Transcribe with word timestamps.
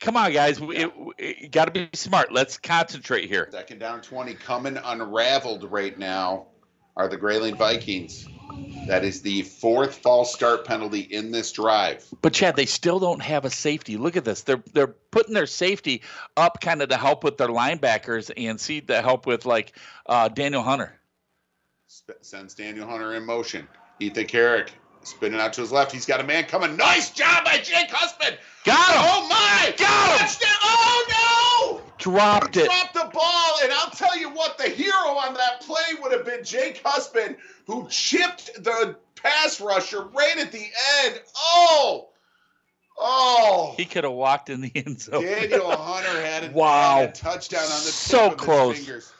Come 0.00 0.16
on, 0.16 0.32
guys. 0.32 0.58
We, 0.58 0.86
got 1.50 1.66
to 1.66 1.70
be 1.70 1.88
smart. 1.92 2.32
Let's 2.32 2.56
concentrate 2.56 3.28
here. 3.28 3.48
Second 3.52 3.78
down 3.78 4.00
20 4.00 4.34
coming 4.34 4.78
unraveled 4.82 5.70
right 5.70 5.96
now 5.98 6.46
are 6.96 7.06
the 7.06 7.18
Grayling 7.18 7.56
Vikings. 7.56 8.26
That 8.86 9.04
is 9.04 9.20
the 9.20 9.42
fourth 9.42 9.98
false 9.98 10.32
start 10.32 10.64
penalty 10.64 11.00
in 11.00 11.30
this 11.30 11.52
drive. 11.52 12.04
But 12.22 12.32
Chad, 12.32 12.56
they 12.56 12.66
still 12.66 12.98
don't 12.98 13.20
have 13.20 13.44
a 13.44 13.50
safety. 13.50 13.98
Look 13.98 14.16
at 14.16 14.24
this. 14.24 14.42
They're 14.42 14.62
they're 14.72 14.88
putting 15.10 15.34
their 15.34 15.46
safety 15.46 16.02
up 16.36 16.60
kind 16.60 16.82
of 16.82 16.88
to 16.88 16.96
help 16.96 17.22
with 17.22 17.36
their 17.36 17.48
linebackers 17.48 18.32
and 18.36 18.58
see 18.58 18.80
to 18.80 19.02
help 19.02 19.26
with 19.26 19.44
like 19.46 19.76
uh, 20.06 20.28
Daniel 20.28 20.62
Hunter. 20.62 20.98
Sends 22.22 22.54
Daniel 22.54 22.88
Hunter 22.88 23.14
in 23.14 23.24
motion. 23.24 23.68
Ethan 24.00 24.26
Carrick 24.26 24.72
spinning 25.02 25.40
out 25.40 25.52
to 25.54 25.60
his 25.60 25.72
left. 25.72 25.92
He's 25.92 26.06
got 26.06 26.20
a 26.20 26.24
man 26.24 26.44
coming. 26.44 26.76
Nice 26.76 27.10
job 27.10 27.44
by 27.44 27.58
Jake 27.58 27.90
Huspen. 27.90 28.34
Got 28.64 28.94
him. 28.94 29.02
Oh 29.02 29.28
my! 29.28 29.74
Got 29.76 30.20
him. 30.20 30.48
Oh 30.62 31.80
no! 31.80 31.92
Dropped 31.98 32.54
he 32.54 32.62
it. 32.62 32.66
Dropped 32.66 32.94
the 32.94 33.10
ball, 33.12 33.58
and 33.62 33.72
I'll 33.72 33.90
tell 33.90 34.18
you 34.18 34.30
what, 34.30 34.58
the 34.58 34.68
hero 34.68 34.94
on 34.94 35.34
that 35.34 35.60
play 35.62 36.00
would 36.02 36.12
have 36.12 36.24
been 36.24 36.44
Jake 36.44 36.80
Huspen, 36.84 37.36
who 37.66 37.86
chipped 37.88 38.62
the 38.62 38.96
pass 39.22 39.60
rusher 39.60 40.04
right 40.04 40.38
at 40.38 40.52
the 40.52 40.66
end. 41.04 41.20
Oh! 41.36 42.08
Oh! 42.98 43.74
He 43.76 43.86
could 43.86 44.04
have 44.04 44.12
walked 44.12 44.50
in 44.50 44.60
the 44.60 44.72
end 44.74 45.00
zone. 45.00 45.22
Daniel 45.22 45.70
Hunter 45.76 46.20
had, 46.22 46.50
a, 46.50 46.52
wow. 46.52 46.98
had 46.98 47.10
a 47.10 47.12
touchdown 47.12 47.62
on 47.62 47.68
the 47.68 47.76
so 47.76 48.24
tip 48.24 48.32
of 48.32 48.38
close. 48.38 48.76
his 48.76 48.86
fingers. 48.86 49.12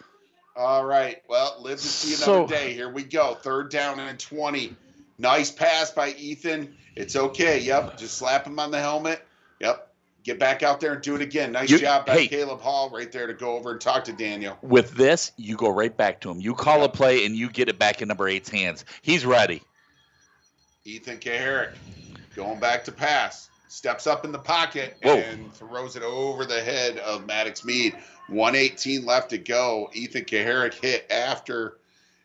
All 0.56 0.84
right. 0.84 1.22
Well, 1.28 1.56
live 1.60 1.78
to 1.78 1.86
see 1.86 2.14
another 2.22 2.46
so, 2.46 2.54
day. 2.54 2.74
Here 2.74 2.92
we 2.92 3.04
go. 3.04 3.34
Third 3.34 3.70
down 3.70 3.98
and 4.00 4.18
20. 4.18 4.76
Nice 5.20 5.50
pass 5.50 5.90
by 5.90 6.12
Ethan. 6.12 6.74
It's 6.96 7.14
okay. 7.14 7.60
Yep. 7.60 7.98
Just 7.98 8.16
slap 8.16 8.46
him 8.46 8.58
on 8.58 8.70
the 8.70 8.80
helmet. 8.80 9.22
Yep. 9.60 9.92
Get 10.24 10.38
back 10.38 10.62
out 10.62 10.80
there 10.80 10.94
and 10.94 11.02
do 11.02 11.14
it 11.14 11.20
again. 11.20 11.52
Nice 11.52 11.68
you, 11.68 11.78
job 11.78 12.06
by 12.06 12.14
hey, 12.14 12.28
Caleb 12.28 12.60
Hall 12.62 12.88
right 12.88 13.12
there 13.12 13.26
to 13.26 13.34
go 13.34 13.56
over 13.56 13.72
and 13.72 13.80
talk 13.80 14.04
to 14.04 14.14
Daniel. 14.14 14.56
With 14.62 14.92
this, 14.92 15.32
you 15.36 15.56
go 15.56 15.68
right 15.68 15.94
back 15.94 16.22
to 16.22 16.30
him. 16.30 16.40
You 16.40 16.54
call 16.54 16.80
yep. 16.80 16.94
a 16.94 16.96
play 16.96 17.26
and 17.26 17.36
you 17.36 17.50
get 17.50 17.68
it 17.68 17.78
back 17.78 18.00
in 18.00 18.08
number 18.08 18.28
eight's 18.28 18.48
hands. 18.48 18.86
He's 19.02 19.26
ready. 19.26 19.62
Ethan 20.86 21.18
Kaharick 21.18 21.74
going 22.34 22.58
back 22.58 22.84
to 22.84 22.92
pass. 22.92 23.50
Steps 23.68 24.06
up 24.06 24.24
in 24.24 24.32
the 24.32 24.38
pocket 24.38 24.96
Whoa. 25.02 25.16
and 25.16 25.52
throws 25.52 25.96
it 25.96 26.02
over 26.02 26.46
the 26.46 26.62
head 26.62 26.96
of 26.96 27.26
Maddox 27.26 27.62
Mead. 27.62 27.94
118 28.28 29.04
left 29.04 29.30
to 29.30 29.38
go. 29.38 29.90
Ethan 29.92 30.24
Kaharick 30.24 30.74
hit 30.74 31.06
after, 31.10 31.76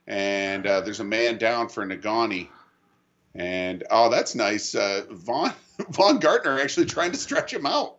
and 0.08 0.66
uh, 0.66 0.80
there's 0.82 1.02
a 1.02 1.06
man 1.06 1.38
down 1.38 1.68
for 1.68 1.86
Negaunee. 1.86 2.48
And 3.36 3.84
oh, 3.92 4.10
that's 4.10 4.34
nice. 4.34 4.74
Uh, 4.74 5.04
Vaughn 5.12 5.54
Vaughn 5.90 6.20
Gardner 6.20 6.60
actually 6.60 6.86
trying 6.86 7.12
to 7.12 7.18
stretch 7.18 7.54
him 7.54 7.66
out. 7.66 7.98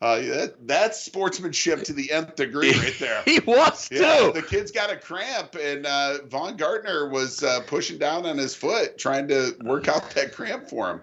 Uh, 0.00 0.20
that, 0.20 0.66
that's 0.66 1.00
sportsmanship 1.00 1.84
to 1.84 1.92
the 1.92 2.10
nth 2.10 2.34
degree 2.34 2.72
right 2.72 2.96
there. 2.98 3.22
he 3.24 3.38
was 3.38 3.88
too. 3.88 3.96
Yeah, 3.96 4.32
the 4.34 4.42
kid's 4.42 4.72
got 4.72 4.90
a 4.90 4.96
cramp, 4.96 5.54
and 5.54 5.86
uh, 5.86 6.24
Vaughn 6.26 6.56
Gardner 6.56 7.08
was 7.08 7.44
uh, 7.44 7.60
pushing 7.68 7.98
down 7.98 8.26
on 8.26 8.36
his 8.36 8.52
foot, 8.52 8.98
trying 8.98 9.28
to 9.28 9.54
work 9.62 9.86
out 9.86 10.10
that 10.12 10.32
cramp 10.32 10.68
for 10.68 10.90
him. 10.90 11.00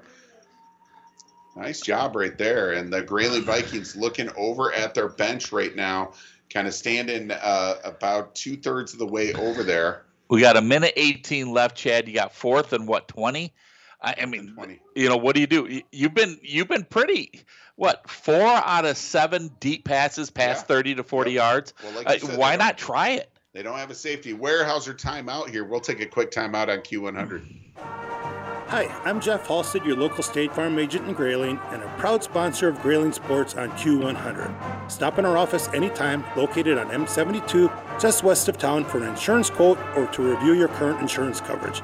Nice 1.56 1.82
job 1.82 2.16
right 2.16 2.38
there. 2.38 2.74
And 2.74 2.92
the 2.92 3.02
Grayling 3.02 3.44
Vikings 3.44 3.96
looking 3.96 4.30
over 4.38 4.74
at 4.74 4.94
their 4.94 5.10
bench 5.10 5.52
right 5.52 5.76
now, 5.76 6.14
kind 6.50 6.68
of 6.68 6.74
standing 6.74 7.32
uh, 7.32 7.76
about 7.84 8.36
two 8.36 8.56
thirds 8.58 8.94
of 8.94 9.00
the 9.00 9.08
way 9.08 9.34
over 9.34 9.64
there. 9.64 10.04
We 10.30 10.42
got 10.42 10.58
a 10.58 10.62
minute 10.62 10.94
18 10.96 11.52
left, 11.52 11.76
Chad. 11.76 12.08
You 12.08 12.14
got 12.14 12.34
fourth 12.34 12.74
and 12.74 12.88
what, 12.88 13.08
20? 13.08 13.54
I, 14.02 14.26
mean, 14.26 14.54
20. 14.54 14.80
you 14.96 15.10
know, 15.10 15.18
what 15.18 15.36
do 15.36 15.42
you 15.42 15.48
do? 15.48 15.82
You've 15.92 16.14
been 16.14 16.40
you've 16.42 16.70
been 16.70 16.86
pretty 16.86 17.42
what 17.76 18.10
four 18.10 18.48
out 18.48 18.86
of 18.86 18.96
seven 18.98 19.52
deep 19.60 19.84
passes 19.84 20.30
past 20.30 20.64
yeah. 20.64 20.76
30 20.76 20.96
to 20.96 21.04
40 21.04 21.32
yep. 21.32 21.38
yards. 21.38 21.74
Well, 21.84 21.94
like 21.96 22.08
uh, 22.08 22.18
said, 22.18 22.38
why 22.38 22.56
not 22.56 22.78
try 22.78 23.10
it? 23.10 23.30
They 23.54 23.64
don't 23.64 23.78
have 23.78 23.92
a 23.92 23.96
safety. 23.96 24.34
Weyerhaeuser 24.34 24.98
timeout 24.98 25.50
here. 25.50 25.66
We'll 25.66 25.82
take 25.82 26.00
a 26.00 26.06
quick 26.06 26.32
timeout 26.32 26.70
on 26.70 26.80
Q100. 26.80 28.29
Hi, 28.70 28.86
I'm 29.04 29.20
Jeff 29.20 29.48
Halstead, 29.48 29.84
your 29.84 29.98
local 29.98 30.22
State 30.22 30.54
Farm 30.54 30.78
agent 30.78 31.08
in 31.08 31.16
Grayling, 31.16 31.60
and 31.72 31.82
a 31.82 31.88
proud 31.98 32.24
sponsor 32.24 32.68
of 32.68 32.80
Grayling 32.84 33.12
Sports 33.12 33.56
on 33.56 33.72
Q100. 33.72 34.92
Stop 34.92 35.18
in 35.18 35.26
our 35.26 35.40
office 35.40 35.68
anytime, 35.70 36.24
located 36.38 36.78
on 36.78 36.88
M72, 36.92 38.00
just 38.00 38.24
west 38.24 38.48
of 38.48 38.60
town, 38.60 38.86
for 38.86 39.00
an 39.00 39.10
insurance 39.10 39.50
quote 39.50 39.80
or 39.98 40.06
to 40.12 40.22
review 40.22 40.54
your 40.54 40.68
current 40.68 41.02
insurance 41.02 41.42
coverage. 41.42 41.82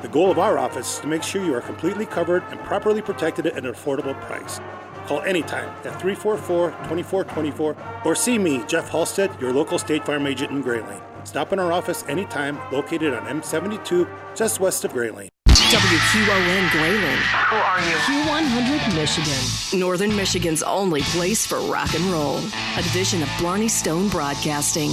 The 0.00 0.06
goal 0.06 0.30
of 0.30 0.38
our 0.38 0.58
office 0.58 0.94
is 0.94 1.00
to 1.00 1.08
make 1.08 1.24
sure 1.24 1.44
you 1.44 1.56
are 1.56 1.60
completely 1.60 2.06
covered 2.06 2.44
and 2.50 2.60
properly 2.60 3.02
protected 3.02 3.48
at 3.48 3.56
an 3.56 3.72
affordable 3.72 4.14
price. 4.20 4.60
Call 5.06 5.22
anytime 5.22 5.68
at 5.84 6.00
344 6.00 6.70
2424 6.70 7.76
or 8.04 8.14
see 8.14 8.38
me, 8.38 8.62
Jeff 8.68 8.88
Halstead, 8.90 9.40
your 9.40 9.52
local 9.52 9.76
State 9.76 10.06
Farm 10.06 10.24
agent 10.24 10.52
in 10.52 10.62
Grayling. 10.62 11.02
Stop 11.24 11.52
in 11.52 11.58
our 11.58 11.72
office 11.72 12.04
anytime, 12.06 12.60
located 12.70 13.12
on 13.12 13.26
M72, 13.26 14.08
just 14.36 14.60
west 14.60 14.84
of 14.84 14.92
Grayling. 14.92 15.28
WQON 15.68 16.70
Grayling. 16.70 17.18
Who 17.50 17.56
are 17.56 17.78
you? 17.80 17.94
Q100 18.06 18.94
Michigan. 18.94 19.78
Northern 19.78 20.16
Michigan's 20.16 20.62
only 20.62 21.02
place 21.02 21.44
for 21.46 21.58
rock 21.70 21.94
and 21.94 22.02
roll. 22.06 22.38
A 22.78 22.82
division 22.82 23.22
of 23.22 23.28
Blarney 23.38 23.68
Stone 23.68 24.08
Broadcasting. 24.08 24.92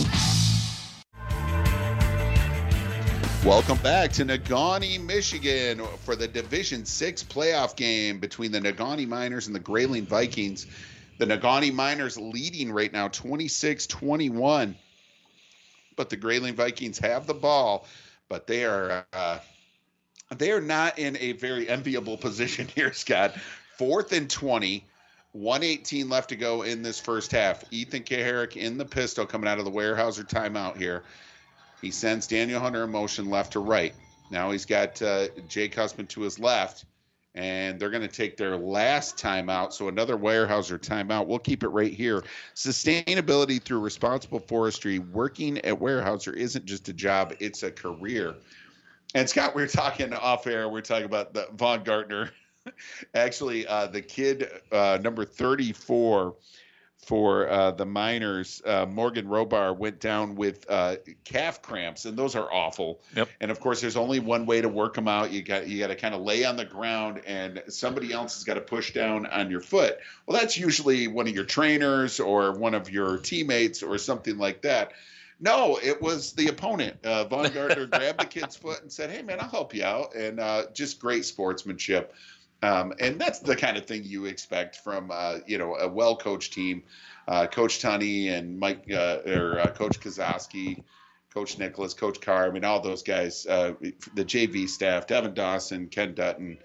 Welcome 3.46 3.78
back 3.78 4.12
to 4.14 4.26
Negaunee, 4.26 5.02
Michigan 5.02 5.82
for 6.04 6.18
the 6.18 6.28
Division 6.28 6.84
Six 6.84 7.24
playoff 7.24 7.78
game 7.78 8.20
between 8.20 8.52
the 8.52 8.60
Negaunee 8.60 9.08
Miners 9.08 9.48
and 9.48 9.56
the 9.56 9.62
Grayling 9.62 10.06
Vikings. 10.06 10.68
The 11.20 11.26
Negaunee 11.26 11.74
Miners 11.74 12.18
leading 12.18 12.70
right 12.70 12.92
now 12.92 13.08
26 13.08 13.88
21. 13.88 14.76
But 15.96 16.10
the 16.10 16.18
Grayling 16.18 16.56
Vikings 16.56 17.00
have 17.00 17.28
the 17.28 17.34
ball, 17.34 17.88
but 18.28 18.46
they 18.46 18.66
are. 18.66 19.06
Uh, 19.14 19.40
they 20.36 20.52
are 20.52 20.62
not 20.62 20.98
in 20.98 21.18
a 21.18 21.34
very 21.34 21.70
enviable 21.70 22.18
position 22.18 22.68
here, 22.76 22.94
Scott. 22.94 23.36
Fourth 23.78 24.14
and 24.14 24.30
20, 24.30 24.86
118 25.34 26.10
left 26.10 26.30
to 26.30 26.36
go 26.36 26.62
in 26.62 26.82
this 26.82 27.00
first 27.00 27.32
half. 27.32 27.64
Ethan 27.72 28.04
Kaharick 28.04 28.56
in 28.56 28.78
the 28.78 28.86
pistol 28.86 29.26
coming 29.26 29.50
out 29.50 29.60
of 29.60 29.66
the 29.66 29.72
Weyerhaeuser 29.72 30.28
timeout 30.28 30.78
here. 30.78 31.04
He 31.82 31.92
sends 31.92 32.26
Daniel 32.26 32.60
Hunter 32.60 32.86
in 32.86 32.92
motion 32.92 33.30
left 33.30 33.54
to 33.54 33.60
right. 33.60 33.94
Now 34.32 34.52
he's 34.52 34.66
got 34.66 35.02
uh, 35.02 35.28
Jake 35.48 35.76
Huspen 35.76 36.08
to 36.08 36.22
his 36.22 36.40
left, 36.40 36.86
and 37.36 37.80
they're 37.80 37.90
going 37.90 38.02
to 38.02 38.08
take 38.08 38.38
their 38.38 38.58
last 38.58 39.18
timeout. 39.18 39.74
So 39.74 39.90
another 39.90 40.18
Weyerhaeuser 40.18 40.80
timeout. 40.80 41.28
We'll 41.28 41.38
keep 41.38 41.64
it 41.64 41.68
right 41.68 41.94
here. 41.94 42.24
Sustainability 42.56 43.62
through 43.62 43.82
responsible 43.82 44.40
forestry. 44.40 45.00
Working 45.00 45.58
at 45.60 45.80
Weyerhaeuser 45.80 46.34
isn't 46.34 46.66
just 46.66 46.88
a 46.88 46.94
job; 46.94 47.36
it's 47.40 47.62
a 47.62 47.72
career. 47.72 48.36
And 49.16 49.30
Scott, 49.30 49.56
we 49.56 49.62
were 49.62 49.68
talking 49.70 50.12
off 50.12 50.46
air. 50.46 50.68
We 50.68 50.78
are 50.78 50.84
talking 50.84 51.06
about 51.06 51.34
the 51.34 51.48
Vaughn 51.54 51.84
Gardner. 51.84 52.32
Actually, 53.16 53.66
uh, 53.66 53.88
the 53.88 54.02
kid 54.02 54.50
uh, 54.74 55.00
number 55.02 55.24
34 55.24 56.36
for 56.98 57.48
uh, 57.48 57.72
the 57.72 57.86
miners, 57.86 58.62
uh, 58.66 58.86
Morgan 58.86 59.28
Robar 59.28 59.78
went 59.78 60.02
down 60.02 60.36
with 60.36 60.66
uh, 60.70 60.98
calf 61.24 61.62
cramps, 61.62 62.04
and 62.04 62.18
those 62.18 62.36
are 62.36 62.52
awful. 62.52 63.00
Yep. 63.16 63.30
And 63.40 63.52
of 63.52 63.62
course, 63.62 63.80
there's 63.80 63.96
only 63.96 64.20
one 64.20 64.46
way 64.46 64.60
to 64.60 64.68
work 64.68 64.96
them 64.96 65.08
out. 65.08 65.32
You 65.32 65.44
got 65.44 65.70
you 65.70 65.80
got 65.80 65.88
to 65.88 65.96
kind 65.96 66.14
of 66.14 66.22
lay 66.22 66.44
on 66.44 66.58
the 66.58 66.66
ground, 66.66 67.22
and 67.26 67.64
somebody 67.70 68.12
else 68.12 68.34
has 68.34 68.44
got 68.44 68.56
to 68.56 68.62
push 68.62 68.92
down 68.92 69.28
on 69.28 69.50
your 69.50 69.62
foot. 69.62 69.98
Well, 70.26 70.38
that's 70.38 70.58
usually 70.58 71.08
one 71.08 71.28
of 71.28 71.34
your 71.34 71.46
trainers 71.46 72.20
or 72.20 72.52
one 72.52 72.74
of 72.74 72.90
your 72.90 73.18
teammates 73.20 73.82
or 73.82 73.98
something 73.98 74.38
like 74.38 74.64
that. 74.64 74.92
No, 75.40 75.78
it 75.84 76.02
was 76.02 76.34
the 76.34 76.48
opponent. 76.48 76.98
Uh, 77.04 77.26
Vaughn 77.26 77.52
Gardner 77.52 77.86
grabbed 77.92 78.22
the 78.22 78.26
kid's 78.26 78.56
foot 78.56 78.82
and 78.82 78.92
said, 78.92 79.10
"Hey, 79.10 79.22
man, 79.22 79.40
I'll 79.40 79.50
help 79.50 79.74
you 79.74 79.84
out." 79.84 80.16
And 80.16 80.40
uh, 80.40 80.66
just 80.74 81.00
great 81.00 81.26
sportsmanship. 81.26 82.14
Um, 82.64 82.94
and 83.00 83.20
that's 83.20 83.40
the 83.40 83.56
kind 83.56 83.78
of 83.78 83.86
thing 83.86 84.04
you 84.06 84.26
expect 84.26 84.78
from 84.78 85.12
uh, 85.12 85.40
you 85.46 85.58
know 85.58 85.76
a 85.76 85.88
well-coached 85.88 86.54
team. 86.54 86.84
Uh, 87.28 87.48
Coach 87.48 87.80
Tunney 87.80 88.32
and 88.32 88.58
Mike 88.60 88.86
uh, 88.92 89.20
or 89.26 89.60
uh, 89.60 89.68
Coach 89.72 90.00
Kazowski, 90.00 90.84
Coach 91.34 91.58
Nicholas, 91.58 91.94
Coach 91.94 92.22
Carr. 92.22 92.48
I 92.48 92.52
mean, 92.52 92.64
all 92.64 92.80
those 92.80 93.04
guys. 93.04 93.46
Uh, 93.46 93.74
the 94.14 94.24
JV 94.24 94.70
staff, 94.70 95.08
Devin 95.08 95.34
Dawson, 95.34 95.88
Ken 95.88 96.14
Dutton. 96.14 96.58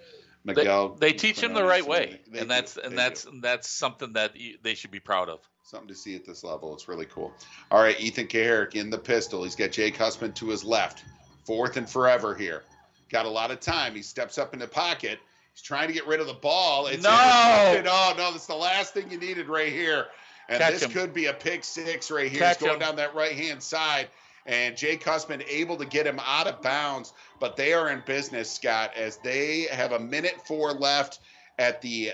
Miguel, 0.42 0.94
they, 0.94 1.08
they 1.08 1.12
teach 1.12 1.38
him 1.42 1.52
the 1.52 1.62
right 1.62 1.86
way, 1.86 2.18
they, 2.26 2.38
and 2.38 2.50
that's 2.50 2.78
and 2.78 2.96
that's 2.96 3.24
do. 3.24 3.40
that's 3.42 3.68
something 3.68 4.14
that 4.14 4.34
they 4.62 4.74
should 4.74 4.90
be 4.90 5.00
proud 5.00 5.28
of 5.28 5.46
something 5.70 5.88
to 5.88 5.94
see 5.94 6.14
at 6.16 6.24
this 6.24 6.42
level. 6.42 6.74
It's 6.74 6.88
really 6.88 7.06
cool. 7.06 7.32
All 7.70 7.80
right, 7.80 7.98
Ethan 8.00 8.26
Kaharick 8.26 8.74
in 8.74 8.90
the 8.90 8.98
pistol. 8.98 9.44
He's 9.44 9.54
got 9.54 9.70
Jake 9.70 9.96
Huspen 9.96 10.32
to 10.34 10.48
his 10.48 10.64
left. 10.64 11.04
Fourth 11.44 11.76
and 11.76 11.88
forever 11.88 12.34
here. 12.34 12.64
Got 13.08 13.26
a 13.26 13.30
lot 13.30 13.50
of 13.50 13.60
time. 13.60 13.94
He 13.94 14.02
steps 14.02 14.36
up 14.36 14.52
in 14.52 14.58
the 14.60 14.68
pocket. 14.68 15.18
He's 15.54 15.62
trying 15.62 15.88
to 15.88 15.94
get 15.94 16.06
rid 16.06 16.20
of 16.20 16.26
the 16.26 16.34
ball. 16.34 16.86
It's 16.88 17.02
no. 17.02 17.10
Oh, 17.10 18.14
no, 18.16 18.32
that's 18.32 18.46
the 18.46 18.54
last 18.54 18.94
thing 18.94 19.10
you 19.10 19.18
needed 19.18 19.48
right 19.48 19.72
here. 19.72 20.06
And 20.48 20.58
Catch 20.60 20.72
this 20.72 20.82
him. 20.82 20.90
could 20.90 21.14
be 21.14 21.26
a 21.26 21.32
pick 21.32 21.64
six 21.64 22.10
right 22.10 22.30
here. 22.30 22.40
Catch 22.40 22.58
He's 22.58 22.66
going 22.66 22.74
him. 22.74 22.80
down 22.80 22.96
that 22.96 23.14
right 23.14 23.32
hand 23.32 23.62
side. 23.62 24.08
And 24.46 24.76
Jake 24.76 25.04
Huspen 25.04 25.42
able 25.48 25.76
to 25.76 25.86
get 25.86 26.06
him 26.06 26.20
out 26.24 26.46
of 26.46 26.60
bounds. 26.62 27.12
But 27.38 27.56
they 27.56 27.72
are 27.72 27.90
in 27.90 28.02
business, 28.06 28.50
Scott, 28.50 28.92
as 28.96 29.18
they 29.18 29.68
have 29.70 29.92
a 29.92 29.98
minute 30.00 30.40
four 30.46 30.72
left 30.72 31.20
at 31.58 31.80
the 31.80 32.12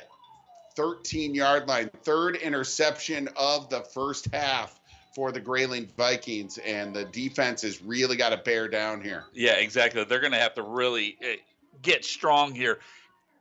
13 0.77 1.35
yard 1.35 1.67
line. 1.67 1.91
Third 2.03 2.37
interception 2.37 3.29
of 3.37 3.69
the 3.71 3.81
first 3.81 4.33
half 4.33 4.79
for 5.15 5.33
the 5.33 5.41
Grayling 5.41 5.89
Vikings, 5.97 6.59
and 6.59 6.95
the 6.95 7.07
defense 7.07 7.63
has 7.63 7.83
really 7.83 8.17
got 8.17 8.31
to 8.31 8.37
bear 8.37 8.69
down 8.69 9.01
here. 9.01 9.25
Yeah, 9.33 9.55
exactly. 9.55 10.05
They're 10.05 10.21
going 10.21 10.33
to 10.33 10.39
have 10.39 10.55
to 10.55 10.63
really 10.63 11.17
eh, 11.23 11.37
get 11.81 12.05
strong 12.05 12.55
here. 12.55 12.81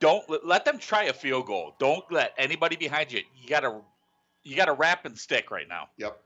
Don't 0.00 0.24
let 0.44 0.64
them 0.64 0.78
try 0.78 1.04
a 1.04 1.12
field 1.12 1.46
goal. 1.46 1.74
Don't 1.78 2.04
let 2.10 2.32
anybody 2.38 2.76
behind 2.76 3.12
you. 3.12 3.20
You 3.40 3.48
got 3.48 3.60
to 3.60 3.80
you 4.42 4.56
got 4.56 4.66
to 4.66 4.72
wrap 4.72 5.04
and 5.04 5.18
stick 5.18 5.50
right 5.50 5.68
now. 5.68 5.88
Yep. 5.98 6.20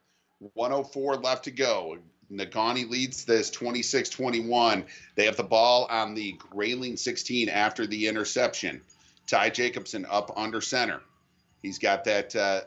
104 0.54 1.16
left 1.16 1.44
to 1.44 1.50
go. 1.50 1.98
Negaunee 2.30 2.88
leads 2.88 3.24
this 3.24 3.50
26 3.50 4.08
21. 4.10 4.84
They 5.16 5.24
have 5.24 5.36
the 5.36 5.42
ball 5.42 5.86
on 5.90 6.14
the 6.14 6.32
Grayling 6.38 6.96
16 6.96 7.48
after 7.48 7.86
the 7.86 8.06
interception. 8.06 8.82
Ty 9.30 9.50
Jacobson 9.50 10.06
up 10.10 10.32
under 10.36 10.60
center. 10.60 11.00
He's 11.62 11.78
got 11.78 12.04
that 12.04 12.34
uh, 12.34 12.62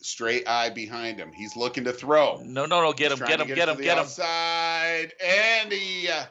straight 0.00 0.48
eye 0.48 0.70
behind 0.70 1.18
him. 1.18 1.30
He's 1.32 1.56
looking 1.56 1.84
to 1.84 1.92
throw. 1.92 2.40
No, 2.42 2.64
no, 2.64 2.80
no. 2.80 2.92
Get 2.92 3.10
He's 3.10 3.20
him, 3.20 3.26
get 3.26 3.40
him, 3.40 3.48
get 3.48 3.68
him, 3.68 3.76
get 3.76 3.98
him. 3.98 4.04
outside, 4.04 5.12
and 5.22 5.70
he 5.70 6.08
uh, 6.08 6.24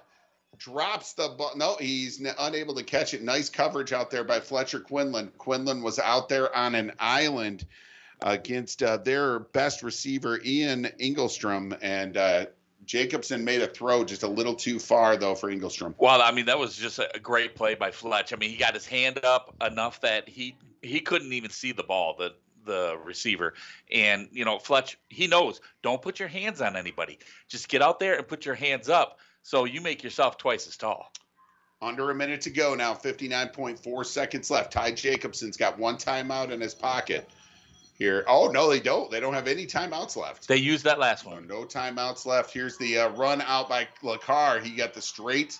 drops 0.57 1.13
the 1.13 1.29
ball. 1.37 1.51
No, 1.55 1.75
he's 1.79 2.21
unable 2.39 2.73
to 2.75 2.83
catch 2.83 3.13
it. 3.13 3.21
Nice 3.21 3.49
coverage 3.49 3.93
out 3.93 4.09
there 4.09 4.23
by 4.23 4.39
Fletcher 4.39 4.79
Quinlan. 4.79 5.31
Quinlan 5.37 5.83
was 5.83 5.99
out 5.99 6.29
there 6.29 6.55
on 6.55 6.73
an 6.73 6.93
island 6.99 7.65
against 8.21 8.81
uh, 8.81 8.97
their 8.97 9.39
best 9.39 9.83
receiver, 9.83 10.39
Ian 10.43 10.85
Engelstrom, 10.99 11.77
and 11.81 12.17
uh, 12.17 12.45
Jacobson 12.89 13.45
made 13.45 13.61
a 13.61 13.67
throw 13.67 14.03
just 14.03 14.23
a 14.23 14.27
little 14.27 14.55
too 14.55 14.79
far, 14.79 15.15
though, 15.15 15.35
for 15.35 15.51
Engelstrom. 15.51 15.93
Well, 15.99 16.23
I 16.23 16.31
mean, 16.31 16.47
that 16.47 16.57
was 16.57 16.75
just 16.75 16.97
a 16.97 17.19
great 17.21 17.53
play 17.53 17.75
by 17.75 17.91
Fletch. 17.91 18.33
I 18.33 18.35
mean, 18.35 18.49
he 18.49 18.57
got 18.57 18.73
his 18.73 18.87
hand 18.87 19.23
up 19.23 19.55
enough 19.61 20.01
that 20.01 20.27
he 20.27 20.57
he 20.81 20.99
couldn't 20.99 21.31
even 21.33 21.51
see 21.51 21.71
the 21.71 21.83
ball, 21.83 22.15
the 22.17 22.33
the 22.65 22.97
receiver. 23.05 23.53
And 23.91 24.27
you 24.31 24.43
know, 24.43 24.57
Fletch, 24.57 24.97
he 25.07 25.27
knows. 25.27 25.61
Don't 25.83 26.01
put 26.01 26.17
your 26.17 26.29
hands 26.29 26.61
on 26.61 26.75
anybody. 26.75 27.19
Just 27.47 27.69
get 27.69 27.83
out 27.83 27.99
there 27.99 28.17
and 28.17 28.27
put 28.27 28.43
your 28.43 28.55
hands 28.55 28.89
up, 28.89 29.19
so 29.43 29.65
you 29.65 29.81
make 29.81 30.03
yourself 30.03 30.39
twice 30.39 30.67
as 30.67 30.75
tall. 30.75 31.13
Under 31.83 32.09
a 32.09 32.15
minute 32.15 32.41
to 32.41 32.49
go 32.49 32.73
now, 32.73 32.95
59.4 32.95 34.05
seconds 34.05 34.49
left. 34.49 34.73
Ty 34.73 34.93
Jacobson's 34.93 35.57
got 35.57 35.77
one 35.77 35.97
timeout 35.97 36.49
in 36.49 36.59
his 36.59 36.73
pocket 36.73 37.29
here. 37.99 38.23
Oh, 38.27 38.47
no, 38.47 38.69
they 38.69 38.79
don't. 38.79 39.11
They 39.11 39.19
don't 39.19 39.33
have 39.33 39.47
any 39.47 39.67
timeouts 39.67 40.15
left. 40.15 40.47
They 40.47 40.57
used 40.57 40.85
that 40.85 40.97
last 40.97 41.25
one. 41.25 41.45
no 41.47 41.65
timeouts 41.65 42.25
left. 42.25 42.51
Here's 42.51 42.77
the 42.77 42.97
uh, 42.99 43.09
run 43.09 43.41
out 43.41 43.69
by 43.69 43.87
Lacar. 44.01 44.63
He 44.63 44.71
got 44.71 44.93
the 44.93 45.01
straight. 45.01 45.59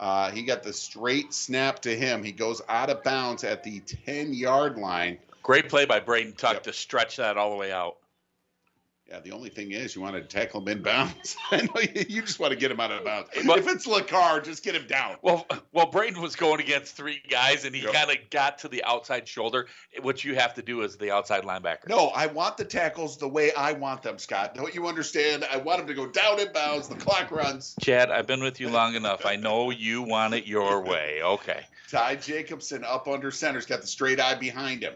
Uh, 0.00 0.30
he 0.32 0.42
got 0.42 0.62
the 0.64 0.72
straight 0.72 1.32
snap 1.32 1.80
to 1.82 1.96
him. 1.96 2.22
He 2.24 2.32
goes 2.32 2.60
out 2.68 2.90
of 2.90 3.02
bounds 3.04 3.44
at 3.44 3.62
the 3.62 3.80
10 3.80 4.34
yard 4.34 4.76
line. 4.76 5.18
Great 5.44 5.68
play 5.68 5.84
by 5.86 6.00
Braden 6.00 6.32
Tuck 6.32 6.54
Yep. 6.54 6.62
to 6.64 6.72
stretch 6.72 7.16
that 7.16 7.36
all 7.38 7.50
the 7.50 7.56
way 7.56 7.70
out. 7.72 7.96
Yeah, 9.08 9.20
the 9.20 9.32
only 9.32 9.50
thing 9.50 9.72
is 9.72 9.94
you 9.94 10.00
want 10.00 10.14
to 10.14 10.22
tackle 10.22 10.62
him 10.62 10.68
in 10.68 10.82
bounds. 10.82 11.36
I 11.50 11.58
know 11.62 11.80
you, 11.80 12.04
you 12.08 12.22
just 12.22 12.40
want 12.40 12.52
to 12.52 12.58
get 12.58 12.70
him 12.70 12.80
out 12.80 12.90
of 12.90 13.04
bounds. 13.04 13.28
If 13.34 13.44
it's 13.68 13.86
Lacar, 13.86 14.42
just 14.42 14.64
get 14.64 14.74
him 14.74 14.86
down. 14.86 15.16
Well, 15.20 15.46
well, 15.72 15.86
Braden 15.86 16.22
was 16.22 16.36
going 16.36 16.60
against 16.60 16.96
three 16.96 17.20
guys, 17.28 17.66
and 17.66 17.74
he 17.74 17.82
Yep. 17.82 17.92
kind 17.92 18.10
of 18.10 18.16
got 18.30 18.58
to 18.60 18.68
the 18.68 18.82
outside 18.84 19.28
shoulder. 19.28 19.66
What 20.00 20.24
you 20.24 20.34
have 20.36 20.54
to 20.54 20.62
do 20.62 20.82
as 20.82 20.96
the 20.96 21.10
outside 21.10 21.42
linebacker. 21.44 21.86
No, 21.88 22.08
I 22.08 22.26
want 22.26 22.56
the 22.56 22.64
tackles 22.64 23.18
the 23.18 23.28
way 23.28 23.52
I 23.52 23.72
want 23.72 24.02
them, 24.02 24.18
Scott. 24.18 24.54
Don't 24.54 24.74
you 24.74 24.86
understand? 24.86 25.44
I 25.52 25.58
want 25.58 25.80
him 25.82 25.86
to 25.88 25.94
go 25.94 26.06
down 26.06 26.40
in 26.40 26.50
bounds. 26.54 26.88
The 26.88 26.94
clock 26.96 27.30
runs. 27.30 27.76
Chad, 27.82 28.10
I've 28.10 28.26
been 28.26 28.42
with 28.42 28.58
you 28.58 28.70
long 28.70 28.94
enough. 28.94 29.26
I 29.26 29.36
know 29.36 29.70
you 29.70 30.00
want 30.02 30.32
it 30.32 30.46
your 30.46 30.80
way. 30.80 31.20
Okay. 31.22 31.60
Ty 31.90 32.16
Jacobson 32.16 32.82
up 32.84 33.06
under 33.06 33.30
center. 33.30 33.58
He's 33.58 33.66
got 33.66 33.82
the 33.82 33.86
straight 33.86 34.18
eye 34.18 34.34
behind 34.34 34.82
him. 34.82 34.94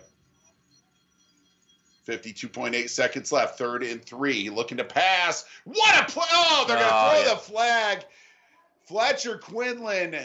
52.8 2.08 2.88
seconds 2.88 3.30
left. 3.30 3.58
Third 3.58 3.82
and 3.82 4.02
three. 4.04 4.48
Looking 4.50 4.78
to 4.78 4.84
pass. 4.84 5.44
What 5.64 6.00
a 6.00 6.10
play. 6.10 6.24
Oh, 6.32 6.64
they're 6.66 6.76
going 6.78 6.88
to 6.88 6.94
Oh, 6.94 7.10
throw 7.10 7.20
yeah. 7.22 7.34
the 7.34 7.40
flag. 7.40 8.04
Fletcher 8.86 9.36
Quinlan 9.38 10.16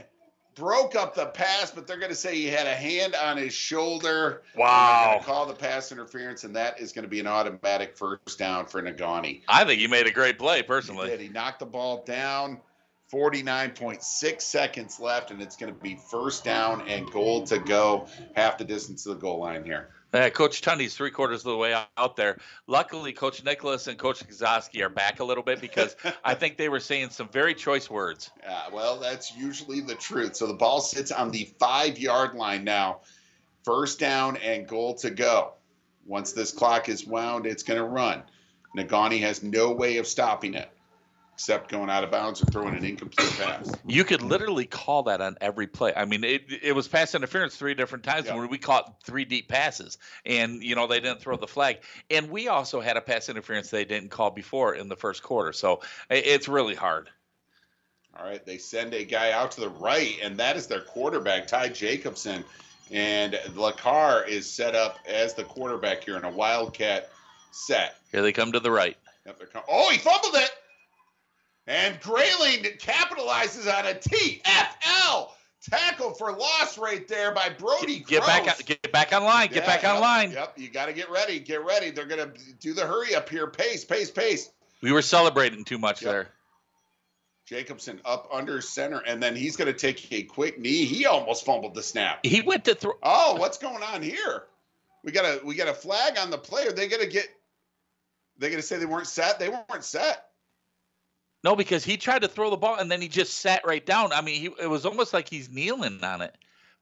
broke 0.55 0.95
up 0.95 1.15
the 1.15 1.25
pass, 1.25 1.71
but 1.71 1.85
they're 1.87 1.97
going 1.97 2.11
to 2.11 2.15
say 2.15 2.35
he 2.35 2.45
had 2.45 2.67
a 2.67 2.73
hand 2.75 3.15
on 3.15 3.35
his 3.37 3.53
shoulder. 3.53 4.43
Wow. 4.55 5.19
call 5.23 5.45
the 5.47 5.53
pass 5.55 5.91
interference, 5.91 6.43
and 6.45 6.55
that 6.55 6.79
is 6.79 6.93
going 6.93 7.03
to 7.03 7.09
be 7.09 7.19
an 7.19 7.27
automatic 7.27 7.97
first 7.97 8.37
down 8.39 8.67
for 8.67 8.81
Negaunee. 8.81 9.41
I 9.49 9.65
think 9.65 9.81
you 9.81 9.89
made 9.89 10.07
a 10.07 10.11
great 10.11 10.37
play, 10.39 10.57
He 10.57 10.61
did. 10.61 10.67
personally. 10.67 11.17
He 11.17 11.27
knocked 11.29 11.59
the 11.59 11.65
ball 11.65 12.03
down. 12.05 12.61
49.6 13.11 14.41
seconds 14.41 14.99
left, 14.99 15.29
and 15.31 15.41
it's 15.41 15.55
going 15.55 15.73
to 15.73 15.79
be 15.79 15.95
first 16.09 16.43
down 16.43 16.87
and 16.87 17.09
goal 17.11 17.43
to 17.47 17.59
go, 17.59 18.07
half 18.35 18.57
the 18.57 18.63
distance 18.63 19.03
to 19.03 19.09
the 19.09 19.15
goal 19.15 19.39
line 19.39 19.63
here. 19.63 19.89
Uh, 20.13 20.29
Coach 20.29 20.61
Tundy's 20.61 20.95
three 20.95 21.09
quarters 21.09 21.39
of 21.39 21.51
the 21.51 21.57
way 21.57 21.73
out- 21.73 22.15
there. 22.15 22.37
Luckily, 22.67 23.13
Coach 23.13 23.43
Nicholas 23.43 23.87
and 23.87 23.97
Coach 23.97 24.25
Kazoski 24.27 24.81
are 24.81 24.89
back 24.89 25.19
a 25.19 25.23
little 25.23 25.43
bit 25.43 25.59
because 25.59 25.95
I 26.23 26.35
think 26.35 26.57
they 26.57 26.69
were 26.69 26.79
saying 26.79 27.09
some 27.09 27.27
very 27.29 27.55
choice 27.55 27.89
words. 27.89 28.29
Uh, 28.47 28.65
well, 28.71 28.99
that's 28.99 29.35
usually 29.35 29.81
the 29.81 29.95
truth. 29.95 30.35
So 30.35 30.45
the 30.45 30.53
ball 30.53 30.81
sits 30.81 31.11
on 31.11 31.31
the 31.31 31.49
five 31.59 31.97
yard 31.97 32.35
line 32.35 32.63
now. 32.63 32.99
First 33.63 33.99
down 33.99 34.37
and 34.37 34.67
goal 34.67 34.95
to 34.95 35.09
go. 35.09 35.53
Once 36.05 36.33
this 36.33 36.51
clock 36.51 36.89
is 36.89 37.07
wound, 37.07 37.45
it's 37.45 37.63
going 37.63 37.79
to 37.79 37.85
run. 37.85 38.21
Negaunee 38.77 39.21
has 39.21 39.41
no 39.41 39.71
way 39.71 39.97
of 39.97 40.05
stopping 40.05 40.53
it 40.53 40.69
except 41.33 41.69
going 41.69 41.89
out 41.89 42.03
of 42.03 42.11
bounds 42.11 42.41
or 42.41 42.45
throwing 42.45 42.75
an 42.75 42.85
incomplete 42.85 43.31
pass. 43.37 43.71
You 43.85 44.03
could 44.03 44.21
literally 44.21 44.65
call 44.65 45.03
that 45.03 45.19
on 45.19 45.35
every 45.41 45.67
play. 45.67 45.91
I 45.95 46.05
mean, 46.05 46.23
it, 46.23 46.43
it 46.61 46.75
was 46.75 46.87
pass 46.87 47.15
interference 47.15 47.55
three 47.55 47.73
different 47.73 48.03
times 48.03 48.27
Yeah. 48.27 48.35
where 48.35 48.47
we 48.47 48.57
caught 48.57 49.03
three 49.03 49.25
deep 49.25 49.47
passes, 49.47 49.97
and 50.25 50.63
you 50.63 50.75
know 50.75 50.87
they 50.87 50.99
didn't 50.99 51.21
throw 51.21 51.35
the 51.35 51.47
flag. 51.47 51.79
And 52.09 52.29
we 52.29 52.47
also 52.47 52.81
had 52.81 52.97
a 52.97 53.01
pass 53.01 53.29
interference 53.29 53.69
they 53.69 53.85
didn't 53.85 54.09
call 54.09 54.29
before 54.29 54.75
in 54.75 54.89
the 54.89 54.95
first 54.95 55.23
quarter. 55.23 55.53
So 55.53 55.81
it's 56.09 56.47
really 56.47 56.75
hard. 56.75 57.09
All 58.15 58.23
right, 58.23 58.45
they 58.45 58.59
send 58.59 58.93
a 58.93 59.03
guy 59.03 59.31
out 59.31 59.51
to 59.51 59.61
the 59.61 59.69
right, 59.69 60.15
and 60.21 60.37
that 60.37 60.55
is 60.55 60.67
their 60.67 60.81
quarterback, 60.81 61.47
Ty 61.47 61.69
Jacobson. 61.69 62.43
And 62.91 63.33
Lacar 63.55 64.27
is 64.27 64.47
set 64.47 64.75
up 64.75 64.99
as 65.07 65.33
the 65.33 65.43
quarterback 65.43 66.03
here 66.03 66.15
in 66.15 66.23
a 66.25 66.29
Wildcat 66.29 67.09
set. 67.49 67.95
Here 68.11 68.21
they 68.21 68.31
come 68.31 68.51
to 68.51 68.59
the 68.59 68.69
right. 68.69 68.95
Yep, 69.25 69.41
oh, 69.67 69.89
he 69.89 69.97
fumbled 69.97 70.35
it! 70.35 70.51
And 71.67 71.99
Grayling 72.01 72.63
capitalizes 72.77 73.67
on 73.73 73.85
a 73.85 73.93
TFL 73.93 75.29
tackle 75.69 76.13
for 76.13 76.33
loss 76.33 76.77
right 76.77 77.07
there 77.07 77.33
by 77.33 77.49
Brody 77.49 77.99
Get 77.99 78.25
back, 78.25 78.43
Gross. 78.43 78.59
on, 78.59 78.65
get 78.65 78.91
back 78.91 79.13
online. 79.13 79.47
Get 79.47 79.55
Yeah, 79.63 79.65
back 79.65 79.83
yep, 79.83 79.95
online. 79.95 80.31
Yep, 80.31 80.53
you 80.57 80.69
got 80.69 80.87
to 80.87 80.93
get 80.93 81.09
ready. 81.09 81.39
Get 81.39 81.63
ready. 81.63 81.89
They're 81.91 82.05
going 82.05 82.31
to 82.31 82.53
do 82.59 82.73
the 82.73 82.85
hurry 82.85 83.15
up 83.15 83.29
here. 83.29 83.47
Pace, 83.47 83.85
pace, 83.85 84.11
pace. 84.11 84.49
We 84.81 84.91
were 84.91 85.01
celebrating 85.01 85.63
too 85.63 85.77
much 85.77 86.01
Yep. 86.01 86.11
there. 86.11 86.27
Jacobson 87.45 87.99
up 88.05 88.29
under 88.31 88.61
center, 88.61 88.99
and 89.05 89.21
then 89.21 89.35
he's 89.35 89.55
going 89.57 89.71
to 89.71 89.77
take 89.77 90.11
a 90.13 90.23
quick 90.23 90.59
knee. 90.59 90.85
He 90.85 91.05
almost 91.05 91.45
fumbled 91.45 91.75
the 91.75 91.83
snap. 91.83 92.19
He 92.25 92.41
went 92.41 92.65
to 92.65 92.75
throw. 92.75 92.93
Oh, 93.03 93.35
what's 93.35 93.57
going 93.57 93.83
on 93.83 94.01
here? 94.01 94.43
We 95.03 95.11
got 95.11 95.25
a 95.25 95.45
we 95.45 95.55
got 95.55 95.67
a 95.67 95.73
flag 95.73 96.17
on 96.17 96.29
the 96.31 96.37
player. 96.37 96.71
They 96.71 96.87
gonna 96.87 97.05
get. 97.05 97.27
They 98.37 98.49
gonna 98.49 98.61
say 98.61 98.77
they 98.77 98.85
weren't 98.85 99.07
set. 99.07 99.37
They 99.39 99.49
weren't 99.49 99.83
set. 99.83 100.29
No, 101.43 101.55
because 101.55 101.83
he 101.83 101.97
tried 101.97 102.21
to 102.21 102.27
throw 102.27 102.49
the 102.49 102.57
ball 102.57 102.77
and 102.77 102.89
then 102.89 103.01
he 103.01 103.07
just 103.07 103.37
sat 103.37 103.65
right 103.65 103.85
down. 103.85 104.13
I 104.13 104.21
mean, 104.21 104.39
he, 104.39 104.49
it 104.61 104.69
was 104.69 104.85
almost 104.85 105.13
like 105.13 105.27
he's 105.27 105.49
kneeling 105.49 106.03
on 106.03 106.21
it. 106.21 106.35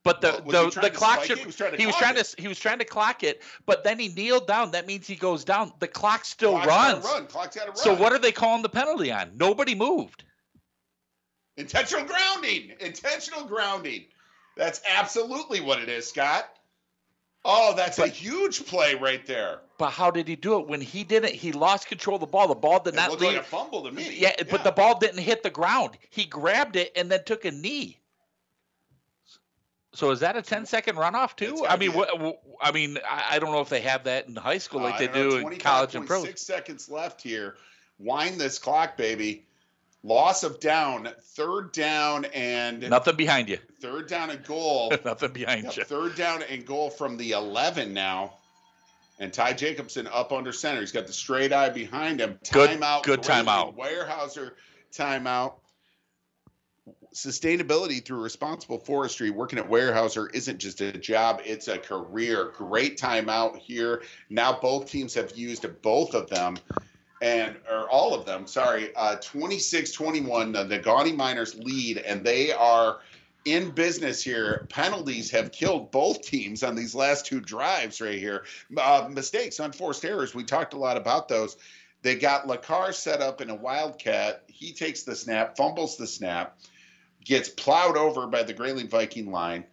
But 0.03 0.21
the 0.21 0.41
Well, 0.45 0.69
the, 0.69 0.81
the 0.81 0.89
clock 0.89 1.23
should, 1.23 1.37
he 1.37 1.45
was 1.45 1.55
trying 1.55 1.71
to 1.71 1.77
he 1.77 1.85
was 1.85 1.95
clock 1.95 2.03
trying 2.03 2.17
it. 2.17 2.25
to 2.25 2.41
he 2.41 2.47
was 2.47 2.59
trying 2.59 2.79
to 2.79 2.85
clock 2.85 3.23
it, 3.23 3.41
but 3.67 3.83
then 3.83 3.99
he 3.99 4.07
kneeled 4.07 4.47
down. 4.47 4.71
That 4.71 4.87
means 4.87 5.05
he 5.05 5.15
goes 5.15 5.43
down. 5.43 5.73
The 5.79 5.87
clock 5.87 6.25
still 6.25 6.53
Clock's 6.53 6.67
runs. 6.67 7.05
Run. 7.05 7.27
Clock's 7.27 7.55
got 7.55 7.65
to 7.65 7.67
run. 7.69 7.77
So 7.77 7.95
what 7.95 8.11
are 8.11 8.19
they 8.19 8.31
calling 8.31 8.63
the 8.63 8.69
penalty 8.69 9.11
on? 9.11 9.37
Nobody 9.37 9.75
moved. 9.75 10.23
Intentional 11.57 12.05
grounding. 12.05 12.71
Intentional 12.79 13.45
grounding. 13.45 14.05
That's 14.57 14.81
absolutely 14.89 15.61
what 15.61 15.79
it 15.79 15.89
is, 15.89 16.07
Scott. 16.07 16.49
Oh, 17.43 17.73
that's 17.75 17.97
a 17.97 18.07
huge 18.07 18.65
play 18.67 18.93
right 18.95 19.25
there. 19.25 19.59
But 19.79 19.89
how 19.89 20.11
did 20.11 20.27
he 20.27 20.35
do 20.35 20.59
it? 20.59 20.67
When 20.67 20.79
he 20.79 21.03
did 21.03 21.25
it, 21.25 21.33
he 21.33 21.51
lost 21.51 21.87
control 21.87 22.15
of 22.15 22.21
the 22.21 22.27
ball. 22.27 22.47
The 22.47 22.53
ball 22.55 22.79
did 22.81 22.93
It 22.93 22.97
not 22.97 23.11
leave. 23.19 23.33
like 23.33 23.37
a 23.37 23.43
fumble 23.43 23.83
to 23.83 23.91
me. 23.91 24.15
yeah, 24.15 24.33
but 24.49 24.63
the 24.63 24.71
ball 24.71 24.99
didn't 24.99 25.19
hit 25.21 25.41
the 25.41 25.49
ground. 25.49 25.97
He 26.11 26.25
grabbed 26.25 26.75
it 26.75 26.91
and 26.95 27.11
then 27.11 27.23
took 27.25 27.45
a 27.45 27.51
knee. 27.51 27.97
So 29.93 30.11
is 30.11 30.19
that 30.21 30.37
a 30.37 30.41
10 30.41 30.67
second 30.67 30.95
runoff 30.95 31.35
too? 31.35 31.65
I 31.67 31.75
mean, 31.77 31.91
be 31.91 31.97
what, 31.97 32.19
what- 32.19 32.41
I 32.61 32.71
mean, 32.71 32.97
I, 33.09 33.39
don't 33.39 33.51
know 33.51 33.59
if 33.61 33.69
they 33.69 33.81
have 33.81 34.03
that 34.05 34.27
in 34.27 34.35
high 34.35 34.59
school 34.59 34.81
like 34.81 34.95
Uh, 34.95 34.97
they 34.99 35.07
don't 35.07 35.41
know, 35.41 35.47
in 35.49 35.57
college 35.59 35.95
and 35.95 36.05
pro. 36.05 36.23
Six 36.23 36.41
seconds 36.43 36.89
left 36.89 37.21
here. 37.21 37.55
Wind 37.97 38.39
this 38.39 38.59
clock, 38.59 38.95
baby. 38.97 39.45
Loss 40.03 40.43
of 40.43 40.59
down. 40.59 41.09
Third 41.35 41.71
down 41.71 42.25
and 42.25 42.81
Nothing 42.89 43.15
behind 43.15 43.49
you. 43.49 43.59
third 43.81 44.07
down 44.07 44.29
and 44.31 44.43
goal. 44.43 44.91
Nothing 45.05 45.31
behind 45.31 45.63
Yep, 45.65 45.75
you. 45.77 45.83
third 45.83 46.15
down 46.15 46.41
and 46.43 46.65
goal 46.65 46.89
from 46.89 47.17
the 47.17 47.31
11 47.31 47.93
now. 47.93 48.33
And 49.19 49.31
Ty 49.31 49.53
Jacobson 49.53 50.07
up 50.11 50.31
under 50.31 50.51
center. 50.51 50.79
He's 50.79 50.91
got 50.91 51.05
the 51.05 51.13
straight 51.13 51.53
eye 51.53 51.69
behind 51.69 52.19
him. 52.19 52.39
Good- 52.51 52.71
Timeout. 52.81 53.03
good 53.03 53.21
Grayling 53.21 53.45
timeout. 53.45 53.75
Weyerhaeuser 53.77 54.51
timeout. 54.91 55.53
sustainability 57.13 58.03
through 58.03 58.21
responsible 58.21 58.79
forestry, 58.79 59.29
working 59.29 59.59
at 59.59 59.69
Weyerhaeuser 59.69 60.33
isn't 60.33 60.57
just 60.59 60.81
a 60.81 60.91
job, 60.93 61.41
it's 61.45 61.67
a 61.67 61.77
career. 61.77 62.51
Great 62.55 62.97
time 62.97 63.29
out 63.29 63.57
here. 63.57 64.01
Now 64.29 64.57
both 64.59 64.89
teams 64.89 65.13
have 65.13 65.37
used 65.37 65.65
both 65.83 66.15
of 66.15 66.29
them 66.29 66.57
and 67.21 67.55
or 67.69 67.89
all 67.89 68.13
of 68.13 68.25
them, 68.25 68.47
sorry, 68.47 68.95
uh 68.95 69.15
26-21 69.17 70.53
the 70.53 70.79
Negaunee 70.79 71.15
Miners 71.15 71.55
lead 71.55 71.97
and 71.97 72.23
they 72.23 72.51
are 72.51 72.99
in 73.45 73.71
business 73.71 74.23
here. 74.23 74.65
Penalties 74.69 75.31
have 75.31 75.51
killed 75.51 75.91
both 75.91 76.21
teams 76.21 76.63
on 76.63 76.75
these 76.75 76.93
last 76.93 77.25
two 77.25 77.39
drives 77.39 78.01
right 78.01 78.19
here. 78.19 78.45
Uh, 78.77 79.07
mistakes, 79.11 79.59
unforced 79.59 80.05
errors. 80.05 80.35
We 80.35 80.43
talked 80.43 80.73
a 80.73 80.77
lot 80.77 80.97
about 80.97 81.27
those. 81.27 81.57
They 82.03 82.15
got 82.15 82.47
Lacar 82.47 82.93
set 82.93 83.21
up 83.21 83.41
in 83.41 83.49
a 83.49 83.55
wildcat. 83.55 84.43
He 84.47 84.73
takes 84.73 85.03
the 85.03 85.15
snap, 85.15 85.55
fumbles 85.55 85.97
the 85.97 86.07
snap, 86.07 86.57
gets 87.23 87.49
plowed 87.49 87.97
over 87.97 88.27
by 88.27 88.43
the 88.43 88.53
Grayling 88.53 88.89
Viking 88.89 89.31
line. 89.31 89.65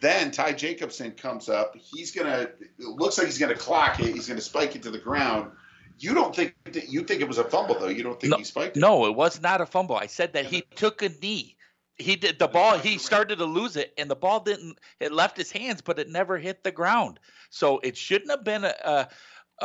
Then 0.00 0.30
Ty 0.30 0.52
Jacobson 0.52 1.12
comes 1.12 1.48
up. 1.48 1.74
He's 1.76 2.12
gonna. 2.12 2.48
It 2.60 2.78
looks 2.78 3.18
like 3.18 3.26
he's 3.26 3.38
gonna 3.38 3.54
clock 3.54 4.00
it. 4.00 4.14
He's 4.14 4.28
gonna 4.28 4.40
spike 4.40 4.76
it 4.76 4.82
to 4.84 4.90
the 4.90 4.98
ground. 4.98 5.50
You 5.98 6.14
don't 6.14 6.34
think 6.34 6.54
that 6.64 6.88
you 6.88 7.02
think 7.02 7.20
it 7.20 7.28
was 7.28 7.38
a 7.38 7.44
fumble 7.44 7.78
though? 7.78 7.88
You 7.88 8.02
don't 8.02 8.20
think 8.20 8.30
No, 8.30 8.36
he 8.38 8.44
spiked 8.44 8.76
it? 8.76 8.80
No, 8.80 9.06
it 9.06 9.14
was 9.14 9.40
not 9.40 9.60
a 9.60 9.66
fumble. 9.66 9.96
I 9.96 10.06
said 10.06 10.32
that 10.34 10.46
he 10.46 10.62
took 10.76 11.02
a 11.02 11.08
knee. 11.08 11.56
He 11.96 12.14
did 12.14 12.38
the 12.38 12.46
ball. 12.46 12.78
He 12.78 12.98
started 12.98 13.38
to 13.38 13.44
lose 13.44 13.76
it, 13.76 13.92
and 13.98 14.08
the 14.08 14.14
ball 14.14 14.40
didn't. 14.40 14.78
It 15.00 15.10
left 15.10 15.36
his 15.36 15.50
hands, 15.50 15.82
but 15.82 15.98
it 15.98 16.08
never 16.08 16.38
hit 16.38 16.62
the 16.62 16.70
ground. 16.70 17.18
So 17.50 17.80
it 17.80 17.96
shouldn't 17.96 18.30
have 18.30 18.44
been 18.44 18.64
a 18.64 18.74
a, 18.84 19.08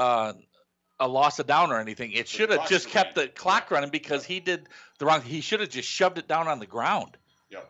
a, 0.01 0.33
a 1.01 1.07
loss 1.07 1.37
of 1.37 1.45
down 1.45 1.71
or 1.71 1.79
anything. 1.79 2.11
It 2.11 2.27
should 2.27 2.49
have 2.49 2.67
just 2.67 2.89
kept 2.89 3.13
the 3.13 3.27
clock 3.27 3.69
running 3.69 3.91
because 3.91 4.25
he 4.25 4.39
did 4.39 4.67
the 4.97 5.05
wrong. 5.05 5.21
He 5.21 5.41
should 5.41 5.59
have 5.59 5.69
just 5.69 5.87
shoved 5.87 6.17
it 6.17 6.27
down 6.27 6.47
on 6.47 6.59
the 6.59 6.65
ground. 6.65 7.17
Yep. 7.51 7.69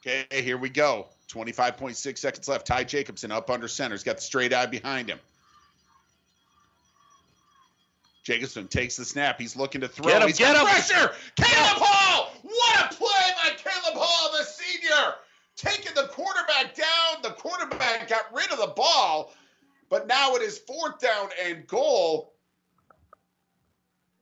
Okay, 0.00 0.42
here 0.42 0.56
we 0.56 0.70
go. 0.70 1.08
25.6 1.28 2.18
seconds 2.18 2.48
left. 2.48 2.66
Ty 2.66 2.84
Jacobson 2.84 3.30
up 3.32 3.50
under 3.50 3.68
center. 3.68 3.94
He's 3.94 4.02
got 4.02 4.16
the 4.16 4.22
straight 4.22 4.52
eye 4.52 4.66
behind 4.66 5.08
him. 5.08 5.18
Jacobson 8.22 8.68
takes 8.68 8.96
the 8.96 9.04
snap. 9.04 9.40
He's 9.40 9.56
looking 9.56 9.80
to 9.80 9.88
throw. 9.88 10.06
Get 10.06 10.22
him, 10.22 10.28
He's 10.28 10.38
get 10.38 10.56
him. 10.56 10.62
Pressure. 10.62 11.12
Caleb 11.36 11.82
Hall. 11.82 12.32
What 12.42 12.92
a 12.92 12.94
play 12.94 13.08
by 13.08 13.50
Caleb 13.56 13.98
Hall, 13.98 14.38
the 14.38 14.44
senior. 14.44 15.14
Taking 15.56 15.94
the 15.94 16.08
quarterback 16.08 16.74
down. 16.74 17.22
The 17.22 17.30
quarterback 17.30 18.08
got 18.08 18.32
rid 18.32 18.50
of 18.52 18.58
the 18.58 18.72
ball, 18.76 19.32
but 19.88 20.06
now 20.06 20.34
it 20.36 20.42
is 20.42 20.58
fourth 20.58 21.00
down 21.00 21.30
and 21.44 21.66
goal. 21.66 22.32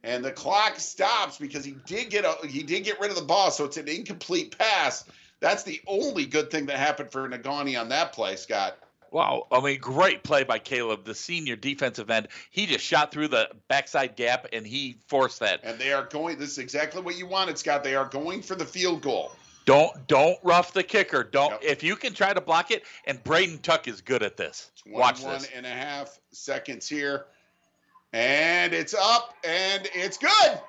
And 0.02 0.24
the 0.24 0.32
clock 0.32 0.78
stops 0.78 1.36
because 1.36 1.62
he 1.62 1.76
did 1.84 2.08
get 2.08 2.24
a, 2.24 2.46
he 2.46 2.62
did 2.62 2.84
get 2.84 2.98
rid 3.00 3.10
of 3.10 3.16
the 3.16 3.22
ball, 3.22 3.50
so 3.50 3.64
it's 3.64 3.76
an 3.76 3.86
incomplete 3.86 4.56
pass. 4.56 5.04
That's 5.40 5.62
the 5.62 5.80
only 5.86 6.24
good 6.24 6.50
thing 6.50 6.66
that 6.66 6.78
happened 6.78 7.12
for 7.12 7.28
Negaunee 7.28 7.78
on 7.78 7.90
that 7.90 8.12
play, 8.14 8.36
Scott. 8.36 8.78
Wow. 9.12 9.46
I 9.50 9.60
mean, 9.60 9.78
great 9.80 10.22
play 10.22 10.44
by 10.44 10.58
Caleb, 10.58 11.04
the 11.04 11.14
senior 11.14 11.56
defensive 11.56 12.10
end. 12.10 12.28
He 12.50 12.66
just 12.66 12.84
shot 12.84 13.10
through 13.10 13.28
the 13.28 13.48
backside 13.68 14.16
gap 14.16 14.46
and 14.52 14.66
he 14.66 14.98
forced 15.08 15.40
that. 15.40 15.60
And 15.64 15.78
they 15.78 15.92
are 15.92 16.04
going. 16.04 16.38
This 16.38 16.50
is 16.52 16.58
exactly 16.58 17.02
what 17.02 17.18
you 17.18 17.26
wanted, 17.26 17.58
Scott. 17.58 17.82
They 17.82 17.94
are 17.96 18.04
going 18.06 18.42
for 18.42 18.54
the 18.54 18.64
field 18.66 19.02
goal. 19.02 19.32
Don't 19.66 20.06
don't 20.06 20.38
rough 20.42 20.72
the 20.72 20.82
kicker. 20.82 21.22
Don't 21.24 21.50
Yep. 21.52 21.60
if 21.62 21.82
you 21.82 21.94
can 21.96 22.14
try 22.14 22.32
to 22.32 22.40
block 22.40 22.70
it. 22.70 22.84
And 23.04 23.22
Braden 23.22 23.58
Tuck 23.58 23.88
is 23.88 24.00
good 24.00 24.22
at 24.22 24.36
this. 24.36 24.70
Watch 24.86 25.20
21 25.20 25.42
this. 25.42 25.50
and 25.54 25.66
a 25.66 25.70
half 25.70 26.18
seconds 26.32 26.88
here. 26.88 27.26
And 28.12 28.72
it's 28.72 28.94
up 28.94 29.34
and 29.44 29.88
it's 29.94 30.16
good. 30.18 30.60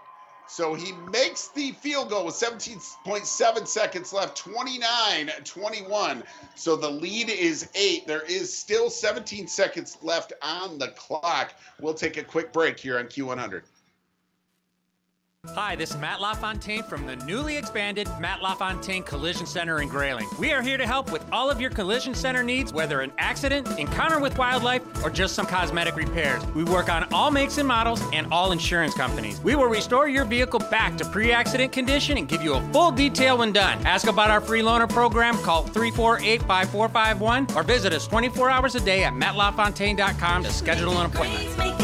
So 0.47 0.73
he 0.73 0.91
makes 1.11 1.47
the 1.49 1.71
field 1.71 2.09
goal 2.09 2.25
with 2.25 2.35
17.7 2.35 3.67
seconds 3.67 4.13
left, 4.13 4.37
29 4.37 5.31
21. 5.43 6.23
So 6.55 6.75
the 6.75 6.89
lead 6.89 7.29
is 7.29 7.69
eight. 7.75 8.05
There 8.05 8.21
is 8.21 8.55
still 8.55 8.89
17 8.89 9.47
seconds 9.47 9.97
left 10.01 10.33
on 10.41 10.77
the 10.77 10.89
clock. 10.89 11.53
We'll 11.79 11.93
take 11.93 12.17
a 12.17 12.23
quick 12.23 12.51
break 12.51 12.79
here 12.79 12.99
on 12.99 13.05
Q100. 13.05 13.63
Hi, 15.55 15.75
this 15.75 15.89
is 15.89 15.97
Matt 15.97 16.21
LaFontaine 16.21 16.83
from 16.83 17.07
the 17.07 17.15
newly 17.15 17.57
expanded 17.57 18.07
Matt 18.19 18.43
LaFontaine 18.43 19.01
Collision 19.01 19.47
Center 19.47 19.81
in 19.81 19.89
Grayling. 19.89 20.27
We 20.37 20.53
are 20.53 20.61
here 20.61 20.77
to 20.77 20.85
help 20.85 21.11
with 21.11 21.25
all 21.31 21.49
of 21.49 21.59
your 21.59 21.71
collision 21.71 22.13
center 22.13 22.43
needs, 22.43 22.71
whether 22.71 23.01
an 23.01 23.11
accident, 23.17 23.67
encounter 23.79 24.19
with 24.19 24.37
wildlife, 24.37 24.83
or 25.03 25.09
just 25.09 25.33
some 25.33 25.47
cosmetic 25.47 25.95
repairs. 25.95 26.45
We 26.53 26.63
work 26.63 26.89
on 26.89 27.11
all 27.11 27.31
makes 27.31 27.57
and 27.57 27.67
models 27.67 28.03
and 28.13 28.31
all 28.31 28.51
insurance 28.51 28.93
companies. 28.93 29.41
We 29.41 29.55
will 29.55 29.65
restore 29.65 30.07
your 30.07 30.25
vehicle 30.25 30.59
back 30.59 30.95
to 30.99 31.05
pre 31.05 31.31
accident 31.31 31.71
condition 31.71 32.19
and 32.19 32.27
give 32.27 32.43
you 32.43 32.53
a 32.53 32.61
full 32.71 32.91
detail 32.91 33.39
when 33.39 33.51
done. 33.51 33.83
Ask 33.83 34.07
about 34.07 34.29
our 34.29 34.41
free 34.41 34.61
loaner 34.61 34.87
program, 34.87 35.35
call 35.39 35.63
348 35.63 36.43
5451, 36.43 37.57
or 37.57 37.63
visit 37.63 37.93
us 37.93 38.07
24 38.07 38.51
hours 38.51 38.75
a 38.75 38.79
day 38.79 39.03
at 39.05 39.13
mattlafontaine.com 39.13 40.43
to 40.43 40.53
schedule 40.53 40.99
an 40.99 41.07
appointment. 41.07 41.80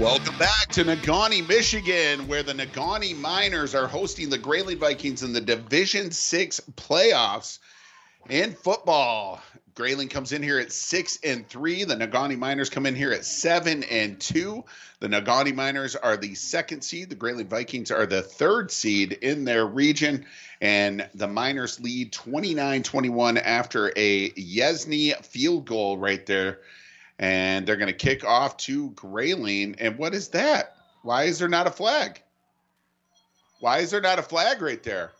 Welcome 0.00 0.36
back 0.36 0.68
to 0.72 0.84
Negaunee, 0.84 1.48
Michigan, 1.48 2.28
where 2.28 2.42
the 2.42 2.52
Negaunee 2.52 3.16
Miners 3.16 3.74
are 3.74 3.86
hosting 3.86 4.28
the 4.28 4.36
Grayling 4.36 4.78
Vikings 4.78 5.22
in 5.22 5.32
the 5.32 5.40
Division 5.40 6.10
Six 6.10 6.60
playoffs 6.76 7.60
in 8.28 8.52
football. 8.52 9.40
Grayling 9.74 10.08
comes 10.08 10.32
in 10.32 10.42
here 10.42 10.58
at 10.58 10.70
six 10.70 11.18
and 11.24 11.48
three. 11.48 11.84
The 11.84 11.94
Negaunee 11.94 12.36
Miners 12.36 12.68
come 12.68 12.84
in 12.84 12.94
here 12.94 13.10
at 13.10 13.24
seven 13.24 13.84
and 13.84 14.20
two. 14.20 14.64
The 15.00 15.08
Negaunee 15.08 15.54
Miners 15.54 15.96
are 15.96 16.18
the 16.18 16.34
second 16.34 16.82
seed. 16.82 17.08
The 17.08 17.14
Grayling 17.14 17.48
Vikings 17.48 17.90
are 17.90 18.04
the 18.04 18.20
third 18.20 18.70
seed 18.70 19.12
in 19.12 19.46
their 19.46 19.64
region. 19.64 20.26
And 20.60 21.08
the 21.14 21.26
Miners 21.26 21.80
lead 21.80 22.12
29 22.12 22.82
21 22.82 23.38
after 23.38 23.94
a 23.96 24.28
Yesney 24.32 25.16
field 25.24 25.64
goal 25.64 25.96
right 25.96 26.26
there 26.26 26.58
and 27.18 27.66
they're 27.66 27.76
going 27.76 27.86
to 27.88 27.92
kick 27.92 28.24
off 28.24 28.56
to 28.58 28.90
Grayling. 28.90 29.76
And 29.78 29.98
what 29.98 30.14
is 30.14 30.28
that? 30.28 30.76
Why 31.02 31.24
is 31.24 31.38
there 31.38 31.48
not 31.48 31.66
a 31.66 31.70
flag? 31.70 32.22
Why 33.60 33.78
is 33.78 33.90
there 33.90 34.00
not 34.00 34.18
a 34.18 34.22
flag 34.22 34.60
right 34.60 34.82
there? 34.82 35.12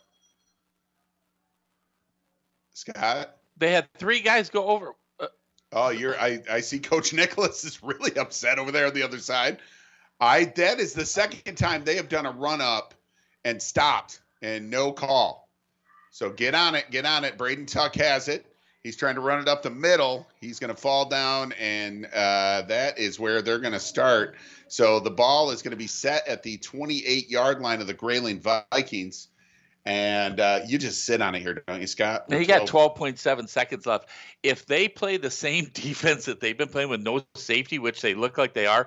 Scott? 2.74 3.36
They 3.56 3.72
had 3.72 3.88
three 3.94 4.20
guys 4.20 4.50
go 4.50 4.66
over. 4.66 4.94
Uh, 5.18 5.28
Oh, 5.72 5.88
you're 5.88 6.18
I, 6.18 6.42
I 6.50 6.60
see 6.60 6.78
Coach 6.78 7.12
Nicholas 7.14 7.64
is 7.64 7.82
really 7.82 8.16
upset 8.16 8.58
over 8.58 8.72
there 8.72 8.86
on 8.86 8.94
the 8.94 9.02
other 9.02 9.18
side. 9.18 9.58
I 10.20 10.44
that 10.44 10.80
is 10.80 10.92
the 10.92 11.06
second 11.06 11.56
time 11.56 11.84
they 11.84 11.96
have 11.96 12.08
done 12.08 12.26
a 12.26 12.30
run 12.30 12.60
up 12.60 12.94
and 13.44 13.60
stopped 13.60 14.20
and 14.42 14.70
no 14.70 14.92
call. 14.92 15.48
So 16.10 16.30
get 16.30 16.54
on 16.54 16.74
it, 16.74 16.90
get 16.90 17.04
on 17.04 17.24
it. 17.24 17.36
Braden 17.36 17.66
Tuck 17.66 17.94
has 17.96 18.28
it. 18.28 18.46
He's 18.86 18.94
trying 18.94 19.16
to 19.16 19.20
run 19.20 19.40
it 19.40 19.48
up 19.48 19.64
the 19.64 19.70
middle. 19.70 20.28
He's 20.40 20.60
going 20.60 20.72
to 20.72 20.80
fall 20.80 21.06
down, 21.08 21.50
and 21.58 22.06
uh, 22.06 22.62
that 22.68 23.00
is 23.00 23.18
where 23.18 23.42
they're 23.42 23.58
going 23.58 23.72
to 23.72 23.80
start. 23.80 24.36
So 24.68 25.00
the 25.00 25.10
ball 25.10 25.50
is 25.50 25.60
going 25.60 25.72
to 25.72 25.76
be 25.76 25.88
set 25.88 26.28
at 26.28 26.44
the 26.44 26.58
28 26.58 27.28
yard 27.28 27.60
line 27.60 27.80
of 27.80 27.88
the 27.88 27.94
Grayling 27.94 28.38
Vikings. 28.38 29.26
And 29.84 30.38
uh, 30.38 30.60
you 30.68 30.78
just 30.78 31.04
sit 31.04 31.20
on 31.20 31.34
it 31.34 31.40
here, 31.40 31.64
don't 31.66 31.80
you, 31.80 31.88
Scott? 31.88 32.28
They 32.28 32.44
got 32.44 32.68
12.7 32.68 33.48
seconds 33.48 33.86
left. 33.86 34.08
If 34.44 34.66
they 34.66 34.86
play 34.86 35.16
the 35.16 35.32
same 35.32 35.64
defense 35.74 36.26
that 36.26 36.38
they've 36.38 36.56
been 36.56 36.68
playing 36.68 36.88
with 36.88 37.02
no 37.02 37.24
safety, 37.34 37.80
which 37.80 38.00
they 38.02 38.14
look 38.14 38.38
like 38.38 38.54
they 38.54 38.66
are, 38.68 38.86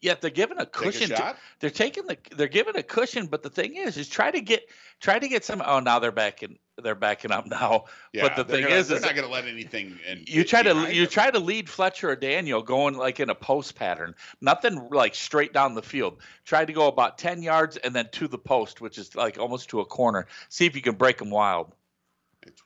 yet 0.00 0.20
they're 0.20 0.30
giving 0.30 0.58
a 0.58 0.66
cushion. 0.66 1.10
a 1.10 1.16
to- 1.16 1.36
they're 1.58 1.70
taking 1.70 2.06
the 2.06 2.16
they're 2.36 2.46
giving 2.46 2.76
a 2.76 2.82
cushion, 2.84 3.26
but 3.26 3.42
the 3.42 3.50
thing 3.50 3.74
is, 3.74 3.96
is 3.96 4.08
try 4.08 4.30
to 4.30 4.40
get 4.40 4.68
try 5.00 5.18
to 5.18 5.26
get 5.26 5.44
some. 5.44 5.60
Oh, 5.66 5.80
now 5.80 5.98
they're 5.98 6.12
backing 6.12 6.58
they're 6.82 6.94
backing 6.94 7.32
up 7.32 7.46
now. 7.46 7.84
Yeah, 8.12 8.28
but 8.28 8.36
the 8.36 8.44
thing 8.44 8.64
gonna- 8.64 8.74
is, 8.74 8.88
they're 8.88 8.98
is 8.98 9.02
not 9.02 9.14
going 9.14 9.26
to 9.26 9.32
let 9.32 9.46
anything. 9.46 9.98
In, 10.06 10.24
you 10.26 10.44
try 10.44 10.62
to 10.62 10.92
you 10.92 11.04
them. 11.04 11.10
try 11.10 11.30
to 11.30 11.38
lead 11.38 11.70
Fletcher 11.70 12.10
or 12.10 12.16
Daniel 12.16 12.60
going 12.60 12.94
like 12.94 13.20
in 13.20 13.30
a 13.30 13.34
post 13.34 13.74
pattern, 13.74 14.14
nothing 14.42 14.88
like 14.90 15.14
straight 15.14 15.54
down 15.54 15.74
the 15.74 15.82
field. 15.82 16.18
Try 16.44 16.66
to 16.66 16.72
go 16.74 16.88
about 16.88 17.16
ten 17.16 17.42
yards 17.42 17.78
and 17.78 17.94
then 17.94 18.10
to 18.12 18.28
the 18.28 18.36
post, 18.36 18.82
which 18.82 18.98
is 18.98 19.16
like 19.16 19.38
almost 19.38 19.70
to 19.70 19.80
a 19.80 19.86
corner. 19.86 20.26
See 20.50 20.66
if 20.66 20.76
you 20.76 20.82
can 20.82 20.96
break 20.96 21.16
them 21.16 21.30
wild. 21.30 21.72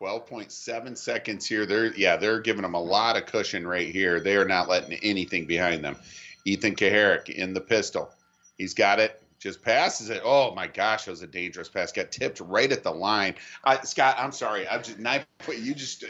12.7 0.01 0.97
seconds 0.97 1.47
here. 1.47 1.67
They're 1.67 1.95
yeah, 1.95 2.17
they're 2.17 2.41
giving 2.41 2.63
them 2.63 2.75
a 2.75 2.83
lot 2.83 3.17
of 3.17 3.27
cushion 3.27 3.67
right 3.67 3.89
here. 3.89 4.21
They 4.21 4.37
are 4.37 4.47
not 4.47 4.69
letting 4.69 4.99
anything 5.03 5.47
behind 5.47 5.85
them. 5.85 5.97
Ethan 6.45 6.75
Kaharick 6.77 7.29
in 7.29 7.55
the 7.55 7.61
pistol. 7.61 8.11
He's 8.57 8.75
got 8.75 8.99
it. 9.01 9.23
Just 9.38 9.62
passes 9.62 10.09
it. 10.11 10.23
Oh 10.25 10.55
my 10.55 10.66
gosh, 10.66 11.05
that 11.05 11.11
was 11.11 11.23
a 11.23 11.26
dangerous 11.26 11.69
pass. 11.69 11.93
Got 11.93 12.11
tipped 12.11 12.40
right 12.40 12.73
at 12.73 12.83
the 12.83 12.90
line. 12.90 13.35
I, 13.64 13.78
Scott, 13.83 14.16
I'm 14.19 14.33
sorry. 14.33 14.66
I'm 14.66 14.83
just 14.83 14.99
not. 14.99 15.26
You 15.47 15.75
just 15.75 16.05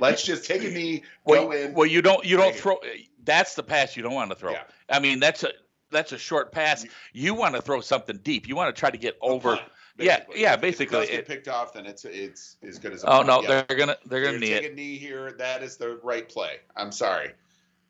let's 0.00 0.22
just 0.22 0.46
take 0.46 0.64
a 0.64 0.70
knee. 0.70 1.02
Well, 1.26 1.46
Go 1.46 1.52
in. 1.52 1.74
well, 1.74 1.86
you 1.86 2.00
don't 2.00 2.24
you 2.24 2.36
don't 2.38 2.54
throw. 2.56 2.78
That's 3.24 3.54
the 3.54 3.62
pass 3.62 3.94
you 3.96 4.02
don't 4.02 4.14
want 4.14 4.30
to 4.30 4.36
throw. 4.36 4.52
Yeah. 4.52 4.62
I 4.88 5.00
mean, 5.00 5.20
that's 5.20 5.44
a 5.44 5.50
that's 5.90 6.12
a 6.12 6.18
short 6.18 6.50
pass. 6.50 6.86
You 7.12 7.34
want 7.34 7.54
to 7.54 7.60
throw 7.60 7.82
something 7.82 8.18
deep. 8.22 8.48
You 8.48 8.56
want 8.56 8.74
to 8.74 8.80
try 8.80 8.90
to 8.90 8.96
get 8.98 9.18
over. 9.20 9.56
punt, 9.56 9.62
yeah, 9.98 10.20
basically. 10.20 10.40
yeah, 10.40 10.54
If 10.54 10.60
basically, 10.62 10.98
It 11.04 11.10
get 11.10 11.26
picked 11.28 11.48
off, 11.48 11.74
then 11.74 11.84
it's 11.84 12.06
it's 12.06 12.56
as 12.66 12.78
good 12.78 12.94
as. 12.94 13.04
Oh 13.04 13.22
punt. 13.22 13.26
no, 13.26 13.42
Yeah. 13.42 13.64
they're 13.68 13.76
gonna 13.76 13.96
they're 14.06 14.24
gonna 14.24 14.40
take 14.40 14.64
it. 14.64 14.72
a 14.72 14.74
knee 14.74 14.96
here. 14.96 15.32
That 15.32 15.62
is 15.62 15.76
the 15.76 15.98
right 16.02 16.26
play. 16.26 16.56
I'm 16.74 16.90
sorry. 16.90 17.32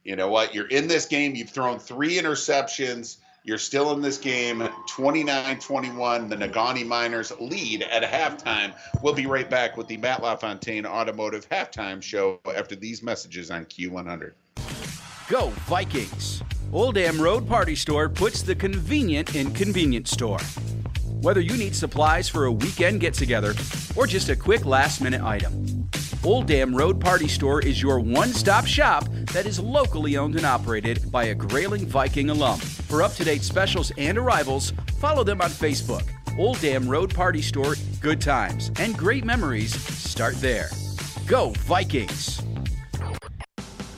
You 0.02 0.16
know 0.16 0.28
what? 0.28 0.52
You're 0.52 0.66
in 0.66 0.88
this 0.88 1.06
game. 1.06 1.36
You've 1.36 1.50
thrown 1.50 1.78
three 1.78 2.14
interceptions. 2.18 3.18
You're 3.44 3.58
still 3.58 3.92
in 3.92 4.00
this 4.00 4.18
game, 4.18 4.68
29 4.88 5.58
21. 5.58 6.28
The 6.28 6.37
Negaunee 6.37 6.87
Miners 6.87 7.32
lead 7.40 7.82
at 7.82 8.04
halftime. 8.04 8.72
We'll 9.02 9.14
be 9.14 9.26
right 9.26 9.50
back 9.50 9.76
with 9.76 9.88
the 9.88 9.96
Matt 9.96 10.22
LaFontaine 10.22 10.87
Automotive 10.87 11.49
halftime 11.49 12.00
show 12.00 12.38
after 12.54 12.76
these 12.76 13.02
messages 13.02 13.50
on 13.50 13.64
Q100. 13.64 14.32
Go 15.28 15.49
Vikings! 15.66 16.42
Old 16.72 16.94
Dam 16.94 17.20
Road 17.20 17.49
Party 17.49 17.75
Store 17.75 18.08
puts 18.08 18.42
the 18.42 18.54
convenient 18.54 19.34
in 19.34 19.52
convenience 19.52 20.12
store. 20.12 20.40
Whether 21.20 21.40
you 21.40 21.56
need 21.56 21.75
supplies 21.75 22.28
for 22.28 22.44
a 22.44 22.52
weekend 22.52 23.00
get 23.00 23.14
together 23.14 23.54
or 23.96 24.06
just 24.06 24.28
a 24.28 24.37
quick 24.37 24.64
last 24.64 25.00
minute 25.00 25.22
item, 25.22 25.81
Old 26.24 26.46
Dam 26.46 26.72
Road 26.72 27.00
Party 27.00 27.26
Store 27.26 27.60
is 27.60 27.82
your 27.82 27.98
one 27.98 28.28
stop 28.28 28.64
shop 28.64 29.08
that 29.32 29.44
is 29.44 29.58
locally 29.58 30.16
owned 30.16 30.36
and 30.36 30.46
operated 30.46 31.10
by 31.10 31.24
a 31.24 31.34
Grayling 31.34 31.84
Viking 31.84 32.30
alum. 32.30 32.60
For 32.60 33.02
up 33.02 33.12
to 33.14 33.24
date 33.24 33.42
specials 33.42 33.90
and 33.98 34.16
arrivals, 34.16 34.72
follow 35.00 35.24
them 35.24 35.40
on 35.40 35.50
Facebook. 35.50 36.04
Old 36.38 36.60
Dam 36.60 36.88
Road 36.88 37.12
Party 37.12 37.42
Store, 37.42 37.74
good 38.00 38.20
times 38.20 38.70
and 38.78 38.96
great 38.96 39.24
memories 39.24 39.74
start 39.74 40.40
there. 40.40 40.70
Go 41.26 41.50
Vikings! 41.58 42.40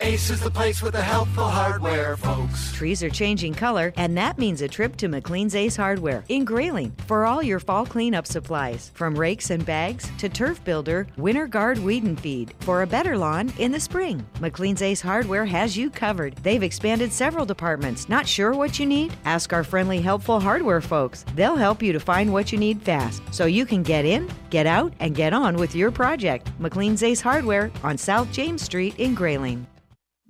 Ace 0.00 0.30
is 0.30 0.40
the 0.40 0.50
place 0.50 0.80
with 0.80 0.92
the 0.92 1.02
helpful 1.02 1.48
hardware, 1.48 2.16
folks. 2.16 2.72
Trees 2.72 3.02
are 3.02 3.10
changing 3.10 3.52
color, 3.52 3.92
and 3.96 4.16
that 4.16 4.38
means 4.38 4.62
a 4.62 4.68
trip 4.68 4.94
to 4.96 5.08
McLean's 5.08 5.56
Ace 5.56 5.74
Hardware 5.74 6.22
in 6.28 6.44
Grayling 6.44 6.94
for 7.08 7.26
all 7.26 7.42
your 7.42 7.58
fall 7.58 7.84
cleanup 7.84 8.24
supplies. 8.24 8.92
From 8.94 9.18
rakes 9.18 9.50
and 9.50 9.66
bags 9.66 10.08
to 10.18 10.28
turf 10.28 10.62
builder, 10.62 11.08
winter 11.16 11.48
guard 11.48 11.78
weed 11.78 12.04
and 12.04 12.18
feed 12.18 12.54
for 12.60 12.82
a 12.82 12.86
better 12.86 13.18
lawn 13.18 13.52
in 13.58 13.72
the 13.72 13.80
spring. 13.80 14.24
McLean's 14.38 14.82
Ace 14.82 15.00
Hardware 15.00 15.44
has 15.44 15.76
you 15.76 15.90
covered. 15.90 16.36
They've 16.44 16.62
expanded 16.62 17.12
several 17.12 17.44
departments. 17.44 18.08
Not 18.08 18.28
sure 18.28 18.52
what 18.52 18.78
you 18.78 18.86
need? 18.86 19.12
Ask 19.24 19.52
our 19.52 19.64
friendly, 19.64 20.00
helpful 20.00 20.38
hardware 20.38 20.80
folks. 20.80 21.24
They'll 21.34 21.56
help 21.56 21.82
you 21.82 21.92
to 21.92 22.00
find 22.00 22.32
what 22.32 22.52
you 22.52 22.58
need 22.58 22.80
fast 22.82 23.20
so 23.32 23.46
you 23.46 23.66
can 23.66 23.82
get 23.82 24.04
in, 24.04 24.30
get 24.50 24.66
out, 24.66 24.92
and 25.00 25.16
get 25.16 25.32
on 25.32 25.56
with 25.56 25.74
your 25.74 25.90
project. 25.90 26.52
McLean's 26.60 27.02
Ace 27.02 27.20
Hardware 27.20 27.72
on 27.82 27.98
South 27.98 28.30
James 28.30 28.62
Street 28.62 28.94
in 28.98 29.14
Grayling. 29.14 29.66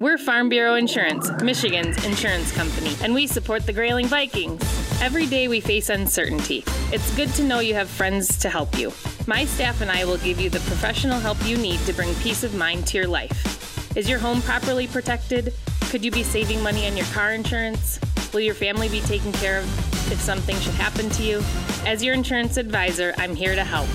We're 0.00 0.16
Farm 0.16 0.48
Bureau 0.48 0.76
Insurance, 0.76 1.28
Michigan's 1.42 2.04
insurance 2.04 2.52
company, 2.52 2.94
and 3.02 3.12
we 3.12 3.26
support 3.26 3.66
the 3.66 3.72
Grayling 3.72 4.06
Vikings. 4.06 4.62
Every 5.02 5.26
day 5.26 5.48
we 5.48 5.58
face 5.58 5.88
uncertainty. 5.88 6.62
It's 6.92 7.16
good 7.16 7.30
to 7.30 7.42
know 7.42 7.58
you 7.58 7.74
have 7.74 7.90
friends 7.90 8.38
to 8.38 8.48
help 8.48 8.78
you. 8.78 8.92
My 9.26 9.44
staff 9.44 9.80
and 9.80 9.90
I 9.90 10.04
will 10.04 10.18
give 10.18 10.38
you 10.40 10.50
the 10.50 10.60
professional 10.60 11.18
help 11.18 11.44
you 11.44 11.56
need 11.56 11.80
to 11.80 11.92
bring 11.92 12.14
peace 12.14 12.44
of 12.44 12.54
mind 12.54 12.86
to 12.86 12.96
your 12.96 13.08
life. 13.08 13.96
Is 13.96 14.08
your 14.08 14.20
home 14.20 14.40
properly 14.42 14.86
protected? 14.86 15.52
Could 15.90 16.04
you 16.04 16.12
be 16.12 16.22
saving 16.22 16.62
money 16.62 16.86
on 16.86 16.96
your 16.96 17.06
car 17.06 17.32
insurance? 17.32 17.98
Will 18.32 18.38
your 18.38 18.54
family 18.54 18.88
be 18.88 19.00
taken 19.00 19.32
care 19.32 19.58
of 19.58 20.12
if 20.12 20.20
something 20.20 20.54
should 20.60 20.74
happen 20.74 21.10
to 21.10 21.24
you? 21.24 21.42
As 21.84 22.04
your 22.04 22.14
insurance 22.14 22.56
advisor, 22.56 23.14
I'm 23.18 23.34
here 23.34 23.56
to 23.56 23.64
help. 23.64 23.88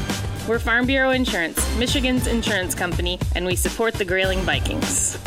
We're 0.49 0.59
Farm 0.59 0.85
Bureau 0.85 1.11
Insurance, 1.11 1.65
Michigan's 1.77 2.27
insurance 2.27 2.75
company, 2.75 3.19
and 3.35 3.45
we 3.45 3.55
support 3.55 3.93
the 3.93 4.03
Grayling 4.03 4.41
Vikings. 4.41 5.17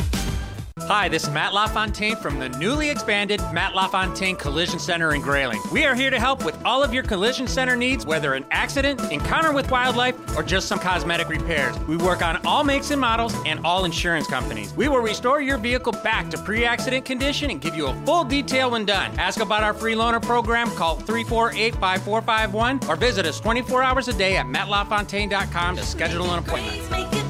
Hi, 0.88 1.09
this 1.09 1.25
is 1.25 1.31
Matt 1.31 1.53
LaFontaine 1.53 2.14
from 2.14 2.38
the 2.38 2.49
newly 2.49 2.90
expanded 2.90 3.40
Matt 3.53 3.75
LaFontaine 3.75 4.37
Collision 4.37 4.79
Center 4.79 5.16
in 5.16 5.20
Grayling. 5.20 5.61
We 5.72 5.85
are 5.85 5.96
here 5.96 6.11
to 6.11 6.20
help 6.20 6.44
with 6.44 6.57
all 6.64 6.81
of 6.81 6.94
your 6.94 7.03
collision 7.03 7.49
center 7.49 7.75
needs, 7.75 8.07
whether 8.07 8.35
an 8.35 8.46
accident, 8.53 9.01
encounter 9.11 9.53
with 9.53 9.68
wildlife, 9.68 10.14
or 10.37 10.44
just 10.44 10.68
some 10.68 10.79
cosmetic 10.79 11.29
repairs. 11.29 11.77
We 11.88 11.96
work 11.96 12.22
on 12.22 12.37
all 12.46 12.62
makes 12.62 12.92
and 12.92 13.01
models 13.01 13.35
and 13.46 13.59
all 13.66 13.85
insurance 13.85 14.29
companies. 14.29 14.75
We 14.75 14.87
will 14.87 15.01
restore 15.01 15.40
your 15.40 15.59
vehicle 15.59 15.90
back 16.05 16.31
to 16.31 16.38
pre 16.38 16.64
accident 16.64 17.05
condition 17.05 17.51
and 17.51 17.61
give 17.61 17.75
you 17.75 17.88
a 17.88 18.05
full 18.07 18.22
detail 18.22 18.70
when 18.70 18.85
done. 18.85 19.11
Ask 19.18 19.40
about 19.40 19.64
our 19.64 19.75
free 19.75 19.96
loaner 19.96 20.22
program, 20.22 20.70
call 20.77 20.94
348 20.94 21.75
5451, 21.75 22.88
or 22.88 22.94
visit 22.94 23.27
us 23.27 23.40
24 23.40 23.83
hours 23.83 24.07
a 24.07 24.12
day 24.12 24.37
at 24.37 24.46
mattlafontaine.com 24.46 25.75
to 25.75 25.83
schedule 25.83 26.31
an 26.31 26.38
appointment. 26.38 27.26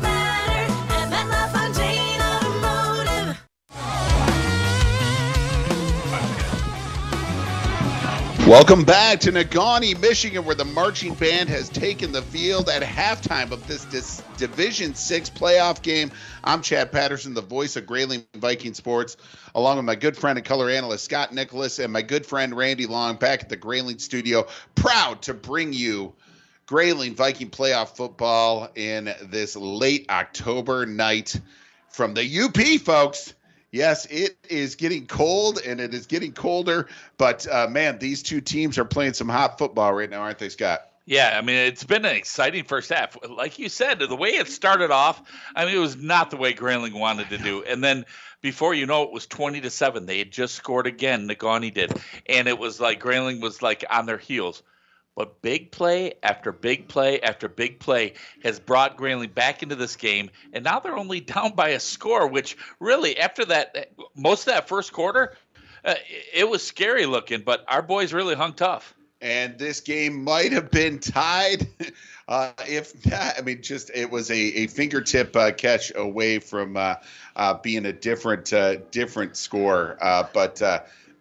Welcome 8.47 8.85
back 8.85 9.19
to 9.21 9.33
Negaunee, 9.33 10.01
Michigan, 10.01 10.45
where 10.45 10.55
the 10.55 10.65
marching 10.65 11.15
band 11.15 11.49
has 11.49 11.69
taken 11.69 12.13
the 12.13 12.23
field 12.23 12.69
at 12.69 12.81
halftime 12.81 13.51
of 13.51 13.67
this, 13.67 13.85
this 13.87 14.23
Division 14.37 14.95
Six 14.95 15.29
playoff 15.29 15.83
game. 15.83 16.13
I'm 16.45 16.63
Chad 16.63 16.93
Patterson, 16.93 17.35
the 17.35 17.43
voice 17.43 17.75
of 17.75 17.87
Grayling 17.87 18.25
Viking 18.37 18.73
Sports, 18.73 19.17
along 19.57 19.79
with 19.79 19.85
my 19.85 19.97
good 19.97 20.17
friend 20.17 20.39
and 20.39 20.47
color 20.47 20.71
analyst 20.71 21.07
Scott 21.07 21.35
Nicholas 21.35 21.81
and 21.81 21.93
my 21.93 22.03
good 22.03 22.25
friend 22.25 22.57
Randy 22.57 22.87
Long 22.87 23.17
back 23.17 23.43
at 23.43 23.49
the 23.49 23.57
Grayling 23.57 23.99
studio, 23.99 24.47
proud 24.77 25.23
to 25.23 25.35
bring 25.35 25.73
you 25.73 26.15
Grayling 26.67 27.17
Viking 27.17 27.51
playoff 27.51 27.97
football 27.97 28.71
in 28.77 29.13
this 29.25 29.57
late 29.57 30.07
October 30.09 30.87
night 30.87 31.41
from 31.89 32.15
the 32.15 32.43
UP, 32.43 32.81
folks. 32.81 33.35
Yes, 33.77 34.07
it 34.07 34.39
is 34.49 34.75
getting 34.75 35.07
cold 35.07 35.61
and 35.67 35.81
it 35.81 35.93
is 35.93 36.07
getting 36.07 36.33
colder, 36.33 36.89
but 37.19 37.47
uh, 37.47 37.67
man, 37.69 37.99
these 37.99 38.23
two 38.23 38.41
teams 38.41 38.79
are 38.79 38.87
playing 38.87 39.13
some 39.13 39.29
hot 39.29 39.59
football 39.59 39.93
right 39.93 40.09
now, 40.09 40.23
aren't 40.23 40.39
they, 40.39 40.49
Scott? 40.49 40.81
Yeah, 41.05 41.37
I 41.37 41.43
mean, 41.43 41.57
it's 41.57 41.85
been 41.85 42.07
an 42.07 42.17
exciting 42.17 42.65
first 42.65 42.89
half. 42.89 43.19
Like 43.29 43.59
you 43.59 43.69
said, 43.69 43.99
the 43.99 44.17
way 44.17 44.31
it 44.31 44.49
started 44.49 44.91
off, 44.91 45.23
I 45.55 45.67
mean, 45.67 45.77
it 45.77 45.79
was 45.79 45.95
not 45.95 46.31
the 46.31 46.39
way 46.39 46.55
Grayling 46.55 46.99
wanted 46.99 47.29
to 47.29 47.39
do. 47.39 47.65
And 47.65 47.85
then 47.85 48.07
before 48.41 48.73
you 48.73 48.87
know 48.87 49.03
it, 49.03 49.13
was 49.13 49.27
20 49.27 49.61
to 49.61 49.71
7. 49.71 50.07
They 50.07 50.19
had 50.19 50.31
just 50.31 50.55
scored 50.55 50.87
again, 50.87 51.29
Negaunee 51.29 51.75
did. 51.75 51.93
And 52.27 52.49
it 52.49 52.59
was 52.59 52.81
like 52.81 52.99
Grayling 52.99 53.43
was 53.43 53.61
like 53.61 53.85
on 53.91 54.07
their 54.07 54.19
heels. 54.19 54.63
But 55.17 55.41
big 55.41 55.73
play 55.73 56.13
after 56.23 56.53
big 56.53 56.89
play 56.89 57.21
after 57.21 57.49
big 57.49 57.81
play 57.81 58.13
has 58.43 58.61
brought 58.61 58.99
Grayling 58.99 59.31
back 59.31 59.63
into 59.63 59.75
this 59.75 59.97
game, 59.97 60.31
and 60.53 60.63
now 60.63 60.79
they're 60.79 60.97
only 60.97 61.21
down 61.35 61.55
by 61.55 61.71
a 61.71 61.81
score. 61.81 62.29
Which 62.29 62.57
really, 62.79 63.19
after 63.19 63.47
that, 63.47 63.91
most 64.15 64.47
of 64.47 64.55
that 64.55 64.69
first 64.69 64.93
quarter, 64.93 65.35
uh, 65.85 65.95
it 66.35 66.49
was 66.49 66.63
scary 66.63 67.07
looking. 67.07 67.41
But 67.41 67.65
our 67.67 67.83
boys 67.83 68.13
really 68.13 68.35
hung 68.35 68.53
tough. 68.53 68.95
And 69.23 69.59
this 69.59 69.81
game 69.81 70.23
might 70.23 70.53
have 70.53 70.71
been 70.71 71.01
tied. 71.01 71.67
Uh, 72.29 72.51
if 72.67 73.07
not, 73.07 73.39
I 73.39 73.43
mean, 73.43 73.63
just 73.63 73.89
it 73.95 74.11
was 74.11 74.33
a, 74.33 74.35
a 74.35 74.67
fingertip 74.67 75.37
uh, 75.37 75.53
catch 75.53 75.93
away 75.95 76.41
from 76.41 76.77
uh, 76.77 76.97
uh, 77.37 77.55
being 77.55 77.87
a 77.87 77.93
different 77.93 78.53
uh, 78.53 78.79
different 78.91 79.37
score. 79.37 79.97
But 80.35 80.61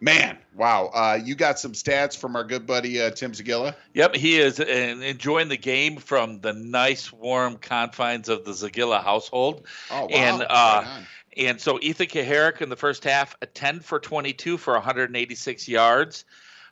man, 0.00 0.38
wow! 0.54 0.90
Uh, 0.92 1.18
you 1.22 1.34
got 1.34 1.58
some 1.58 1.72
stats 1.72 2.16
from 2.16 2.36
our 2.36 2.44
good 2.44 2.66
buddy 2.66 3.00
uh, 3.00 3.10
Tim 3.10 3.32
Zagilla. 3.32 3.74
Yep, 3.94 4.16
he 4.16 4.38
is 4.38 4.60
uh, 4.60 4.64
enjoying 4.64 5.48
the 5.48 5.56
game 5.56 5.96
from 5.96 6.40
the 6.40 6.52
nice, 6.52 7.12
warm 7.12 7.56
confines 7.56 8.28
of 8.28 8.44
the 8.44 8.52
Zagilla 8.52 9.02
household. 9.02 9.66
Oh 9.90 10.02
wow! 10.02 10.08
And 10.10 10.46
uh, 10.48 11.00
and 11.36 11.60
so 11.60 11.78
Ethan 11.80 12.06
Kaharick 12.06 12.62
in 12.62 12.68
the 12.68 12.76
first 12.76 13.04
half, 13.04 13.36
a 13.42 13.46
10 13.46 13.80
for 13.80 14.00
22 14.00 14.56
for 14.56 14.74
186 14.74 15.68
yards. 15.68 16.24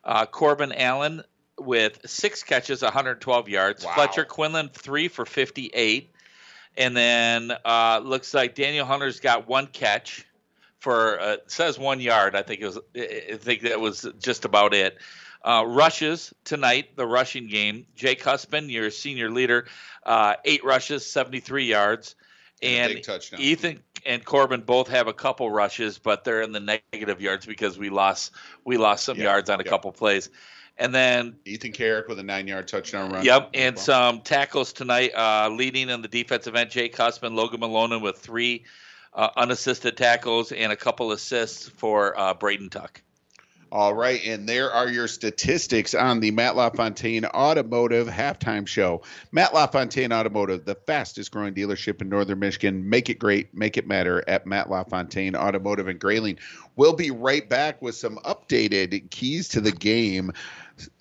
Uh, 0.02 0.26
Corbin 0.26 0.72
Allen 0.72 1.22
with 1.58 2.00
six 2.06 2.42
catches, 2.42 2.82
112 2.82 3.48
yards. 3.48 3.84
Wow. 3.84 3.94
Fletcher 3.94 4.24
Quinlan 4.24 4.70
three 4.70 5.08
for 5.08 5.24
58. 5.24 6.10
And 6.76 6.96
then 6.96 7.52
uh, 7.64 8.00
looks 8.02 8.34
like 8.34 8.54
Daniel 8.54 8.84
Hunter's 8.84 9.20
got 9.20 9.46
one 9.46 9.66
catch 9.68 10.26
for 10.84 11.18
uh, 11.18 11.36
says 11.46 11.78
one 11.78 11.98
yard. 11.98 12.36
I 12.36 12.42
think 12.42 12.60
it 12.60 12.66
was. 12.66 12.78
I 12.94 13.38
think 13.38 13.62
that 13.62 13.80
was 13.80 14.06
just 14.20 14.44
about 14.44 14.74
it. 14.74 14.98
Uh, 15.42 15.64
rushes 15.66 16.32
tonight, 16.44 16.94
the 16.96 17.06
rushing 17.06 17.48
game. 17.48 17.86
Jake 17.96 18.22
Huspen, 18.22 18.68
your 18.68 18.90
senior 18.90 19.30
leader, 19.30 19.66
uh, 20.04 20.34
eight 20.44 20.62
rushes, 20.62 21.04
73 21.06 21.64
yards. 21.64 22.14
And 22.62 22.92
And 22.92 23.02
touchdown. 23.02 23.40
Ethan 23.40 23.82
and 24.06 24.24
Corbin 24.24 24.60
both 24.60 24.88
have 24.88 25.08
a 25.08 25.12
couple 25.14 25.50
rushes, 25.50 25.98
but 25.98 26.24
they're 26.24 26.42
in 26.42 26.52
the 26.52 26.60
negative 26.60 27.20
yards 27.20 27.46
because 27.46 27.78
we 27.78 27.88
lost 27.88 28.32
we 28.64 28.76
lost 28.76 29.04
some 29.04 29.16
Yeah, 29.16 29.24
yards 29.24 29.48
on 29.48 29.60
a 29.60 29.64
yeah. 29.64 29.70
couple 29.70 29.90
plays. 29.92 30.28
And 30.76 30.94
then 30.94 31.36
Ethan 31.46 31.72
Carrick 31.72 32.08
with 32.08 32.18
a 32.18 32.22
nine-yard 32.22 32.68
touchdown 32.68 33.10
run. 33.10 33.24
Yep, 33.24 33.50
and 33.54 33.78
some 33.78 34.20
tackles 34.20 34.72
tonight. 34.72 35.12
Uh, 35.14 35.48
leading 35.48 35.88
in 35.88 36.02
the 36.02 36.08
defensive 36.08 36.54
end, 36.56 36.70
Jake 36.70 36.94
Huspen, 36.96 37.34
Logan 37.34 37.60
Malone 37.60 38.02
with 38.02 38.18
three 38.18 38.64
uh, 39.14 39.30
unassisted 39.36 39.96
tackles, 39.96 40.52
and 40.52 40.72
a 40.72 40.76
couple 40.76 41.12
assists 41.12 41.68
for 41.68 42.18
uh, 42.18 42.34
Braden 42.34 42.70
Tuck. 42.70 43.00
All 43.74 43.92
right, 43.92 44.24
and 44.24 44.48
there 44.48 44.70
are 44.70 44.88
your 44.88 45.08
statistics 45.08 45.94
on 45.94 46.20
the 46.20 46.30
Matt 46.30 46.54
LaFontaine 46.54 47.24
Automotive 47.24 48.06
halftime 48.06 48.68
show. 48.68 49.02
Matt 49.32 49.52
LaFontaine 49.52 50.12
Automotive, 50.12 50.64
the 50.64 50.76
fastest 50.76 51.32
growing 51.32 51.54
dealership 51.54 52.00
in 52.00 52.08
northern 52.08 52.38
Michigan. 52.38 52.88
Make 52.88 53.10
it 53.10 53.18
great, 53.18 53.52
make 53.52 53.76
it 53.76 53.88
matter 53.88 54.22
at 54.28 54.46
Matt 54.46 54.70
LaFontaine 54.70 55.34
Automotive 55.34 55.88
in 55.88 55.98
Grayling. 55.98 56.38
We'll 56.76 56.92
be 56.92 57.10
right 57.10 57.48
back 57.48 57.82
with 57.82 57.96
some 57.96 58.18
updated 58.18 59.10
keys 59.10 59.48
to 59.48 59.60
the 59.60 59.72
game. 59.72 60.30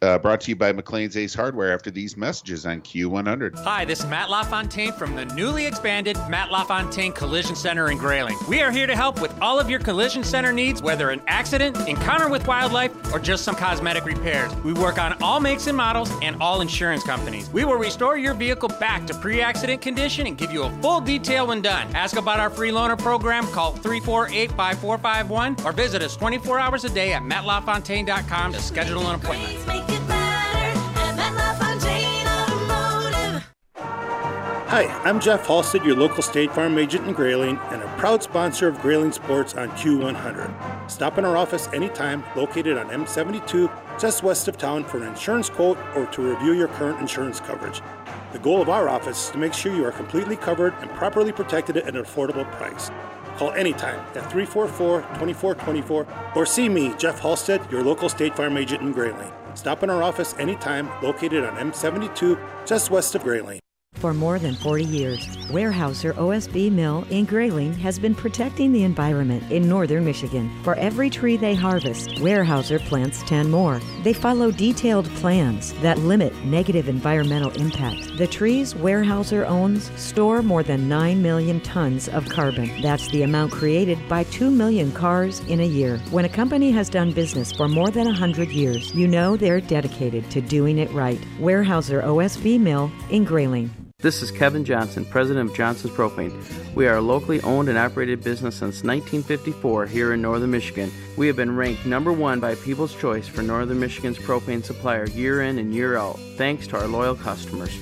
Uh, 0.01 0.19
brought 0.19 0.41
to 0.41 0.51
you 0.51 0.55
by 0.55 0.71
McLean's 0.71 1.15
Ace 1.15 1.33
Hardware 1.33 1.73
after 1.73 1.89
these 1.89 2.17
messages 2.17 2.65
on 2.65 2.81
Q100. 2.81 3.57
Hi, 3.63 3.85
this 3.85 4.01
is 4.01 4.05
Matt 4.05 4.29
LaFontaine 4.29 4.91
from 4.93 5.15
the 5.15 5.25
newly 5.25 5.65
expanded 5.65 6.17
Matt 6.29 6.51
LaFontaine 6.51 7.13
Collision 7.13 7.55
Center 7.55 7.89
in 7.89 7.97
Grayling. 7.97 8.37
We 8.49 8.61
are 8.61 8.71
here 8.71 8.85
to 8.85 8.95
help 8.95 9.21
with 9.21 9.33
all 9.41 9.59
of 9.59 9.69
your 9.69 9.79
collision 9.79 10.23
center 10.23 10.51
needs, 10.51 10.81
whether 10.81 11.09
an 11.09 11.21
accident, 11.27 11.77
encounter 11.87 12.29
with 12.29 12.45
wildlife, 12.45 12.91
or 13.13 13.19
just 13.19 13.45
some 13.45 13.55
cosmetic 13.55 14.05
repairs. 14.05 14.53
We 14.57 14.73
work 14.73 14.99
on 14.99 15.13
all 15.23 15.39
makes 15.39 15.67
and 15.67 15.77
models 15.77 16.11
and 16.21 16.35
all 16.41 16.61
insurance 16.61 17.03
companies. 17.03 17.49
We 17.49 17.63
will 17.63 17.75
restore 17.75 18.17
your 18.17 18.33
vehicle 18.33 18.69
back 18.79 19.07
to 19.07 19.13
pre 19.13 19.41
accident 19.41 19.81
condition 19.81 20.27
and 20.27 20.37
give 20.37 20.51
you 20.51 20.63
a 20.63 20.81
full 20.81 20.99
detail 20.99 21.47
when 21.47 21.61
done. 21.61 21.87
Ask 21.95 22.17
about 22.17 22.39
our 22.39 22.49
free 22.49 22.71
loaner 22.71 22.97
program, 22.97 23.47
call 23.47 23.71
348 23.71 24.51
5451, 24.51 25.65
or 25.65 25.71
visit 25.71 26.01
us 26.01 26.17
24 26.17 26.59
hours 26.59 26.83
a 26.83 26.89
day 26.89 27.13
at 27.13 27.21
mattlafontaine.com 27.21 28.53
to 28.53 28.61
schedule 28.61 29.07
an 29.07 29.15
appointment. 29.15 29.62
Hi, 34.73 34.85
I'm 35.03 35.19
Jeff 35.19 35.45
Halstead, 35.45 35.85
your 35.85 35.95
local 35.95 36.23
State 36.23 36.51
Farm 36.51 36.75
agent 36.79 37.07
in 37.07 37.13
Grayling, 37.13 37.59
and 37.69 37.83
a 37.83 37.95
proud 37.99 38.23
sponsor 38.23 38.67
of 38.67 38.81
Grayling 38.81 39.11
Sports 39.11 39.53
on 39.53 39.69
Q100. 39.73 40.89
Stop 40.89 41.19
in 41.19 41.25
our 41.25 41.37
office 41.37 41.69
anytime, 41.73 42.23
located 42.35 42.79
on 42.79 42.87
M72, 42.89 43.71
just 43.99 44.23
west 44.23 44.47
of 44.47 44.57
town, 44.57 44.83
for 44.83 44.97
an 44.97 45.03
insurance 45.03 45.47
quote 45.47 45.77
or 45.95 46.07
to 46.07 46.23
review 46.23 46.53
your 46.53 46.69
current 46.69 46.99
insurance 46.99 47.39
coverage. 47.39 47.81
The 48.31 48.39
goal 48.39 48.63
of 48.63 48.69
our 48.69 48.89
office 48.89 49.25
is 49.25 49.29
to 49.33 49.37
make 49.37 49.53
sure 49.53 49.75
you 49.75 49.85
are 49.85 49.91
completely 49.91 50.37
covered 50.37 50.73
and 50.81 50.89
properly 50.95 51.31
protected 51.31 51.77
at 51.77 51.95
an 51.95 52.03
affordable 52.03 52.51
price. 52.53 52.89
Call 53.37 53.51
anytime 53.51 53.99
at 54.15 54.31
344 54.31 55.01
2424 55.01 56.07
or 56.35 56.45
see 56.47 56.67
me, 56.67 56.95
Jeff 56.97 57.19
Halstead, 57.19 57.61
your 57.71 57.83
local 57.83 58.09
State 58.09 58.35
Farm 58.35 58.57
agent 58.57 58.81
in 58.81 58.91
Grayling. 58.91 59.31
Stop 59.55 59.83
in 59.83 59.89
our 59.89 60.03
office 60.03 60.35
anytime, 60.39 60.89
located 61.01 61.43
on 61.43 61.55
M72, 61.57 62.39
just 62.65 62.91
west 62.91 63.15
of 63.15 63.23
Grayling. 63.23 63.59
For 64.03 64.13
more 64.13 64.37
than 64.37 64.55
40 64.55 64.83
years, 64.83 65.25
Weyerhaeuser 65.47 66.13
OSB 66.15 66.69
Mill 66.69 67.05
in 67.09 67.23
Grayling 67.23 67.73
has 67.75 67.97
been 67.97 68.13
protecting 68.13 68.73
the 68.73 68.83
environment 68.83 69.49
in 69.49 69.65
northern 69.69 70.03
Michigan. 70.03 70.51
For 70.61 70.75
every 70.75 71.09
tree 71.09 71.37
they 71.37 71.55
harvest, 71.55 72.09
Weyerhaeuser 72.15 72.81
plants 72.81 73.23
10 73.23 73.49
more. 73.49 73.79
They 74.03 74.11
follow 74.11 74.51
detailed 74.51 75.05
plans 75.21 75.71
that 75.75 75.99
limit 75.99 76.35
negative 76.43 76.89
environmental 76.89 77.51
impact. 77.51 78.17
The 78.17 78.27
trees 78.27 78.73
Weyerhaeuser 78.73 79.47
owns 79.47 79.89
store 79.97 80.41
more 80.41 80.63
than 80.63 80.89
9 80.89 81.21
million 81.21 81.61
tons 81.61 82.09
of 82.09 82.27
carbon. 82.27 82.81
That's 82.81 83.07
the 83.07 83.23
amount 83.23 83.53
created 83.53 83.97
by 84.09 84.25
2 84.25 84.51
million 84.51 84.91
cars 84.91 85.39
in 85.47 85.61
a 85.61 85.65
year. 85.65 85.97
When 86.11 86.25
a 86.25 86.29
company 86.29 86.71
has 86.71 86.89
done 86.89 87.13
business 87.13 87.53
for 87.53 87.69
more 87.69 87.89
than 87.89 88.07
100 88.07 88.49
years, 88.49 88.93
you 88.93 89.07
know 89.07 89.37
they're 89.37 89.61
dedicated 89.61 90.29
to 90.31 90.41
doing 90.41 90.79
it 90.79 90.91
right. 90.91 91.21
Weyerhaeuser 91.39 92.03
OSB 92.03 92.59
Mill 92.59 92.91
in 93.09 93.23
Grayling. 93.23 93.73
This 94.03 94.21
is 94.21 94.31
Kevin 94.31 94.65
Johnson, 94.65 95.05
president 95.05 95.49
of 95.49 95.55
Johnson's 95.55 95.93
Propane. 95.93 96.33
We 96.75 96.87
are 96.87 96.97
a 96.97 97.01
locally 97.01 97.39
owned 97.39 97.69
and 97.69 97.77
operated 97.77 98.21
business 98.21 98.55
since 98.55 98.83
1954 98.83 99.85
here 99.85 100.11
in 100.11 100.21
northern 100.21 100.51
Michigan. 100.51 100.91
We 101.15 101.25
have 101.27 101.37
been 101.37 101.55
ranked 101.55 101.85
number 101.85 102.11
one 102.11 102.41
by 102.41 102.55
People's 102.55 102.93
Choice 102.93 103.29
for 103.29 103.43
northern 103.43 103.79
Michigan's 103.79 104.17
propane 104.17 104.61
supplier 104.61 105.05
year 105.05 105.43
in 105.43 105.57
and 105.57 105.73
year 105.73 105.95
out, 105.95 106.19
thanks 106.35 106.67
to 106.67 106.77
our 106.79 106.85
loyal 106.85 107.15
customers. 107.15 107.73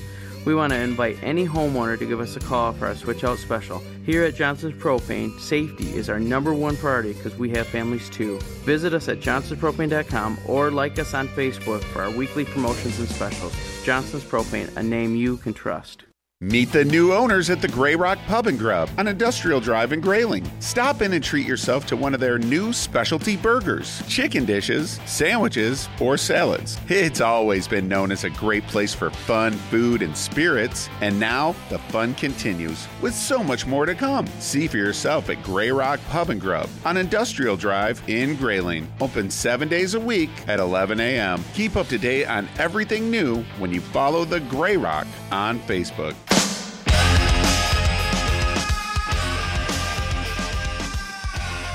We 0.45 0.53
want 0.53 0.73
to 0.73 0.79
invite 0.79 1.17
any 1.23 1.43
homeowner 1.43 1.97
to 1.97 2.05
give 2.05 2.19
us 2.19 2.36
a 2.36 2.39
call 2.39 2.73
for 2.73 2.86
our 2.86 2.95
switch 2.95 3.23
out 3.23 3.39
special. 3.39 3.81
Here 4.05 4.23
at 4.23 4.36
Johnson's 4.36 4.79
Propane, 4.79 5.39
safety 5.39 5.95
is 5.95 6.07
our 6.07 6.19
number 6.19 6.53
one 6.53 6.77
priority 6.77 7.13
because 7.13 7.36
we 7.36 7.49
have 7.49 7.65
families 7.65 8.12
too. 8.12 8.38
Visit 8.63 8.93
us 8.93 9.10
at 9.10 9.21
johnsonspropane.com 9.21 10.38
or 10.45 10.69
like 10.69 10.99
us 10.99 11.15
on 11.15 11.27
Facebook 11.29 11.81
for 11.86 12.03
our 12.03 12.12
weekly 12.12 12.45
promotions 12.45 12.99
and 12.99 13.10
specials. 13.10 13.55
Johnson's 13.84 14.23
Propane, 14.23 14.77
a 14.77 14.84
name 14.84 15.15
you 15.15 15.38
can 15.38 15.55
trust. 15.55 16.03
Meet 16.43 16.71
the 16.71 16.84
new 16.84 17.13
owners 17.13 17.51
at 17.51 17.62
the 17.62 17.67
Grey 17.67 17.95
Rock 17.95 18.17
Pub 18.25 18.47
and 18.47 18.58
Grub 18.58 18.89
on 18.97 19.08
Industrial 19.08 19.60
Drive 19.60 19.93
in 19.93 20.01
Grayling. 20.01 20.49
Stop 20.60 21.04
in 21.04 21.13
and 21.13 21.23
treat 21.23 21.45
yourself 21.45 21.86
to 21.86 21.95
one 21.95 22.15
of 22.15 22.19
their 22.19 22.39
new 22.39 22.73
specialty 22.73 23.38
burgers, 23.38 24.01
chicken 24.08 24.43
dishes, 24.43 24.99
sandwiches, 25.06 25.88
or 25.99 26.17
salads. 26.17 26.80
It's 26.88 27.21
always 27.21 27.67
been 27.67 27.88
known 27.88 28.12
as 28.12 28.23
a 28.23 28.32
great 28.32 28.65
place 28.65 28.91
for 28.91 29.12
fun, 29.12 29.51
food, 29.51 30.01
and 30.01 30.17
spirits, 30.17 30.89
and 31.01 31.19
now 31.19 31.56
the 31.69 31.77
fun 31.77 32.15
continues 32.15 32.88
with 33.04 33.13
so 33.13 33.43
much 33.43 33.67
more 33.67 33.86
to 33.86 33.93
come. 33.93 34.25
See 34.39 34.67
for 34.67 34.77
yourself 34.77 35.30
at 35.30 35.43
Grey 35.43 35.69
Rock 35.69 35.99
Pub 36.10 36.32
and 36.32 36.41
Grub 36.41 36.67
on 36.86 36.97
Industrial 36.97 37.56
Drive 37.56 38.01
in 38.10 38.36
Grayling. 38.36 38.91
Open 38.99 39.30
seven 39.30 39.67
days 39.67 39.93
a 39.93 39.99
week 39.99 40.32
at 40.47 40.60
11 40.60 40.99
a.m. 41.01 41.43
Keep 41.54 41.75
up 41.75 41.88
to 41.89 41.99
date 41.99 42.25
on 42.25 42.49
everything 42.58 43.12
new 43.12 43.43
when 43.60 43.71
you 43.71 43.80
follow 43.80 44.25
the 44.25 44.39
Grey 44.39 44.75
Rock 44.75 45.06
on 45.32 45.60
Facebook. 45.60 46.15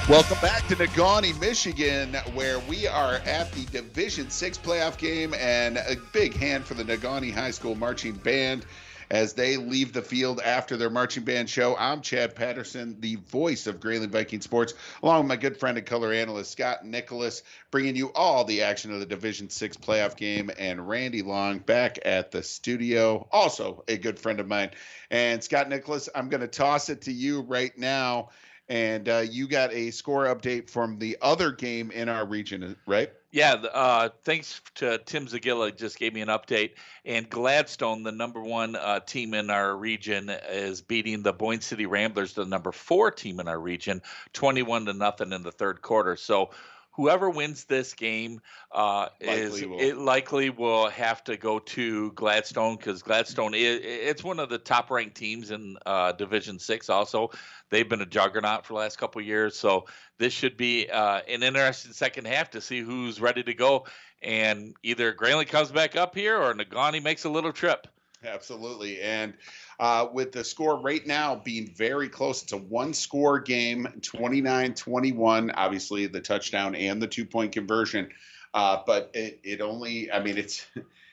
Welcome 0.08 0.38
back 0.40 0.68
to 0.68 0.76
Negaunee, 0.76 1.38
Michigan, 1.40 2.14
where 2.34 2.60
we 2.60 2.86
are 2.86 3.14
at 3.26 3.50
the 3.50 3.64
Division 3.66 4.30
Six 4.30 4.56
playoff 4.56 4.96
game, 4.98 5.34
and 5.34 5.78
a 5.78 5.96
big 6.12 6.32
hand 6.32 6.64
for 6.64 6.74
the 6.74 6.84
Negaunee 6.84 7.34
High 7.34 7.50
School 7.50 7.74
marching 7.74 8.12
band 8.12 8.64
as 9.10 9.32
they 9.32 9.56
leave 9.56 9.92
the 9.92 10.02
field 10.02 10.40
after 10.40 10.76
their 10.76 10.90
marching 10.90 11.24
band 11.24 11.50
show. 11.50 11.76
I'm 11.76 12.02
Chad 12.02 12.36
Patterson, 12.36 13.00
the 13.00 13.16
voice 13.16 13.66
of 13.66 13.80
Grayling 13.80 14.10
Viking 14.10 14.40
Sports, 14.40 14.74
along 15.02 15.22
with 15.22 15.28
my 15.28 15.36
good 15.36 15.56
friend 15.56 15.76
and 15.76 15.84
color 15.84 16.12
analyst 16.12 16.52
Scott 16.52 16.86
Nicholas, 16.86 17.42
bringing 17.72 17.96
you 17.96 18.12
all 18.14 18.44
the 18.44 18.62
action 18.62 18.92
of 18.92 19.00
the 19.00 19.06
Division 19.06 19.50
Six 19.50 19.76
playoff 19.76 20.16
game, 20.16 20.52
and 20.56 20.88
Randy 20.88 21.22
Long 21.22 21.58
back 21.58 21.98
at 22.04 22.30
the 22.30 22.44
studio, 22.44 23.26
also 23.32 23.82
a 23.88 23.96
good 23.96 24.20
friend 24.20 24.38
of 24.38 24.46
mine. 24.46 24.70
And 25.10 25.42
Scott 25.42 25.68
Nicholas, 25.68 26.08
I'm 26.14 26.28
going 26.28 26.42
to 26.42 26.48
toss 26.48 26.90
it 26.90 27.02
to 27.02 27.12
you 27.12 27.40
right 27.40 27.76
now 27.76 28.28
and 28.68 29.08
uh, 29.08 29.24
you 29.28 29.46
got 29.46 29.72
a 29.72 29.90
score 29.90 30.24
update 30.24 30.68
from 30.68 30.98
the 30.98 31.16
other 31.22 31.52
game 31.52 31.90
in 31.90 32.08
our 32.08 32.26
region, 32.26 32.76
right? 32.86 33.10
Yeah, 33.30 33.52
uh, 33.52 34.08
thanks 34.24 34.62
to 34.76 34.98
Tim 34.98 35.26
Zagilla, 35.26 35.76
just 35.76 35.98
gave 35.98 36.14
me 36.14 36.22
an 36.22 36.28
update. 36.28 36.70
And 37.04 37.28
Gladstone, 37.28 38.02
the 38.02 38.12
number 38.12 38.40
one 38.40 38.76
uh, 38.76 39.00
team 39.00 39.34
in 39.34 39.50
our 39.50 39.76
region, 39.76 40.30
is 40.30 40.80
beating 40.80 41.22
the 41.22 41.32
Boyne 41.32 41.60
City 41.60 41.86
Ramblers, 41.86 42.32
the 42.32 42.46
number 42.46 42.72
four 42.72 43.10
team 43.10 43.38
in 43.38 43.46
our 43.46 43.60
region, 43.60 44.00
21 44.32 44.86
to 44.86 44.94
nothing 44.94 45.32
in 45.32 45.42
the 45.42 45.52
third 45.52 45.82
quarter. 45.82 46.16
So 46.16 46.50
whoever 46.96 47.28
wins 47.28 47.64
this 47.64 47.92
game 47.92 48.40
uh, 48.72 49.08
is 49.20 49.64
will. 49.64 49.78
it 49.78 49.98
likely 49.98 50.50
will 50.50 50.88
have 50.88 51.22
to 51.24 51.36
go 51.36 51.58
to 51.58 52.10
Gladstone 52.12 52.76
because 52.76 53.02
Gladstone 53.02 53.54
is 53.54 53.80
it's 53.82 54.24
one 54.24 54.40
of 54.40 54.48
the 54.48 54.58
top 54.58 54.90
ranked 54.90 55.14
teams 55.14 55.50
in 55.50 55.76
uh, 55.84 56.12
Division 56.12 56.58
Six. 56.58 56.88
Also, 56.88 57.30
they've 57.70 57.88
been 57.88 58.00
a 58.00 58.06
juggernaut 58.06 58.64
for 58.64 58.72
the 58.72 58.78
last 58.78 58.98
couple 58.98 59.20
of 59.20 59.26
years, 59.26 59.56
so 59.56 59.84
this 60.18 60.32
should 60.32 60.56
be 60.56 60.88
uh, 60.88 61.20
an 61.28 61.42
interesting 61.42 61.92
second 61.92 62.26
half 62.26 62.50
to 62.50 62.60
see 62.60 62.80
who's 62.80 63.20
ready 63.20 63.42
to 63.42 63.54
go. 63.54 63.84
And 64.22 64.74
either 64.82 65.12
Grayling 65.12 65.46
comes 65.46 65.70
back 65.70 65.94
up 65.94 66.14
here 66.14 66.42
or 66.42 66.54
Negaunee 66.54 67.02
makes 67.02 67.24
a 67.24 67.28
little 67.28 67.52
trip. 67.52 67.86
Absolutely. 68.24 69.00
And 69.00 69.34
uh, 69.78 70.08
with 70.12 70.32
the 70.32 70.44
score 70.44 70.80
right 70.80 71.06
now 71.06 71.36
being 71.36 71.68
very 71.74 72.08
close, 72.08 72.42
it's 72.42 72.52
a 72.52 72.56
one 72.56 72.94
score 72.94 73.38
game 73.38 73.86
29 74.02 74.74
21. 74.74 75.50
Obviously, 75.50 76.06
the 76.06 76.20
touchdown 76.20 76.74
and 76.74 77.00
the 77.00 77.06
two 77.06 77.24
point 77.24 77.52
conversion. 77.52 78.08
Uh, 78.54 78.78
but 78.86 79.10
it, 79.12 79.40
it 79.42 79.60
only, 79.60 80.10
I 80.10 80.22
mean, 80.22 80.38
it's, 80.38 80.66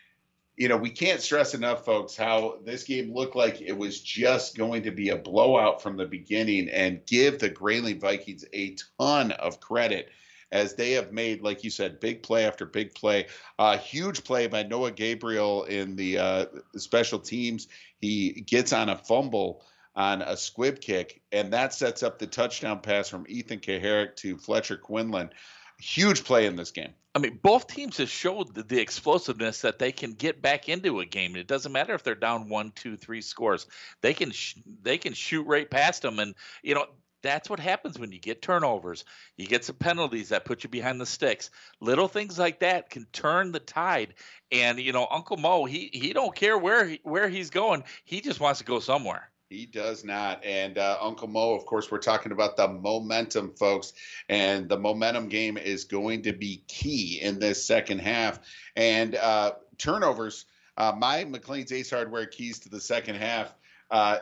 you 0.56 0.70
know, 0.70 0.78
we 0.78 0.90
can't 0.90 1.20
stress 1.20 1.54
enough, 1.54 1.84
folks, 1.84 2.16
how 2.16 2.60
this 2.64 2.84
game 2.84 3.14
looked 3.14 3.36
like 3.36 3.62
it 3.62 3.78
was 3.78 4.00
just 4.00 4.56
going 4.56 4.84
to 4.84 4.92
be 4.92 5.10
a 5.10 5.18
blowout 5.18 5.82
from 5.82 5.98
the 5.98 6.06
beginning 6.06 6.70
and 6.70 7.06
give 7.06 7.40
the 7.40 7.50
Grayling 7.50 8.00
Vikings 8.00 8.46
a 8.54 8.76
ton 9.00 9.32
of 9.32 9.60
credit 9.60 10.10
as 10.54 10.76
they 10.76 10.92
have 10.92 11.12
made, 11.12 11.42
like 11.42 11.64
you 11.64 11.72
said, 11.72 12.00
big 12.00 12.22
play 12.22 12.46
after 12.46 12.66
big 12.66 12.94
play. 12.94 13.26
Uh, 13.58 13.76
huge 13.76 14.24
play 14.24 14.46
by 14.46 14.62
Noah 14.62 14.92
Gabriel 14.92 15.64
in 15.64 15.96
the 15.96 16.20
uh, 16.20 16.46
special 16.78 17.20
teams. 17.20 17.68
He 18.00 18.30
gets 18.30 18.72
on 18.72 18.88
a 18.88 18.96
fumble 18.96 19.66
on 19.96 20.22
a 20.22 20.38
squib 20.38 20.80
kick, 20.80 21.22
and 21.32 21.52
that 21.54 21.74
sets 21.74 22.04
up 22.04 22.20
the 22.20 22.28
touchdown 22.28 22.80
pass 22.80 23.10
from 23.10 23.26
Ethan 23.28 23.60
Kaharick 23.60 24.16
to 24.18 24.38
Fletcher 24.38 24.78
Quinlan. 24.78 25.32
Huge 25.80 26.24
play 26.24 26.46
in 26.46 26.56
this 26.56 26.72
game. 26.72 26.94
I 27.16 27.20
mean, 27.20 27.40
both 27.42 27.68
teams 27.68 27.98
have 27.98 28.10
showed 28.10 28.54
the, 28.56 28.64
the 28.64 28.80
explosiveness 28.80 29.62
that 29.62 29.78
they 29.78 29.92
can 29.92 30.14
get 30.14 30.42
back 30.42 30.70
into 30.70 31.00
a 31.00 31.06
game. 31.06 31.36
It 31.36 31.48
doesn't 31.48 31.72
matter 31.72 31.94
if 31.94 32.04
they're 32.04 32.16
down 32.16 32.50
one, 32.50 32.72
two, 32.76 32.96
three 32.96 33.22
scores. 33.22 33.68
They 34.02 34.14
can 34.14 34.32
sh- 34.32 34.56
they 34.82 34.98
can 34.98 35.14
shoot 35.14 35.46
right 35.46 35.70
past 35.70 36.04
them, 36.04 36.20
and 36.20 36.36
you 36.64 36.76
know 36.76 36.86
that's 37.24 37.50
what 37.50 37.60
happens 37.60 37.98
when 37.98 38.12
you 38.12 38.20
get 38.20 38.42
turnovers. 38.42 39.06
You 39.38 39.48
get 39.48 39.66
some 39.66 39.78
penalties 39.78 40.30
that 40.30 40.46
put 40.46 40.64
you 40.64 40.70
behind 40.70 41.02
the 41.02 41.06
sticks. 41.06 41.50
Little 41.80 42.08
things 42.08 42.38
like 42.38 42.60
that 42.60 42.90
can 42.90 43.08
turn 43.12 43.52
the 43.52 43.60
tide. 43.60 44.14
And 44.52 44.80
you 44.80 44.92
know, 44.92 45.08
Uncle 45.10 45.38
Mo, 45.38 45.66
he 45.66 45.90
he 45.92 46.14
don't 46.14 46.36
care 46.36 46.58
where 46.58 46.86
he, 46.86 47.00
where 47.04 47.30
he's 47.30 47.50
going. 47.50 47.84
He 48.04 48.22
just 48.22 48.40
wants 48.40 48.60
to 48.60 48.66
go 48.66 48.80
somewhere. 48.80 49.32
He 49.50 49.66
does 49.68 50.04
not. 50.04 50.44
And 50.44 50.78
uh, 50.78 50.98
Uncle 51.00 51.28
Mo, 51.28 51.54
of 51.54 51.66
course, 51.66 51.92
we're 51.92 52.00
talking 52.00 52.32
about 52.32 52.58
the 52.58 52.68
momentum, 52.68 53.54
folks. 53.56 53.94
And 54.28 54.68
the 54.68 54.80
momentum 54.80 55.30
game 55.30 55.58
is 55.58 55.84
going 55.84 56.24
to 56.24 56.34
be 56.34 56.64
key 56.68 57.20
in 57.22 57.40
this 57.40 57.64
second 57.64 58.00
half. 58.00 58.40
And 58.76 59.16
uh, 59.16 59.54
turnovers, 59.78 60.46
uh, 60.76 60.94
my 60.98 61.24
McLean's 61.26 61.72
Ace 61.72 61.92
Hardware 61.92 62.26
keys 62.26 62.60
to 62.60 62.70
the 62.70 62.82
second 62.82 63.16
half. 63.16 63.54
Uh, 63.94 64.18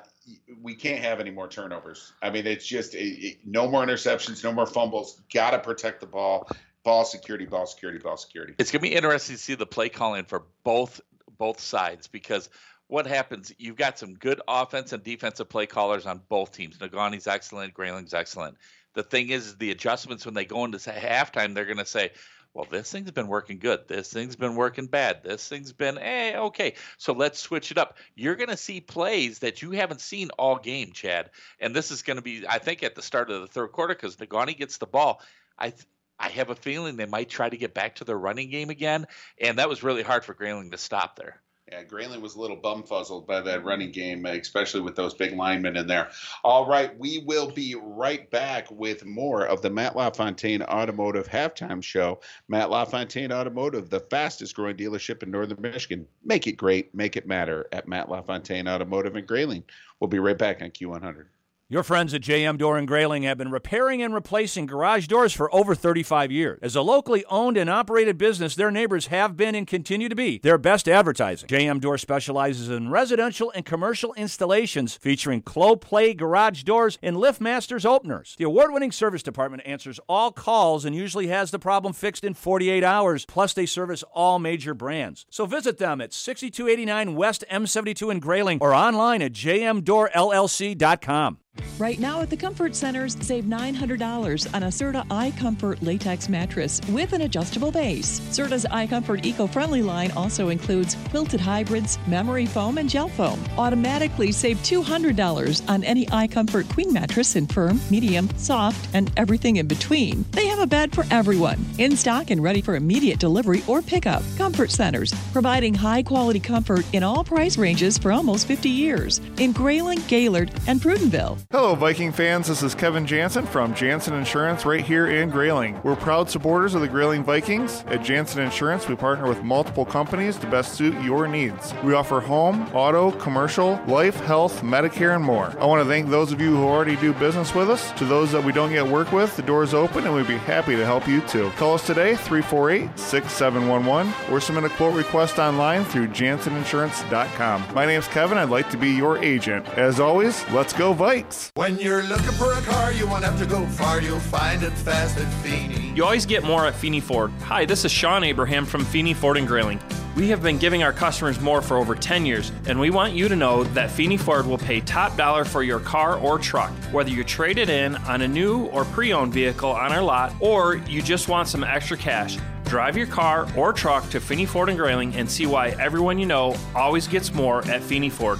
we 0.62 0.76
can't 0.76 1.02
have 1.02 1.22
any 1.22 1.32
more 1.32 1.48
turnovers. 1.48 2.12
I 2.22 2.30
mean, 2.30 2.46
it's 2.46 2.68
just 2.68 2.94
it, 2.94 3.00
it, 3.00 3.38
no 3.46 3.72
more 3.72 3.86
interceptions, 3.86 4.44
no 4.44 4.52
more 4.52 4.66
fumbles. 4.66 5.22
Got 5.34 5.52
to 5.52 5.60
protect 5.60 6.02
the 6.02 6.08
ball. 6.08 6.50
Ball 6.84 7.06
security, 7.06 7.46
ball 7.46 7.66
security, 7.66 8.00
ball 8.00 8.18
security. 8.18 8.54
It's 8.58 8.70
gonna 8.70 8.82
be 8.82 8.94
interesting 8.94 9.38
to 9.38 9.42
see 9.42 9.56
the 9.56 9.66
play 9.66 9.88
calling 9.88 10.26
for 10.26 10.44
both 10.64 11.00
both 11.38 11.62
sides 11.62 12.08
because 12.08 12.50
what 12.88 13.08
happens? 13.08 13.54
You've 13.58 13.78
got 13.78 13.98
some 13.98 14.16
good 14.16 14.42
offense 14.46 14.92
and 14.92 15.02
defensive 15.02 15.48
play 15.48 15.68
callers 15.68 16.06
on 16.06 16.22
both 16.28 16.52
teams. 16.52 16.78
Negaunee's 16.80 17.26
excellent, 17.26 17.74
Grayling's 17.74 18.14
excellent. 18.14 18.58
The 18.94 19.04
thing 19.04 19.30
is, 19.30 19.56
the 19.56 19.72
adjustments 19.72 20.26
when 20.26 20.34
they 20.34 20.44
go 20.44 20.66
into 20.66 20.78
halftime, 20.78 21.56
they're 21.56 21.64
going 21.64 21.78
to 21.78 21.86
say, 21.86 22.12
well, 22.54 22.68
this 22.70 22.92
thing's 22.92 23.12
been 23.12 23.28
working 23.28 23.60
good. 23.60 23.88
This 23.88 24.12
thing's 24.12 24.36
been 24.36 24.56
working 24.56 24.88
bad. 24.88 25.24
This 25.24 25.48
thing's 25.48 25.72
been, 25.72 25.98
eh, 25.98 26.38
okay. 26.38 26.74
So 26.98 27.14
let's 27.14 27.40
switch 27.40 27.72
it 27.72 27.78
up. 27.78 27.98
You're 28.16 28.36
going 28.36 28.50
to 28.50 28.58
see 28.58 28.82
plays 28.82 29.40
that 29.40 29.62
you 29.62 29.72
haven't 29.72 30.02
seen 30.02 30.30
all 30.38 30.58
game, 30.58 30.92
Chad. 30.92 31.30
And 31.62 31.74
this 31.74 31.92
is 31.92 32.02
going 32.02 32.18
to 32.18 32.22
be, 32.22 32.46
I 32.48 32.60
think, 32.60 32.84
at 32.84 32.96
the 32.96 33.02
start 33.02 33.32
of 33.32 33.42
the 33.42 33.48
third 33.48 33.72
quarter 33.72 33.96
because 33.96 34.18
Negaunee 34.18 34.58
gets 34.58 34.78
the 34.78 34.86
ball. 34.86 35.22
I, 35.58 35.74
I 36.20 36.28
have 36.30 36.50
a 36.50 36.56
feeling 36.56 36.98
they 36.98 37.06
might 37.06 37.30
try 37.30 37.48
to 37.48 37.58
get 37.58 37.74
back 37.74 37.96
to 37.96 38.04
their 38.04 38.18
running 38.18 38.50
game 38.50 38.70
again. 38.70 39.08
And 39.40 39.58
that 39.58 39.70
was 39.70 39.82
really 39.82 40.04
hard 40.04 40.26
for 40.26 40.34
Grayling 40.34 40.72
to 40.72 40.78
stop 40.78 41.16
there. 41.16 41.42
Yeah, 41.72 41.84
Grayling 41.84 42.20
was 42.20 42.36
a 42.36 42.42
little 42.42 42.58
bumfuzzled 42.58 43.26
by 43.26 43.40
that 43.40 43.60
mm-hmm. 43.60 43.68
running 43.68 43.92
game, 43.92 44.26
uh, 44.26 44.32
especially 44.32 44.82
with 44.82 44.98
those 44.98 45.14
big 45.14 45.34
linemen 45.38 45.78
in 45.78 45.88
there. 45.88 46.10
All 46.44 46.68
right, 46.68 46.98
we 47.00 47.20
will 47.20 47.50
be 47.50 47.76
right 47.82 48.30
back 48.30 48.70
with 48.70 49.06
more 49.06 49.46
of 49.46 49.62
the 49.62 49.70
Matt 49.70 49.96
LaFontaine 49.96 50.64
Automotive 50.64 51.30
halftime 51.30 51.82
show. 51.82 52.20
Matt 52.50 52.72
LaFontaine 52.72 53.32
Automotive, 53.32 53.90
the 53.90 54.02
fastest 54.02 54.54
growing 54.54 54.76
dealership 54.76 55.24
in 55.24 55.32
northern 55.32 55.62
Michigan. 55.62 56.06
Make 56.26 56.46
it 56.46 56.58
great, 56.58 56.94
make 56.94 57.16
it 57.16 57.26
matter 57.26 57.68
at 57.72 57.88
Matt 57.88 58.10
LaFontaine 58.10 58.68
Automotive 58.68 59.16
in 59.16 59.26
Grayling. 59.26 59.64
We'll 60.02 60.10
be 60.10 60.20
right 60.20 60.38
back 60.38 60.62
on 60.62 60.72
Q100. 60.72 61.28
Your 61.72 61.84
friends 61.84 62.14
at 62.14 62.20
JM 62.20 62.58
Door 62.58 62.80
and 62.80 62.86
Grayling 62.86 63.24
have 63.24 63.38
been 63.38 63.50
repairing 63.50 64.02
and 64.02 64.14
replacing 64.14 64.66
garage 64.66 65.08
doors 65.08 65.32
for 65.32 65.50
over 65.56 65.74
35 65.74 66.30
years. 66.30 66.60
As 66.62 66.76
a 66.76 66.82
locally 66.82 67.24
owned 67.30 67.56
and 67.56 67.70
operated 67.70 68.18
business, 68.18 68.56
their 68.56 68.72
neighbors 68.72 69.08
have 69.08 69.38
been 69.38 69.56
and 69.56 69.66
continue 69.66 70.10
to 70.10 70.16
be 70.16 70.40
their 70.40 70.58
best 70.58 70.90
advertising. 70.90 71.48
JM 71.48 71.80
Door 71.80 72.00
specializes 72.00 72.68
in 72.68 72.90
residential 72.90 73.54
and 73.56 73.64
commercial 73.64 74.14
installations 74.16 74.98
featuring 74.98 75.42
Clopay 75.42 76.18
garage 76.18 76.64
doors 76.64 77.00
and 77.02 77.16
LiftMasters 77.16 77.86
openers. 77.86 78.36
The 78.38 78.44
award-winning 78.44 78.92
service 78.92 79.24
department 79.24 79.64
answers 79.66 79.98
all 80.10 80.34
calls 80.34 80.84
and 80.84 80.94
usually 80.94 81.28
has 81.28 81.52
the 81.52 81.60
problem 81.60 81.94
fixed 81.94 82.26
in 82.26 82.34
48 82.34 82.84
hours. 82.84 83.26
Plus, 83.26 83.54
they 83.54 83.66
service 83.66 84.04
all 84.14 84.40
major 84.40 84.74
brands. 84.74 85.26
So 85.30 85.46
visit 85.46 85.78
them 85.78 86.02
at 86.02 86.12
6289 86.12 87.16
West 87.16 87.46
M72 87.50 88.12
in 88.12 88.20
Grayling 88.20 88.58
or 88.60 88.74
online 88.74 89.22
at 89.22 89.32
jmdoorllc.com. 89.32 91.38
Right 91.82 91.98
now 91.98 92.22
at 92.22 92.30
the 92.30 92.38
Comfort 92.38 92.76
Centers, 92.76 93.18
save 93.26 93.46
$900 93.46 94.54
on 94.54 94.62
a 94.62 94.68
Serta 94.68 95.04
iComfort 95.08 95.82
latex 95.82 96.30
mattress 96.30 96.80
with 96.90 97.12
an 97.14 97.22
adjustable 97.22 97.72
base. 97.72 98.20
Serta's 98.30 98.68
iComfort 98.70 99.26
eco-friendly 99.26 99.82
line 99.82 100.12
also 100.12 100.50
includes 100.50 100.96
quilted 101.10 101.40
hybrids, 101.40 101.98
memory 102.06 102.46
foam, 102.46 102.78
and 102.78 102.88
gel 102.88 103.08
foam. 103.08 103.44
Automatically 103.58 104.32
save 104.32 104.58
$200 104.58 105.68
on 105.68 105.84
any 105.84 106.06
iComfort 106.06 106.72
queen 106.72 106.94
mattress 106.94 107.36
in 107.36 107.48
firm, 107.48 107.82
medium, 107.90 108.30
soft, 108.38 108.88
and 108.94 109.12
everything 109.18 109.56
in 109.56 109.66
between. 109.66 110.24
They 110.34 110.46
have 110.46 110.60
a 110.60 110.68
bed 110.68 110.94
for 110.94 111.06
everyone, 111.10 111.66
in 111.80 111.98
stock 111.98 112.30
and 112.30 112.44
ready 112.44 112.62
for 112.62 112.76
immediate 112.76 113.18
delivery 113.18 113.64
or 113.68 113.82
pickup. 113.82 114.22
Comfort 114.38 114.70
Centers, 114.70 115.16
providing 115.32 115.74
high-quality 115.74 116.42
comfort 116.42 116.86
in 116.94 117.02
all 117.02 117.24
price 117.24 117.58
ranges 117.58 117.98
for 117.98 118.12
almost 118.12 118.46
50 118.46 118.70
years 118.70 119.20
in 119.38 119.52
Grayling, 119.52 120.04
Gaylord, 120.08 120.52
and 120.68 120.80
Prudenville. 120.80 121.41
Hello, 121.50 121.76
Viking 121.76 122.12
fans. 122.12 122.48
This 122.48 122.62
is 122.62 122.76
Kevin 122.76 123.06
Jansen 123.06 123.46
from 123.46 123.74
Jansen 123.74 124.14
Insurance 124.14 124.66
right 124.66 124.84
here 124.84 125.08
in 125.10 125.30
Grayling. 125.30 125.80
We're 125.82 125.96
proud 125.96 126.30
supporters 126.30 126.76
of 126.76 126.82
the 126.82 126.88
Grayling 126.88 127.24
Vikings. 127.24 127.84
At 127.88 128.04
Jansen 128.04 128.42
Insurance, 128.42 128.88
we 128.88 128.96
partner 128.96 129.28
with 129.28 129.42
multiple 129.42 129.86
companies 129.86 130.38
to 130.38 130.48
best 130.48 130.74
suit 130.74 130.94
your 131.02 131.28
needs. 131.28 131.74
We 131.84 131.94
offer 131.94 132.20
home, 132.20 132.68
auto, 132.74 133.12
commercial, 133.12 133.82
life, 133.88 134.20
health, 134.22 134.62
Medicare, 134.62 135.16
and 135.16 135.24
more. 135.24 135.56
I 135.60 135.66
want 135.66 135.82
to 135.82 135.90
thank 135.90 136.10
those 136.10 136.32
of 136.32 136.42
you 136.42 136.56
who 136.56 136.64
already 136.64 136.98
do 136.98 137.14
business 137.14 137.56
with 137.56 137.70
us. 137.70 137.92
To 137.94 138.06
those 138.06 138.32
that 138.34 138.44
we 138.44 138.52
don't 138.52 138.72
yet 138.72 138.86
work 138.86 139.12
with, 139.14 139.36
the 139.36 139.42
door 139.42 139.64
is 139.64 139.74
open 139.74 140.06
and 140.06 140.14
we'd 140.14 140.28
be 140.28 140.38
happy 140.38 140.76
to 140.76 140.86
help 140.86 141.08
you 141.08 141.22
too. 141.22 141.50
Call 141.52 141.76
us 141.76 141.86
today, 141.86 142.16
348 142.16 143.00
6711, 143.00 144.14
or 144.34 144.42
submit 144.42 144.66
a 144.66 144.70
quote 144.76 144.96
request 144.96 145.40
online 145.40 145.86
through 145.86 146.08
janseninsurance.com. 146.08 147.74
My 147.74 147.86
name's 147.86 148.08
Kevin. 148.10 148.38
I'd 148.38 148.50
like 148.50 148.70
to 148.72 148.78
be 148.78 148.92
your 148.92 149.18
agent. 149.24 149.68
As 149.70 150.00
always, 150.00 150.48
let's 150.50 150.74
go, 150.74 150.94
Vikes! 151.32 151.52
When 151.56 151.78
you're 151.80 152.04
looking 152.04 152.32
for 152.32 152.54
a 152.54 152.62
car, 152.62 152.92
you 152.92 153.08
won't 153.08 153.24
have 153.24 153.40
to 153.40 153.46
go 153.46 153.66
far. 153.68 154.02
You'll 154.02 154.20
find 154.20 154.64
it 154.64 154.72
fast 154.72 155.18
at 155.18 155.32
Feeney. 155.44 155.92
You 155.96 156.04
always 156.04 156.26
get 156.26 156.44
more 156.44 156.66
at 156.66 156.76
Feeney 156.76 157.00
Ford. 157.00 157.32
Hi, 157.44 157.66
this 157.66 157.86
is 157.86 157.92
Sean 157.92 158.24
Abraham 158.24 158.66
from 158.66 158.86
Feeney 158.86 159.14
Ford 159.14 159.38
and 159.38 159.48
Grayling. 159.48 159.80
We 160.16 160.28
have 160.28 160.44
been 160.44 160.58
giving 160.58 160.84
our 160.84 160.92
customers 160.92 161.40
more 161.40 161.62
for 161.62 161.78
over 161.78 161.96
10 161.96 162.26
years, 162.26 162.52
and 162.66 162.78
we 162.80 162.90
want 162.90 163.14
you 163.14 163.30
to 163.30 163.36
know 163.36 163.64
that 163.64 163.90
Feeney 163.90 164.18
Ford 164.18 164.46
will 164.46 164.58
pay 164.58 164.82
top 164.82 165.16
dollar 165.16 165.46
for 165.46 165.64
your 165.64 165.80
car 165.80 166.18
or 166.18 166.38
truck, 166.38 166.72
whether 166.92 167.10
you 167.10 167.24
trade 167.24 167.58
it 167.58 167.70
in 167.70 167.96
on 167.96 168.22
a 168.22 168.28
new 168.28 168.66
or 168.68 168.84
pre 168.86 169.14
owned 169.14 169.34
vehicle 169.34 169.72
on 169.72 169.94
our 169.94 170.02
lot, 170.02 170.34
or 170.42 170.76
you 170.76 171.02
just 171.02 171.30
want 171.30 171.48
some 171.48 171.64
extra 171.64 171.96
cash. 171.96 172.38
Drive 172.66 172.96
your 172.96 173.08
car 173.08 173.48
or 173.58 173.74
truck 173.74 174.10
to 174.10 174.20
Feeney 174.20 174.46
Ford 174.46 174.70
and 174.70 174.78
Grayling 174.78 175.16
and 175.16 175.30
see 175.30 175.46
why 175.46 175.70
everyone 175.70 176.20
you 176.20 176.26
know 176.26 176.56
always 176.76 177.08
gets 177.08 177.34
more 177.34 177.66
at 177.68 177.82
Feeney 177.82 178.10
Ford, 178.10 178.40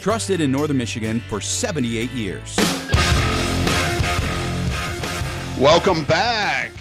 Trusted 0.00 0.40
in 0.40 0.50
Northern 0.50 0.78
Michigan 0.78 1.20
for 1.28 1.40
78 1.40 2.10
years. 2.12 2.56
Welcome 5.58 6.04
back 6.04 6.72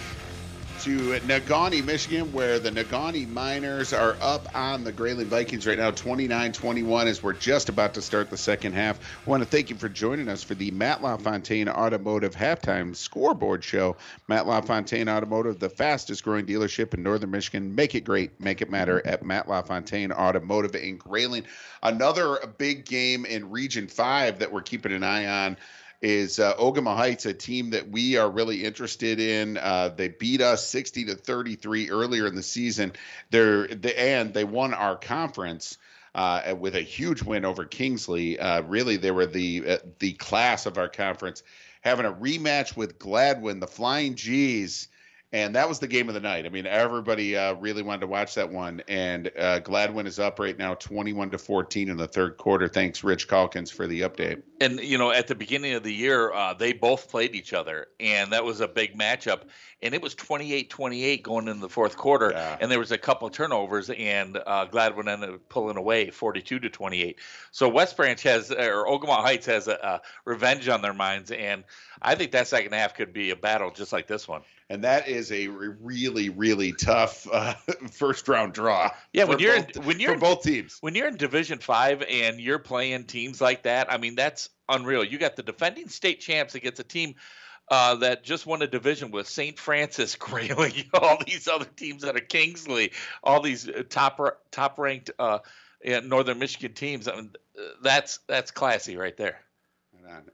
to 0.81 1.19
Negaunee, 1.27 1.85
Michigan, 1.85 2.33
where 2.33 2.57
the 2.57 2.71
Negaunee 2.71 3.29
Miners 3.29 3.93
are 3.93 4.15
up 4.19 4.55
on 4.55 4.83
the 4.83 4.91
Grayling 4.91 5.27
Vikings 5.27 5.67
right 5.67 5.77
now, 5.77 5.91
29 5.91 6.53
21, 6.53 7.07
as 7.07 7.21
we're 7.21 7.33
just 7.33 7.69
about 7.69 7.93
to 7.93 8.01
start 8.01 8.31
the 8.31 8.37
second 8.37 8.73
half. 8.73 8.99
I 8.99 9.29
want 9.29 9.43
to 9.43 9.49
thank 9.49 9.69
you 9.69 9.75
for 9.75 9.87
joining 9.87 10.27
us 10.27 10.41
for 10.41 10.55
the 10.55 10.71
Matt 10.71 11.03
LaFontaine 11.03 11.69
Automotive 11.69 12.35
Halftime 12.35 12.95
Scoreboard 12.95 13.63
Show. 13.63 13.95
Matt 14.27 14.47
LaFontaine 14.47 15.07
Automotive, 15.07 15.59
the 15.59 15.69
fastest 15.69 16.23
growing 16.23 16.47
dealership 16.47 16.95
in 16.95 17.03
Northern 17.03 17.29
Michigan. 17.29 17.75
Make 17.75 17.93
it 17.93 18.03
great, 18.03 18.39
make 18.39 18.63
it 18.63 18.71
matter 18.71 19.05
at 19.05 19.23
Matt 19.23 19.47
LaFontaine 19.47 20.11
Automotive 20.11 20.73
in 20.73 20.97
Grayling. 20.97 21.45
Another 21.83 22.39
big 22.57 22.85
game 22.85 23.25
in 23.25 23.51
Region 23.51 23.87
5 23.87 24.39
that 24.39 24.51
we're 24.51 24.61
keeping 24.61 24.93
an 24.93 25.03
eye 25.03 25.45
on 25.45 25.57
is 26.01 26.39
uh, 26.39 26.55
Ogemaw 26.55 26.95
Heights, 26.95 27.25
a 27.25 27.33
team 27.33 27.71
that 27.71 27.89
we 27.89 28.17
are 28.17 28.29
really 28.29 28.63
interested 28.63 29.19
in. 29.19 29.57
Uh, 29.57 29.89
they 29.89 30.07
beat 30.07 30.41
us 30.41 30.67
60 30.67 31.05
to 31.05 31.15
33 31.15 31.89
earlier 31.89 32.25
in 32.25 32.35
the 32.35 32.43
season. 32.43 32.93
They're 33.29 33.67
they, 33.67 33.95
and 33.95 34.33
they 34.33 34.43
won 34.43 34.73
our 34.73 34.95
conference. 34.97 35.77
Uh, 36.13 36.53
with 36.59 36.75
a 36.75 36.81
huge 36.81 37.23
win 37.23 37.45
over 37.45 37.63
Kingsley, 37.63 38.37
uh, 38.37 38.63
really 38.63 38.97
they 38.97 39.11
were 39.11 39.25
the 39.25 39.63
uh, 39.65 39.77
the 39.99 40.11
class 40.11 40.65
of 40.65 40.77
our 40.77 40.89
conference. 40.89 41.41
Having 41.79 42.05
a 42.05 42.11
rematch 42.11 42.75
with 42.75 42.99
Gladwin, 42.99 43.61
the 43.61 43.67
Flying 43.67 44.15
G's, 44.15 44.89
and 45.33 45.55
that 45.55 45.69
was 45.69 45.79
the 45.79 45.87
game 45.87 46.07
of 46.09 46.13
the 46.13 46.19
night. 46.19 46.45
I 46.45 46.49
mean, 46.49 46.65
everybody 46.65 47.37
uh, 47.37 47.53
really 47.55 47.81
wanted 47.83 48.01
to 48.01 48.07
watch 48.07 48.35
that 48.35 48.51
one. 48.51 48.81
And 48.87 49.31
uh, 49.37 49.59
Gladwin 49.61 50.05
is 50.05 50.19
up 50.19 50.39
right 50.39 50.57
now, 50.57 50.73
twenty-one 50.75 51.29
to 51.31 51.37
fourteen 51.37 51.89
in 51.89 51.97
the 51.97 52.07
third 52.07 52.37
quarter. 52.37 52.67
Thanks, 52.67 53.03
Rich 53.03 53.27
Calkins, 53.27 53.71
for 53.71 53.87
the 53.87 54.01
update. 54.01 54.41
And 54.59 54.79
you 54.79 54.97
know, 54.97 55.11
at 55.11 55.27
the 55.27 55.35
beginning 55.35 55.73
of 55.73 55.83
the 55.83 55.93
year, 55.93 56.31
uh, 56.33 56.53
they 56.53 56.73
both 56.73 57.09
played 57.09 57.33
each 57.35 57.53
other, 57.53 57.87
and 57.99 58.31
that 58.33 58.43
was 58.43 58.59
a 58.61 58.67
big 58.67 58.97
matchup. 58.97 59.43
And 59.83 59.95
it 59.95 60.01
was 60.03 60.13
28-28 60.13 61.23
going 61.23 61.47
into 61.47 61.59
the 61.59 61.67
fourth 61.67 61.97
quarter, 61.97 62.29
Yeah. 62.35 62.55
and 62.61 62.69
there 62.71 62.77
was 62.77 62.91
a 62.91 62.99
couple 62.99 63.27
of 63.27 63.33
turnovers, 63.33 63.89
and 63.89 64.37
uh, 64.45 64.65
Gladwin 64.65 65.07
ended 65.11 65.31
up 65.31 65.49
pulling 65.49 65.75
away, 65.77 66.11
forty-two 66.11 66.59
to 66.59 66.69
twenty-eight. 66.69 67.17
So 67.51 67.67
West 67.67 67.97
Branch 67.97 68.21
has, 68.23 68.51
or 68.51 68.85
Ogemaw 68.85 69.21
Heights 69.21 69.47
has 69.47 69.67
a, 69.67 69.71
a 69.73 70.01
revenge 70.25 70.67
on 70.69 70.81
their 70.83 70.93
minds, 70.93 71.31
and 71.31 71.63
I 72.01 72.13
think 72.15 72.31
that 72.33 72.47
second 72.47 72.73
half 72.73 72.93
could 72.93 73.11
be 73.13 73.31
a 73.31 73.35
battle 73.35 73.71
just 73.71 73.91
like 73.91 74.05
this 74.07 74.27
one. 74.27 74.41
And 74.71 74.85
that 74.85 75.09
is 75.09 75.33
a 75.33 75.49
really, 75.49 76.29
really 76.29 76.71
tough 76.71 77.27
uh, 77.29 77.55
first 77.91 78.29
round 78.29 78.53
draw. 78.53 78.89
Yeah, 79.11 79.25
when 79.25 79.39
you're 79.39 79.57
both, 79.61 79.75
in, 79.75 79.83
when 79.83 79.99
you're 79.99 80.13
for 80.13 80.19
both 80.19 80.43
teams. 80.43 80.77
when 80.79 80.95
you're 80.95 81.09
in 81.09 81.17
Division 81.17 81.59
Five 81.59 82.01
and 82.09 82.39
you're 82.39 82.57
playing 82.57 83.03
teams 83.03 83.41
like 83.41 83.63
that, 83.63 83.91
I 83.91 83.97
mean 83.97 84.15
that's 84.15 84.47
unreal. 84.69 85.03
You 85.03 85.17
got 85.17 85.35
the 85.35 85.43
defending 85.43 85.89
state 85.89 86.21
champs 86.21 86.55
against 86.55 86.79
a 86.79 86.85
team 86.85 87.15
uh, 87.69 87.95
that 87.95 88.23
just 88.23 88.45
won 88.45 88.61
a 88.61 88.67
division 88.67 89.11
with 89.11 89.27
St. 89.27 89.59
Francis, 89.59 90.15
Grayling, 90.19 90.85
all 90.93 91.17
these 91.27 91.49
other 91.49 91.65
teams 91.65 92.03
that 92.03 92.15
are 92.15 92.21
Kingsley, 92.21 92.93
all 93.25 93.41
these 93.41 93.67
uh, 93.67 93.83
top 93.89 94.21
top 94.51 94.79
ranked 94.79 95.11
uh, 95.19 95.39
Northern 95.83 96.39
Michigan 96.39 96.71
teams. 96.71 97.09
I 97.09 97.17
mean, 97.17 97.33
that's 97.83 98.19
that's 98.25 98.51
classy 98.51 98.95
right 98.95 99.17
there. 99.17 99.41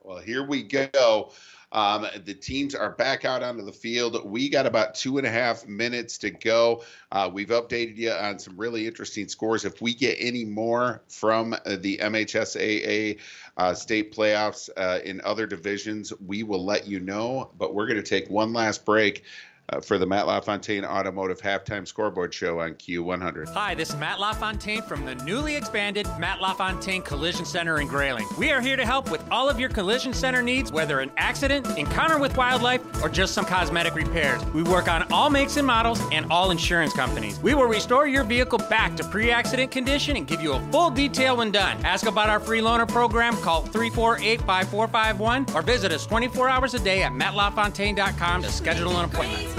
Well, 0.04 0.20
here 0.20 0.46
we 0.46 0.62
go. 0.64 1.32
Um, 1.72 2.08
the 2.24 2.34
teams 2.34 2.76
are 2.76 2.92
back 2.92 3.26
out 3.26 3.44
onto 3.44 3.64
the 3.64 3.74
field. 3.74 4.22
We 4.26 4.50
got 4.50 4.66
about 4.66 4.96
two 4.96 5.18
and 5.18 5.28
a 5.28 5.30
half 5.30 5.68
minutes 5.68 6.18
to 6.20 6.30
go. 6.30 6.84
Uh, 7.12 7.30
we've 7.32 7.50
updated 7.50 7.98
you 7.98 8.12
on 8.12 8.40
some 8.40 8.56
really 8.58 8.88
interesting 8.88 9.28
scores. 9.28 9.66
If 9.66 9.82
we 9.82 9.94
get 9.94 10.18
any 10.20 10.46
more 10.46 11.02
from 11.10 11.54
uh, 11.54 11.78
the 11.80 11.98
MHSAA 11.98 13.20
uh, 13.58 13.74
state 13.74 14.16
playoffs 14.16 14.70
uh, 14.78 15.00
in 15.04 15.20
other 15.22 15.46
divisions, 15.46 16.14
we 16.26 16.44
will 16.44 16.64
let 16.64 16.88
you 16.88 17.00
know. 17.00 17.52
But 17.58 17.74
we're 17.74 17.88
going 17.88 18.02
to 18.02 18.10
take 18.10 18.30
one 18.30 18.54
last 18.54 18.86
break. 18.86 19.24
Uh, 19.70 19.82
for 19.82 19.98
the 19.98 20.06
Matt 20.06 20.28
LaFontaine 20.28 20.86
Automotive 20.86 21.42
Halftime 21.42 21.86
Scoreboard 21.86 22.34
Show 22.34 22.62
on 22.62 22.76
Q100. 22.76 23.50
Hi, 23.50 23.76
this 23.76 23.90
is 23.90 23.98
Matt 23.98 24.18
LaFontaine 24.18 24.82
from 24.84 25.04
the 25.04 25.16
newly 25.16 25.58
expanded 25.58 26.08
Matt 26.18 26.40
LaFontaine 26.40 27.02
Collision 27.02 27.44
Center 27.44 27.82
in 27.82 27.88
Grayling. 27.88 28.26
We 28.38 28.50
are 28.52 28.62
here 28.62 28.78
to 28.78 28.86
help 28.86 29.12
with 29.12 29.22
all 29.30 29.50
of 29.50 29.60
your 29.60 29.68
collision 29.68 30.14
center 30.14 30.42
needs, 30.42 30.72
whether 30.72 31.02
an 31.02 31.12
accident, 31.18 31.68
encounter 31.78 32.18
with 32.18 32.38
wildlife, 32.38 32.82
or 33.04 33.10
just 33.10 33.34
some 33.34 33.44
cosmetic 33.44 33.94
repairs. 33.94 34.42
We 34.54 34.64
work 34.64 34.88
on 34.88 35.04
all 35.12 35.30
makes 35.30 35.58
and 35.58 35.68
models 35.68 36.00
and 36.14 36.32
all 36.32 36.52
insurance 36.52 36.94
companies. 36.94 37.38
We 37.42 37.54
will 37.54 37.66
restore 37.66 38.08
your 38.08 38.24
vehicle 38.24 38.60
back 38.70 38.96
to 38.96 39.04
pre-accident 39.04 39.72
condition 39.72 40.16
and 40.16 40.26
give 40.26 40.42
you 40.42 40.54
a 40.54 40.62
full 40.72 40.92
detail 40.92 41.36
when 41.36 41.52
done. 41.52 41.84
Ask 41.84 42.08
about 42.08 42.30
our 42.30 42.40
free 42.40 42.62
loaner 42.62 42.88
program, 42.88 43.36
call 43.36 43.64
348-5451, 43.64 45.54
or 45.54 45.62
visit 45.62 45.92
us 45.92 46.06
24 46.06 46.48
hours 46.48 46.74
a 46.74 46.80
day 46.80 47.04
at 47.04 47.12
mattlafontaine.com 47.12 48.44
to 48.44 48.50
schedule 48.50 48.98
an 48.98 49.04
appointment. 49.04 49.57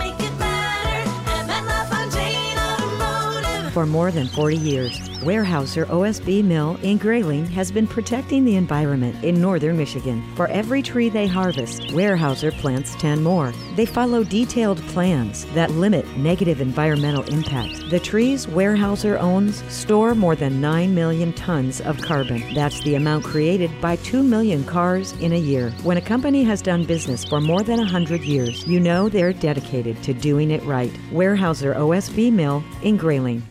For 3.73 3.87
more 3.87 4.11
than 4.11 4.27
40 4.27 4.57
years, 4.57 4.99
Weyerhaeuser 5.21 5.85
OSB 5.87 6.45
Mill 6.45 6.79
in 6.85 6.97
Grayling 6.97 7.45
has 7.47 7.73
been 7.73 7.89
protecting 7.89 8.45
the 8.45 8.55
environment 8.55 9.25
in 9.25 9.41
northern 9.41 9.77
Michigan. 9.77 10.23
For 10.37 10.47
every 10.47 10.81
tree 10.81 11.09
they 11.09 11.27
harvest, 11.27 11.83
Weyerhaeuser 11.89 12.53
plants 12.59 12.95
10 13.01 13.21
more. 13.21 13.53
They 13.75 13.85
follow 13.85 14.23
detailed 14.23 14.79
plans 14.89 15.45
that 15.55 15.73
limit 15.73 16.07
negative 16.17 16.61
environmental 16.61 17.25
impact. 17.25 17.91
The 17.91 17.99
trees 17.99 18.47
Weyerhaeuser 18.47 19.19
owns 19.19 19.65
store 19.73 20.15
more 20.15 20.37
than 20.37 20.61
9 20.61 20.95
million 20.95 21.33
tons 21.33 21.81
of 21.81 22.01
carbon. 22.01 22.55
That's 22.55 22.81
the 22.85 22.95
amount 22.95 23.25
created 23.25 23.73
by 23.81 23.97
2 23.97 24.23
million 24.23 24.63
cars 24.63 25.13
in 25.15 25.33
a 25.33 25.39
year. 25.39 25.71
When 25.83 25.97
a 25.97 26.01
company 26.01 26.45
has 26.45 26.63
done 26.63 26.85
business 26.85 27.25
for 27.25 27.41
more 27.41 27.65
than 27.65 27.79
100 27.79 28.23
years, 28.23 28.65
you 28.69 28.79
know 28.79 29.09
they're 29.09 29.33
dedicated 29.33 30.01
to 30.05 30.15
doing 30.15 30.53
it 30.53 30.63
right. 30.63 30.93
Weyerhaeuser 31.11 31.75
OSB 31.75 32.33
Mill 32.33 32.63
in 32.83 32.97
Grayling. 32.97 33.43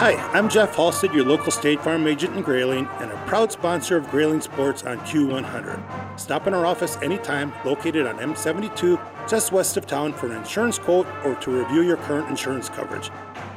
Hi, 0.00 0.14
I'm 0.32 0.48
Jeff 0.48 0.76
Halstead, 0.76 1.12
your 1.12 1.26
local 1.26 1.52
State 1.52 1.78
Farm 1.82 2.06
agent 2.06 2.34
in 2.34 2.40
Grayling, 2.42 2.88
and 3.00 3.10
a 3.12 3.24
proud 3.26 3.52
sponsor 3.52 3.98
of 3.98 4.08
Grayling 4.08 4.40
Sports 4.40 4.82
on 4.82 4.98
Q100. 5.00 6.18
Stop 6.18 6.46
in 6.46 6.54
our 6.54 6.64
office 6.64 6.96
anytime, 7.02 7.52
located 7.66 8.06
on 8.06 8.16
M72, 8.16 8.98
just 9.28 9.52
west 9.52 9.76
of 9.76 9.86
town, 9.86 10.14
for 10.14 10.30
an 10.30 10.38
insurance 10.38 10.78
quote 10.78 11.06
or 11.22 11.34
to 11.34 11.50
review 11.50 11.82
your 11.82 11.98
current 11.98 12.30
insurance 12.30 12.70
coverage. 12.70 13.10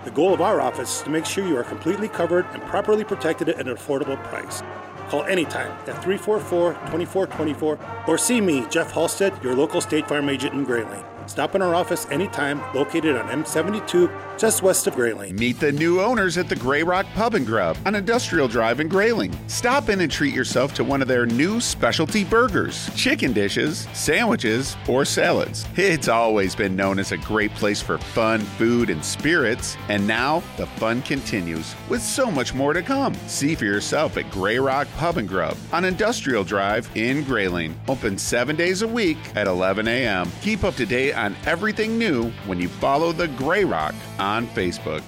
The 0.03 0.11
goal 0.11 0.33
of 0.33 0.41
our 0.41 0.59
office 0.59 0.97
is 0.97 1.03
to 1.03 1.09
make 1.09 1.25
sure 1.25 1.47
you 1.47 1.55
are 1.55 1.63
completely 1.63 2.09
covered 2.09 2.45
and 2.51 2.61
properly 2.63 3.05
protected 3.05 3.47
at 3.47 3.65
an 3.65 3.73
affordable 3.73 4.21
price. 4.25 4.61
Call 5.07 5.23
anytime 5.23 5.71
at 5.87 6.03
344 6.03 6.73
2424 6.73 7.79
or 8.05 8.17
see 8.17 8.41
me, 8.41 8.65
Jeff 8.69 8.91
Halstead, 8.91 9.41
your 9.41 9.55
local 9.55 9.79
State 9.79 10.09
Farm 10.09 10.27
agent 10.27 10.53
in 10.53 10.65
Grayling. 10.65 11.05
Stop 11.27 11.55
in 11.55 11.61
our 11.61 11.73
office 11.73 12.05
anytime, 12.09 12.61
located 12.73 13.15
on 13.15 13.27
M72, 13.43 14.37
just 14.37 14.61
west 14.63 14.87
of 14.87 14.95
Grayling. 14.95 15.35
Meet 15.35 15.59
the 15.59 15.71
new 15.71 16.01
owners 16.01 16.37
at 16.37 16.49
the 16.49 16.55
Grey 16.55 16.83
Rock 16.83 17.05
Pub 17.15 17.33
and 17.35 17.45
Grub 17.45 17.77
on 17.85 17.95
Industrial 17.95 18.47
Drive 18.47 18.79
in 18.79 18.87
Grayling. 18.87 19.33
Stop 19.47 19.89
in 19.89 20.01
and 20.01 20.11
treat 20.11 20.33
yourself 20.33 20.73
to 20.73 20.83
one 20.83 21.01
of 21.01 21.07
their 21.07 21.25
new 21.25 21.61
specialty 21.61 22.23
burgers, 22.23 22.89
chicken 22.95 23.31
dishes, 23.31 23.87
sandwiches, 23.93 24.75
or 24.87 25.05
salads. 25.05 25.65
It's 25.75 26.07
always 26.07 26.55
been 26.55 26.75
known 26.75 26.99
as 26.99 27.11
a 27.11 27.17
great 27.17 27.51
place 27.51 27.81
for 27.81 27.97
fun, 27.97 28.41
food, 28.41 28.89
and 28.89 29.03
spirits, 29.03 29.77
and 29.89 30.05
now 30.05 30.43
the 30.57 30.65
fun 30.65 31.01
continues 31.03 31.75
with 31.89 32.01
so 32.01 32.29
much 32.29 32.53
more 32.53 32.73
to 32.73 32.81
come. 32.81 33.13
See 33.27 33.55
for 33.55 33.65
yourself 33.65 34.17
at 34.17 34.29
Grey 34.29 34.59
Rock 34.59 34.87
Pub 34.97 35.17
and 35.17 35.29
Grub 35.29 35.57
on 35.71 35.85
Industrial 35.85 36.43
Drive 36.43 36.89
in 36.95 37.23
Grayling. 37.23 37.79
Open 37.87 38.17
seven 38.17 38.55
days 38.55 38.81
a 38.81 38.87
week 38.87 39.17
at 39.35 39.47
11 39.47 39.87
a.m. 39.87 40.29
Keep 40.41 40.63
up 40.63 40.75
to 40.75 40.85
date 40.85 41.12
on 41.13 41.35
everything 41.45 41.97
new 41.97 42.29
when 42.45 42.59
you 42.59 42.67
follow 42.67 43.11
the 43.11 43.27
Grey 43.29 43.63
Rock 43.63 43.95
on 44.19 44.47
Facebook. 44.47 45.03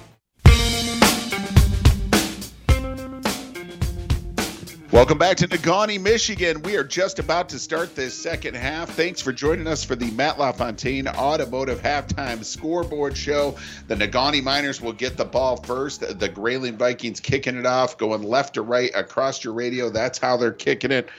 Welcome 4.96 5.18
back 5.18 5.36
to 5.36 5.48
Negaunee, 5.48 6.00
Michigan. 6.00 6.62
We 6.62 6.76
are 6.76 6.82
just 6.82 7.18
about 7.18 7.50
to 7.50 7.58
start 7.58 7.94
this 7.94 8.14
second 8.14 8.56
half. 8.56 8.88
Thanks 8.88 9.20
for 9.20 9.30
joining 9.30 9.66
us 9.66 9.84
for 9.84 9.94
the 9.94 10.10
Matt 10.12 10.38
LaFontaine 10.38 11.06
Automotive 11.06 11.82
Halftime 11.82 12.42
Scoreboard 12.42 13.14
Show. 13.14 13.56
The 13.88 13.94
Negaunee 13.94 14.42
Miners 14.42 14.80
will 14.80 14.94
get 14.94 15.18
the 15.18 15.24
ball 15.26 15.58
first. 15.58 16.18
The 16.18 16.28
Grayling 16.30 16.78
Vikings 16.78 17.20
kicking 17.20 17.58
it 17.58 17.66
off, 17.66 17.98
going 17.98 18.22
left 18.22 18.54
to 18.54 18.62
right 18.62 18.90
across 18.94 19.44
your 19.44 19.52
radio. 19.52 19.90
That's 19.90 20.18
how 20.18 20.38
they're 20.38 20.50
kicking 20.50 20.92
it. 20.92 21.10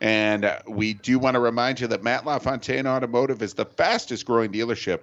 And 0.00 0.44
uh, 0.46 0.60
we 0.66 0.94
do 0.94 1.18
want 1.18 1.34
to 1.34 1.40
remind 1.40 1.80
you 1.80 1.86
that 1.88 2.02
Matt 2.02 2.24
LaFontaine 2.24 2.86
Automotive 2.86 3.42
is 3.42 3.54
the 3.54 3.66
fastest 3.66 4.24
growing 4.24 4.50
dealership 4.50 5.00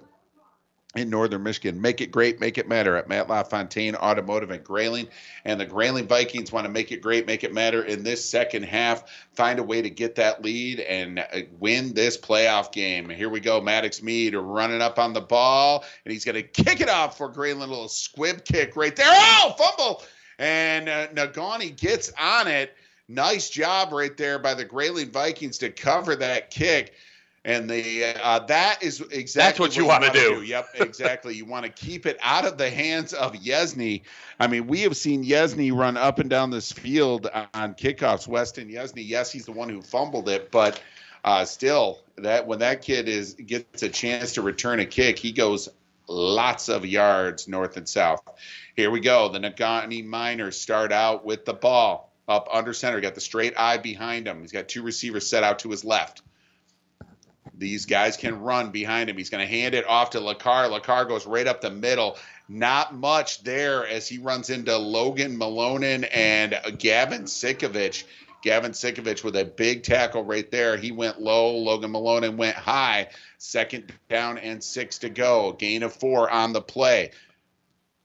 in 0.96 1.10
northern 1.10 1.42
Michigan. 1.42 1.80
Make 1.80 2.00
it 2.00 2.10
great, 2.10 2.40
make 2.40 2.58
it 2.58 2.66
matter 2.66 2.96
at 2.96 3.08
Matt 3.08 3.28
LaFontaine 3.28 3.94
Automotive 3.94 4.50
in 4.50 4.62
Grayling. 4.62 5.08
And 5.44 5.60
the 5.60 5.66
Grayling 5.66 6.08
Vikings 6.08 6.50
want 6.50 6.64
to 6.66 6.72
make 6.72 6.90
it 6.90 7.02
great, 7.02 7.26
make 7.26 7.44
it 7.44 7.52
matter 7.52 7.84
in 7.84 8.02
this 8.02 8.24
second 8.24 8.64
half. 8.64 9.04
Find 9.32 9.58
a 9.58 9.62
way 9.62 9.82
to 9.82 9.90
get 9.90 10.14
that 10.16 10.42
lead 10.42 10.80
and 10.80 11.20
uh, 11.20 11.40
win 11.60 11.92
this 11.94 12.16
playoff 12.16 12.72
game. 12.72 13.08
Here 13.08 13.28
we 13.28 13.40
go. 13.40 13.60
Maddox 13.60 14.02
Mead 14.02 14.34
running 14.34 14.80
up 14.80 14.98
on 14.98 15.12
the 15.12 15.20
ball, 15.20 15.84
and 16.04 16.12
he's 16.12 16.24
going 16.24 16.36
to 16.36 16.42
kick 16.42 16.80
it 16.80 16.88
off 16.88 17.18
for 17.18 17.28
Grayling. 17.28 17.62
A 17.62 17.66
little 17.66 17.88
squib 17.88 18.44
kick 18.44 18.74
right 18.74 18.96
there. 18.96 19.06
Oh, 19.08 19.54
fumble! 19.58 20.02
And 20.38 20.88
uh, 20.88 21.08
Negaunee 21.08 21.76
gets 21.76 22.10
on 22.18 22.48
it. 22.48 22.74
Nice 23.08 23.48
job 23.48 23.92
right 23.92 24.14
there 24.16 24.38
by 24.38 24.52
the 24.52 24.64
Grayling 24.64 25.10
Vikings 25.10 25.58
to 25.58 25.70
cover 25.70 26.14
that 26.16 26.50
kick. 26.50 26.92
And 27.44 27.70
the 27.70 28.04
uh, 28.22 28.40
that 28.40 28.82
is 28.82 29.00
exactly 29.00 29.64
what 29.64 29.76
you 29.76 29.86
wanna 29.86 30.08
wanna 30.08 30.18
do. 30.18 30.42
Yep, 30.42 30.68
exactly. 30.74 31.34
you 31.34 31.46
want 31.46 31.64
to 31.64 31.70
keep 31.70 32.04
it 32.04 32.18
out 32.20 32.44
of 32.44 32.58
the 32.58 32.68
hands 32.68 33.14
of 33.14 33.32
Yesney. 33.32 34.02
I 34.38 34.48
mean, 34.48 34.66
we 34.66 34.82
have 34.82 34.96
seen 34.96 35.24
Yesney 35.24 35.72
run 35.72 35.96
up 35.96 36.18
and 36.18 36.28
down 36.28 36.50
this 36.50 36.70
field 36.70 37.30
on 37.54 37.74
kickoffs. 37.74 38.28
Weston 38.28 38.68
Yesney, 38.68 39.08
yes, 39.08 39.32
he's 39.32 39.46
the 39.46 39.52
one 39.52 39.70
who 39.70 39.80
fumbled 39.80 40.28
it, 40.28 40.50
but 40.50 40.82
uh, 41.24 41.44
still, 41.46 42.00
that 42.16 42.46
when 42.46 42.58
that 42.58 42.82
kid 42.82 43.08
is 43.08 43.34
gets 43.34 43.82
a 43.82 43.88
chance 43.88 44.34
to 44.34 44.42
return 44.42 44.80
a 44.80 44.86
kick, 44.86 45.18
he 45.18 45.32
goes 45.32 45.70
lots 46.08 46.68
of 46.68 46.84
yards 46.84 47.48
north 47.48 47.76
and 47.78 47.88
south. 47.88 48.22
Here 48.76 48.90
we 48.90 49.00
go. 49.00 49.28
The 49.28 49.38
Negaunee 49.38 50.04
Miners 50.04 50.60
start 50.60 50.92
out 50.92 51.24
with 51.24 51.44
the 51.44 51.54
ball 51.54 52.07
up 52.28 52.48
under 52.52 52.72
center. 52.72 53.00
Got 53.00 53.14
the 53.14 53.20
straight 53.20 53.54
I 53.56 53.78
behind 53.78 54.28
him. 54.28 54.40
He's 54.42 54.52
got 54.52 54.68
two 54.68 54.82
receivers 54.82 55.28
set 55.28 55.42
out 55.42 55.60
to 55.60 55.70
his 55.70 55.84
left. 55.84 56.22
These 57.56 57.86
guys 57.86 58.16
can 58.16 58.40
run 58.40 58.70
behind 58.70 59.10
him. 59.10 59.16
He's 59.16 59.30
going 59.30 59.44
to 59.44 59.52
hand 59.52 59.74
it 59.74 59.86
off 59.86 60.10
to 60.10 60.18
LaCar. 60.18 60.70
LaCar 60.70 61.08
goes 61.08 61.26
right 61.26 61.46
up 61.46 61.60
the 61.60 61.70
middle. 61.70 62.16
Not 62.48 62.94
much 62.94 63.42
there 63.42 63.86
as 63.86 64.08
he 64.08 64.18
runs 64.18 64.48
into 64.50 64.76
Logan 64.76 65.36
Malonen 65.36 66.08
and 66.12 66.58
Gavin 66.78 67.24
Sikovich. 67.24 68.04
Gavin 68.42 68.70
Sikovich 68.70 69.24
with 69.24 69.34
a 69.36 69.44
big 69.44 69.82
tackle 69.82 70.22
right 70.22 70.48
there. 70.50 70.76
He 70.76 70.92
went 70.92 71.20
low. 71.20 71.56
Logan 71.56 71.92
Malonen 71.92 72.36
went 72.36 72.56
high. 72.56 73.08
Second 73.38 73.92
down 74.08 74.38
and 74.38 74.62
six 74.62 74.98
to 74.98 75.08
go. 75.08 75.52
Gain 75.52 75.82
of 75.82 75.92
four 75.92 76.30
on 76.30 76.52
the 76.52 76.62
play. 76.62 77.10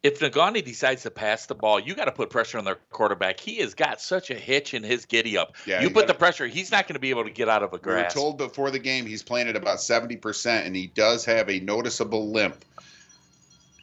If 0.03 0.19
Negaunee 0.19 0.65
decides 0.65 1.03
to 1.03 1.11
pass 1.11 1.45
the 1.45 1.55
ball, 1.55 1.79
you 1.79 1.95
got 1.95 2.05
to 2.05 2.11
put 2.11 2.29
pressure 2.29 2.57
on 2.57 2.65
their 2.65 2.77
quarterback. 2.91 3.39
He 3.39 3.59
has 3.59 3.73
got 3.73 4.01
such 4.01 4.31
a 4.31 4.35
hitch 4.35 4.73
in 4.73 4.83
his 4.83 5.05
giddy 5.05 5.37
up. 5.37 5.55
Yeah, 5.65 5.81
you 5.81 5.87
put 5.87 5.93
gotta- 5.93 6.07
the 6.07 6.13
pressure, 6.15 6.45
he's 6.45 6.71
not 6.71 6.87
going 6.87 6.95
to 6.95 6.99
be 6.99 7.09
able 7.09 7.23
to 7.23 7.31
get 7.31 7.47
out 7.47 7.63
of 7.63 7.71
a 7.71 7.77
grass. 7.77 8.13
We 8.13 8.21
were 8.21 8.25
told 8.25 8.37
before 8.37 8.69
the 8.69 8.79
game 8.79 9.05
he's 9.05 9.23
playing 9.23 9.47
at 9.47 9.55
about 9.55 9.77
70%, 9.77 10.65
and 10.65 10.75
he 10.75 10.87
does 10.87 11.23
have 11.23 11.49
a 11.49 11.61
noticeable 11.61 12.31
limp. 12.31 12.65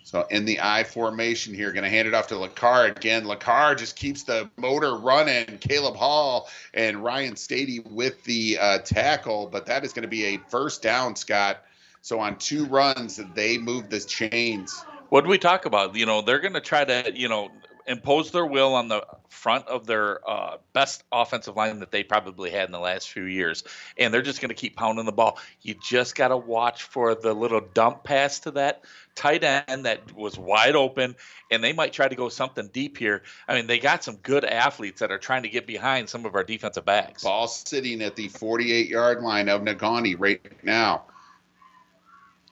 So 0.04 0.26
in 0.30 0.44
the 0.44 0.58
I 0.60 0.84
formation 0.84 1.54
here, 1.54 1.72
going 1.72 1.84
to 1.84 1.88
hand 1.88 2.06
it 2.06 2.14
off 2.14 2.26
to 2.28 2.34
LaCar 2.34 2.94
again. 2.94 3.24
LaCar 3.24 3.78
just 3.78 3.96
keeps 3.96 4.24
the 4.24 4.50
motor 4.56 4.96
running. 4.96 5.46
Caleb 5.58 5.94
Hall 5.94 6.50
and 6.74 7.02
Ryan 7.02 7.34
Stady 7.34 7.88
with 7.88 8.22
the 8.24 8.58
uh, 8.60 8.78
tackle, 8.78 9.46
but 9.46 9.66
that 9.66 9.84
is 9.84 9.92
going 9.92 10.02
to 10.02 10.08
be 10.08 10.24
a 10.34 10.38
first 10.48 10.82
down, 10.82 11.16
Scott. 11.16 11.64
So 12.02 12.18
on 12.18 12.36
two 12.36 12.64
runs, 12.66 13.20
they 13.34 13.56
move 13.56 13.88
the 13.88 14.00
chains. 14.00 14.84
What 15.10 15.24
do 15.24 15.30
we 15.30 15.38
talk 15.38 15.66
about? 15.66 15.96
You 15.96 16.06
know, 16.06 16.22
they're 16.22 16.38
going 16.38 16.54
to 16.54 16.60
try 16.60 16.84
to, 16.84 17.12
you 17.14 17.28
know, 17.28 17.50
impose 17.86 18.30
their 18.30 18.46
will 18.46 18.74
on 18.74 18.86
the 18.86 19.04
front 19.28 19.66
of 19.66 19.84
their 19.84 20.20
uh, 20.28 20.58
best 20.72 21.02
offensive 21.10 21.56
line 21.56 21.80
that 21.80 21.90
they 21.90 22.04
probably 22.04 22.50
had 22.50 22.66
in 22.66 22.72
the 22.72 22.78
last 22.78 23.10
few 23.10 23.24
years. 23.24 23.64
And 23.98 24.14
they're 24.14 24.22
just 24.22 24.40
going 24.40 24.50
to 24.50 24.54
keep 24.54 24.76
pounding 24.76 25.06
the 25.06 25.12
ball. 25.12 25.38
You 25.62 25.74
just 25.74 26.14
got 26.14 26.28
to 26.28 26.36
watch 26.36 26.84
for 26.84 27.16
the 27.16 27.34
little 27.34 27.60
dump 27.60 28.04
pass 28.04 28.40
to 28.40 28.52
that 28.52 28.84
tight 29.16 29.42
end 29.42 29.86
that 29.86 30.14
was 30.14 30.38
wide 30.38 30.76
open. 30.76 31.16
And 31.50 31.64
they 31.64 31.72
might 31.72 31.92
try 31.92 32.06
to 32.06 32.14
go 32.14 32.28
something 32.28 32.68
deep 32.68 32.96
here. 32.96 33.22
I 33.48 33.56
mean, 33.56 33.66
they 33.66 33.80
got 33.80 34.04
some 34.04 34.16
good 34.16 34.44
athletes 34.44 35.00
that 35.00 35.10
are 35.10 35.18
trying 35.18 35.42
to 35.42 35.48
get 35.48 35.66
behind 35.66 36.08
some 36.08 36.24
of 36.24 36.36
our 36.36 36.44
defensive 36.44 36.84
backs. 36.84 37.24
Ball 37.24 37.48
sitting 37.48 38.00
at 38.02 38.14
the 38.14 38.28
48 38.28 38.88
yard 38.88 39.22
line 39.22 39.48
of 39.48 39.62
Negaunee 39.62 40.14
right 40.16 40.40
now. 40.62 41.02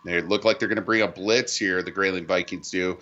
They 0.05 0.21
look 0.23 0.45
like 0.45 0.59
they're 0.59 0.69
going 0.69 0.77
to 0.77 0.83
bring 0.83 1.03
a 1.03 1.09
blitz 1.09 1.57
here, 1.57 1.83
the 1.83 1.91
Grayling 1.91 2.27
Vikings 2.27 2.71
do. 2.71 2.99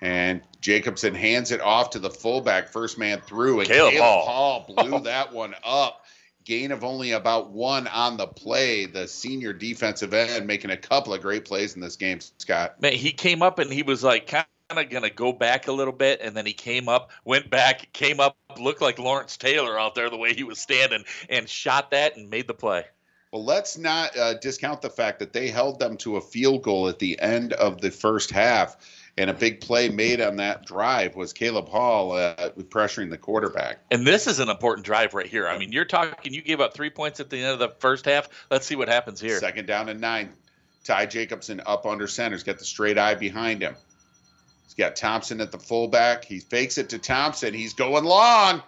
And 0.00 0.42
Jacobson 0.60 1.14
hands 1.14 1.52
it 1.52 1.60
off 1.60 1.90
to 1.90 1.98
the 1.98 2.10
fullback, 2.10 2.68
first 2.68 2.98
man 2.98 3.20
through. 3.20 3.60
And 3.60 3.68
Caleb 3.68 3.94
Hall. 3.94 4.26
Hall 4.26 4.64
blew 4.68 5.00
that 5.04 5.32
one 5.32 5.54
up. 5.64 6.04
Gain 6.44 6.72
of 6.72 6.82
only 6.82 7.12
about 7.12 7.50
one 7.50 7.86
on 7.86 8.16
the 8.16 8.26
play. 8.26 8.86
The 8.86 9.06
senior 9.06 9.52
defensive 9.52 10.12
end 10.12 10.48
making 10.48 10.70
a 10.70 10.76
couple 10.76 11.14
of 11.14 11.22
great 11.22 11.44
plays 11.44 11.76
in 11.76 11.80
this 11.80 11.94
game, 11.94 12.18
Scott. 12.38 12.82
Man, 12.82 12.94
he 12.94 13.12
came 13.12 13.42
up 13.42 13.60
and 13.60 13.72
he 13.72 13.84
was 13.84 14.02
like 14.02 14.26
kind 14.26 14.44
of 14.70 14.90
going 14.90 15.04
to 15.04 15.10
go 15.10 15.32
back 15.32 15.68
a 15.68 15.72
little 15.72 15.92
bit, 15.92 16.20
and 16.20 16.36
then 16.36 16.46
he 16.46 16.52
came 16.52 16.88
up, 16.88 17.10
went 17.24 17.48
back, 17.48 17.92
came 17.92 18.18
up, 18.18 18.36
looked 18.58 18.82
like 18.82 18.98
Lawrence 18.98 19.36
Taylor 19.36 19.78
out 19.78 19.94
there 19.94 20.10
the 20.10 20.16
way 20.16 20.34
he 20.34 20.42
was 20.42 20.58
standing, 20.58 21.04
and 21.28 21.48
shot 21.48 21.92
that 21.92 22.16
and 22.16 22.28
made 22.28 22.48
the 22.48 22.54
play. 22.54 22.86
Well, 23.32 23.44
let's 23.44 23.78
not 23.78 24.14
uh, 24.16 24.34
discount 24.34 24.82
the 24.82 24.90
fact 24.90 25.18
that 25.20 25.32
they 25.32 25.48
held 25.48 25.78
them 25.78 25.96
to 25.98 26.18
a 26.18 26.20
field 26.20 26.62
goal 26.62 26.88
at 26.88 26.98
the 26.98 27.18
end 27.18 27.54
of 27.54 27.80
the 27.80 27.90
first 27.90 28.30
half, 28.30 28.76
and 29.16 29.30
a 29.30 29.32
big 29.32 29.62
play 29.62 29.88
made 29.88 30.20
on 30.20 30.36
that 30.36 30.66
drive 30.66 31.16
was 31.16 31.32
Caleb 31.32 31.66
Hall 31.66 32.12
uh, 32.12 32.50
pressuring 32.68 33.08
the 33.08 33.16
quarterback. 33.16 33.78
And 33.90 34.06
this 34.06 34.26
is 34.26 34.38
an 34.38 34.50
important 34.50 34.84
drive 34.84 35.14
right 35.14 35.26
here. 35.26 35.48
I 35.48 35.56
mean, 35.56 35.72
you're 35.72 35.86
talking, 35.86 36.34
you 36.34 36.42
gave 36.42 36.60
up 36.60 36.74
three 36.74 36.90
points 36.90 37.20
at 37.20 37.30
the 37.30 37.38
end 37.38 37.48
of 37.48 37.58
the 37.58 37.70
first 37.78 38.04
half. 38.04 38.28
Let's 38.50 38.66
see 38.66 38.76
what 38.76 38.88
happens 38.88 39.18
here. 39.18 39.38
Second 39.38 39.66
down 39.66 39.88
and 39.88 40.00
nine. 40.00 40.30
Ty 40.84 41.06
Jacobson 41.06 41.62
up 41.64 41.86
under 41.86 42.06
center. 42.06 42.36
He's 42.36 42.42
got 42.42 42.58
the 42.58 42.64
straight 42.64 42.98
I 42.98 43.14
behind 43.14 43.62
him. 43.62 43.76
He's 44.64 44.74
got 44.74 44.94
Thompson 44.94 45.40
at 45.40 45.52
the 45.52 45.58
fullback. 45.58 46.24
He 46.24 46.40
fakes 46.40 46.76
it 46.76 46.90
to 46.90 46.98
Thompson. 46.98 47.54
He's 47.54 47.72
going 47.72 48.04
long. 48.04 48.62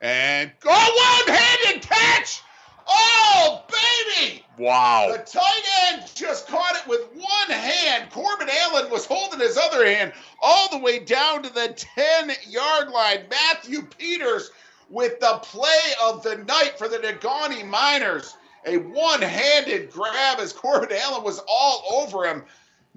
And 0.00 0.52
go 0.60 0.70
one 0.70 1.36
handed 1.36 1.82
catch. 1.82 2.42
Oh, 2.88 3.64
baby. 3.68 4.44
Wow. 4.58 5.12
The 5.12 5.18
tight 5.18 5.92
end 5.92 6.04
just 6.14 6.48
caught 6.48 6.76
it 6.76 6.88
with 6.88 7.02
one 7.14 7.50
hand. 7.50 8.10
Corbin 8.10 8.48
Allen 8.50 8.90
was 8.90 9.04
holding 9.04 9.40
his 9.40 9.56
other 9.58 9.86
hand 9.86 10.12
all 10.42 10.70
the 10.70 10.78
way 10.78 10.98
down 10.98 11.42
to 11.42 11.52
the 11.52 11.74
10 11.76 12.30
yard 12.48 12.88
line. 12.88 13.24
Matthew 13.30 13.82
Peters 13.82 14.50
with 14.88 15.20
the 15.20 15.38
play 15.42 15.92
of 16.02 16.22
the 16.22 16.36
night 16.36 16.78
for 16.78 16.88
the 16.88 16.98
Negaunee 16.98 17.66
Miners. 17.66 18.36
A 18.66 18.78
one 18.78 19.22
handed 19.22 19.90
grab 19.90 20.40
as 20.40 20.52
Corbin 20.52 20.96
Allen 21.00 21.22
was 21.22 21.40
all 21.48 21.84
over 22.02 22.24
him. 22.24 22.44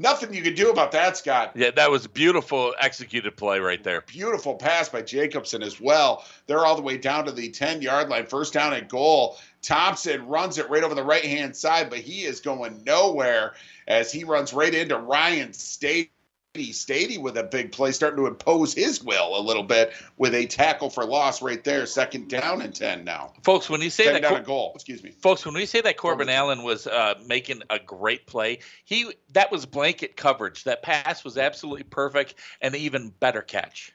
Nothing 0.02 0.34
you 0.34 0.42
could 0.42 0.56
do 0.56 0.72
about 0.72 0.94
that, 0.94 1.18
Scott. 1.18 1.52
Yeah, 1.56 1.72
that 1.72 1.92
was 1.92 2.06
a 2.06 2.10
beautiful 2.10 2.74
executed 2.80 3.36
play 3.36 3.60
right 3.60 3.84
there. 3.84 4.02
Beautiful 4.08 4.56
pass 4.56 4.88
by 4.88 5.02
Jacobson 5.02 5.62
as 5.62 5.80
well. 5.82 6.24
They're 6.48 6.66
all 6.66 6.78
the 6.78 6.82
way 6.82 6.98
down 6.98 7.26
to 7.26 7.34
the 7.34 7.50
10 7.50 7.82
yard 7.82 8.08
line. 8.08 8.26
First 8.26 8.54
down 8.54 8.74
and 8.74 8.88
goal. 8.88 9.38
Thompson 9.62 10.28
runs 10.28 10.58
it 10.58 10.70
right 10.70 10.84
over 10.84 10.96
the 10.96 11.04
right 11.04 11.26
hand 11.26 11.56
side, 11.56 11.90
but 11.90 12.00
he 12.00 12.24
is 12.24 12.40
going 12.40 12.84
nowhere 12.86 13.54
as 13.88 14.12
he 14.12 14.24
runs 14.24 14.54
right 14.54 14.74
into 14.74 14.98
Ryan 14.98 15.50
Stady. 15.50 16.10
Stady 16.56 17.22
with 17.22 17.38
a 17.38 17.44
big 17.44 17.72
play, 17.72 17.92
starting 17.92 18.18
to 18.18 18.26
impose 18.26 18.74
his 18.74 19.04
will 19.04 19.40
a 19.40 19.40
little 19.40 19.64
bit 19.64 19.94
with 20.18 20.34
a 20.34 20.48
tackle 20.48 20.90
for 20.90 21.06
loss 21.06 21.44
right 21.44 21.64
there. 21.64 21.86
Second 21.86 22.28
down 22.28 22.64
and 22.64 22.74
10 22.74 23.04
now. 23.04 23.34
Folks, 23.44 23.70
when 23.70 23.82
you 23.82 23.92
say 23.92 24.06
10 24.06 24.14
that 24.14 24.22
down 24.24 24.32
Cor- 24.32 24.40
a 24.40 24.44
goal. 24.44 24.72
Excuse 24.74 25.04
me. 25.04 25.12
folks, 25.12 25.46
when 25.46 25.54
we 25.54 25.68
say 25.68 25.80
that 25.80 25.98
Corbin 25.98 26.28
Allen 26.28 26.64
was 26.64 26.88
uh, 26.88 27.14
making 27.28 27.62
a 27.70 27.78
great 27.78 28.26
play, 28.26 28.60
he 28.84 29.12
that 29.34 29.52
was 29.52 29.68
blanket 29.68 30.18
coverage. 30.18 30.64
That 30.64 30.82
pass 30.82 31.24
was 31.24 31.38
absolutely 31.38 31.84
perfect, 31.84 32.34
and 32.62 32.76
even 32.76 33.14
better 33.20 33.44
catch. 33.44 33.94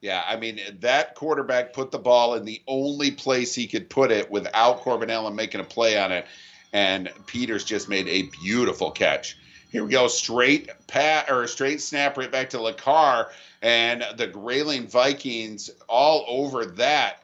Yeah, 0.00 0.22
I 0.26 0.36
mean, 0.36 0.60
that 0.80 1.14
quarterback 1.14 1.74
put 1.74 1.90
the 1.90 1.98
ball 1.98 2.34
in 2.34 2.44
the 2.46 2.62
only 2.66 3.10
place 3.10 3.54
he 3.54 3.66
could 3.66 3.90
put 3.90 4.10
it 4.10 4.30
without 4.30 4.78
Corbin 4.78 5.10
Allen 5.10 5.36
making 5.36 5.60
a 5.60 5.64
play 5.64 5.98
on 5.98 6.10
it. 6.10 6.26
And 6.72 7.10
Peters 7.26 7.64
just 7.64 7.88
made 7.88 8.08
a 8.08 8.30
beautiful 8.42 8.90
catch. 8.90 9.36
Here 9.70 9.84
we 9.84 9.90
go, 9.90 10.08
straight 10.08 10.70
pat 10.86 11.30
or 11.30 11.46
straight 11.46 11.80
snap 11.80 12.16
right 12.16 12.30
back 12.30 12.50
to 12.50 12.58
LaCar, 12.58 13.28
and 13.62 14.04
the 14.16 14.26
Grayling 14.26 14.88
Vikings 14.88 15.70
all 15.88 16.24
over 16.26 16.64
that. 16.66 17.22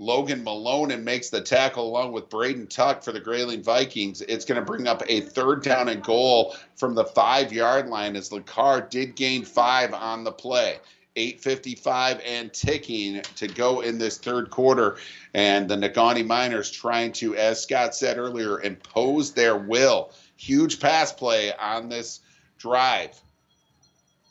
Logan 0.00 0.44
Malonen 0.44 1.02
makes 1.02 1.28
the 1.30 1.40
tackle 1.40 1.88
along 1.88 2.12
with 2.12 2.28
Braden 2.28 2.68
Tuck 2.68 3.02
for 3.02 3.10
the 3.10 3.18
Grayling 3.18 3.64
Vikings. 3.64 4.20
It's 4.20 4.44
going 4.44 4.60
to 4.60 4.64
bring 4.64 4.86
up 4.86 5.02
a 5.08 5.22
third 5.22 5.64
down 5.64 5.88
and 5.88 6.04
goal 6.04 6.54
from 6.76 6.94
the 6.94 7.04
five 7.04 7.52
yard 7.52 7.88
line 7.88 8.14
as 8.14 8.30
LaCar 8.30 8.88
did 8.88 9.16
gain 9.16 9.44
five 9.44 9.92
on 9.92 10.22
the 10.22 10.30
play. 10.30 10.78
8.55 11.18 12.20
and 12.24 12.52
ticking 12.52 13.22
to 13.36 13.48
go 13.48 13.80
in 13.80 13.98
this 13.98 14.18
third 14.18 14.50
quarter. 14.50 14.98
And 15.34 15.68
the 15.68 15.76
Negaunee 15.76 16.24
Miners 16.24 16.70
trying 16.70 17.12
to, 17.14 17.34
as 17.34 17.60
Scott 17.60 17.94
said 17.94 18.18
earlier, 18.18 18.60
impose 18.60 19.32
their 19.32 19.56
will. 19.56 20.12
Huge 20.36 20.78
pass 20.78 21.12
play 21.12 21.52
on 21.54 21.88
this 21.88 22.20
drive. 22.58 23.20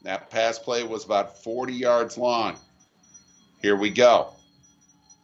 That 0.04 0.30
pass 0.30 0.58
play 0.58 0.84
was 0.84 1.04
about 1.04 1.44
40 1.44 1.74
yards 1.74 2.18
long. 2.18 2.56
Here 3.62 3.76
we 3.76 3.90
go. 3.90 4.30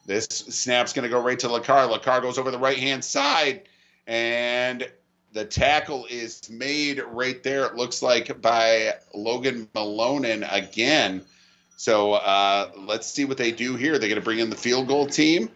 This 0.05 0.25
snap's 0.25 0.91
going 0.91 1.03
to 1.03 1.09
go 1.09 1.21
right 1.21 1.39
to 1.39 1.47
LaCar. 1.47 1.89
LaCar 1.89 2.21
goes 2.21 2.37
over 2.37 2.51
the 2.51 2.59
right 2.59 2.77
hand 2.77 3.05
side, 3.05 3.69
and 4.05 4.85
the 5.31 5.45
tackle 5.45 6.05
is 6.09 6.49
made 6.49 7.01
right 7.07 7.41
there. 7.41 7.65
It 7.65 7.75
looks 7.75 8.01
like 8.01 8.41
by 8.41 8.95
Logan 9.13 9.69
Malonen 9.73 10.45
again. 10.51 11.23
So 11.75 12.13
uh, 12.13 12.69
let's 12.77 13.07
see 13.07 13.25
what 13.25 13.37
they 13.37 13.51
do 13.51 13.75
here. 13.75 13.97
They're 13.99 14.09
going 14.09 14.19
to 14.19 14.25
bring 14.25 14.39
in 14.39 14.49
the 14.49 14.55
field 14.55 14.87
goal 14.87 15.07
team. 15.07 15.49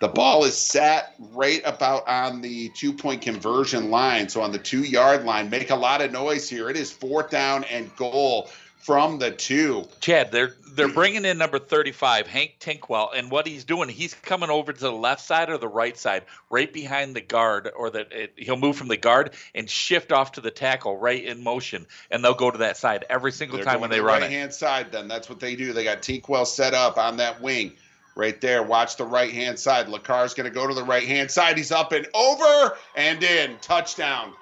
The 0.00 0.08
ball 0.08 0.44
is 0.44 0.56
sat 0.56 1.14
right 1.18 1.60
about 1.64 2.08
on 2.08 2.40
the 2.40 2.70
two 2.70 2.92
point 2.92 3.20
conversion 3.20 3.90
line. 3.90 4.28
So 4.30 4.40
on 4.40 4.50
the 4.50 4.58
two 4.58 4.82
yard 4.82 5.24
line, 5.24 5.50
make 5.50 5.70
a 5.70 5.76
lot 5.76 6.00
of 6.00 6.10
noise 6.10 6.48
here. 6.48 6.70
It 6.70 6.76
is 6.76 6.90
fourth 6.90 7.30
down 7.30 7.64
and 7.64 7.94
goal 7.96 8.48
from 8.80 9.18
the 9.18 9.30
two. 9.30 9.86
Chad, 10.00 10.32
they're 10.32 10.54
they're 10.72 10.88
bringing 10.88 11.24
in 11.24 11.38
number 11.38 11.58
35, 11.58 12.26
Hank 12.26 12.56
Tinkwell, 12.60 13.10
and 13.14 13.30
what 13.30 13.46
he's 13.46 13.64
doing, 13.64 13.88
he's 13.88 14.14
coming 14.14 14.50
over 14.50 14.72
to 14.72 14.80
the 14.80 14.90
left 14.90 15.20
side 15.20 15.50
or 15.50 15.58
the 15.58 15.68
right 15.68 15.96
side, 15.98 16.24
right 16.48 16.72
behind 16.72 17.14
the 17.14 17.20
guard, 17.20 17.70
or 17.76 17.90
that 17.90 18.30
he'll 18.36 18.56
move 18.56 18.76
from 18.76 18.88
the 18.88 18.96
guard 18.96 19.32
and 19.54 19.68
shift 19.68 20.12
off 20.12 20.32
to 20.32 20.40
the 20.40 20.50
tackle 20.50 20.96
right 20.96 21.24
in 21.24 21.44
motion, 21.44 21.86
and 22.10 22.24
they'll 22.24 22.34
go 22.34 22.50
to 22.50 22.58
that 22.58 22.76
side 22.76 23.04
every 23.10 23.32
single 23.32 23.58
They're 23.58 23.66
time 23.66 23.80
when 23.80 23.90
they 23.90 23.98
the 23.98 24.04
run 24.04 24.22
right 24.22 24.30
hand 24.30 24.54
side. 24.54 24.92
Then 24.92 25.08
that's 25.08 25.28
what 25.28 25.40
they 25.40 25.56
do. 25.56 25.72
They 25.72 25.84
got 25.84 26.02
Tinkwell 26.02 26.46
set 26.46 26.72
up 26.72 26.96
on 26.96 27.18
that 27.18 27.40
wing 27.42 27.72
right 28.14 28.40
there. 28.40 28.62
Watch 28.62 28.96
the 28.96 29.04
right 29.04 29.32
hand 29.32 29.58
side. 29.58 29.88
LaCar's 29.88 30.34
going 30.34 30.48
to 30.48 30.54
go 30.54 30.66
to 30.66 30.74
the 30.74 30.84
right 30.84 31.06
hand 31.06 31.30
side. 31.30 31.56
He's 31.56 31.72
up 31.72 31.92
and 31.92 32.06
over 32.14 32.76
and 32.94 33.22
in. 33.22 33.56
Touchdown. 33.60 34.32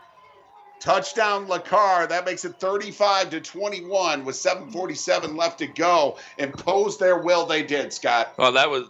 Touchdown 0.80 1.46
LaCar. 1.46 2.08
That 2.08 2.24
makes 2.24 2.44
it 2.44 2.60
35 2.60 3.30
to 3.30 3.40
21 3.40 4.24
with 4.24 4.36
747 4.36 5.36
left 5.36 5.58
to 5.58 5.66
go. 5.66 6.18
Impose 6.38 6.98
their 6.98 7.18
will. 7.18 7.46
They 7.46 7.62
did, 7.62 7.92
Scott. 7.92 8.34
Well, 8.38 8.52
that 8.52 8.70
was 8.70 8.84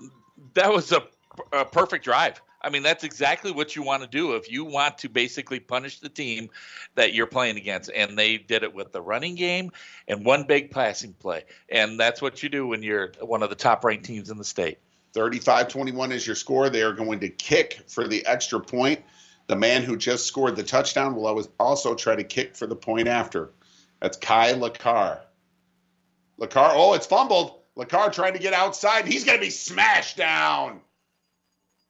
that 0.54 0.72
was 0.72 0.92
a, 0.92 1.02
a 1.52 1.64
perfect 1.64 2.04
drive. 2.04 2.40
I 2.60 2.70
mean, 2.70 2.82
that's 2.82 3.04
exactly 3.04 3.52
what 3.52 3.76
you 3.76 3.82
want 3.82 4.02
to 4.02 4.08
do 4.08 4.34
if 4.34 4.50
you 4.50 4.64
want 4.64 4.98
to 4.98 5.08
basically 5.08 5.60
punish 5.60 6.00
the 6.00 6.08
team 6.08 6.50
that 6.96 7.14
you're 7.14 7.26
playing 7.26 7.56
against. 7.56 7.90
And 7.94 8.18
they 8.18 8.36
did 8.36 8.64
it 8.64 8.74
with 8.74 8.92
the 8.92 9.00
running 9.00 9.36
game 9.36 9.70
and 10.08 10.24
one 10.24 10.44
big 10.44 10.70
passing 10.70 11.12
play. 11.12 11.44
And 11.68 12.00
that's 12.00 12.20
what 12.20 12.42
you 12.42 12.48
do 12.48 12.66
when 12.66 12.82
you're 12.82 13.12
one 13.20 13.42
of 13.42 13.50
the 13.50 13.56
top 13.56 13.84
ranked 13.84 14.04
teams 14.04 14.30
in 14.30 14.38
the 14.38 14.44
state. 14.44 14.78
35 15.14 15.68
21 15.68 16.12
is 16.12 16.26
your 16.26 16.36
score. 16.36 16.68
They 16.68 16.82
are 16.82 16.92
going 16.92 17.20
to 17.20 17.28
kick 17.28 17.80
for 17.86 18.06
the 18.06 18.26
extra 18.26 18.60
point. 18.60 19.00
The 19.48 19.56
man 19.56 19.82
who 19.82 19.96
just 19.96 20.26
scored 20.26 20.56
the 20.56 20.62
touchdown 20.62 21.16
will 21.16 21.26
always 21.26 21.48
also 21.58 21.94
try 21.94 22.14
to 22.14 22.24
kick 22.24 22.54
for 22.54 22.66
the 22.66 22.76
point 22.76 23.08
after. 23.08 23.50
That's 24.00 24.16
Kai 24.16 24.52
LaCar. 24.52 25.20
LaCar, 26.38 26.72
oh, 26.74 26.94
it's 26.94 27.06
fumbled. 27.06 27.54
LaCar 27.76 28.12
trying 28.12 28.34
to 28.34 28.38
get 28.38 28.52
outside. 28.52 29.06
He's 29.06 29.24
going 29.24 29.38
to 29.38 29.44
be 29.44 29.50
smashed 29.50 30.16
down. 30.16 30.80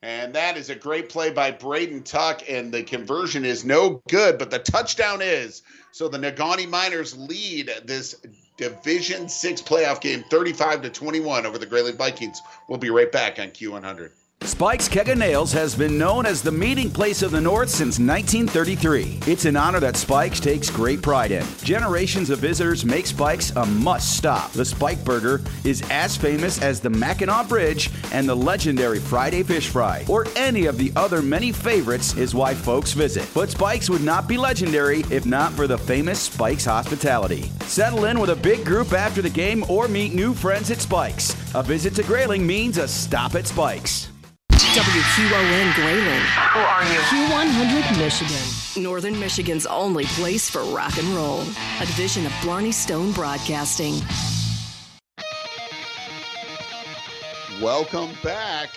And 0.00 0.34
that 0.34 0.56
is 0.56 0.70
a 0.70 0.76
great 0.76 1.08
play 1.08 1.30
by 1.30 1.50
Braden 1.50 2.04
Tuck, 2.04 2.42
and 2.48 2.72
the 2.72 2.84
conversion 2.84 3.44
is 3.44 3.64
no 3.64 4.00
good, 4.08 4.38
but 4.38 4.50
the 4.50 4.60
touchdown 4.60 5.20
is. 5.20 5.62
So 5.90 6.06
the 6.06 6.18
Negaunee 6.18 6.68
Miners 6.68 7.18
lead 7.18 7.72
this 7.84 8.14
Division 8.56 9.28
Six 9.28 9.60
playoff 9.60 10.00
game, 10.00 10.22
35 10.30 10.82
to 10.82 10.90
21 10.90 11.46
over 11.46 11.58
the 11.58 11.66
Grayling 11.66 11.96
Vikings. 11.96 12.40
We'll 12.68 12.78
be 12.78 12.90
right 12.90 13.10
back 13.10 13.40
on 13.40 13.48
Q100. 13.48 14.12
Spike's 14.58 14.88
Keg 14.88 15.08
of 15.08 15.18
Nails 15.18 15.52
has 15.52 15.74
been 15.74 15.98
known 15.98 16.26
as 16.26 16.42
the 16.42 16.50
meeting 16.50 16.90
place 16.90 17.22
of 17.22 17.30
the 17.30 17.40
North 17.40 17.68
since 17.68 18.00
1933. 18.00 19.20
It's 19.26 19.44
an 19.44 19.56
honor 19.56 19.78
that 19.78 19.96
Spike's 19.96 20.40
takes 20.40 20.68
great 20.68 21.02
pride 21.02 21.30
in. 21.30 21.46
Generations 21.62 22.28
of 22.28 22.38
visitors 22.40 22.84
make 22.84 23.06
Spike's 23.06 23.50
a 23.56 23.66
must 23.66 24.16
stop. 24.16 24.50
The 24.52 24.64
Spike 24.64 25.04
Burger 25.04 25.42
is 25.64 25.82
as 25.90 26.16
famous 26.16 26.60
as 26.60 26.80
the 26.80 26.90
Mackinac 26.90 27.46
Bridge 27.46 27.90
and 28.10 28.28
the 28.28 28.34
legendary 28.34 28.98
Friday 28.98 29.44
Fish 29.44 29.68
Fry, 29.68 30.04
or 30.08 30.26
any 30.34 30.66
of 30.66 30.78
the 30.78 30.92
other 30.96 31.22
many 31.22 31.52
favorites, 31.52 32.16
is 32.16 32.34
why 32.34 32.54
folks 32.54 32.92
visit. 32.92 33.28
But 33.34 33.50
Spike's 33.50 33.90
would 33.90 34.02
not 34.02 34.26
be 34.26 34.38
legendary 34.38 35.04
if 35.10 35.24
not 35.24 35.52
for 35.52 35.68
the 35.68 35.78
famous 35.78 36.20
Spike's 36.20 36.64
hospitality. 36.64 37.42
Settle 37.60 38.06
in 38.06 38.18
with 38.18 38.30
a 38.30 38.36
big 38.36 38.64
group 38.64 38.92
after 38.92 39.22
the 39.22 39.30
game 39.30 39.62
or 39.68 39.86
meet 39.86 40.14
new 40.14 40.34
friends 40.34 40.72
at 40.72 40.80
Spike's. 40.80 41.36
A 41.54 41.62
visit 41.62 41.94
to 41.96 42.02
Grayling 42.02 42.44
means 42.44 42.78
a 42.78 42.88
stop 42.88 43.36
at 43.36 43.46
Spike's. 43.46 44.08
WQON 44.74 45.74
Grayling. 45.74 46.20
Who 46.52 46.58
are 46.60 46.82
you? 46.82 46.98
Q100 47.08 47.98
Michigan. 47.98 48.82
Northern 48.82 49.18
Michigan's 49.18 49.64
only 49.64 50.04
place 50.04 50.50
for 50.50 50.62
rock 50.64 50.98
and 50.98 51.08
roll. 51.08 51.40
A 51.80 51.86
division 51.86 52.26
of 52.26 52.32
Blarney 52.42 52.70
Stone 52.70 53.12
Broadcasting. 53.12 53.94
Welcome 57.62 58.10
back. 58.22 58.68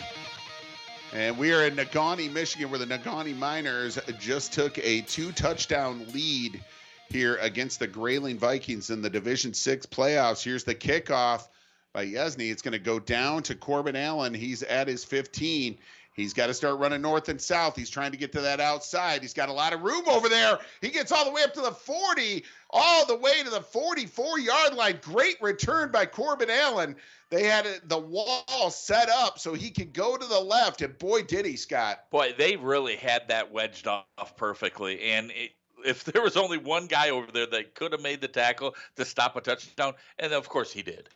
And 1.12 1.38
we 1.38 1.52
are 1.52 1.66
in 1.66 1.76
Negaunee, 1.76 2.32
Michigan, 2.32 2.70
where 2.70 2.80
the 2.80 2.86
Negaunee 2.86 3.38
Miners 3.38 4.00
just 4.18 4.54
took 4.54 4.78
a 4.78 5.02
two 5.02 5.34
touchdown 5.34 6.06
lead 6.14 6.64
here 7.10 7.36
against 7.42 7.80
the 7.80 7.88
Grayling 7.88 8.40
Vikings 8.40 8.92
in 8.92 9.02
the 9.02 9.10
Division 9.10 9.54
Six 9.54 9.86
playoffs. 9.86 10.42
Here's 10.42 10.64
the 10.64 10.74
kickoff 10.74 11.50
by 11.94 12.06
Yesney. 12.06 12.52
It's 12.52 12.62
going 12.62 12.74
to 12.74 12.80
go 12.80 13.00
down 13.00 13.44
to 13.44 13.56
Corbin 13.56 13.96
Allen. 13.96 14.34
He's 14.34 14.64
at 14.64 14.88
his 14.88 15.04
15. 15.04 15.78
He's 16.14 16.34
got 16.34 16.48
to 16.48 16.54
start 16.54 16.78
running 16.78 17.02
north 17.02 17.30
and 17.30 17.40
south. 17.40 17.78
He's 17.78 17.90
trying 17.90 18.12
to 18.12 18.18
get 18.18 18.34
to 18.34 18.42
that 18.42 18.60
outside. 18.60 19.22
He's 19.22 19.34
got 19.34 19.48
a 19.48 19.54
lot 19.54 19.72
of 19.72 19.82
room 19.82 20.04
over 20.10 20.28
there. 20.28 20.60
He 20.82 20.90
gets 20.90 21.12
all 21.12 21.24
the 21.24 21.32
way 21.32 21.44
up 21.44 21.54
to 21.54 21.62
the 21.62 21.72
40, 21.72 22.44
all 22.70 23.06
the 23.06 23.16
way 23.16 23.42
to 23.44 23.50
the 23.50 23.62
44 23.62 24.40
yard 24.40 24.74
line. 24.74 25.00
Great 25.02 25.42
return 25.42 25.90
by 25.90 26.06
Corbin 26.06 26.50
Allen. 26.50 26.98
They 27.30 27.44
had 27.46 27.66
the 27.86 27.98
wall 27.98 28.70
set 28.72 29.10
up 29.10 29.40
so 29.40 29.54
he 29.54 29.70
could 29.70 29.94
go 29.94 30.18
to 30.18 30.26
the 30.26 30.40
left, 30.40 30.82
and 30.82 30.98
boy, 30.98 31.24
did 31.24 31.46
he, 31.46 31.56
Scott. 31.56 32.04
Boy, 32.10 32.34
they 32.38 32.58
really 32.58 32.98
had 32.98 33.30
that 33.30 33.54
wedged 33.54 33.88
off 33.88 34.36
perfectly. 34.36 35.02
And 35.02 35.32
it, 35.32 35.52
if 35.86 36.04
there 36.04 36.22
was 36.22 36.36
only 36.36 36.58
one 36.58 36.88
guy 36.88 37.10
over 37.10 37.32
there 37.32 37.48
that 37.48 37.74
could 37.74 37.94
have 37.94 38.02
made 38.02 38.20
the 38.20 38.28
tackle 38.28 38.76
to 38.98 39.06
stop 39.06 39.38
a 39.38 39.42
touchdown, 39.42 39.94
and 40.20 40.34
of 40.34 40.50
course 40.50 40.74
he 40.74 40.82
did. 40.82 41.08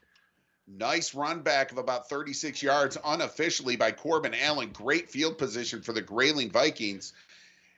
Nice 0.68 1.14
run 1.14 1.42
back 1.42 1.72
of 1.72 1.78
about 1.78 2.10
36 2.10 2.64
yards 2.64 2.98
unofficially 3.06 3.76
by 3.76 3.92
Corbin 3.92 4.34
Allen. 4.34 4.72
Great 4.72 5.10
field 5.12 5.38
position 5.38 5.82
for 5.82 5.94
the 5.94 6.02
Grayling 6.02 6.50
Vikings. 6.50 7.14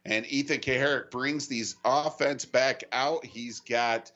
And 0.06 0.26
Ethan 0.26 0.60
Kaharick 0.60 1.12
brings 1.12 1.48
these 1.48 1.76
offense 1.84 2.46
back 2.46 2.84
out. 2.94 3.26
He's 3.26 3.60
got 3.60 4.12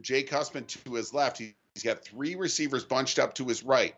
Jake 0.00 0.30
Huspen 0.30 0.64
to 0.66 0.94
his 0.94 1.14
left. 1.14 1.38
He- 1.38 1.54
He's 1.74 1.84
got 1.84 2.02
three 2.04 2.34
receivers 2.34 2.82
bunched 2.84 3.20
up 3.20 3.34
to 3.34 3.44
his 3.44 3.62
right. 3.62 3.94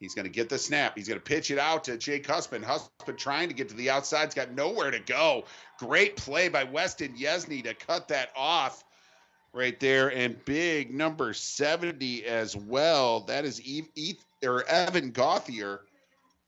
He's 0.00 0.14
going 0.16 0.24
to 0.24 0.30
get 0.32 0.48
the 0.48 0.58
snap. 0.58 0.96
He's 0.96 1.06
going 1.06 1.20
to 1.20 1.24
pitch 1.24 1.52
it 1.52 1.60
out 1.60 1.84
to 1.84 1.96
Jake 1.96 2.26
Huspen. 2.26 2.62
Huspen 2.62 3.16
trying 3.16 3.48
to 3.48 3.54
get 3.54 3.68
to 3.68 3.76
the 3.76 3.90
outside. 3.90 4.24
He's 4.24 4.34
got 4.34 4.50
nowhere 4.52 4.90
to 4.90 4.98
go. 4.98 5.44
Great 5.78 6.16
play 6.16 6.48
by 6.48 6.64
Weston 6.64 7.16
Yesney 7.16 7.62
to 7.62 7.72
cut 7.74 8.08
that 8.08 8.30
off 8.34 8.84
right 9.56 9.80
there. 9.80 10.12
And 10.12 10.42
big 10.44 10.94
number 10.94 11.32
70 11.32 12.24
as 12.26 12.54
well. 12.54 13.20
That 13.20 13.44
is 13.44 13.60
Eve, 13.62 14.18
or 14.44 14.64
Evan 14.64 15.10
Gothier. 15.10 15.80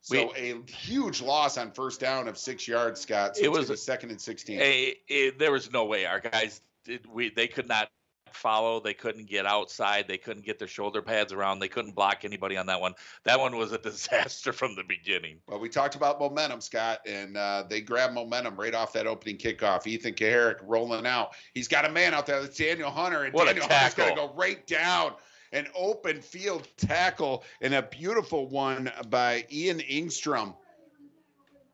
So 0.01 0.33
a 0.37 0.55
huge 0.67 1.21
loss 1.21 1.59
on 1.59 1.73
first 1.73 2.01
down 2.01 2.29
of 2.29 2.39
six 2.39 2.69
yards, 2.69 3.01
Scott. 3.01 3.37
So 3.37 3.45
It 3.45 3.51
was 3.51 3.67
gonna 3.67 3.77
second 3.77 4.11
and 4.11 4.21
16. 4.21 4.59
Eh, 4.61 4.93
eh, 5.11 5.31
there 5.39 5.53
was 5.53 5.71
no 5.73 5.85
way 5.85 6.07
our 6.07 6.21
guys 6.21 6.63
did. 6.85 7.07
We 7.07 7.31
they 7.31 7.47
could 7.47 7.69
not 7.69 7.91
follow. 8.35 8.81
They 8.81 8.95
couldn't 8.95 9.27
get 9.27 9.47
outside. 9.47 10.07
They 10.09 10.19
couldn't 10.19 10.45
get 10.45 10.59
their 10.59 10.69
shoulder 10.69 11.03
pads 11.03 11.33
around. 11.33 11.59
They 11.59 11.69
couldn't 11.69 11.95
block 11.95 12.25
anybody 12.25 12.57
on 12.57 12.67
that 12.67 12.81
one. 12.81 12.95
That 13.25 13.39
one 13.41 13.57
was 13.57 13.73
a 13.73 13.79
disaster 13.89 14.53
from 14.53 14.77
the 14.77 14.85
beginning. 14.85 15.39
Well, 15.47 15.59
we 15.59 15.69
talked 15.69 15.95
about 15.95 16.19
momentum, 16.19 16.61
Scott, 16.61 17.01
and 17.07 17.37
uh, 17.37 17.65
they 17.69 17.81
grabbed 17.81 18.15
momentum 18.15 18.57
right 18.57 18.75
off 18.75 18.93
that 18.95 19.07
opening 19.07 19.39
kickoff. 19.39 19.87
Ethan 19.87 20.15
Kaharick 20.15 20.59
rolling 20.63 21.07
out. 21.07 21.35
He's 21.55 21.69
got 21.69 21.85
a 21.85 21.91
man 21.91 22.15
out 22.15 22.27
there. 22.27 22.41
That's 22.41 22.57
Daniel 22.57 22.91
Hunter, 22.91 23.25
and 23.25 23.35
What 23.35 23.45
a 23.49 23.55
Daniel 23.55 23.69
Hunter's 23.69 23.95
going 23.95 24.11
to 24.11 24.17
go 24.17 24.33
right 24.35 24.67
down. 24.67 25.13
An 25.53 25.67
open 25.75 26.21
field 26.21 26.69
tackle 26.77 27.43
and 27.63 27.73
a 27.73 27.83
beautiful 27.83 28.49
one 28.49 28.93
by 29.09 29.47
Ian 29.51 29.79
Ingstrom. 29.79 30.55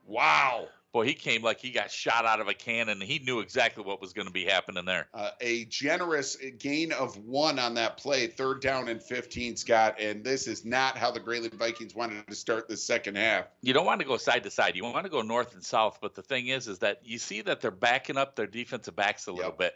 Wow. 0.06 0.68
Boy, 0.94 1.06
he 1.06 1.14
came 1.14 1.42
like 1.42 1.58
he 1.58 1.70
got 1.70 1.90
shot 1.90 2.24
out 2.24 2.40
of 2.40 2.46
a 2.46 2.54
cannon. 2.54 3.00
He 3.00 3.18
knew 3.18 3.40
exactly 3.40 3.82
what 3.82 4.00
was 4.00 4.12
going 4.12 4.28
to 4.28 4.32
be 4.32 4.44
happening 4.44 4.84
there. 4.84 5.08
Uh, 5.12 5.30
a 5.40 5.64
generous 5.64 6.36
gain 6.60 6.92
of 6.92 7.16
one 7.16 7.58
on 7.58 7.74
that 7.74 7.96
play, 7.96 8.28
third 8.28 8.60
down 8.60 8.86
and 8.86 9.02
15, 9.02 9.56
Scott. 9.56 9.96
And 9.98 10.22
this 10.22 10.46
is 10.46 10.64
not 10.64 10.96
how 10.96 11.10
the 11.10 11.18
Grayling 11.18 11.50
Vikings 11.50 11.96
wanted 11.96 12.24
to 12.28 12.34
start 12.36 12.68
the 12.68 12.76
second 12.76 13.16
half. 13.16 13.46
You 13.60 13.72
don't 13.72 13.86
want 13.86 14.02
to 14.02 14.06
go 14.06 14.16
side 14.16 14.44
to 14.44 14.52
side. 14.52 14.76
You 14.76 14.84
want 14.84 15.04
to 15.04 15.10
go 15.10 15.20
north 15.20 15.54
and 15.54 15.64
south. 15.64 15.98
But 16.00 16.14
the 16.14 16.22
thing 16.22 16.46
is, 16.46 16.68
is 16.68 16.78
that 16.78 17.00
you 17.02 17.18
see 17.18 17.40
that 17.40 17.60
they're 17.60 17.72
backing 17.72 18.16
up 18.16 18.36
their 18.36 18.46
defensive 18.46 18.94
backs 18.94 19.26
a 19.26 19.32
little 19.32 19.50
bit. 19.50 19.74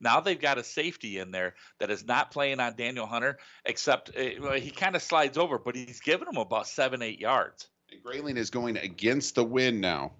Now 0.00 0.18
they've 0.18 0.40
got 0.40 0.58
a 0.58 0.64
safety 0.64 1.20
in 1.20 1.30
there 1.30 1.54
that 1.78 1.92
is 1.92 2.04
not 2.04 2.32
playing 2.32 2.58
on 2.58 2.74
Daniel 2.74 3.06
Hunter, 3.06 3.38
except 3.64 4.10
uh, 4.18 4.54
he 4.54 4.72
kind 4.72 4.96
of 4.96 5.02
slides 5.02 5.38
over, 5.38 5.60
but 5.60 5.76
he's 5.76 6.00
giving 6.00 6.26
him 6.26 6.38
about 6.38 6.66
seven, 6.66 7.02
eight 7.02 7.20
yards. 7.20 7.68
And 7.92 8.02
Grayling 8.02 8.36
is 8.36 8.50
going 8.50 8.76
against 8.78 9.36
the 9.36 9.44
wind 9.44 9.80
now. 9.80 10.10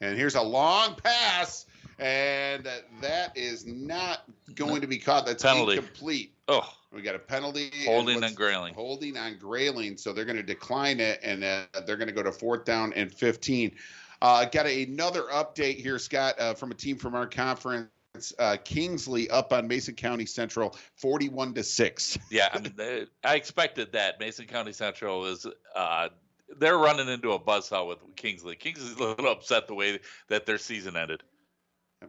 And 0.00 0.16
here's 0.16 0.36
a 0.36 0.42
long 0.42 0.94
pass, 1.02 1.66
and 1.98 2.68
that 3.00 3.36
is 3.36 3.66
not 3.66 4.20
going 4.54 4.80
to 4.80 4.86
be 4.86 4.98
caught. 4.98 5.26
That's 5.26 5.42
Penalty. 5.42 5.76
incomplete. 5.76 6.34
Oh, 6.46 6.72
we 6.92 7.02
got 7.02 7.14
a 7.14 7.18
penalty. 7.18 7.70
Holding 7.84 8.22
on 8.22 8.34
Grayling. 8.34 8.74
Holding 8.74 9.16
on 9.16 9.36
Grayling. 9.38 9.96
So 9.96 10.12
they're 10.12 10.24
going 10.24 10.36
to 10.36 10.42
decline 10.42 11.00
it, 11.00 11.20
and 11.22 11.42
uh, 11.42 11.64
they're 11.86 11.96
going 11.96 12.08
to 12.08 12.14
go 12.14 12.22
to 12.22 12.32
fourth 12.32 12.64
down 12.64 12.92
and 12.94 13.12
15. 13.12 13.74
Uh, 14.22 14.44
got 14.46 14.66
another 14.66 15.22
update 15.24 15.76
here, 15.76 15.98
Scott, 15.98 16.34
uh, 16.38 16.54
from 16.54 16.70
a 16.70 16.74
team 16.74 16.96
from 16.96 17.14
our 17.14 17.26
conference. 17.26 17.90
Uh, 18.38 18.56
Kingsley 18.64 19.30
up 19.30 19.52
on 19.52 19.68
Mason 19.68 19.94
County 19.94 20.26
Central, 20.26 20.76
41 20.96 21.54
to 21.54 21.62
six. 21.62 22.18
Yeah, 22.30 22.48
I 22.52 22.58
mean, 22.58 22.72
they- 22.76 23.06
I 23.22 23.36
expected 23.36 23.92
that. 23.92 24.18
Mason 24.18 24.46
County 24.46 24.72
Central 24.72 25.26
is 25.26 25.46
uh, 25.76 26.08
they're 26.56 26.78
running 26.78 27.08
into 27.08 27.32
a 27.32 27.38
buzzsaw 27.38 27.86
with 27.86 27.98
Kingsley. 28.16 28.56
Kingsley's 28.56 28.96
a 28.96 29.04
little 29.04 29.30
upset 29.30 29.66
the 29.66 29.74
way 29.74 30.00
that 30.28 30.46
their 30.46 30.58
season 30.58 30.96
ended. 30.96 31.22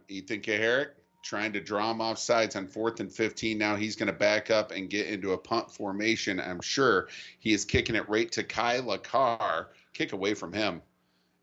Ethan 0.08 0.40
Kaharick 0.40 0.90
trying 1.22 1.52
to 1.52 1.60
draw 1.60 1.90
him 1.90 2.00
off 2.00 2.18
sides 2.18 2.56
on 2.56 2.66
fourth 2.66 3.00
and 3.00 3.12
15. 3.12 3.58
Now 3.58 3.76
he's 3.76 3.96
going 3.96 4.06
to 4.06 4.12
back 4.12 4.50
up 4.50 4.70
and 4.70 4.88
get 4.88 5.06
into 5.06 5.32
a 5.32 5.38
punt 5.38 5.70
formation. 5.70 6.40
I'm 6.40 6.60
sure 6.60 7.08
he 7.38 7.52
is 7.52 7.64
kicking 7.64 7.96
it 7.96 8.08
right 8.08 8.30
to 8.32 8.42
Kai 8.42 8.80
LaCar, 8.80 9.66
kick 9.92 10.12
away 10.12 10.34
from 10.34 10.52
him. 10.52 10.82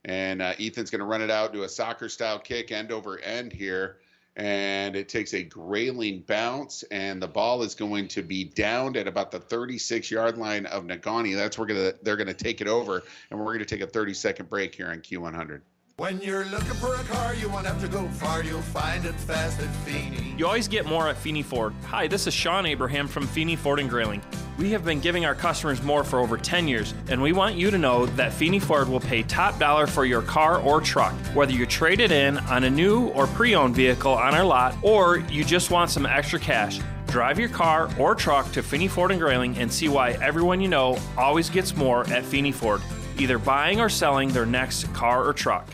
And 0.06 0.41
uh, 0.41 0.54
Ethan's 0.60 0.89
going 0.89 1.00
to 1.00 1.06
run 1.06 1.22
it 1.22 1.30
out, 1.30 1.54
do 1.54 1.64
a 1.64 1.70
soccer 1.70 2.10
style 2.10 2.39
kick, 2.39 2.72
end 2.72 2.91
over 2.91 3.20
end 3.20 3.52
here. 3.52 3.98
And 4.38 4.96
it 4.96 5.10
takes 5.10 5.34
a 5.34 5.42
Grayling 5.42 6.22
bounce, 6.22 6.84
and 6.84 7.20
the 7.20 7.28
ball 7.28 7.64
is 7.64 7.74
going 7.74 8.08
to 8.10 8.22
be 8.22 8.44
downed 8.44 8.96
at 8.96 9.08
about 9.08 9.32
the 9.32 9.40
36 9.40 10.12
yard 10.12 10.38
line 10.38 10.68
of 10.68 10.84
Negaunee. 10.84 11.36
That's 11.36 11.58
where 11.58 11.68
they're 12.04 12.16
going 12.16 12.28
to 12.28 12.36
take 12.36 12.62
it 12.62 12.68
over, 12.68 13.02
and 13.32 13.40
we're 13.40 13.46
going 13.48 13.60
to 13.60 13.66
take 13.66 13.82
a 13.82 13.88
30 13.88 14.14
second 14.14 14.48
break 14.48 14.76
here 14.76 14.90
on 14.90 15.00
Q100. 15.00 15.62
When 16.00 16.22
you're 16.22 16.45
looking 16.45 16.76
for 16.76 16.93
a 16.93 17.04
car, 17.06 17.34
you 17.34 17.50
won't 17.50 17.66
have 17.66 17.82
to 17.82 17.88
go 17.88 18.08
far. 18.10 18.43
You'll 18.43 18.62
find 18.62 19.04
it 19.04 19.16
fast 19.16 19.60
at 19.60 19.76
Feeney. 19.78 20.36
You 20.38 20.45
always 20.45 20.68
get 20.68 20.86
more 20.86 21.10
at 21.10 21.18
Feeney 21.18 21.41
Ford. 21.41 21.74
Hi, 21.86 22.06
this 22.06 22.28
is 22.28 22.36
Sean 22.36 22.68
Abraham 22.68 23.08
from 23.08 23.26
Feeney 23.26 23.56
Ford 23.56 23.80
and 23.80 23.89
Grayling. 23.89 24.22
We 24.60 24.70
have 24.74 24.86
been 24.86 25.00
giving 25.00 25.26
our 25.26 25.34
customers 25.34 25.82
more 25.82 26.04
for 26.04 26.20
over 26.20 26.38
10 26.38 26.68
years, 26.68 26.93
and 27.10 27.20
we 27.20 27.34
want 27.34 27.56
you 27.56 27.72
to 27.72 27.80
know 27.80 28.06
that 28.06 28.32
Feeney 28.32 28.60
Ford 28.60 28.88
will 28.88 29.00
pay 29.00 29.24
top 29.24 29.58
dollar 29.58 29.88
for 29.88 30.06
your 30.06 30.22
car 30.22 30.62
or 30.62 30.82
truck, 30.82 31.14
whether 31.34 31.52
you 31.52 31.66
trade 31.66 32.00
it 32.00 32.12
in 32.12 32.38
on 32.38 32.66
a 32.66 32.70
new 32.70 33.08
or 33.08 33.26
pre 33.26 33.56
owned 33.56 33.76
vehicle 33.76 34.14
on 34.14 34.36
our 34.36 34.45
lot, 34.45 34.76
or 34.84 35.18
you 35.32 35.43
just 35.43 35.72
want 35.72 35.89
some 35.89 36.06
extra 36.06 36.38
cash. 36.38 36.80
Drive 37.08 37.39
your 37.39 37.50
car 37.50 37.89
or 37.98 38.14
truck 38.14 38.52
to 38.52 38.62
Feeney 38.62 38.88
Ford 38.88 39.10
and 39.10 39.20
Grayling 39.20 39.58
and 39.58 39.74
see 39.74 39.89
why 39.89 40.12
everyone 40.22 40.62
you 40.62 40.68
know 40.68 41.00
always 41.18 41.50
gets 41.50 41.76
more 41.76 42.08
at 42.10 42.24
Feeney 42.24 42.52
Ford, 42.52 42.82
either 43.20 43.38
buying 43.38 43.80
or 43.80 43.89
selling 43.89 44.30
their 44.30 44.45
next 44.45 44.91
car 44.93 45.26
or 45.26 45.34
truck. 45.34 45.68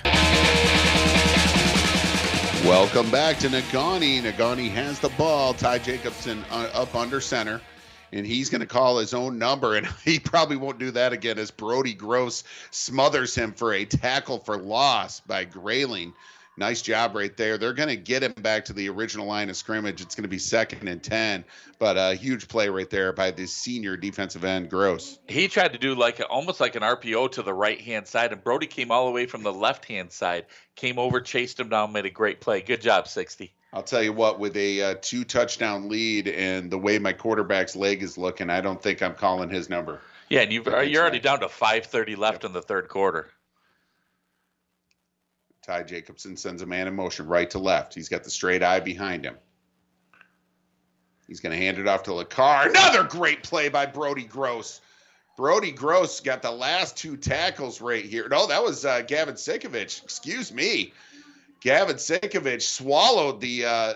Welcome 2.66 3.12
back 3.12 3.40
to 3.40 3.50
Negaunee. 3.50 4.22
Negaunee 4.22 4.70
has 4.70 4.98
the 5.00 5.10
ball. 5.10 5.54
Ty 5.54 5.80
Jacobson 5.80 6.46
uh, 6.50 6.70
up 6.74 6.96
under 6.96 7.20
center, 7.20 7.60
and 8.14 8.26
he's 8.26 8.50
going 8.50 8.62
to 8.62 8.68
call 8.68 8.98
his 8.98 9.14
own 9.14 9.38
number, 9.38 9.76
and 9.76 9.86
he 10.06 10.18
probably 10.18 10.56
won't 10.56 10.80
do 10.80 10.90
that 10.92 11.12
again 11.12 11.38
as 11.38 11.52
Brody 11.52 11.94
Gross 11.94 12.46
smothers 12.72 13.36
him 13.36 13.52
for 13.52 13.74
a 13.74 13.84
tackle 13.84 14.40
for 14.40 14.58
loss 14.58 15.20
by 15.20 15.44
Grayling. 15.44 16.14
Nice 16.56 16.84
job 16.84 17.16
right 17.16 17.36
there. 17.36 17.58
They're 17.58 17.74
going 17.74 17.90
to 17.90 17.96
get 17.96 18.22
him 18.22 18.34
back 18.34 18.66
to 18.66 18.74
the 18.74 18.88
original 18.90 19.26
line 19.26 19.50
of 19.50 19.58
scrimmage. 19.58 20.02
It's 20.02 20.14
going 20.14 20.24
to 20.24 20.30
be 20.30 20.38
second 20.38 20.88
and 20.88 21.02
10, 21.02 21.46
but 21.80 21.98
a 21.98 22.14
huge 22.16 22.48
play 22.48 22.70
right 22.70 22.90
there 22.90 23.12
by 23.12 23.32
the 23.32 23.48
senior 23.48 23.98
defensive 23.98 24.44
end, 24.44 24.70
Gross. 24.70 25.18
He 25.28 25.48
tried 25.48 25.74
to 25.74 25.80
do 25.80 25.96
like 25.96 26.20
a, 26.20 26.28
almost 26.28 26.60
like 26.60 26.76
an 26.76 26.84
RPO 26.84 27.32
to 27.32 27.42
the 27.42 27.54
right 27.54 27.82
hand 27.82 28.08
side, 28.08 28.32
and 28.32 28.44
Brody 28.44 28.68
came 28.68 28.92
all 28.92 29.08
the 29.08 29.12
way 29.12 29.26
from 29.26 29.42
the 29.42 29.54
left 29.54 29.86
hand 29.86 30.12
side, 30.12 30.46
came 30.76 31.00
over, 31.00 31.22
chased 31.22 31.60
him 31.60 31.70
down, 31.70 31.92
made 31.92 32.06
a 32.06 32.12
great 32.12 32.40
play. 32.40 32.62
Good 32.62 32.82
job, 32.82 33.08
60. 33.08 33.52
I'll 33.74 33.82
tell 33.82 34.04
you 34.04 34.14
what, 34.14 34.40
with 34.40 34.56
a 34.56 34.84
uh, 34.84 34.96
two 35.02 35.24
touchdown 35.24 35.90
lead 35.90 36.28
and 36.28 36.70
the 36.70 36.78
way 36.78 37.00
my 37.00 37.14
quarterback's 37.14 37.76
leg 37.76 38.04
is 38.04 38.20
looking, 38.20 38.52
I 38.52 38.62
don't 38.62 38.82
think 38.82 39.02
I'm 39.02 39.16
calling 39.16 39.50
his 39.50 39.68
number. 39.68 40.00
Yeah, 40.30 40.42
and 40.42 40.54
you've, 40.54 40.68
you're 40.68 41.02
already 41.02 41.18
sense. 41.18 41.24
down 41.24 41.40
to 41.40 41.48
5:30 41.48 42.18
left 42.18 42.44
in 42.44 42.54
the 42.54 42.62
third 42.62 42.88
quarter. 42.88 43.30
Ty 45.66 45.84
Jacobson 45.84 46.36
sends 46.36 46.62
a 46.62 46.66
man 46.66 46.88
in 46.88 46.96
motion 46.96 47.26
right 47.26 47.50
to 47.52 47.60
left. 47.60 47.94
He's 47.94 48.10
got 48.10 48.24
the 48.24 48.30
straight 48.30 48.62
I 48.62 48.80
behind 48.82 49.26
him. 49.26 49.38
He's 51.28 51.40
going 51.40 51.58
to 51.58 51.64
hand 51.64 51.80
it 51.80 51.88
off 51.88 52.04
to 52.04 52.12
LaCar. 52.12 52.70
Another 52.70 53.04
great 53.04 53.44
play 53.44 53.70
by 53.70 53.86
Brody 53.86 54.26
Gross. 54.26 54.82
Brody 55.38 55.72
Gross 55.72 56.20
got 56.20 56.42
the 56.42 56.52
last 56.52 56.98
two 56.98 57.16
tackles 57.16 57.82
right 57.82 58.04
here. 58.04 58.28
No, 58.30 58.46
that 58.48 58.62
was 58.62 58.86
uh, 58.86 59.02
Gavin 59.02 59.36
Sikovich. 59.36 60.04
Excuse 60.04 60.52
me. 60.52 60.94
Gavin 61.62 61.96
Sikovich 61.96 62.64
swallowed 62.64 63.40
the 63.40 63.66
uh, 63.66 63.94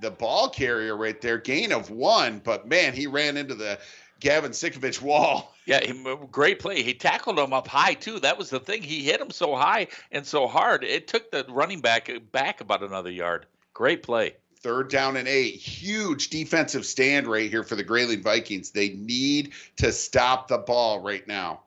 the 0.00 0.10
ball 0.10 0.48
carrier 0.48 0.96
right 0.96 1.20
there. 1.20 1.38
Gain 1.38 1.72
of 1.72 1.90
one, 1.90 2.40
but 2.44 2.68
man, 2.68 2.94
he 2.94 3.06
ran 3.06 3.36
into 3.36 3.54
the 3.54 3.78
Gavin 4.20 4.52
Sikovich 4.52 5.02
wall. 5.02 5.54
Yeah, 5.66 5.84
he, 5.84 6.16
great 6.30 6.58
play. 6.58 6.82
He 6.82 6.94
tackled 6.94 7.38
him 7.38 7.52
up 7.52 7.66
high 7.68 7.94
too. 7.94 8.20
That 8.20 8.38
was 8.38 8.50
the 8.50 8.60
thing. 8.60 8.82
He 8.82 9.02
hit 9.02 9.20
him 9.20 9.30
so 9.30 9.56
high 9.56 9.88
and 10.12 10.24
so 10.24 10.46
hard. 10.46 10.84
It 10.84 11.08
took 11.08 11.30
the 11.30 11.44
running 11.48 11.80
back 11.80 12.08
uh, 12.08 12.20
back 12.32 12.60
about 12.60 12.82
another 12.82 13.10
yard. 13.10 13.46
Great 13.74 14.02
play. 14.02 14.36
Third 14.60 14.88
down 14.88 15.16
and 15.16 15.28
eight. 15.28 15.56
Huge 15.56 16.30
defensive 16.30 16.86
stand 16.86 17.26
right 17.26 17.50
here 17.50 17.62
for 17.62 17.76
the 17.76 17.84
Grayling 17.84 18.22
Vikings. 18.22 18.70
They 18.70 18.90
need 18.90 19.52
to 19.76 19.92
stop 19.92 20.48
the 20.48 20.58
ball 20.58 21.00
right 21.00 21.26
now. 21.28 21.60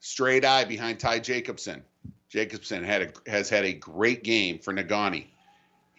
Straight 0.00 0.44
I 0.44 0.64
behind 0.64 1.00
Ty 1.00 1.20
Jacobson. 1.20 1.82
Jacobson 2.28 2.84
had 2.84 3.02
a, 3.02 3.30
has 3.30 3.48
had 3.48 3.64
a 3.64 3.72
great 3.72 4.22
game 4.22 4.58
for 4.58 4.72
Negaunee. 4.72 5.26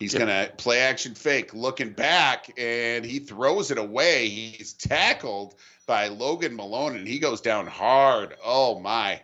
He's 0.02 0.16
going 0.16 0.28
to 0.28 0.52
play 0.58 0.80
action 0.80 1.14
fake, 1.14 1.54
looking 1.54 1.92
back, 1.92 2.52
and 2.58 3.06
he 3.06 3.20
throws 3.20 3.70
it 3.70 3.78
away. 3.78 4.30
He's 4.30 4.74
tackled 4.74 5.54
by 5.86 6.08
Logan 6.08 6.56
Malone, 6.56 6.96
and 6.96 7.08
he 7.08 7.20
goes 7.20 7.40
down 7.40 7.68
hard. 7.68 8.36
Oh, 8.44 8.80
my. 8.80 9.22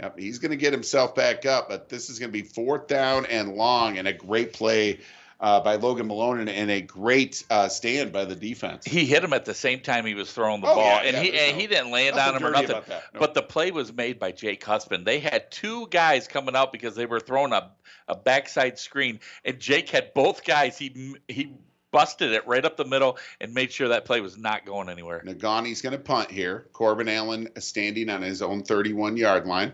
Yep, 0.00 0.18
he's 0.18 0.38
going 0.38 0.52
to 0.52 0.56
get 0.56 0.72
himself 0.72 1.16
back 1.16 1.44
up, 1.44 1.68
but 1.68 1.88
this 1.88 2.08
is 2.08 2.20
going 2.20 2.30
to 2.30 2.32
be 2.32 2.46
fourth 2.46 2.86
down 2.86 3.26
and 3.26 3.54
long, 3.54 3.98
and 3.98 4.06
a 4.06 4.12
great 4.12 4.52
play 4.52 5.00
uh, 5.40 5.60
by 5.60 5.76
Logan 5.76 6.06
Malone 6.06 6.40
and, 6.40 6.50
and 6.50 6.70
a 6.70 6.80
great 6.80 7.44
uh, 7.50 7.68
stand 7.68 8.12
by 8.12 8.24
the 8.24 8.36
defense. 8.36 8.84
He 8.84 9.06
hit 9.06 9.24
him 9.24 9.32
at 9.32 9.44
the 9.44 9.54
same 9.54 9.80
time 9.80 10.04
he 10.04 10.14
was 10.14 10.30
throwing 10.32 10.60
the 10.60 10.68
Oh, 10.68 10.74
ball, 10.74 10.84
yeah, 10.84 11.02
and 11.02 11.16
yeah, 11.16 11.22
he 11.22 11.38
and 11.38 11.56
no- 11.56 11.60
he 11.60 11.66
didn't 11.66 11.90
land 11.90 12.16
on 12.16 12.36
him 12.36 12.44
or 12.46 12.50
nothing. 12.50 12.82
no. 13.14 13.20
But 13.20 13.34
the 13.34 13.42
play 13.42 13.70
was 13.70 13.92
made 13.92 14.18
by 14.18 14.32
Jake 14.32 14.62
Huspen. 14.64 15.04
They 15.04 15.18
had 15.20 15.50
two 15.50 15.86
guys 15.88 16.28
coming 16.28 16.54
out 16.54 16.72
because 16.72 16.94
they 16.94 17.06
were 17.06 17.20
throwing 17.20 17.52
a 17.52 17.70
a 18.08 18.16
backside 18.16 18.78
screen, 18.78 19.20
and 19.44 19.58
Jake 19.60 19.88
had 19.88 20.12
both 20.14 20.44
guys. 20.44 20.76
He 20.76 21.16
he 21.28 21.52
busted 21.92 22.30
it 22.32 22.46
right 22.46 22.64
up 22.64 22.76
the 22.76 22.84
middle 22.84 23.18
and 23.40 23.52
made 23.52 23.72
sure 23.72 23.88
that 23.88 24.04
play 24.04 24.20
was 24.20 24.36
not 24.38 24.64
going 24.64 24.88
anywhere. 24.88 25.22
Negaunee's 25.24 25.82
going 25.82 25.92
to 25.92 25.98
punt 25.98 26.30
here. 26.30 26.66
Corbin 26.72 27.08
Allen 27.08 27.48
standing 27.58 28.08
on 28.10 28.22
his 28.22 28.42
own 28.42 28.62
31 28.62 29.16
yard 29.16 29.46
line. 29.46 29.72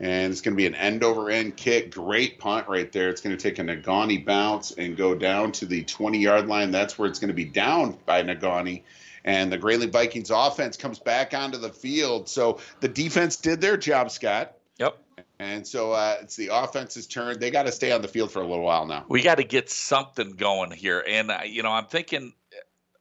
And 0.00 0.32
it's 0.32 0.40
going 0.40 0.54
to 0.54 0.56
be 0.56 0.66
an 0.66 0.74
end 0.74 1.04
over 1.04 1.30
end 1.30 1.56
kick. 1.56 1.92
Great 1.92 2.38
punt 2.38 2.68
right 2.68 2.90
there. 2.90 3.10
It's 3.10 3.20
going 3.20 3.36
to 3.36 3.42
take 3.42 3.58
a 3.58 3.62
Negaunee 3.62 4.24
bounce 4.24 4.72
and 4.72 4.96
go 4.96 5.14
down 5.14 5.52
to 5.52 5.66
the 5.66 5.84
20 5.84 6.18
yard 6.18 6.46
line. 6.48 6.70
That's 6.70 6.98
where 6.98 7.08
it's 7.08 7.18
going 7.18 7.28
to 7.28 7.34
be 7.34 7.44
down 7.44 7.98
by 8.06 8.22
Negaunee. 8.22 8.82
And 9.24 9.52
the 9.52 9.58
Grayling 9.58 9.90
Vikings 9.90 10.30
offense 10.30 10.78
comes 10.78 10.98
back 10.98 11.34
onto 11.34 11.58
the 11.58 11.68
field. 11.68 12.28
So 12.30 12.60
the 12.80 12.88
defense 12.88 13.36
did 13.36 13.60
their 13.60 13.76
job, 13.76 14.10
Scott. 14.10 14.54
Yep. 14.78 14.96
And 15.38 15.66
so 15.66 15.92
uh, 15.92 16.16
it's 16.22 16.36
the 16.36 16.48
offense's 16.52 17.06
turn. 17.06 17.38
They 17.38 17.50
got 17.50 17.64
to 17.64 17.72
stay 17.72 17.92
on 17.92 18.02
the 18.02 18.08
field 18.08 18.30
for 18.30 18.40
a 18.40 18.46
little 18.46 18.64
while 18.64 18.86
now. 18.86 19.04
We 19.08 19.22
got 19.22 19.36
to 19.36 19.44
get 19.44 19.70
something 19.70 20.32
going 20.32 20.70
here, 20.70 21.04
and 21.06 21.30
uh, 21.30 21.40
you 21.44 21.62
know 21.62 21.70
I'm 21.70 21.86
thinking. 21.86 22.34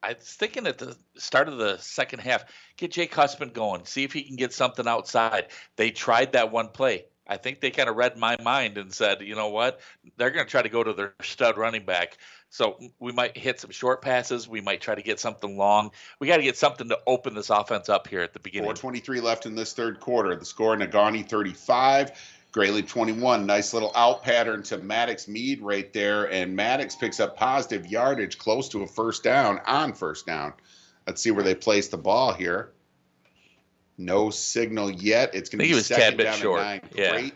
I 0.02 0.14
was 0.14 0.26
thinking 0.26 0.68
at 0.68 0.78
the 0.78 0.96
start 1.18 1.50
of 1.50 1.58
the 1.58 1.78
second 1.78 2.20
half, 2.20 2.46
get 2.78 2.92
Jake 2.92 3.14
Huspen 3.14 3.50
going, 3.50 3.86
see 3.86 4.04
if 4.04 4.14
he 4.14 4.24
can 4.24 4.36
get 4.36 4.54
something 4.54 4.88
outside. 4.88 5.48
They 5.76 5.92
tried 5.92 6.34
that 6.34 6.52
one 6.52 6.70
play. 6.70 7.06
I 7.28 7.38
think 7.38 7.62
they 7.62 7.70
kind 7.70 7.88
of 7.88 7.96
read 7.96 8.18
my 8.18 8.38
mind 8.42 8.80
and 8.80 8.92
said, 8.92 9.22
you 9.22 9.36
know 9.36 9.50
what, 9.50 9.80
they're 10.18 10.32
going 10.32 10.46
to 10.46 10.50
try 10.50 10.64
to 10.64 10.70
go 10.70 10.84
to 10.84 10.94
their 10.94 11.14
stud 11.22 11.58
running 11.58 11.86
back. 11.86 12.18
So 12.50 12.80
we 12.98 13.12
might 13.12 13.38
hit 13.38 13.60
some 13.60 13.70
short 13.70 14.02
passes. 14.02 14.48
We 14.48 14.62
might 14.62 14.82
try 14.82 14.96
to 14.96 15.04
get 15.04 15.20
something 15.20 15.56
long. 15.56 15.92
We 16.20 16.28
got 16.28 16.38
to 16.38 16.44
get 16.44 16.58
something 16.58 16.90
to 16.90 16.98
open 17.06 17.36
this 17.36 17.52
offense 17.52 17.88
up 17.88 18.08
here 18.08 18.22
at 18.22 18.34
the 18.34 18.40
beginning. 18.40 18.66
423 18.66 19.22
left 19.22 19.46
in 19.46 19.54
this 19.54 19.74
third 19.74 20.00
quarter. 20.00 20.36
The 20.36 20.46
score 20.46 20.76
Negaunee 20.76 21.30
35, 21.30 22.12
Grayling 22.52 22.88
21. 22.88 23.46
Nice 23.46 23.74
little 23.74 23.92
out 23.96 24.24
pattern 24.24 24.64
to 24.64 24.78
Maddox 24.78 25.28
Mead 25.28 25.62
right 25.62 25.92
there. 25.94 26.32
And 26.32 26.56
Maddox 26.56 26.96
picks 26.96 27.20
up 27.20 27.38
positive 27.38 27.86
yardage 27.86 28.38
close 28.38 28.70
to 28.70 28.84
a 28.84 28.88
first 28.88 29.24
down 29.24 29.60
on 29.66 29.94
first 29.94 30.26
down. 30.26 30.54
Let's 31.06 31.22
see 31.22 31.32
where 31.32 31.44
they 31.44 31.56
place 31.56 31.88
the 31.90 31.98
ball 31.98 32.34
here. 32.34 32.72
No 33.98 34.30
signal 34.30 34.90
yet. 34.90 35.36
It's 35.36 35.50
going 35.50 35.68
to 35.68 35.76
be 35.76 35.80
second 35.82 36.18
down 36.18 36.42
and 36.42 36.44
nine. 36.44 36.82
Yeah. 36.96 37.12
Great, 37.12 37.34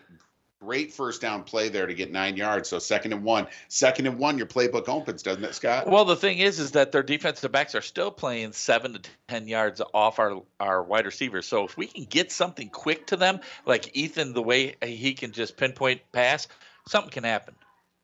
great 0.63 0.93
first 0.93 1.21
down 1.21 1.43
play 1.43 1.69
there 1.69 1.85
to 1.85 1.93
get 1.93 2.11
nine 2.11 2.37
yards. 2.37 2.69
So 2.69 2.79
second 2.79 3.13
and 3.13 3.23
one, 3.23 3.47
second 3.67 4.07
and 4.07 4.17
one, 4.17 4.37
your 4.37 4.47
playbook 4.47 4.87
opens, 4.87 5.23
doesn't 5.23 5.43
it, 5.43 5.53
Scott? 5.55 5.87
Well, 5.87 6.05
the 6.05 6.15
thing 6.15 6.39
is, 6.39 6.59
is 6.59 6.71
that 6.71 6.91
their 6.91 7.03
defensive 7.03 7.51
backs 7.51 7.75
are 7.75 7.81
still 7.81 8.11
playing 8.11 8.53
seven 8.53 8.93
to 8.93 9.01
ten 9.27 9.47
yards 9.47 9.81
off 9.93 10.19
our 10.19 10.41
our 10.59 10.81
wide 10.83 11.05
receivers. 11.05 11.45
So 11.45 11.65
if 11.65 11.77
we 11.77 11.87
can 11.87 12.05
get 12.05 12.31
something 12.31 12.69
quick 12.69 13.07
to 13.07 13.17
them, 13.17 13.39
like 13.65 13.95
Ethan, 13.95 14.33
the 14.33 14.43
way 14.43 14.75
he 14.81 15.13
can 15.13 15.31
just 15.31 15.57
pinpoint 15.57 16.01
pass, 16.11 16.47
something 16.87 17.11
can 17.11 17.23
happen. 17.23 17.55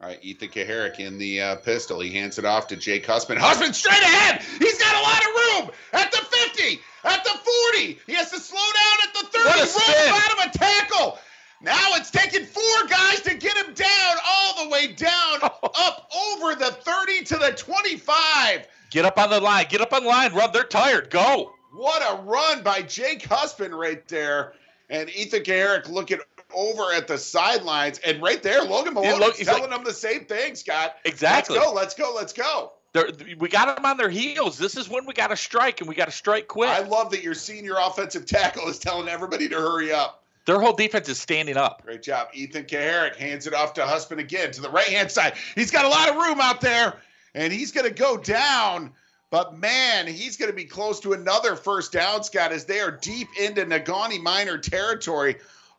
All 0.01 0.07
right, 0.07 0.19
Ethan 0.21 0.47
Kaharick 0.49 0.99
in 0.99 1.17
the 1.17 1.41
uh, 1.41 1.55
pistol. 1.57 1.99
He 1.99 2.11
hands 2.11 2.39
it 2.39 2.45
off 2.45 2.67
to 2.67 2.77
Jake 2.77 3.05
Huspen. 3.05 3.37
Huspen 3.37 3.73
straight 3.73 4.01
ahead. 4.01 4.41
He's 4.57 4.79
got 4.79 4.95
a 4.95 5.01
lot 5.01 5.21
of 5.21 5.27
room 5.35 5.75
at 5.91 6.09
the 6.11 6.17
50, 6.17 6.79
at 7.03 7.23
the 7.25 7.31
40. 7.73 7.99
He 8.07 8.13
has 8.13 8.31
to 8.31 8.39
slow 8.39 8.59
down 8.59 9.07
at 9.07 9.13
the 9.13 9.37
30. 9.37 9.49
What 9.49 9.59
a 9.61 9.67
spin. 9.67 10.13
out 10.13 10.31
of 10.31 10.55
a 10.55 10.57
tackle. 10.57 11.19
Now 11.61 11.89
it's 11.95 12.09
taking 12.09 12.45
four 12.45 12.87
guys 12.87 13.21
to 13.21 13.35
get 13.35 13.57
him 13.57 13.73
down, 13.73 14.15
all 14.25 14.63
the 14.63 14.69
way 14.69 14.87
down, 14.87 15.39
up 15.43 16.09
over 16.15 16.55
the 16.55 16.77
30 16.81 17.23
to 17.25 17.37
the 17.37 17.51
25. 17.51 18.67
Get 18.91 19.05
up 19.05 19.17
on 19.17 19.29
the 19.29 19.41
line. 19.41 19.65
Get 19.69 19.81
up 19.81 19.93
on 19.93 20.03
the 20.03 20.09
line. 20.09 20.33
Run. 20.33 20.51
They're 20.53 20.63
tired. 20.63 21.09
Go. 21.09 21.53
What 21.73 22.01
a 22.01 22.23
run 22.23 22.63
by 22.63 22.81
Jake 22.81 23.23
Huspen 23.23 23.73
right 23.73 24.07
there. 24.07 24.53
And 24.89 25.09
Ethan 25.09 25.43
Garrick 25.43 25.87
looking 25.87 26.19
over 26.55 26.93
at 26.93 27.07
the 27.07 27.17
sidelines. 27.17 27.99
And 27.99 28.21
right 28.21 28.41
there, 28.41 28.63
Logan 28.63 28.95
Malone 28.95 29.19
look, 29.19 29.39
is 29.39 29.45
telling 29.45 29.63
like- 29.63 29.71
them 29.71 29.83
the 29.83 29.93
same 29.93 30.25
thing, 30.25 30.55
Scott. 30.55 30.95
Exactly. 31.05 31.57
Let's 31.57 31.67
go, 31.67 31.73
let's 31.73 31.93
go, 31.93 32.13
let's 32.15 32.33
go. 32.33 32.71
They're, 32.93 33.09
we 33.37 33.49
got 33.49 33.75
them 33.75 33.85
on 33.85 33.97
their 33.97 34.09
heels. 34.09 34.57
This 34.57 34.75
is 34.75 34.89
when 34.89 35.05
we 35.05 35.13
got 35.13 35.27
to 35.27 35.37
strike, 35.37 35.79
and 35.79 35.87
we 35.87 35.93
got 35.93 36.05
to 36.05 36.11
strike 36.11 36.47
quick. 36.47 36.69
I 36.69 36.79
love 36.79 37.11
that 37.11 37.21
your 37.21 37.35
senior 37.35 37.75
offensive 37.79 38.25
tackle 38.25 38.67
is 38.67 38.79
telling 38.79 39.07
everybody 39.07 39.47
to 39.49 39.55
hurry 39.55 39.91
up. 39.91 40.18
Their 40.49 40.59
whole 40.59 40.73
defense 40.73 41.07
is 41.07 41.19
standing 41.19 41.57
up. 41.57 41.83
Great 41.85 42.01
job. 42.01 42.29
Ethan 42.33 42.63
Kaharick 42.63 43.15
hands 43.17 43.45
it 43.45 43.53
off 43.53 43.75
to 43.75 43.85
Huspen 43.85 44.17
again 44.17 44.49
to 44.53 44.61
the 44.61 44.69
right 44.71 44.87
hand 44.87 45.11
side. 45.11 45.33
He's 45.53 45.69
got 45.69 45.85
a 45.85 45.87
lot 45.87 46.09
of 46.09 46.15
room 46.15 46.41
out 46.41 46.59
there, 46.59 46.95
and 47.35 47.53
he's 47.53 47.71
going 47.71 47.85
to 47.85 47.93
go 47.93 48.17
down. 48.17 48.91
But 49.29 49.59
man, 49.59 50.07
he's 50.07 50.37
going 50.37 50.49
to 50.49 50.55
be 50.55 50.65
close 50.65 50.99
to 51.01 51.13
another 51.13 51.55
first 51.55 51.91
down, 51.91 52.23
Scott, 52.23 52.51
as 52.51 52.65
they 52.65 52.79
are 52.79 52.89
deep 52.89 53.27
into 53.39 53.63
Negaunee 53.63 54.23
Miner 54.23 54.57
territory, 54.57 55.35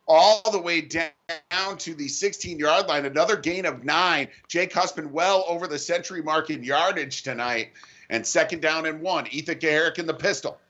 all 0.07 0.41
the 0.49 0.61
way 0.61 0.79
down 0.79 1.77
to 1.79 1.93
the 1.93 2.07
16 2.07 2.57
yard 2.57 2.87
line. 2.87 3.05
Another 3.05 3.35
gain 3.35 3.65
of 3.65 3.83
nine. 3.83 4.29
Jake 4.47 4.71
Huspen 4.71 5.11
well 5.11 5.43
over 5.49 5.67
the 5.67 5.79
century 5.79 6.23
mark 6.23 6.49
in 6.49 6.63
yardage 6.63 7.23
tonight. 7.23 7.73
And 8.09 8.25
second 8.25 8.61
down 8.61 8.85
and 8.85 9.01
one. 9.01 9.27
Ethan 9.31 9.57
Garrick 9.57 9.99
in 9.99 10.05
the 10.05 10.13
pistol. 10.13 10.61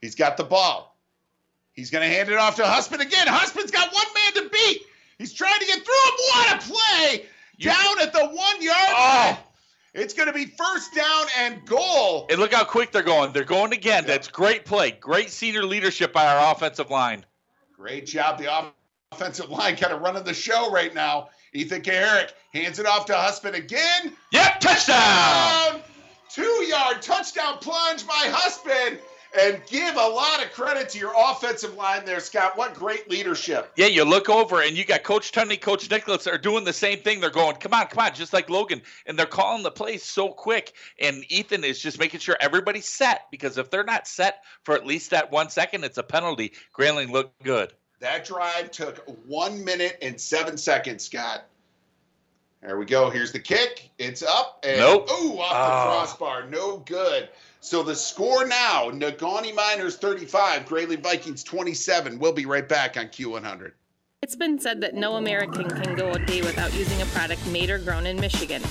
He's 0.00 0.14
got 0.14 0.38
the 0.38 0.44
ball. 0.44 0.93
He's 1.74 1.90
going 1.90 2.08
to 2.08 2.14
hand 2.14 2.28
it 2.28 2.38
off 2.38 2.56
to 2.56 2.62
Huspen 2.62 3.00
again. 3.00 3.26
Huspen's 3.28 3.70
got 3.70 3.92
one 3.92 4.06
man 4.14 4.44
to 4.44 4.50
beat. 4.50 4.82
He's 5.18 5.32
trying 5.32 5.58
to 5.60 5.66
get 5.66 5.84
through 5.84 5.94
him. 5.94 6.14
What 6.28 6.56
a 6.56 6.72
play! 6.72 7.26
Down 7.60 8.00
at 8.00 8.12
the 8.12 8.26
one 8.26 8.62
yard 8.62 8.88
oh. 8.90 9.26
line. 9.30 9.36
It's 9.94 10.12
going 10.12 10.26
to 10.26 10.32
be 10.32 10.46
first 10.46 10.94
down 10.94 11.26
and 11.38 11.64
goal. 11.66 12.26
And 12.28 12.40
look 12.40 12.52
how 12.52 12.64
quick 12.64 12.90
they're 12.90 13.02
going. 13.02 13.32
They're 13.32 13.44
going 13.44 13.72
again. 13.72 14.04
That's 14.06 14.26
great 14.26 14.64
play. 14.64 14.90
Great 14.90 15.30
senior 15.30 15.64
leadership 15.64 16.12
by 16.12 16.26
our 16.26 16.52
offensive 16.52 16.90
line. 16.90 17.24
Great 17.76 18.06
job. 18.06 18.38
The 18.38 18.64
offensive 19.12 19.50
line 19.50 19.76
kind 19.76 19.92
of 19.92 20.00
running 20.00 20.24
the 20.24 20.34
show 20.34 20.70
right 20.72 20.92
now. 20.92 21.28
Ethan 21.52 21.82
Garrick 21.82 22.34
hands 22.52 22.80
it 22.80 22.86
off 22.86 23.06
to 23.06 23.12
Huspen 23.12 23.54
again. 23.54 24.12
Yep, 24.32 24.60
touchdown! 24.60 25.80
Two 26.28 26.42
yard 26.42 27.00
touchdown 27.00 27.58
plunge 27.60 28.04
by 28.04 28.28
Huspen. 28.32 28.98
And 29.36 29.60
give 29.66 29.96
a 29.96 30.08
lot 30.08 30.44
of 30.44 30.52
credit 30.52 30.88
to 30.90 30.98
your 30.98 31.12
offensive 31.16 31.74
line 31.74 32.04
there, 32.04 32.20
Scott. 32.20 32.56
What 32.56 32.74
great 32.74 33.10
leadership. 33.10 33.72
Yeah, 33.74 33.86
you 33.86 34.04
look 34.04 34.28
over 34.28 34.62
and 34.62 34.76
you 34.76 34.84
got 34.84 35.02
Coach 35.02 35.32
Tunney, 35.32 35.60
Coach 35.60 35.90
Nicholas 35.90 36.28
are 36.28 36.38
doing 36.38 36.62
the 36.64 36.72
same 36.72 37.00
thing. 37.00 37.20
They're 37.20 37.30
going, 37.30 37.56
come 37.56 37.74
on, 37.74 37.86
come 37.88 38.04
on, 38.04 38.14
just 38.14 38.32
like 38.32 38.48
Logan. 38.48 38.80
And 39.06 39.18
they're 39.18 39.26
calling 39.26 39.64
the 39.64 39.72
plays 39.72 40.04
so 40.04 40.28
quick. 40.28 40.74
And 41.00 41.24
Ethan 41.30 41.64
is 41.64 41.80
just 41.80 41.98
making 41.98 42.20
sure 42.20 42.36
everybody's 42.40 42.88
set 42.88 43.22
because 43.32 43.58
if 43.58 43.70
they're 43.70 43.82
not 43.82 44.06
set 44.06 44.44
for 44.62 44.74
at 44.76 44.86
least 44.86 45.10
that 45.10 45.32
one 45.32 45.50
second, 45.50 45.82
it's 45.82 45.98
a 45.98 46.04
penalty. 46.04 46.52
Grayling 46.72 47.10
looked 47.10 47.42
good. 47.42 47.72
That 47.98 48.24
drive 48.24 48.70
took 48.70 48.98
one 49.26 49.64
minute 49.64 49.98
and 50.00 50.20
seven 50.20 50.56
seconds, 50.56 51.04
Scott. 51.04 51.44
There 52.62 52.78
we 52.78 52.86
go. 52.86 53.10
Here's 53.10 53.32
the 53.32 53.40
kick. 53.40 53.90
It's 53.98 54.22
up. 54.22 54.64
And, 54.66 54.78
Nope. 54.78 55.08
Ooh, 55.10 55.38
off 55.38 55.50
the 55.50 55.56
Ah. 55.56 55.84
crossbar. 55.84 56.46
No 56.46 56.78
good. 56.78 57.28
So 57.64 57.82
the 57.82 57.96
score 57.96 58.46
now 58.46 58.90
Negaunee 58.90 59.54
Miners 59.54 59.96
35, 59.96 60.66
Grayling 60.66 61.00
Vikings 61.00 61.42
27. 61.42 62.18
We'll 62.18 62.34
be 62.34 62.44
right 62.44 62.68
back 62.68 62.98
on 62.98 63.06
Q100. 63.06 63.72
It's 64.20 64.36
been 64.36 64.58
said 64.58 64.82
that 64.82 64.92
no 64.92 65.16
American 65.16 65.70
can 65.70 65.96
go 65.96 66.12
a 66.12 66.18
day 66.18 66.42
without 66.42 66.74
using 66.74 67.00
a 67.00 67.06
product 67.06 67.46
made 67.46 67.70
or 67.70 67.78
grown 67.78 68.04
in 68.04 68.20
Michigan. 68.20 68.62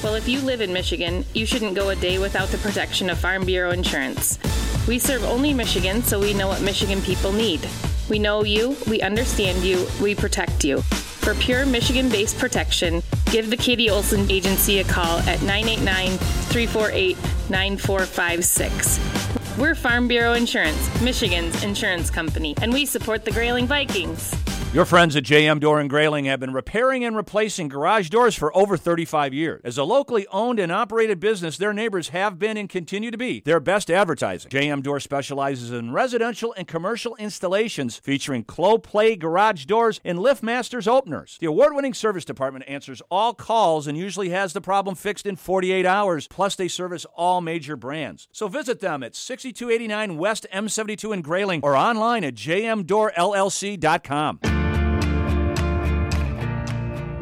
Well, 0.00 0.14
if 0.14 0.28
you 0.28 0.40
live 0.42 0.60
in 0.60 0.72
Michigan, 0.72 1.24
you 1.34 1.44
shouldn't 1.44 1.74
go 1.74 1.88
a 1.88 1.96
day 1.96 2.20
without 2.20 2.46
the 2.50 2.58
protection 2.58 3.10
of 3.10 3.18
Farm 3.18 3.44
Bureau 3.44 3.72
Insurance. 3.72 4.38
We 4.86 5.00
serve 5.00 5.24
only 5.24 5.52
Michigan, 5.52 6.00
so 6.02 6.20
we 6.20 6.32
know 6.32 6.46
what 6.46 6.62
Michigan 6.62 7.02
people 7.02 7.32
need. 7.32 7.68
We 8.08 8.20
know 8.20 8.44
you, 8.44 8.76
we 8.86 9.02
understand 9.02 9.64
you, 9.64 9.88
we 10.00 10.14
protect 10.14 10.62
you. 10.62 10.84
For 11.26 11.34
pure 11.34 11.66
Michigan 11.66 12.08
based 12.08 12.38
protection, 12.38 13.02
give 13.32 13.50
the 13.50 13.56
Katie 13.56 13.90
Olson 13.90 14.30
Agency 14.30 14.78
a 14.78 14.84
call 14.84 15.18
at 15.18 15.42
989 15.42 16.18
348 16.18 17.16
9456. 17.50 19.58
We're 19.58 19.74
Farm 19.74 20.06
Bureau 20.06 20.34
Insurance, 20.34 21.02
Michigan's 21.02 21.64
insurance 21.64 22.10
company, 22.10 22.54
and 22.62 22.72
we 22.72 22.86
support 22.86 23.24
the 23.24 23.32
Grayling 23.32 23.66
Vikings. 23.66 24.36
Your 24.76 24.84
friends 24.84 25.16
at 25.16 25.24
JM 25.24 25.60
Door 25.60 25.80
and 25.80 25.88
Grayling 25.88 26.26
have 26.26 26.38
been 26.38 26.52
repairing 26.52 27.02
and 27.02 27.16
replacing 27.16 27.68
garage 27.68 28.10
doors 28.10 28.34
for 28.34 28.54
over 28.54 28.76
35 28.76 29.32
years. 29.32 29.62
As 29.64 29.78
a 29.78 29.84
locally 29.84 30.26
owned 30.30 30.58
and 30.58 30.70
operated 30.70 31.18
business, 31.18 31.56
their 31.56 31.72
neighbors 31.72 32.10
have 32.10 32.38
been 32.38 32.58
and 32.58 32.68
continue 32.68 33.10
to 33.10 33.16
be 33.16 33.40
their 33.46 33.58
best 33.58 33.90
advertising. 33.90 34.50
JM 34.50 34.82
Door 34.82 35.00
specializes 35.00 35.70
in 35.70 35.94
residential 35.94 36.52
and 36.58 36.68
commercial 36.68 37.16
installations 37.16 37.96
featuring 37.96 38.44
Clopay 38.44 39.18
garage 39.18 39.64
doors 39.64 39.98
and 40.04 40.18
LiftMasters 40.18 40.86
openers. 40.86 41.38
The 41.40 41.46
award-winning 41.46 41.94
service 41.94 42.26
department 42.26 42.66
answers 42.68 43.00
all 43.10 43.32
calls 43.32 43.86
and 43.86 43.96
usually 43.96 44.28
has 44.28 44.52
the 44.52 44.60
problem 44.60 44.94
fixed 44.94 45.24
in 45.24 45.36
48 45.36 45.86
hours. 45.86 46.28
Plus, 46.28 46.54
they 46.54 46.68
service 46.68 47.06
all 47.16 47.40
major 47.40 47.76
brands. 47.76 48.28
So 48.30 48.46
visit 48.46 48.80
them 48.80 49.02
at 49.02 49.14
6289 49.14 50.18
West 50.18 50.46
M72 50.52 51.14
in 51.14 51.22
Grayling 51.22 51.60
or 51.62 51.74
online 51.74 52.24
at 52.24 52.34
jmdoorllc.com. 52.34 54.65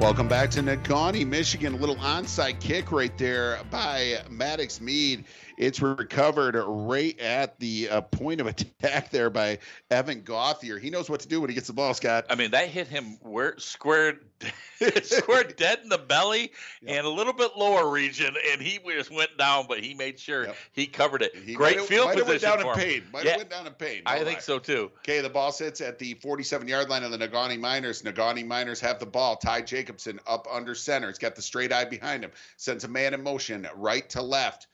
Welcome 0.05 0.29
back 0.29 0.51
to 0.51 0.61
Negaunee, 0.61 1.27
Michigan. 1.27 1.73
A 1.73 1.77
little 1.79 1.97
onside 1.97 2.61
kick 2.61 2.93
right 2.93 3.17
there 3.17 3.59
by 3.71 4.19
Maddox 4.29 4.79
Mead. 4.83 5.25
It's 5.57 5.81
recovered 5.81 6.57
right 6.67 7.19
at 7.21 7.59
the 7.61 7.89
uh, 7.89 8.01
point 8.03 8.41
of 8.41 8.47
attack 8.49 9.11
there 9.11 9.31
by 9.31 9.59
Evan 9.91 10.23
Gothier. 10.23 10.81
He 10.81 10.91
knows 10.91 11.09
what 11.09 11.21
to 11.21 11.29
do 11.29 11.41
when 11.41 11.51
he 11.51 11.55
gets 11.55 11.67
the 11.67 11.73
ball, 11.73 11.95
Scott. 11.95 12.27
I 12.31 12.35
mean, 12.35 12.51
that 12.53 12.69
hit 12.69 12.89
him 12.89 13.19
where 13.23 13.59
squared 13.59 14.21
squared 15.03 15.57
dead 15.57 15.81
in 15.83 15.89
the 15.89 15.99
belly 15.99 16.53
and 16.87 17.07
a 17.07 17.11
little 17.11 17.33
bit 17.33 17.53
lower 17.57 17.91
region, 17.91 18.35
and 18.53 18.61
he 18.61 18.79
just 18.91 19.11
went 19.11 19.37
down, 19.39 19.67
but 19.69 19.83
he 19.83 19.95
made 19.95 20.19
sure 20.19 20.49
he 20.73 20.87
covered 20.87 21.23
it. 21.23 21.35
He 21.35 21.55
Great 21.55 21.79
might 21.79 21.87
field 21.87 22.07
might 22.07 22.19
have 22.19 22.27
position 22.27 22.51
went 22.51 22.63
down 22.63 22.75
for 22.75 22.81
in 22.81 22.89
him. 22.89 23.01
pain. 23.03 23.11
Might 23.13 23.25
Yeah, 23.25 23.31
have 23.33 23.41
went 23.41 23.51
down 23.51 23.67
in 23.67 23.73
pain. 23.75 24.03
I 24.07 24.19
No 24.19 24.25
think 24.25 24.41
so 24.41 24.59
too. 24.59 24.91
Okay, 24.99 25.21
the 25.21 25.31
ball 25.31 25.53
sits 25.53 25.81
at 25.81 25.99
the 25.99 26.15
47 26.15 26.69
yard 26.69 26.89
line 26.89 27.03
of 27.03 27.11
the 27.11 27.19
Negaunee 27.19 27.59
Miners. 27.59 28.03
Negaunee 28.03 28.47
Miners 28.47 28.81
have 28.81 28.99
the 28.99 29.07
ball. 29.07 29.37
Ty 29.37 29.63
Jacobson 29.63 30.21
up 30.27 30.47
under 30.51 30.75
center. 30.75 31.09
He's 31.09 31.19
got 31.19 31.37
the 31.37 31.43
straight 31.43 31.73
I 31.73 31.85
behind 31.85 32.25
him. 32.25 32.33
Sends 32.57 32.85
a 32.85 32.89
man 32.89 33.15
in 33.15 33.23
motion 33.23 33.67
right 33.77 34.09
to 34.11 34.23
left. 34.23 34.67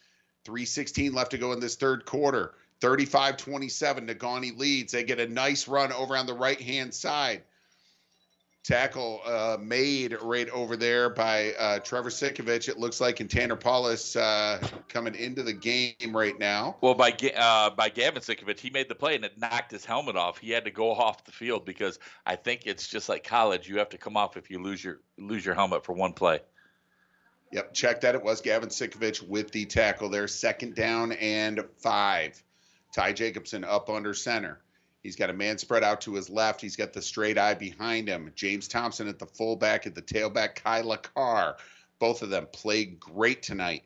316 0.44 1.12
left 1.12 1.30
to 1.32 1.38
go 1.38 1.52
in 1.52 1.60
this 1.60 1.76
third 1.76 2.04
quarter. 2.04 2.54
35 2.80 3.36
27. 3.36 4.06
Negaunee 4.06 4.56
leads. 4.56 4.92
They 4.92 5.04
get 5.04 5.20
a 5.20 5.26
nice 5.26 5.68
run 5.68 5.92
over 5.92 6.16
on 6.16 6.26
the 6.26 6.34
right 6.34 6.60
hand 6.60 6.94
side. 6.94 7.42
Tackle 8.62 9.22
uh, 9.24 9.56
made 9.58 10.14
right 10.20 10.48
over 10.50 10.76
there 10.76 11.08
by 11.08 11.54
uh, 11.58 11.78
Trevor 11.78 12.10
Sikovich, 12.10 12.68
it 12.68 12.78
looks 12.78 13.00
like, 13.00 13.20
and 13.20 13.30
Tanner 13.30 13.56
Paulus 13.56 14.16
uh, 14.16 14.60
coming 14.86 15.14
into 15.14 15.42
the 15.42 15.52
game 15.54 16.14
right 16.14 16.38
now. 16.38 16.76
Well, 16.82 16.94
by 16.94 17.12
uh, 17.36 17.70
by 17.70 17.88
Gavin 17.88 18.20
Sikovich, 18.20 18.60
he 18.60 18.68
made 18.68 18.90
the 18.90 18.94
play 18.94 19.14
and 19.14 19.24
it 19.24 19.38
knocked 19.38 19.70
his 19.70 19.86
helmet 19.86 20.16
off. 20.16 20.36
He 20.36 20.50
had 20.50 20.66
to 20.66 20.70
go 20.70 20.92
off 20.92 21.24
the 21.24 21.32
field 21.32 21.64
because 21.64 21.98
I 22.26 22.36
think 22.36 22.62
it's 22.66 22.86
just 22.86 23.08
like 23.08 23.24
college. 23.24 23.66
You 23.66 23.78
have 23.78 23.88
to 23.90 23.98
come 23.98 24.18
off 24.18 24.36
if 24.36 24.50
you 24.50 24.62
lose 24.62 24.84
your 24.84 25.00
lose 25.18 25.44
your 25.44 25.54
helmet 25.54 25.82
for 25.82 25.94
one 25.94 26.12
play. 26.12 26.40
Yep, 27.52 27.74
check 27.74 28.00
that. 28.02 28.14
It 28.14 28.22
was 28.22 28.40
Gavin 28.40 28.68
Sikovich 28.68 29.26
with 29.26 29.50
the 29.50 29.66
tackle 29.66 30.08
there. 30.08 30.28
Second 30.28 30.76
down 30.76 31.12
and 31.12 31.64
five. 31.78 32.40
Ty 32.94 33.12
Jacobson 33.12 33.64
up 33.64 33.90
under 33.90 34.14
center. 34.14 34.60
He's 35.02 35.16
got 35.16 35.30
a 35.30 35.34
man 35.34 35.58
spread 35.58 35.82
out 35.82 36.02
to 36.02 36.14
his 36.14 36.28
left. 36.28 36.60
He's 36.60 36.76
got 36.76 36.92
the 36.92 37.02
straight 37.02 37.38
I 37.38 37.54
behind 37.54 38.08
him. 38.08 38.30
James 38.34 38.68
Thompson 38.68 39.08
at 39.08 39.18
the 39.18 39.26
fullback, 39.26 39.86
at 39.86 39.94
the 39.94 40.02
tailback, 40.02 40.56
Kai 40.56 40.82
LaCar. 40.82 41.54
Both 41.98 42.22
of 42.22 42.30
them 42.30 42.46
played 42.52 43.00
great 43.00 43.42
tonight. 43.42 43.84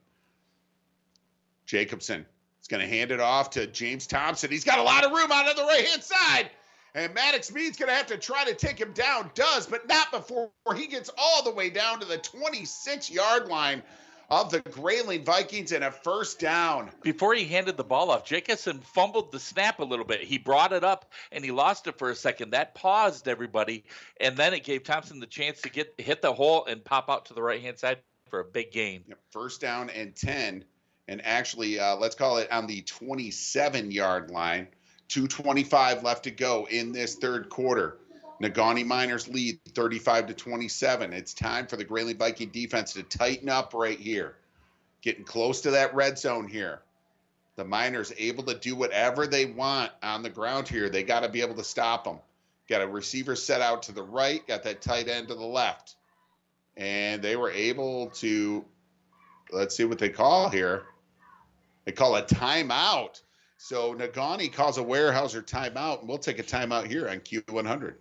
Jacobson 1.67 2.27
is 2.61 2.69
going 2.69 2.83
to 2.83 2.89
hand 2.89 3.13
it 3.13 3.21
off 3.21 3.51
to 3.51 3.67
James 3.67 4.07
Thompson. 4.07 4.51
He's 4.51 4.65
got 4.65 4.79
a 4.79 4.83
lot 4.83 5.05
of 5.05 5.13
room 5.13 5.31
out 5.31 5.49
on 5.49 5.57
the 5.57 5.63
right 5.63 5.87
hand 5.87 6.03
side. 6.03 6.51
And 6.95 7.13
Maddox 7.13 7.53
Mead's 7.53 7.77
going 7.77 7.89
to 7.89 7.95
have 7.95 8.07
to 8.07 8.17
try 8.17 8.45
to 8.45 8.55
take 8.55 8.79
him 8.79 8.93
down. 8.93 9.31
Does, 9.35 9.67
but 9.67 9.89
not 9.89 10.13
before 10.13 10.51
he 10.77 10.87
gets 10.87 11.11
all 11.19 11.43
the 11.43 11.51
way 11.51 11.71
down 11.71 11.99
to 12.01 12.07
the 12.07 12.19
26 12.19 13.11
yard 13.11 13.49
line 13.49 13.83
of 14.31 14.51
the 14.51 14.61
Grayling 14.61 15.25
Vikings 15.25 15.73
and 15.73 15.85
a 15.85 15.91
first 15.91 16.39
down. 16.39 16.91
Before 17.03 17.35
he 17.35 17.45
handed 17.45 17.77
the 17.77 17.85
ball 17.85 18.11
off, 18.11 18.25
Jacobson 18.25 18.81
fumbled 18.81 19.33
the 19.33 19.41
snap 19.41 19.81
a 19.81 19.85
little 19.85 20.05
bit. 20.05 20.21
He 20.23 20.39
brought 20.39 20.73
it 20.73 20.85
up 20.85 21.11
and 21.33 21.45
he 21.45 21.51
lost 21.51 21.87
it 21.87 21.99
for 21.99 22.11
a 22.11 22.15
second. 22.15 22.51
That 22.51 22.75
paused 22.75 23.29
everybody, 23.29 23.85
and 24.21 24.37
then 24.37 24.55
it 24.55 24.65
gave 24.65 24.85
Thompson 24.85 25.21
the 25.21 25.27
chance 25.27 25.61
to 25.63 25.69
get 25.69 25.95
hit 25.99 26.23
the 26.23 26.33
hole 26.33 26.65
and 26.65 26.85
pop 26.85 27.11
out 27.11 27.27
to 27.27 27.35
the 27.35 27.43
right 27.43 27.61
hand 27.61 27.79
side 27.79 27.99
for 28.31 28.41
a 28.41 28.45
big 28.45 28.73
gain. 28.73 29.05
First 29.31 29.61
down 29.61 29.91
and 29.91 30.15
10. 30.15 30.65
And 31.07 31.21
actually, 31.25 31.79
uh, 31.79 31.97
let's 31.97 32.15
call 32.15 32.39
it 32.39 32.51
on 32.51 32.67
the 32.67 32.81
27 32.83 33.91
yard 33.91 34.31
line. 34.31 34.69
225 35.09 36.03
left 36.03 36.25
to 36.25 36.31
go 36.31 36.67
in 36.71 36.93
this 36.93 37.17
third 37.17 37.49
quarter. 37.49 37.99
Negaunee 38.43 38.85
Miners 38.85 39.29
lead 39.29 39.61
35 39.69 40.27
to 40.27 40.35
27. 40.35 41.13
It's 41.13 41.35
time 41.35 41.67
for 41.67 41.77
the 41.77 41.85
Grayling 41.85 42.19
Viking 42.19 42.51
defense 42.51 42.93
to 42.95 43.03
tighten 43.03 43.49
up 43.49 43.75
right 43.75 43.99
here. 43.99 44.37
Getting 45.03 45.25
close 45.25 45.61
to 45.63 45.73
that 45.73 45.95
red 45.95 46.19
zone 46.19 46.49
here. 46.49 46.83
The 47.57 47.65
Miners 47.65 48.13
able 48.19 48.43
to 48.45 48.55
do 48.55 48.75
whatever 48.75 49.27
they 49.27 49.47
want 49.47 49.93
on 50.03 50.23
the 50.23 50.31
ground 50.31 50.67
here. 50.67 50.89
They 50.89 51.05
got 51.05 51.21
to 51.21 51.29
be 51.29 51.41
able 51.41 51.55
to 51.55 51.65
stop 51.65 52.05
them. 52.05 52.19
Got 52.69 52.83
a 52.83 52.89
receiver 52.89 53.37
set 53.37 53.61
out 53.61 53.85
to 53.85 53.93
the 53.93 54.03
right, 54.03 54.47
got 54.47 54.63
that 54.65 54.81
tight 54.81 55.09
end 55.09 55.29
to 55.29 55.35
the 55.35 55.45
left. 55.45 55.95
And 56.77 57.23
they 57.23 57.37
were 57.37 57.51
able 57.51 58.09
to, 58.17 58.65
let's 59.53 59.77
see 59.77 59.85
what 59.85 59.99
they 59.99 60.09
call 60.09 60.49
here. 60.49 60.85
They 61.85 61.93
call 61.93 62.17
a 62.17 62.23
timeout. 62.23 63.21
So 63.65 63.95
Negaunee 63.95 64.53
calls 64.53 64.77
a 64.77 64.83
Weyerhaeuser 64.83 65.43
timeout, 65.43 66.01
and 66.01 66.09
we'll 66.11 66.19
take 66.19 66.39
a 66.39 66.43
timeout 66.43 66.87
here 66.87 67.09
on 67.09 67.21
Q100. 67.21 67.95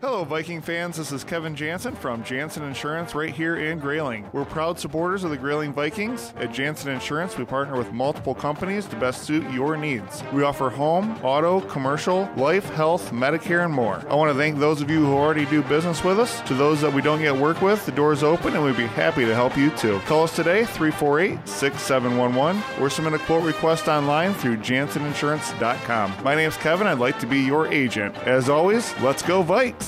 Hello, 0.00 0.22
Viking 0.22 0.60
fans. 0.60 0.96
This 0.96 1.10
is 1.10 1.24
Kevin 1.24 1.56
Jansen 1.56 1.96
from 1.96 2.22
Jansen 2.22 2.62
Insurance 2.62 3.16
right 3.16 3.34
here 3.34 3.56
in 3.56 3.80
Grayling. 3.80 4.30
We're 4.32 4.44
proud 4.44 4.78
supporters 4.78 5.24
of 5.24 5.30
the 5.30 5.36
Grayling 5.36 5.72
Vikings. 5.72 6.32
At 6.36 6.54
Jansen 6.54 6.92
Insurance, 6.92 7.36
we 7.36 7.44
partner 7.44 7.76
with 7.76 7.90
multiple 7.90 8.32
companies 8.32 8.86
to 8.86 8.96
best 8.96 9.24
suit 9.24 9.50
your 9.50 9.76
needs. 9.76 10.22
We 10.32 10.44
offer 10.44 10.70
home, 10.70 11.18
auto, 11.24 11.62
commercial, 11.62 12.30
life, 12.36 12.68
health, 12.74 13.10
Medicare, 13.10 13.64
and 13.64 13.74
more. 13.74 14.00
I 14.08 14.14
want 14.14 14.30
to 14.30 14.38
thank 14.38 14.60
those 14.60 14.80
of 14.80 14.88
you 14.88 15.04
who 15.04 15.14
already 15.14 15.46
do 15.46 15.64
business 15.64 16.04
with 16.04 16.20
us. 16.20 16.42
To 16.42 16.54
those 16.54 16.80
that 16.80 16.92
we 16.92 17.02
don't 17.02 17.20
yet 17.20 17.36
work 17.36 17.60
with, 17.60 17.84
the 17.84 17.90
door 17.90 18.12
is 18.12 18.22
open 18.22 18.54
and 18.54 18.62
we'd 18.62 18.76
be 18.76 18.86
happy 18.86 19.24
to 19.24 19.34
help 19.34 19.56
you 19.56 19.70
too. 19.70 19.98
Call 20.06 20.22
us 20.22 20.36
today, 20.36 20.64
348 20.64 21.48
6711, 21.48 22.62
or 22.80 22.88
submit 22.88 23.14
a 23.14 23.18
quote 23.24 23.42
request 23.42 23.88
online 23.88 24.32
through 24.34 24.58
janseninsurance.com. 24.58 26.14
My 26.22 26.36
name's 26.36 26.56
Kevin. 26.58 26.86
I'd 26.86 27.00
like 27.00 27.18
to 27.18 27.26
be 27.26 27.40
your 27.40 27.66
agent. 27.66 28.14
As 28.18 28.48
always, 28.48 28.96
let's 29.00 29.22
go, 29.22 29.42
Vikes! 29.42 29.87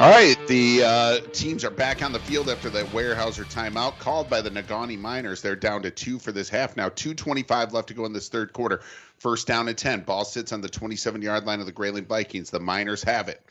All 0.00 0.08
right, 0.08 0.34
the 0.46 0.82
uh, 0.82 1.20
teams 1.34 1.62
are 1.62 1.70
back 1.70 2.02
on 2.02 2.10
the 2.10 2.20
field 2.20 2.48
after 2.48 2.70
the 2.70 2.84
Weyerhaeuser 2.84 3.44
timeout 3.52 3.98
called 3.98 4.30
by 4.30 4.40
the 4.40 4.50
Negaunee 4.50 4.98
Miners. 4.98 5.42
They're 5.42 5.54
down 5.54 5.82
to 5.82 5.90
two 5.90 6.18
for 6.18 6.32
this 6.32 6.48
half 6.48 6.74
now. 6.74 6.88
2.25 6.88 7.74
left 7.74 7.88
to 7.88 7.94
go 7.94 8.06
in 8.06 8.14
this 8.14 8.30
third 8.30 8.54
quarter. 8.54 8.80
First 9.18 9.46
down 9.46 9.68
and 9.68 9.76
10. 9.76 10.04
Ball 10.04 10.24
sits 10.24 10.54
on 10.54 10.62
the 10.62 10.70
27 10.70 11.20
yard 11.20 11.44
line 11.44 11.60
of 11.60 11.66
the 11.66 11.72
Grayling 11.72 12.06
Vikings. 12.06 12.48
The 12.48 12.60
Miners 12.60 13.02
have 13.02 13.28
it. 13.28 13.42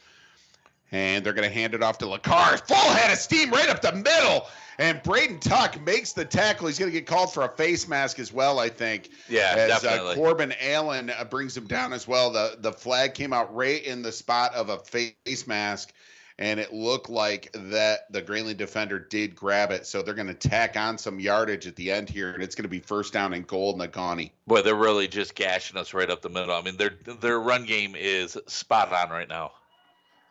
And 0.91 1.24
they're 1.24 1.34
going 1.34 1.47
to 1.47 1.54
hand 1.54 1.76
it 1.76 1.84
off 1.84 2.00
to 2.00 2.06
LaCar. 2.06 2.68
Full 2.68 2.78
head 2.78 3.12
of 3.12 3.20
steam 3.20 3.52
right 3.52 3.70
up 3.70 3.84
the 3.84 3.93
middle. 3.93 4.47
And 4.80 5.04
Braden 5.04 5.41
Tuck 5.41 5.80
makes 5.86 6.14
the 6.14 6.26
tackle. 6.26 6.66
He's 6.66 6.80
going 6.80 6.91
to 6.91 6.97
get 6.97 7.06
called 7.06 7.32
for 7.32 7.43
a 7.43 7.50
face 7.50 7.88
mask 7.88 8.18
as 8.18 8.34
well, 8.34 8.58
I 8.58 8.70
think. 8.70 9.10
Yeah, 9.28 9.54
as 9.56 9.84
definitely. 9.84 10.14
Uh, 10.14 10.16
Corbin 10.16 10.54
Allen 10.60 11.12
uh, 11.12 11.26
brings 11.26 11.56
him 11.56 11.68
down 11.68 11.93
as 11.93 12.08
well. 12.08 12.32
The 12.32 12.56
the 12.58 12.72
flag 12.72 13.14
came 13.14 13.34
out 13.34 13.54
right 13.54 13.84
in 13.84 14.02
the 14.02 14.12
spot 14.12 14.56
of 14.56 14.70
a 14.70 14.80
face 14.80 15.45
mask, 15.45 15.93
and 16.40 16.58
it 16.58 16.74
looked 16.74 17.10
like 17.10 17.52
that 17.54 18.12
the 18.12 18.22
Grayling 18.22 18.56
defender 18.56 18.98
did 18.98 19.36
grab 19.36 19.72
it. 19.72 19.86
So 19.86 20.02
they're 20.02 20.14
going 20.14 20.28
to 20.28 20.34
tack 20.34 20.78
on 20.78 20.98
some 20.98 21.20
yardage 21.20 21.68
at 21.68 21.76
the 21.76 21.92
end 21.92 22.10
here, 22.10 22.32
and 22.32 22.42
it's 22.42 22.56
going 22.56 22.64
to 22.64 22.70
be 22.70 22.80
first 22.80 23.12
down 23.12 23.34
and 23.34 23.46
goal 23.46 23.78
Negaunee. 23.78 24.32
Boy, 24.48 24.62
they're 24.62 24.74
really 24.74 25.10
just 25.10 25.36
gashing 25.36 25.78
us 25.78 25.94
right 25.94 26.10
up 26.10 26.22
the 26.22 26.30
middle. 26.30 26.56
I 26.56 26.62
mean, 26.62 26.78
their 26.78 26.92
their 27.20 27.40
run 27.40 27.66
game 27.66 27.94
is 27.96 28.38
spot 28.48 28.92
on 28.92 29.10
right 29.10 29.28
now. 29.28 29.52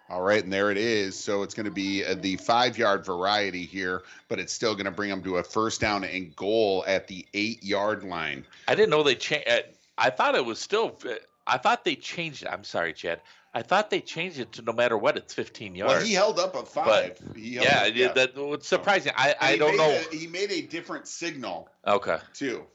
All 0.09 0.23
right, 0.23 0.43
and 0.43 0.51
there 0.51 0.71
it 0.71 0.79
is. 0.79 1.15
So 1.15 1.43
it's 1.43 1.53
going 1.53 1.67
to 1.67 1.71
be 1.71 2.03
uh, 2.03 2.15
the 2.15 2.37
five 2.37 2.79
yard 2.79 3.05
variety 3.05 3.67
here, 3.67 4.03
but 4.29 4.39
it's 4.39 4.55
still 4.55 4.73
going 4.73 4.87
to 4.87 4.91
bring 4.91 5.11
them 5.11 5.23
to 5.25 5.37
a 5.37 5.43
first 5.43 5.83
down 5.83 6.05
and 6.05 6.35
goal 6.35 6.85
at 6.87 7.07
the 7.07 7.27
eight 7.35 7.63
yard 7.63 8.03
line. 8.03 8.47
I 8.67 8.75
didn't 8.75 8.89
know 8.89 9.03
they 9.03 9.15
changed. 9.15 9.47
I 9.99 10.09
thought 10.09 10.35
it 10.35 10.47
was 10.47 10.59
still. 10.59 10.99
I 11.47 11.59
thought 11.59 11.85
they 11.85 11.97
changed 11.97 12.45
it. 12.45 12.49
I'm 12.51 12.65
sorry, 12.65 12.95
Chad. 12.95 13.21
I 13.55 13.63
thought 13.63 13.91
they 13.91 14.01
changed 14.01 14.39
it 14.39 14.53
to 14.53 14.63
no 14.63 14.73
matter 14.73 14.97
what, 14.97 15.17
it's 15.17 15.33
15 15.35 15.75
yards. 15.75 15.95
Well, 15.95 16.03
he 16.05 16.13
held 16.13 16.39
up 16.39 16.55
a 16.55 16.65
five. 16.65 17.19
Yeah, 17.37 17.85
up- 17.87 17.95
yeah, 17.97 18.13
that 18.13 18.37
was 18.37 18.67
surprising. 18.67 19.13
I, 19.17 19.35
I 19.41 19.57
don't 19.57 19.77
know. 19.77 19.91
a- 19.91 20.15
he 20.15 20.27
made 20.27 20.51
a 20.53 20.61
different 20.63 21.09
signal 21.09 21.69
Okay. 21.87 22.19
too. 22.35 22.67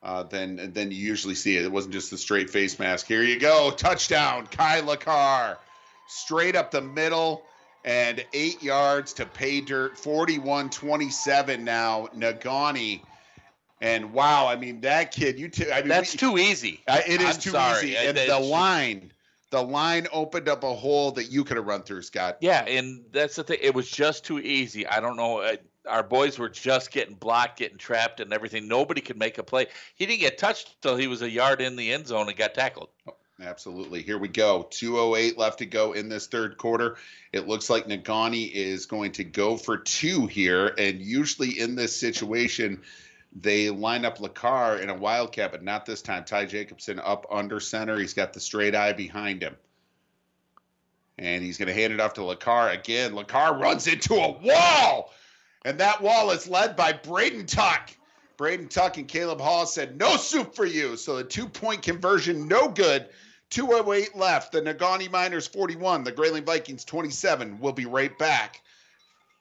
Uh, 0.00 0.22
than 0.22 0.72
than 0.74 0.92
you 0.92 0.96
usually 0.98 1.34
see 1.34 1.56
it. 1.56 1.64
It 1.64 1.72
wasn't 1.72 1.92
just 1.92 2.12
the 2.12 2.18
straight 2.18 2.50
face 2.50 2.78
mask. 2.78 3.06
Here 3.06 3.22
you 3.24 3.40
go, 3.40 3.72
touchdown, 3.72 4.46
Kai 4.46 4.80
Carr, 4.94 5.58
straight 6.06 6.54
up 6.54 6.70
the 6.70 6.80
middle, 6.80 7.42
and 7.84 8.24
eight 8.32 8.62
yards 8.62 9.12
to 9.14 9.26
pay 9.26 9.60
dirt. 9.60 9.96
41-27 9.96 11.60
now, 11.64 12.08
Negaunee. 12.16 13.00
And 13.80 14.12
wow, 14.12 14.46
I 14.46 14.54
mean 14.56 14.80
that 14.82 15.12
kid. 15.12 15.38
You, 15.38 15.48
t- 15.48 15.70
I 15.70 15.80
mean, 15.80 15.88
That's 15.88 16.12
we- 16.14 16.18
too 16.18 16.38
easy. 16.38 16.80
Uh, 16.86 17.00
it 17.06 17.20
is 17.20 17.34
I'm 17.36 17.40
too 17.40 17.50
sorry. 17.50 17.88
easy, 17.88 17.98
I- 17.98 18.02
and 18.04 18.16
the 18.18 18.38
line, 18.38 19.12
the 19.50 19.62
line 19.62 20.06
opened 20.12 20.48
up 20.48 20.62
a 20.64 20.74
hole 20.74 21.12
that 21.12 21.24
you 21.30 21.44
could 21.44 21.56
have 21.56 21.66
run 21.66 21.82
through, 21.82 22.02
Scott. 22.02 22.38
Yeah, 22.40 22.64
and 22.64 23.04
that's 23.12 23.36
the 23.36 23.44
thing. 23.44 23.58
It 23.60 23.74
was 23.74 23.90
just 23.90 24.24
too 24.24 24.38
easy. 24.38 24.86
I 24.86 25.00
don't 25.00 25.16
know. 25.16 25.38
uh, 25.38 25.56
Our 25.88 26.02
boys 26.02 26.38
were 26.38 26.50
just 26.50 26.90
getting 26.90 27.14
blocked, 27.14 27.58
getting 27.58 27.78
trapped, 27.78 28.20
and 28.20 28.32
everything. 28.32 28.68
Nobody 28.68 29.00
could 29.00 29.18
make 29.18 29.38
a 29.38 29.42
play. 29.42 29.66
He 29.94 30.04
didn't 30.06 30.20
get 30.20 30.36
touched 30.38 30.80
till 30.82 30.96
he 30.96 31.06
was 31.06 31.22
a 31.22 31.30
yard 31.30 31.60
in 31.62 31.76
the 31.76 31.92
end 31.92 32.06
zone 32.06 32.28
and 32.28 32.36
got 32.36 32.54
tackled. 32.54 32.90
Absolutely. 33.40 34.02
Here 34.02 34.18
we 34.18 34.26
go. 34.28 34.66
208 34.68 35.38
left 35.38 35.60
to 35.60 35.66
go 35.66 35.92
in 35.92 36.08
this 36.08 36.26
third 36.26 36.56
quarter. 36.58 36.96
It 37.32 37.46
looks 37.46 37.70
like 37.70 37.86
Negaunee 37.86 38.50
is 38.52 38.86
going 38.86 39.12
to 39.12 39.24
go 39.24 39.56
for 39.56 39.76
two 39.78 40.26
here. 40.26 40.74
And 40.76 41.00
usually 41.00 41.58
in 41.58 41.76
this 41.76 41.94
situation, 41.98 42.82
they 43.34 43.70
line 43.70 44.04
up 44.04 44.18
LaCar 44.18 44.80
in 44.80 44.90
a 44.90 44.94
wildcat, 44.94 45.52
but 45.52 45.62
not 45.62 45.86
this 45.86 46.02
time. 46.02 46.24
Ty 46.24 46.46
Jacobson 46.46 46.98
up 46.98 47.26
under 47.30 47.60
center. 47.60 47.98
He's 47.98 48.14
got 48.14 48.32
the 48.32 48.40
straight 48.40 48.74
I 48.74 48.92
behind 48.92 49.42
him. 49.42 49.56
And 51.18 51.42
he's 51.42 51.58
going 51.58 51.68
to 51.68 51.74
hand 51.74 51.92
it 51.92 52.00
off 52.00 52.14
to 52.14 52.20
LaCar 52.22 52.72
again. 52.72 53.12
LaCar 53.12 53.60
runs 53.60 53.86
into 53.86 54.14
a 54.14 54.30
wall. 54.30 55.12
And 55.64 55.78
that 55.80 56.00
wall 56.00 56.30
is 56.30 56.48
led 56.48 56.76
by 56.76 56.92
Braden 56.92 57.46
Tuck. 57.46 57.90
Braden 58.36 58.68
Tuck 58.68 58.96
and 58.98 59.08
Caleb 59.08 59.40
Hall 59.40 59.66
said, 59.66 59.98
no 59.98 60.16
soup 60.16 60.54
for 60.54 60.64
you. 60.64 60.96
So 60.96 61.16
the 61.16 61.24
two 61.24 61.48
point 61.48 61.82
conversion, 61.82 62.46
no 62.46 62.68
good. 62.68 63.08
208 63.50 64.16
left. 64.16 64.52
The 64.52 64.62
Negaunee 64.62 65.10
Miners 65.10 65.48
41, 65.48 66.04
the 66.04 66.12
Grayling 66.12 66.44
Vikings 66.44 66.84
27. 66.84 67.58
We'll 67.58 67.72
be 67.72 67.86
right 67.86 68.16
back 68.18 68.62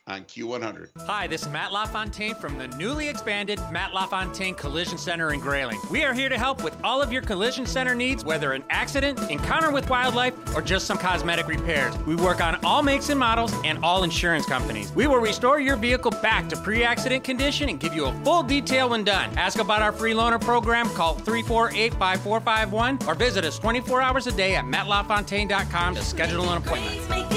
on 0.08 0.24
Q100. 0.24 0.90
Hi, 1.06 1.28
this 1.28 1.44
is 1.44 1.50
Matt 1.50 1.72
LaFontaine 1.72 2.36
from 2.36 2.58
the 2.58 2.68
newly 2.70 3.10
expanded 3.10 3.60
Matt 3.72 3.94
LaFontaine 3.94 4.56
Collision 4.56 4.98
Center 4.98 5.34
in 5.34 5.40
Grayling. 5.40 5.80
We 5.92 6.04
are 6.04 6.14
here 6.14 6.30
to 6.30 6.38
help 6.38 6.64
with 6.64 6.76
all 6.84 7.02
of 7.02 7.12
your 7.12 7.22
collision 7.22 7.66
center 7.66 7.94
needs, 7.94 8.24
whether 8.24 8.54
an 8.54 8.64
accident, 8.70 9.20
encounter 9.30 9.72
with 9.72 9.90
wildlife, 9.90 10.34
or 10.56 10.62
just 10.62 10.86
some 10.86 10.98
cosmetic 10.98 11.48
repairs. 11.48 11.98
We 12.00 12.16
work 12.16 12.42
on 12.42 12.56
all 12.64 12.82
makes 12.82 13.10
and 13.10 13.20
models 13.20 13.54
and 13.64 13.84
all 13.84 14.04
insurance 14.04 14.46
companies. 14.46 14.92
We 14.94 15.08
will 15.08 15.18
restore 15.18 15.60
your 15.60 15.76
vehicle 15.76 16.12
back 16.12 16.48
to 16.50 16.58
pre-accident 16.58 17.24
condition 17.24 17.70
and 17.70 17.80
give 17.80 17.94
you 17.94 18.06
a 18.06 18.14
full 18.24 18.44
detail 18.44 18.90
when 18.90 19.04
done. 19.04 19.36
Ask 19.38 19.60
about 19.60 19.82
our 19.82 19.92
free 19.92 20.14
loaner 20.14 20.40
program, 20.40 20.90
call 20.90 21.16
348-5451, 21.18 23.08
or 23.08 23.16
visit 23.16 23.44
us 23.44 23.60
24 23.60 24.02
hours 24.02 24.28
a 24.28 24.32
day 24.32 24.56
at 24.56 24.66
mattlafontaine.com 24.66 25.96
to 25.96 26.04
schedule 26.04 26.50
an 26.50 26.58
appointment. 26.58 27.37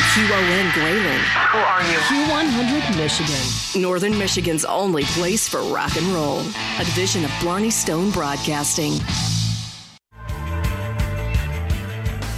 WQON 0.00 0.72
Grayling. 0.72 1.20
Who 1.52 1.58
are 1.58 1.82
you? 1.82 1.98
Q100 2.08 2.96
Michigan. 2.96 3.82
Northern 3.82 4.16
Michigan's 4.16 4.64
only 4.64 5.04
place 5.04 5.46
for 5.46 5.60
rock 5.60 5.94
and 5.96 6.06
roll. 6.06 6.40
A 6.78 6.84
division 6.84 7.22
of 7.22 7.30
Blarney 7.42 7.70
Stone 7.70 8.10
Broadcasting. 8.10 8.94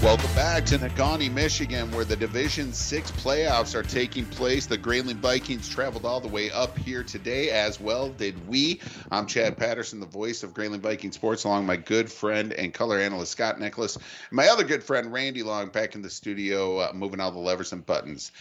Welcome 0.03 0.35
back 0.35 0.67
to 0.67 0.79
Negaunee, 0.79 1.33
Michigan, 1.33 1.93
where 1.93 2.05
the 2.05 2.17
Division 2.17 2.73
Six 2.73 3.13
playoffs 3.13 3.77
are 3.77 3.85
taking 3.85 4.25
place. 4.27 4.67
The 4.67 4.77
Grayling 4.77 5.19
Vikings 5.19 5.69
traveled 5.69 6.05
all 6.05 6.19
the 6.19 6.27
way 6.27 6.51
up 6.51 6.77
here 6.77 7.05
today, 7.05 7.51
as 7.51 7.79
well 7.79 8.09
did 8.09 8.49
we. 8.49 8.81
I'm 9.13 9.29
Chad 9.29 9.57
Patterson, 9.57 10.01
the 10.01 10.07
voice 10.07 10.43
of 10.43 10.55
Grayling 10.55 10.81
Viking 10.81 11.13
Sports, 11.13 11.45
along 11.45 11.67
my 11.67 11.77
good 11.77 12.11
friend 12.11 12.53
and 12.53 12.75
color 12.75 12.99
analyst 12.99 13.31
Scott 13.31 13.61
Nicholas, 13.61 13.95
and 13.95 14.05
my 14.33 14.49
other 14.49 14.65
good 14.65 14.83
friend 14.83 15.13
Randy 15.13 15.45
Long, 15.45 15.69
back 15.69 15.95
in 15.95 16.03
the 16.03 16.11
studio, 16.11 16.81
uh, 16.81 16.91
moving 16.93 17.21
all 17.21 17.31
the 17.31 17.39
levers 17.39 17.73
and 17.73 17.87
buttons. 17.87 18.33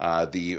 Uh, 0.00 0.26
the 0.26 0.56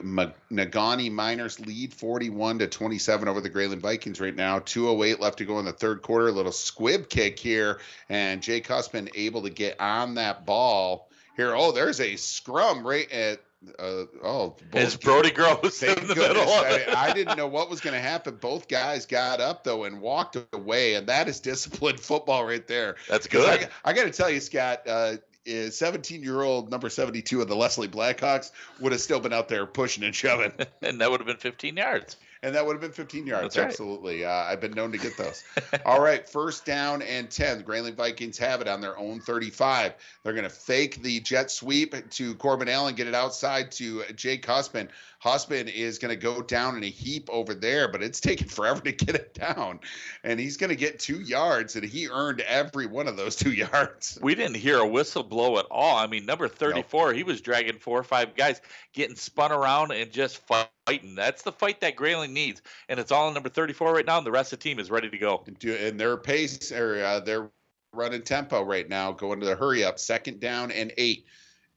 Negaunee 0.52 1.12
Miners 1.12 1.60
lead 1.62 1.94
41 1.94 2.60
to 2.60 2.68
27 2.68 3.28
over 3.28 3.40
the 3.40 3.50
Grayling 3.50 3.80
Vikings 3.80 4.20
right 4.20 4.36
now. 4.36 4.60
208 4.60 5.20
left 5.22 5.38
to 5.38 5.46
go 5.46 5.60
in 5.60 5.66
the 5.66 5.72
third 5.72 6.02
quarter. 6.02 6.28
A 6.28 6.32
little 6.32 6.52
squib 6.52 7.08
kick 7.10 7.40
here, 7.40 7.80
and 8.10 8.42
Jake 8.42 8.68
Huspen 8.68 9.10
able 9.16 9.42
to 9.44 9.50
get 9.50 9.80
on 9.80 10.16
that 10.16 10.46
ball 10.46 11.10
here. 11.38 11.56
Oh, 11.56 11.72
there's 11.72 12.02
a 12.02 12.16
scrum 12.18 12.86
right 12.86 13.10
at. 13.12 13.40
Uh, 13.78 14.06
oh, 14.24 14.56
It's 14.72 14.96
Brody 14.96 15.32
Gross 15.32 15.84
in 15.84 15.94
the 16.08 16.16
goodness. 16.16 16.28
middle. 16.30 16.44
I. 16.50 16.86
I 16.96 17.14
didn't 17.14 17.38
know 17.38 17.48
what 17.48 17.70
was 17.70 17.82
going 17.82 17.94
to 17.94 18.00
happen. 18.00 18.38
Both 18.38 18.70
guys 18.70 19.06
got 19.06 19.42
up 19.42 19.66
though 19.66 19.84
and 19.84 20.00
walked 20.00 20.38
away, 20.54 20.96
and 20.96 21.08
that 21.08 21.28
is 21.28 21.42
disciplined 21.42 22.00
football 22.00 22.46
right 22.46 22.66
there. 22.68 22.96
That's 23.10 23.28
good. 23.28 23.50
I, 23.50 23.90
I 23.90 23.92
got 23.94 24.04
to 24.04 24.12
tell 24.12 24.30
you, 24.30 24.40
Scott. 24.40 24.84
Uh, 24.88 25.16
is 25.46 25.78
17 25.78 26.22
year 26.24 26.42
old 26.42 26.70
number 26.70 26.90
72 26.90 27.42
of 27.42 27.48
the 27.48 27.56
Leslie 27.56 27.88
Blackhawks 27.88 28.52
would 28.80 28.92
have 28.92 29.02
still 29.02 29.20
been 29.20 29.34
out 29.34 29.48
there 29.48 29.66
pushing 29.66 30.04
and 30.04 30.16
shoving. 30.16 30.52
and 30.82 31.02
that 31.02 31.10
would 31.10 31.20
have 31.20 31.28
been 31.28 31.38
15 31.38 31.78
yards. 31.78 32.18
and 32.44 32.56
that 32.56 32.66
would 32.66 32.74
have 32.74 32.82
been 32.82 32.92
15 32.92 33.26
yards. 33.26 33.58
Right. 33.58 33.66
Absolutely. 33.66 34.26
Uh, 34.26 34.32
I've 34.32 34.62
been 34.62 34.72
known 34.72 34.92
to 34.92 34.98
get 34.98 35.18
those. 35.18 35.44
All 35.86 36.02
right, 36.02 36.28
first 36.28 36.66
down 36.66 37.02
and 37.02 37.30
10. 37.30 37.58
The 37.58 37.64
Grayling 37.64 37.96
Vikings 37.96 38.38
have 38.38 38.62
it 38.62 38.68
on 38.68 38.82
their 38.82 38.98
own 38.98 39.20
35. 39.20 39.94
They're 40.24 40.34
going 40.34 40.44
to 40.44 40.50
fake 40.50 41.02
the 41.02 41.20
jet 41.20 41.52
sweep 41.52 42.10
to 42.12 42.36
Corbin 42.36 42.70
Allen, 42.70 42.96
get 42.96 43.08
it 43.08 43.16
outside 43.16 43.72
to 43.74 44.04
Jake 44.16 44.46
Huspen. 44.46 44.90
Husband 45.20 45.68
is 45.68 46.00
going 46.00 46.14
to 46.14 46.22
go 46.22 46.42
down 46.42 46.78
in 46.78 46.84
a 46.84 46.90
heap 46.90 47.30
over 47.30 47.54
there, 47.54 47.92
but 47.92 48.02
it's 48.02 48.20
taking 48.22 48.48
forever 48.48 48.82
to 48.82 48.92
get 48.92 49.16
it 49.16 49.34
down. 49.34 49.82
And 50.24 50.40
he's 50.40 50.58
going 50.58 50.70
to 50.70 50.76
get 50.76 51.00
two 51.00 51.20
yards, 51.20 51.76
and 51.76 51.84
he 51.84 52.08
earned 52.08 52.40
every 52.42 52.86
one 52.86 53.08
of 53.08 53.18
those 53.18 53.36
two 53.38 53.52
yards. 53.52 54.18
We 54.22 54.34
didn't 54.34 54.56
hear 54.56 54.80
a 54.80 54.88
whistle 54.88 55.24
blow 55.24 55.60
at 55.60 55.66
all. 55.70 55.98
I 55.98 56.08
mean, 56.08 56.26
number 56.26 56.48
34, 56.48 57.14
he 57.14 57.24
was 57.24 57.42
dragging 57.42 57.80
four 57.80 58.00
or 58.00 58.04
five 58.04 58.36
guys, 58.36 58.62
getting 58.94 59.16
spun 59.16 59.52
around 59.52 59.92
and 59.92 60.10
just 60.12 60.42
fighting. 60.48 61.16
That's 61.16 61.42
the 61.42 61.52
fight 61.52 61.82
that 61.82 61.98
Grayling 61.98 62.34
needs. 62.34 62.62
And 62.88 63.00
it's 63.00 63.12
all 63.12 63.28
on 63.28 63.34
number 63.34 63.50
34 63.50 63.94
right 63.94 64.06
now, 64.06 64.18
and 64.18 64.26
the 64.26 64.32
rest 64.32 64.54
of 64.54 64.60
the 64.60 64.64
team 64.64 64.80
is 64.80 64.90
ready 64.90 65.10
to 65.10 65.18
go. 65.18 65.44
And 65.66 66.00
their 66.00 66.16
pace, 66.16 66.72
or 66.72 67.04
uh, 67.04 67.20
their 67.20 67.52
running 67.94 68.22
tempo 68.22 68.64
right 68.64 68.88
now, 68.88 69.12
going 69.12 69.42
to 69.42 69.46
the 69.46 69.56
hurry 69.56 69.84
up, 69.84 70.00
second 70.00 70.40
down 70.40 70.72
and 70.72 70.94
eight. 70.98 71.26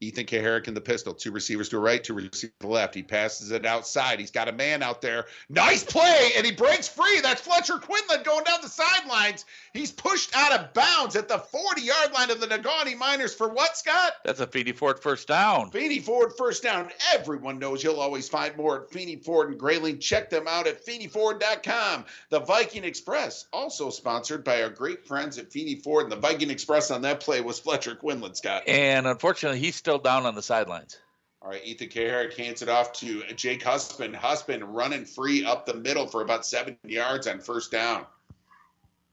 Ethan 0.03 0.25
Kaharick 0.25 0.67
in 0.67 0.73
the 0.73 0.81
pistol. 0.81 1.13
Two 1.13 1.31
receivers 1.31 1.69
to 1.69 1.77
the 1.77 1.81
right, 1.81 2.03
two 2.03 2.13
receivers 2.13 2.41
to 2.41 2.51
the 2.59 2.67
left. 2.67 2.95
He 2.95 3.03
passes 3.03 3.51
it 3.51 3.65
outside. 3.65 4.19
He's 4.19 4.31
got 4.31 4.47
a 4.47 4.51
man 4.51 4.83
out 4.83 5.01
there. 5.01 5.25
Nice 5.49 5.83
play, 5.83 6.31
and 6.35 6.45
he 6.45 6.51
breaks 6.51 6.87
free. 6.87 7.21
That's 7.21 7.41
Fletcher 7.41 7.77
Quinlan 7.77 8.23
going 8.23 8.43
down 8.43 8.59
the 8.61 8.69
sidelines. 8.69 9.45
He's 9.73 9.91
pushed 9.91 10.35
out 10.35 10.51
of 10.51 10.73
bounds 10.75 11.15
at 11.15 11.27
the 11.27 11.39
40 11.39 11.81
yard 11.81 12.11
line 12.13 12.29
of 12.29 12.39
the 12.39 12.45
Negaunee 12.45 12.95
Miners 12.95 13.33
for 13.33 13.49
what, 13.49 13.75
Scott? 13.75 14.13
That's 14.23 14.39
a 14.39 14.45
Feeney 14.45 14.71
Ford 14.71 14.99
first 14.99 15.27
down. 15.27 15.71
Feeney 15.71 15.97
Ford 15.97 16.33
first 16.37 16.61
down. 16.61 16.91
Everyone 17.11 17.57
knows 17.57 17.83
you'll 17.83 17.99
always 17.99 18.29
find 18.29 18.55
more 18.55 18.83
at 18.83 18.91
Feeney 18.91 19.15
Ford 19.15 19.49
and 19.49 19.59
Grayling. 19.59 19.97
Check 19.97 20.29
them 20.29 20.47
out 20.47 20.67
at 20.67 20.85
FeeneyFord.com. 20.85 22.05
The 22.29 22.39
Viking 22.41 22.83
Express, 22.83 23.47
also 23.51 23.89
sponsored 23.89 24.43
by 24.43 24.61
our 24.61 24.69
great 24.69 25.07
friends 25.07 25.39
at 25.39 25.51
Feeney 25.51 25.75
Ford. 25.75 26.03
And 26.03 26.11
the 26.11 26.17
Viking 26.17 26.51
Express 26.51 26.91
on 26.91 27.01
that 27.01 27.19
play 27.19 27.41
was 27.41 27.59
Fletcher 27.59 27.95
Quinlan, 27.95 28.35
Scott. 28.35 28.67
And 28.67 29.07
unfortunately, 29.07 29.57
he's 29.57 29.75
still 29.75 29.97
down 29.97 30.27
on 30.27 30.35
the 30.35 30.43
sidelines. 30.43 30.99
All 31.41 31.49
right, 31.49 31.65
Ethan 31.65 31.89
Kaharick 31.89 32.37
hands 32.37 32.61
it 32.61 32.69
off 32.69 32.93
to 32.93 33.23
Jake 33.35 33.63
Huspen. 33.63 34.13
Huspen 34.13 34.63
running 34.63 35.03
free 35.03 35.43
up 35.43 35.65
the 35.65 35.73
middle 35.73 36.05
for 36.05 36.21
about 36.21 36.45
seven 36.45 36.77
yards 36.85 37.25
on 37.25 37.39
first 37.39 37.71
down. 37.71 38.05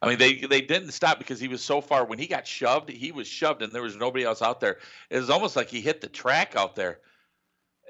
I 0.03 0.09
mean, 0.09 0.19
they 0.19 0.35
they 0.35 0.63
didn't 0.63 0.93
stop 0.93 1.19
because 1.19 1.41
he 1.41 1.49
was 1.49 1.63
so 1.63 1.81
far. 1.81 2.05
When 2.07 2.19
he 2.19 2.27
got 2.27 2.47
shoved, 2.47 2.89
he 2.89 3.13
was 3.13 3.29
shoved, 3.29 3.63
and 3.63 3.73
there 3.73 3.83
was 3.83 3.97
nobody 3.97 4.25
else 4.25 4.41
out 4.41 4.61
there. 4.61 4.79
It 5.11 5.19
was 5.19 5.29
almost 5.29 5.57
like 5.57 5.69
he 5.69 5.81
hit 5.81 6.01
the 6.01 6.09
track 6.09 6.55
out 6.57 6.75
there, 6.75 7.01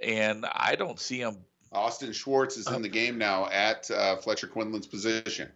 and 0.02 0.44
I 0.44 0.74
don't 0.74 0.98
see 0.98 1.20
him. 1.20 1.38
Austin 1.72 2.12
Schwartz 2.12 2.56
is 2.56 2.66
in 2.68 2.82
the 2.82 2.88
game 2.88 3.16
now 3.16 3.48
at 3.48 3.88
uh, 3.92 4.16
Fletcher 4.16 4.48
Quinlan's 4.48 4.88
position. 4.88 5.50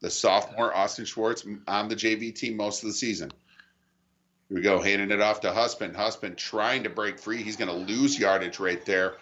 The 0.00 0.10
sophomore 0.10 0.74
Austin 0.74 1.04
Schwartz 1.04 1.44
on 1.66 1.88
the 1.88 1.96
JV 1.96 2.32
team 2.32 2.56
most 2.56 2.82
of 2.82 2.88
the 2.88 2.94
season. 2.94 3.32
Here 4.48 4.56
we 4.56 4.62
go, 4.62 4.80
handing 4.80 5.10
it 5.10 5.20
off 5.20 5.40
to 5.40 5.52
Huspen. 5.52 5.94
Huspen 5.94 6.36
trying 6.36 6.84
to 6.84 6.90
break 6.90 7.18
free. 7.18 7.42
He's 7.42 7.56
going 7.56 7.70
to 7.70 7.92
lose 7.92 8.18
yardage 8.18 8.60
right 8.60 8.84
there. 8.84 9.14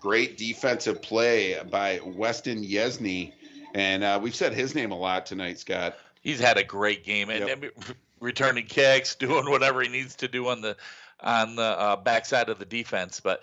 Great 0.00 0.38
defensive 0.38 1.02
play 1.02 1.60
by 1.70 2.00
Weston 2.02 2.64
Yesney. 2.64 3.34
And 3.74 4.02
uh, 4.02 4.18
we've 4.22 4.34
said 4.34 4.54
his 4.54 4.74
name 4.74 4.90
a 4.90 4.98
lot 4.98 5.26
tonight, 5.26 5.58
Scott. 5.58 5.96
He's 6.22 6.40
had 6.40 6.58
a 6.58 6.64
great 6.64 7.04
game, 7.04 7.30
and, 7.30 7.44
and 7.44 7.70
returning 8.20 8.66
kicks, 8.66 9.14
doing 9.14 9.48
whatever 9.48 9.80
he 9.80 9.88
needs 9.88 10.16
to 10.16 10.28
do 10.28 10.48
on 10.48 10.60
the 10.60 10.76
on 11.20 11.56
the 11.56 11.62
uh, 11.62 11.96
backside 11.96 12.48
of 12.48 12.58
the 12.58 12.64
defense. 12.64 13.20
But 13.20 13.42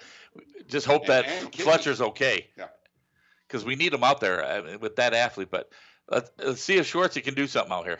just 0.67 0.85
hope 0.85 1.05
that 1.07 1.25
and. 1.25 1.53
Fletcher's 1.53 2.01
okay. 2.01 2.47
Yeah. 2.57 2.67
Because 3.47 3.63
we 3.63 3.75
need 3.75 3.93
him 3.93 4.03
out 4.03 4.19
there 4.19 4.77
with 4.81 4.97
that 4.97 5.13
athlete. 5.13 5.49
But 5.49 5.69
let's, 6.09 6.31
let's 6.37 6.61
see 6.61 6.77
if 6.77 6.85
Schwartz 6.85 7.17
can 7.17 7.33
do 7.33 7.47
something 7.47 7.71
out 7.71 7.85
here. 7.85 7.99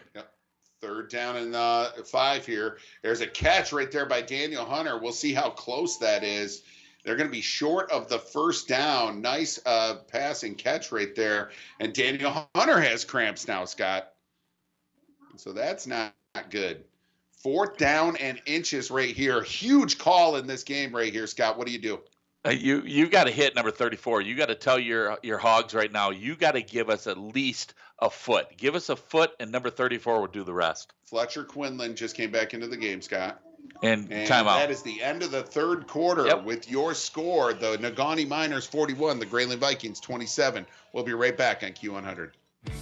Third 0.82 1.10
down 1.10 1.38
and 1.38 1.56
uh, 1.56 1.90
five 2.06 2.46
here. 2.46 2.78
There's 3.02 3.22
a 3.22 3.28
catch 3.28 3.72
right 3.72 3.92
there 3.92 4.06
by 4.06 4.22
Daniel 4.22 4.66
Hunter. 4.66 5.00
We'll 5.00 5.14
see 5.14 5.34
how 5.34 5.50
close 5.50 5.98
that 5.98 6.24
is. 6.24 6.64
They're 7.08 7.16
going 7.16 7.30
to 7.30 7.34
be 7.34 7.40
short 7.40 7.90
of 7.90 8.10
the 8.10 8.20
first 8.20 8.68
down. 8.68 9.22
Nice 9.22 9.62
uh, 9.66 9.96
pass 10.12 10.44
and 10.44 10.58
catch 10.58 10.92
right 10.92 11.16
there. 11.16 11.52
And 11.80 11.94
Daniel 11.94 12.50
Hunter 12.54 12.82
has 12.82 13.06
cramps 13.06 13.48
now, 13.48 13.64
Scott. 13.64 14.10
So 15.38 15.54
that's 15.54 15.88
not, 15.88 16.14
not 16.36 16.52
good. 16.52 16.84
Fourth 17.42 17.78
down 17.78 18.18
and 18.18 18.42
inches 18.46 18.92
right 18.92 19.16
here. 19.16 19.42
Huge 19.42 19.98
call 19.98 20.36
in 20.36 20.48
this 20.48 20.66
game 20.66 20.94
right 20.94 21.14
here, 21.14 21.28
Scott. 21.28 21.58
What 21.58 21.66
do 21.66 21.72
you 21.72 21.80
do? 21.80 22.02
Uh, 22.46 22.50
you 22.50 22.82
you 22.82 23.08
got 23.08 23.24
to 23.24 23.32
hit 23.32 23.56
number 23.56 23.72
34. 23.72 24.20
You 24.20 24.36
got 24.36 24.50
to 24.50 24.56
tell 24.56 24.78
your 24.78 25.18
your 25.24 25.38
hogs 25.38 25.74
right 25.74 25.92
now. 25.92 26.10
You 26.10 26.36
got 26.36 26.56
to 26.56 26.62
give 26.62 26.90
us 26.90 27.08
at 27.08 27.18
least 27.18 27.74
a 28.00 28.10
foot. 28.10 28.58
Give 28.58 28.76
us 28.76 28.90
a 28.90 28.98
foot, 28.98 29.32
and 29.40 29.50
number 29.50 29.70
34 29.70 30.20
will 30.20 30.28
do 30.28 30.44
the 30.44 30.54
rest. 30.54 30.92
Fletcher 31.06 31.46
Quinlan 31.46 31.96
just 31.96 32.18
came 32.18 32.32
back 32.32 32.54
into 32.54 32.68
the 32.68 32.76
game, 32.76 33.02
Scott. 33.02 33.42
And, 33.84 34.12
And 34.12 34.30
timeout. 34.30 34.58
that 34.58 34.72
is 34.72 34.82
the 34.82 35.02
end 35.02 35.24
of 35.24 35.32
the 35.32 35.44
third 35.44 35.88
quarter 35.88 36.38
with 36.38 36.70
your 36.70 36.94
score. 36.94 37.54
The 37.54 37.78
Negaunee 37.78 38.28
Miners 38.28 38.66
41, 38.66 39.20
the 39.20 39.26
Grayling 39.26 39.60
Vikings 39.60 40.00
27. 40.00 40.66
We'll 40.94 41.04
be 41.04 41.14
right 41.14 41.38
back 41.38 41.64
on 41.64 41.72
Q100. 41.72 42.32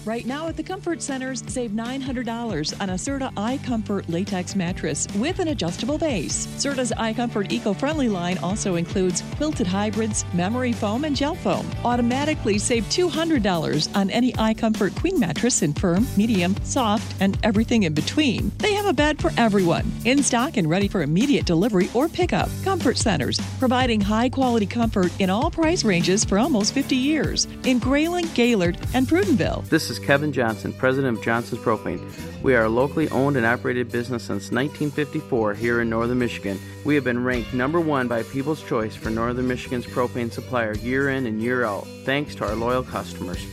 Right 0.05 0.25
now 0.25 0.47
at 0.47 0.55
the 0.55 0.63
Comfort 0.63 1.01
Centers, 1.01 1.43
save 1.47 1.71
$900 1.71 2.79
on 2.79 2.89
a 2.91 2.93
Serta 2.93 3.33
iComfort 3.33 4.07
latex 4.07 4.55
mattress 4.55 5.07
with 5.15 5.39
an 5.39 5.47
adjustable 5.47 5.97
base. 5.97 6.45
Serta's 6.57 6.91
iComfort 6.91 7.51
eco-friendly 7.51 8.09
line 8.09 8.37
also 8.39 8.75
includes 8.75 9.23
quilted 9.35 9.65
hybrids, 9.65 10.23
memory 10.33 10.73
foam, 10.73 11.05
and 11.05 11.15
gel 11.15 11.35
foam. 11.35 11.69
Automatically 11.83 12.59
save 12.59 12.83
$200 12.85 13.95
on 13.95 14.09
any 14.11 14.31
iComfort 14.33 14.95
queen 14.95 15.19
mattress 15.19 15.63
in 15.63 15.73
firm, 15.73 16.07
medium, 16.15 16.55
soft, 16.63 17.15
and 17.19 17.37
everything 17.43 17.83
in 17.83 17.93
between. 17.93 18.51
They 18.59 18.73
have 18.73 18.85
a 18.85 18.93
bed 18.93 19.19
for 19.19 19.31
everyone, 19.37 19.91
in 20.05 20.21
stock 20.21 20.57
and 20.57 20.69
ready 20.69 20.87
for 20.87 21.01
immediate 21.01 21.45
delivery 21.45 21.89
or 21.93 22.07
pickup. 22.07 22.49
Comfort 22.63 22.97
Centers, 22.97 23.39
providing 23.57 24.01
high-quality 24.01 24.67
comfort 24.67 25.11
in 25.19 25.29
all 25.29 25.49
price 25.49 25.83
ranges 25.83 26.23
for 26.23 26.37
almost 26.37 26.73
50 26.73 26.95
years 26.95 27.45
in 27.63 27.79
Grayling, 27.79 28.27
Gaylord, 28.33 28.77
and 28.93 29.07
Prudenville. 29.07 29.67
This 29.75 29.89
is 29.89 29.99
Kevin 29.99 30.31
Johnson, 30.31 30.71
president 30.71 31.17
of 31.17 31.23
Johnson's 31.25 31.59
Propane. 31.59 31.99
We 32.41 32.55
are 32.55 32.63
a 32.63 32.69
locally 32.69 33.09
owned 33.09 33.35
and 33.35 33.45
operated 33.45 33.91
business 33.91 34.23
since 34.23 34.49
1954 34.49 35.53
here 35.53 35.81
in 35.81 35.89
northern 35.89 36.17
Michigan. 36.17 36.57
We 36.85 36.95
have 36.95 37.03
been 37.03 37.25
ranked 37.25 37.53
number 37.53 37.81
one 37.81 38.07
by 38.07 38.23
People's 38.23 38.63
Choice 38.63 38.95
for 38.95 39.09
northern 39.09 39.49
Michigan's 39.49 39.85
propane 39.85 40.31
supplier 40.31 40.75
year 40.75 41.09
in 41.09 41.25
and 41.25 41.41
year 41.41 41.65
out, 41.65 41.85
thanks 42.05 42.35
to 42.35 42.45
our 42.45 42.55
loyal 42.55 42.83
customers. 42.83 43.45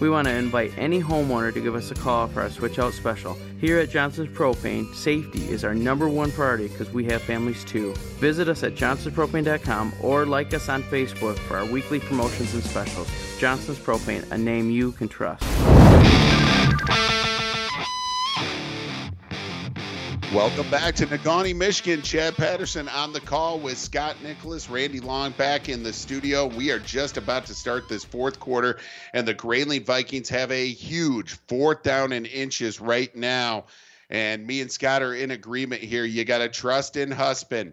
We 0.00 0.08
want 0.08 0.26
to 0.28 0.34
invite 0.34 0.72
any 0.78 1.00
homeowner 1.00 1.52
to 1.52 1.60
give 1.60 1.74
us 1.74 1.90
a 1.90 1.94
call 1.94 2.26
for 2.28 2.40
our 2.40 2.50
switch 2.50 2.78
out 2.78 2.94
special. 2.94 3.36
Here 3.60 3.78
at 3.78 3.90
Johnson's 3.90 4.30
Propane, 4.30 4.92
safety 4.94 5.48
is 5.50 5.62
our 5.62 5.74
number 5.74 6.08
one 6.08 6.32
priority 6.32 6.68
because 6.68 6.90
we 6.90 7.04
have 7.04 7.20
families 7.20 7.62
too. 7.64 7.92
Visit 8.18 8.48
us 8.48 8.62
at 8.62 8.74
johnsonspropane.com 8.74 9.92
or 10.02 10.24
like 10.24 10.54
us 10.54 10.70
on 10.70 10.82
Facebook 10.84 11.38
for 11.40 11.58
our 11.58 11.66
weekly 11.66 12.00
promotions 12.00 12.54
and 12.54 12.64
specials. 12.64 13.08
Johnson's 13.38 13.78
Propane, 13.78 14.28
a 14.30 14.38
name 14.38 14.70
you 14.70 14.92
can 14.92 15.08
trust. 15.08 15.44
Welcome 20.34 20.70
back 20.70 20.94
to 20.94 21.06
Negaunee, 21.06 21.56
Michigan. 21.56 22.02
Chad 22.02 22.36
Patterson 22.36 22.88
on 22.88 23.12
the 23.12 23.20
call 23.20 23.58
with 23.58 23.76
Scott 23.76 24.14
Nicholas, 24.22 24.70
Randy 24.70 25.00
Long 25.00 25.32
back 25.32 25.68
in 25.68 25.82
the 25.82 25.92
studio. 25.92 26.46
We 26.46 26.70
are 26.70 26.78
just 26.78 27.16
about 27.16 27.46
to 27.46 27.54
start 27.54 27.88
this 27.88 28.04
fourth 28.04 28.38
quarter, 28.38 28.78
and 29.12 29.26
the 29.26 29.34
Grayling 29.34 29.82
Vikings 29.82 30.28
have 30.28 30.52
a 30.52 30.68
huge 30.68 31.32
fourth 31.48 31.82
down 31.82 32.12
and 32.12 32.28
inches 32.28 32.80
right 32.80 33.14
now. 33.16 33.64
And 34.08 34.46
me 34.46 34.60
and 34.60 34.70
Scott 34.70 35.02
are 35.02 35.14
in 35.14 35.32
agreement 35.32 35.82
here. 35.82 36.04
You 36.04 36.24
got 36.24 36.38
to 36.38 36.48
trust 36.48 36.96
in 36.96 37.10
Huspen. 37.10 37.72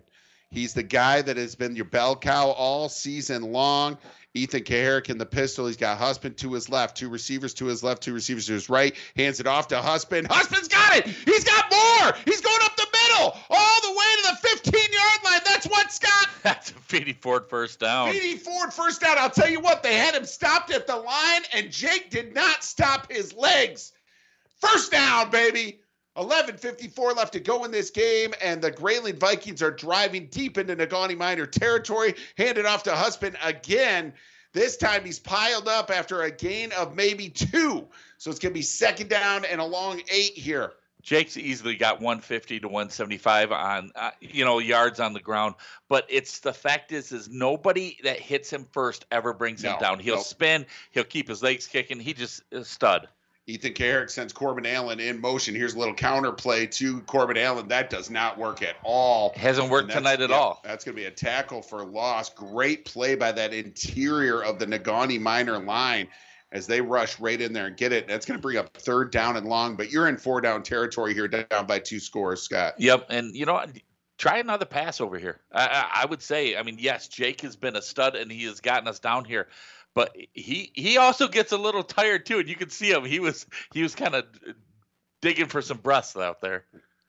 He's 0.49 0.73
the 0.73 0.81
guy 0.81 1.21
that 1.21 1.37
has 1.37 1.53
been 1.53 1.75
your 1.75 1.85
bell 1.85 2.15
cow 2.15 2.47
all 2.47 2.89
season 2.89 3.51
long. 3.51 3.99
Ethan 4.33 4.63
Kaharick 4.63 5.09
in 5.09 5.17
the 5.17 5.25
pistol. 5.25 5.67
He's 5.67 5.77
got 5.77 5.97
Huspen 5.97 6.35
to 6.35 6.53
his 6.53 6.69
left, 6.69 6.97
two 6.97 7.09
receivers 7.09 7.53
to 7.55 7.65
his 7.65 7.83
left, 7.83 8.03
two 8.03 8.13
receivers 8.13 8.45
to 8.47 8.53
his 8.53 8.69
right. 8.69 8.95
Hands 9.15 9.39
it 9.39 9.47
off 9.47 9.69
to 9.69 9.81
Huspen. 9.81 10.25
Huspen's 10.29 10.67
got 10.67 10.97
it. 10.97 11.07
He's 11.07 11.43
got 11.43 11.71
more. 11.71 12.13
He's 12.25 12.41
going 12.41 12.59
up 12.63 12.75
the 12.75 12.87
middle, 12.91 13.37
all 13.49 13.81
the 13.81 13.91
way 13.91 14.05
to 14.23 14.29
the 14.31 14.47
15 14.47 14.73
yard 14.73 15.23
line. 15.23 15.41
That's 15.45 15.67
what 15.67 15.91
Scott. 15.91 16.29
That's 16.43 16.71
a 16.71 16.73
Feeney 16.73 17.13
Ford 17.13 17.49
first 17.49 17.79
down. 17.79 18.11
Feeney 18.11 18.37
Ford 18.37 18.71
first 18.73 19.01
down. 19.01 19.17
I'll 19.17 19.29
tell 19.29 19.49
you 19.49 19.59
what, 19.59 19.83
they 19.83 19.95
had 19.95 20.13
him 20.15 20.25
stopped 20.25 20.71
at 20.71 20.87
the 20.87 20.95
line, 20.95 21.41
and 21.53 21.71
Jake 21.71 22.09
did 22.09 22.33
not 22.33 22.63
stop 22.63 23.11
his 23.11 23.33
legs. 23.33 23.91
First 24.59 24.91
down, 24.91 25.29
baby. 25.29 25.79
11.54 26.17 27.15
left 27.15 27.33
to 27.33 27.39
go 27.39 27.63
in 27.63 27.71
this 27.71 27.91
game, 27.91 28.33
and 28.41 28.61
the 28.61 28.71
Grayling 28.71 29.17
Vikings 29.17 29.61
are 29.61 29.71
driving 29.71 30.27
deep 30.27 30.57
into 30.57 30.75
Negaunee 30.75 31.17
Miner 31.17 31.45
territory. 31.45 32.15
Handed 32.37 32.65
off 32.65 32.83
to 32.83 32.91
Huspen 32.91 33.35
again. 33.43 34.13
This 34.51 34.77
time 34.77 35.05
he's 35.05 35.19
piled 35.19 35.67
up 35.67 35.91
after 35.91 36.23
a 36.23 36.31
gain 36.31 36.71
of 36.71 36.95
maybe 36.95 37.29
two. 37.29 37.87
So 38.17 38.31
it's 38.31 38.39
going 38.39 38.51
to 38.51 38.57
be 38.57 38.63
second 38.63 39.09
down 39.09 39.45
and 39.45 39.61
a 39.61 39.65
long 39.65 40.01
eight 40.11 40.33
here. 40.33 40.73
Jake's 41.03 41.37
easily 41.37 41.75
got 41.75 42.01
150 42.01 42.61
to 42.61 42.67
175 42.67 43.51
on 43.51 43.91
uh, 43.95 44.11
you 44.19 44.43
know 44.43 44.59
yards 44.59 44.99
on 44.99 45.13
the 45.13 45.21
ground, 45.21 45.55
but 45.87 46.05
it's 46.09 46.39
the 46.39 46.51
fact 46.51 46.91
is 46.91 47.11
is 47.11 47.29
nobody 47.29 47.97
that 48.03 48.19
hits 48.19 48.51
him 48.51 48.67
first 48.71 49.05
ever 49.11 49.31
brings 49.31 49.63
him 49.63 49.79
down. 49.79 49.99
He'll 49.99 50.15
no. 50.15 50.21
spin, 50.21 50.65
he'll 50.91 51.05
keep 51.05 51.29
his 51.29 51.41
legs 51.41 51.67
kicking. 51.67 51.99
He 51.99 52.13
just 52.13 52.41
stud. 52.63 53.07
Ethan 53.49 53.73
Kaharick 53.73 54.09
sends 54.09 54.33
Corbin 54.33 54.65
Allen 54.65 54.99
in 54.99 55.21
motion. 55.21 55.55
Here's 55.55 55.73
a 55.73 55.79
little 55.79 55.93
counter 55.93 56.33
play 56.33 56.67
to 56.67 56.99
Corbin 57.01 57.37
Allen. 57.37 57.69
That 57.69 57.89
does 57.89 58.09
not 58.09 58.37
work 58.37 58.61
at 58.61 58.75
all. 58.83 59.31
Hasn't 59.37 59.69
worked 59.69 59.89
tonight 59.89 60.19
at 60.19 60.31
yeah, 60.31 60.35
all. 60.35 60.59
That's 60.65 60.83
going 60.83 60.97
to 60.97 61.01
be 61.01 61.07
a 61.07 61.11
tackle 61.11 61.61
for 61.61 61.85
loss. 61.85 62.29
Great 62.29 62.83
play 62.83 63.15
by 63.15 63.31
that 63.31 63.53
interior 63.53 64.43
of 64.43 64.59
the 64.59 64.65
Negaunee 64.65 65.21
Miner 65.21 65.59
line 65.59 66.09
as 66.51 66.67
they 66.67 66.81
rush 66.81 67.21
right 67.21 67.39
in 67.39 67.53
there 67.53 67.67
and 67.67 67.77
get 67.77 67.93
it. 67.93 68.05
That's 68.05 68.25
going 68.25 68.37
to 68.37 68.41
bring 68.41 68.57
up 68.57 68.75
third 68.75 69.11
down 69.11 69.37
and 69.37 69.47
long, 69.47 69.77
but 69.77 69.91
you're 69.91 70.09
in 70.09 70.17
four 70.17 70.41
down 70.41 70.61
territory 70.61 71.13
here, 71.13 71.29
down 71.29 71.65
by 71.67 71.79
two 71.79 72.01
scores, 72.01 72.41
Scott. 72.41 72.73
Yep, 72.79 73.05
and 73.09 73.33
you 73.33 73.45
know? 73.45 73.63
Try 74.17 74.39
another 74.39 74.65
pass 74.65 74.99
over 74.99 75.19
here. 75.19 75.39
I, 75.51 75.67
I, 75.67 76.01
I 76.01 76.05
would 76.07 76.23
say, 76.23 76.57
I 76.57 76.63
mean, 76.63 76.77
yes, 76.79 77.07
Jake 77.07 77.41
has 77.41 77.55
been 77.55 77.75
a 77.75 77.83
stud 77.83 78.15
and 78.15 78.31
he 78.31 78.45
has 78.45 78.61
gotten 78.61 78.87
us 78.87 78.97
down 78.97 79.25
here, 79.25 79.47
but 79.97 80.15
he 80.31 80.71
he 80.75 80.99
also 80.99 81.27
gets 81.27 81.51
a 81.51 81.57
little 81.57 81.81
tired 81.81 82.23
too, 82.23 82.37
and 82.37 82.47
you 82.47 82.55
can 82.55 82.69
see 82.69 82.91
him. 82.91 83.03
He 83.03 83.19
was 83.19 83.47
he 83.73 83.81
was 83.81 83.95
kind 83.95 84.13
of 84.13 84.25
digging 85.23 85.47
for 85.47 85.59
some 85.59 85.77
breaths 85.77 86.15
out 86.15 86.39
there. 86.39 86.65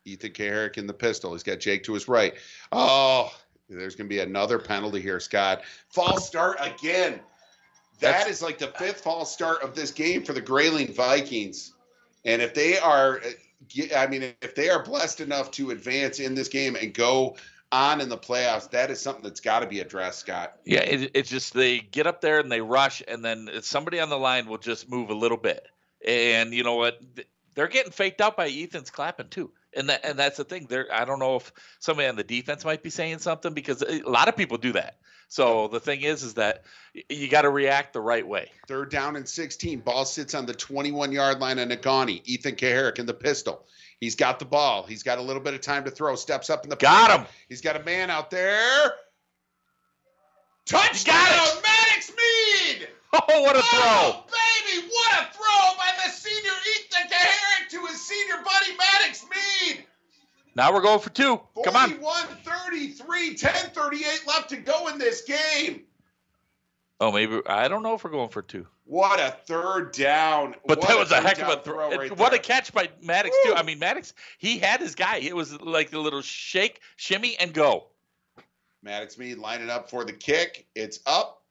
Ethan 0.07 0.31
Kaharick 0.31 0.79
in 0.79 0.87
the 0.87 0.95
pistol. 0.95 1.35
He's 1.35 1.43
got 1.43 1.61
Jake 1.61 1.85
to 1.85 1.93
his 1.93 2.09
right. 2.09 2.33
Oh, 2.73 3.31
there's 3.69 3.95
going 3.95 4.09
to 4.09 4.15
be 4.15 4.21
another 4.21 4.59
penalty 4.59 5.03
here, 5.03 5.21
Scott. 5.21 5.65
False 5.91 6.27
start 6.27 6.57
again. 6.61 7.21
That 8.01 8.13
That's- 8.13 8.31
is 8.31 8.43
like 8.43 8.57
the 8.57 8.69
fifth 8.69 9.03
false 9.03 9.31
start 9.31 9.61
of 9.61 9.75
this 9.75 9.91
game 9.91 10.25
for 10.25 10.33
the 10.33 10.41
Grayling 10.41 10.95
Vikings. 10.95 11.75
And 12.25 12.41
if 12.41 12.55
they 12.55 12.79
are, 12.79 13.21
uh, 13.21 13.95
I 13.95 14.07
mean, 14.07 14.33
if 14.41 14.55
they 14.55 14.71
are 14.71 14.83
blessed 14.83 15.21
enough 15.21 15.51
to 15.53 15.73
advance 15.73 16.21
in 16.21 16.35
this 16.35 16.49
game 16.49 16.75
and 16.75 16.95
go 16.95 17.37
on 17.71 18.01
in 18.01 18.09
the 18.09 18.17
playoffs, 18.17 18.71
that 18.71 18.91
is 18.91 19.01
something 19.01 19.23
that's 19.23 19.41
got 19.41 19.61
to 19.61 19.67
be 19.67 19.81
addressed, 19.81 20.21
Scott. 20.21 20.57
Yeah, 20.65 20.81
it, 20.81 21.11
it's 21.15 21.31
just 21.31 21.55
they 21.55 21.79
get 21.79 22.07
up 22.07 22.21
there 22.21 22.41
and 22.41 22.51
they 22.51 22.61
rush, 22.61 23.03
and 23.07 23.25
then 23.25 23.49
somebody 23.63 24.01
on 24.01 24.09
the 24.09 24.19
line 24.19 24.47
will 24.47 24.59
just 24.59 24.89
move 24.89 25.11
a 25.11 25.15
little 25.15 25.37
bit. 25.37 25.67
And 26.07 26.55
you 26.55 26.63
know 26.63 26.77
what? 26.77 27.01
They're 27.55 27.69
getting 27.69 27.93
faked 27.93 28.21
out 28.21 28.37
by 28.37 28.49
Ethan's 28.49 28.91
clapping 28.91 29.29
too. 29.29 29.51
And 29.77 29.91
that 29.91 30.05
and 30.05 30.19
that's 30.19 30.39
the 30.39 30.45
thing. 30.45 30.67
There, 30.69 30.87
I 30.93 31.05
don't 31.05 31.19
know 31.19 31.37
if 31.37 31.53
somebody 31.79 32.09
on 32.09 32.17
the 32.17 32.25
defense 32.25 32.65
might 32.65 32.83
be 32.83 32.91
saying 32.91 33.19
something 33.19 33.53
because 33.53 33.83
eh, 33.83 34.01
a 34.05 34.09
lot 34.09 34.29
of 34.29 34.37
people 34.37 34.57
do 34.57 34.73
that. 34.73 34.97
So 35.29 35.69
the 35.69 35.81
thing 35.81 36.01
is, 36.01 36.23
is 36.23 36.35
that 36.35 36.65
you 37.11 37.29
got 37.29 37.43
to 37.43 37.51
react 37.51 37.93
the 37.93 38.01
right 38.01 38.27
way. 38.27 38.51
Third 38.67 38.91
down 38.91 39.15
and 39.15 39.29
16. 39.29 39.81
Ball 39.81 40.07
sits 40.07 40.35
on 40.35 40.47
the 40.47 40.55
21 40.55 41.13
yard 41.13 41.39
line 41.39 41.59
of 41.59 41.69
Negaunee. 41.69 42.23
Ethan 42.25 42.57
Kaharick 42.57 42.99
in 42.99 43.05
the 43.05 43.15
pistol. 43.15 43.67
He's 44.01 44.15
got 44.15 44.39
the 44.39 44.45
ball. 44.45 44.85
He's 44.85 45.03
got 45.03 45.19
a 45.19 45.23
little 45.23 45.43
bit 45.43 45.55
of 45.55 45.61
time 45.61 45.85
to 45.85 45.91
throw. 45.91 46.15
Steps 46.15 46.51
up 46.51 46.65
in 46.65 46.71
the 46.71 46.77
Got 46.77 47.11
pocket. 47.11 47.23
him. 47.23 47.27
He's 47.49 47.61
got 47.61 47.77
a 47.77 47.83
man 47.85 48.11
out 48.11 48.31
there. 48.31 48.93
Touchdown, 50.67 51.15
Maddox 51.63 52.13
Mead! 52.17 52.89
Oh, 53.11 53.41
what 53.41 53.57
a 53.57 53.61
Oh, 53.63 54.25
baby, 54.27 54.87
what 54.87 55.13
a 55.23 55.33
throw 55.33 55.79
by 55.79 55.91
the 56.05 56.11
senior 56.13 56.51
Ethan 56.77 57.09
Kaharick 57.11 57.71
to 57.71 57.87
his 57.87 58.07
senior 58.07 58.35
buddy 58.45 58.77
Maddox 58.77 59.25
Mead. 59.25 59.87
Now 60.55 60.75
we're 60.75 60.83
going 60.83 61.01
for 61.01 61.09
two. 61.09 61.41
Come 61.65 61.75
on. 61.75 61.89
41 61.89 62.27
33, 62.45 63.35
10 63.35 63.53
38 63.71 64.21
left 64.27 64.51
to 64.51 64.57
go 64.59 64.89
in 64.89 64.99
this 64.99 65.23
game. 65.23 65.85
Oh, 67.01 67.13
maybe 67.13 67.41
I 67.47 67.69
don't 67.69 67.83
know 67.83 67.95
if 67.95 68.03
we're 68.03 68.11
going 68.11 68.29
for 68.29 68.43
two. 68.43 68.67
What 68.85 69.21
a 69.21 69.31
third 69.31 69.93
down. 69.93 70.57
But 70.67 70.79
What 70.79 70.89
that 70.89 70.99
was 70.99 71.13
a 71.13 71.17
third 71.17 71.25
heck 71.25 71.39
of 71.41 71.49
a 71.49 71.63
throw. 71.63 71.97
right 71.97 72.17
what 72.17 72.35
a 72.35 72.39
catch 72.39 72.73
by 72.73 72.89
Maddox 73.03 73.37
too. 73.45 73.55
I 73.55 73.63
mean, 73.63 73.79
Maddox 73.79 74.15
he 74.39 74.59
had 74.59 74.81
his 74.81 74.95
guy. 74.95 75.19
It 75.19 75.37
was 75.37 75.61
like 75.61 75.93
a 75.93 75.99
little 75.99 76.23
shake, 76.23 76.81
shimmy, 76.97 77.37
and 77.39 77.53
go. 77.53 77.87
Maddox 78.83 79.19
Mead 79.19 79.39
lining 79.39 79.71
up 79.71 79.91
for 79.91 80.05
the 80.05 80.13
kick. 80.13 80.67
It's 80.75 81.01
up, 81.07 81.43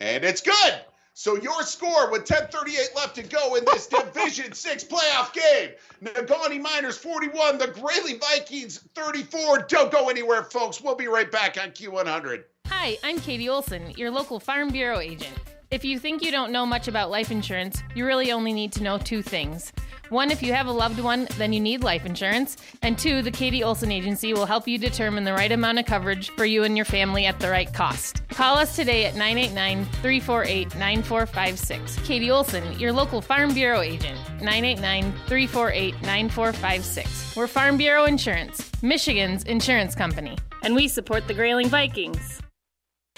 and 0.00 0.24
it's 0.24 0.40
good. 0.40 0.74
So 1.14 1.36
your 1.36 1.62
score 1.62 2.10
with 2.10 2.24
10:38 2.24 2.94
left 2.96 3.14
to 3.14 3.22
go 3.22 3.54
in 3.54 3.64
this 3.64 3.86
Division 4.14 4.52
Six 4.52 4.84
playoff 4.84 5.32
game: 5.32 5.70
Negaunee 6.02 6.60
Miners 6.60 6.98
41, 6.98 7.56
the 7.58 7.68
Grayling 7.68 8.18
Vikings 8.18 8.80
34. 8.94 9.66
Don't 9.68 9.92
go 9.92 10.08
anywhere, 10.08 10.42
folks. 10.42 10.80
We'll 10.80 10.96
be 10.96 11.06
right 11.06 11.30
back 11.30 11.56
on 11.62 11.70
Q100. 11.70 12.44
Hi, 12.84 12.98
I'm 13.02 13.18
Katie 13.18 13.48
Olson, 13.48 13.92
your 13.92 14.10
local 14.10 14.38
Farm 14.38 14.68
Bureau 14.68 14.98
agent. 14.98 15.32
If 15.70 15.86
you 15.86 15.98
think 15.98 16.22
you 16.22 16.30
don't 16.30 16.52
know 16.52 16.66
much 16.66 16.86
about 16.86 17.10
life 17.10 17.30
insurance, 17.30 17.82
you 17.94 18.04
really 18.04 18.30
only 18.30 18.52
need 18.52 18.72
to 18.72 18.82
know 18.82 18.98
two 18.98 19.22
things. 19.22 19.72
One, 20.10 20.30
if 20.30 20.42
you 20.42 20.52
have 20.52 20.66
a 20.66 20.70
loved 20.70 21.00
one, 21.00 21.26
then 21.38 21.54
you 21.54 21.60
need 21.60 21.82
life 21.82 22.04
insurance. 22.04 22.58
And 22.82 22.98
two, 22.98 23.22
the 23.22 23.30
Katie 23.30 23.64
Olson 23.64 23.90
Agency 23.90 24.34
will 24.34 24.44
help 24.44 24.68
you 24.68 24.76
determine 24.76 25.24
the 25.24 25.32
right 25.32 25.50
amount 25.50 25.78
of 25.78 25.86
coverage 25.86 26.28
for 26.32 26.44
you 26.44 26.64
and 26.64 26.76
your 26.76 26.84
family 26.84 27.24
at 27.24 27.40
the 27.40 27.48
right 27.48 27.72
cost. 27.72 28.20
Call 28.28 28.58
us 28.58 28.76
today 28.76 29.06
at 29.06 29.14
989 29.14 29.86
348 29.86 30.74
9456. 30.76 32.06
Katie 32.06 32.30
Olson, 32.30 32.78
your 32.78 32.92
local 32.92 33.22
Farm 33.22 33.54
Bureau 33.54 33.80
agent. 33.80 34.18
989 34.42 35.10
348 35.26 35.94
9456. 36.02 37.34
We're 37.34 37.46
Farm 37.46 37.78
Bureau 37.78 38.04
Insurance, 38.04 38.70
Michigan's 38.82 39.42
insurance 39.44 39.94
company. 39.94 40.36
And 40.62 40.74
we 40.74 40.86
support 40.86 41.26
the 41.28 41.34
Grayling 41.34 41.70
Vikings. 41.70 42.42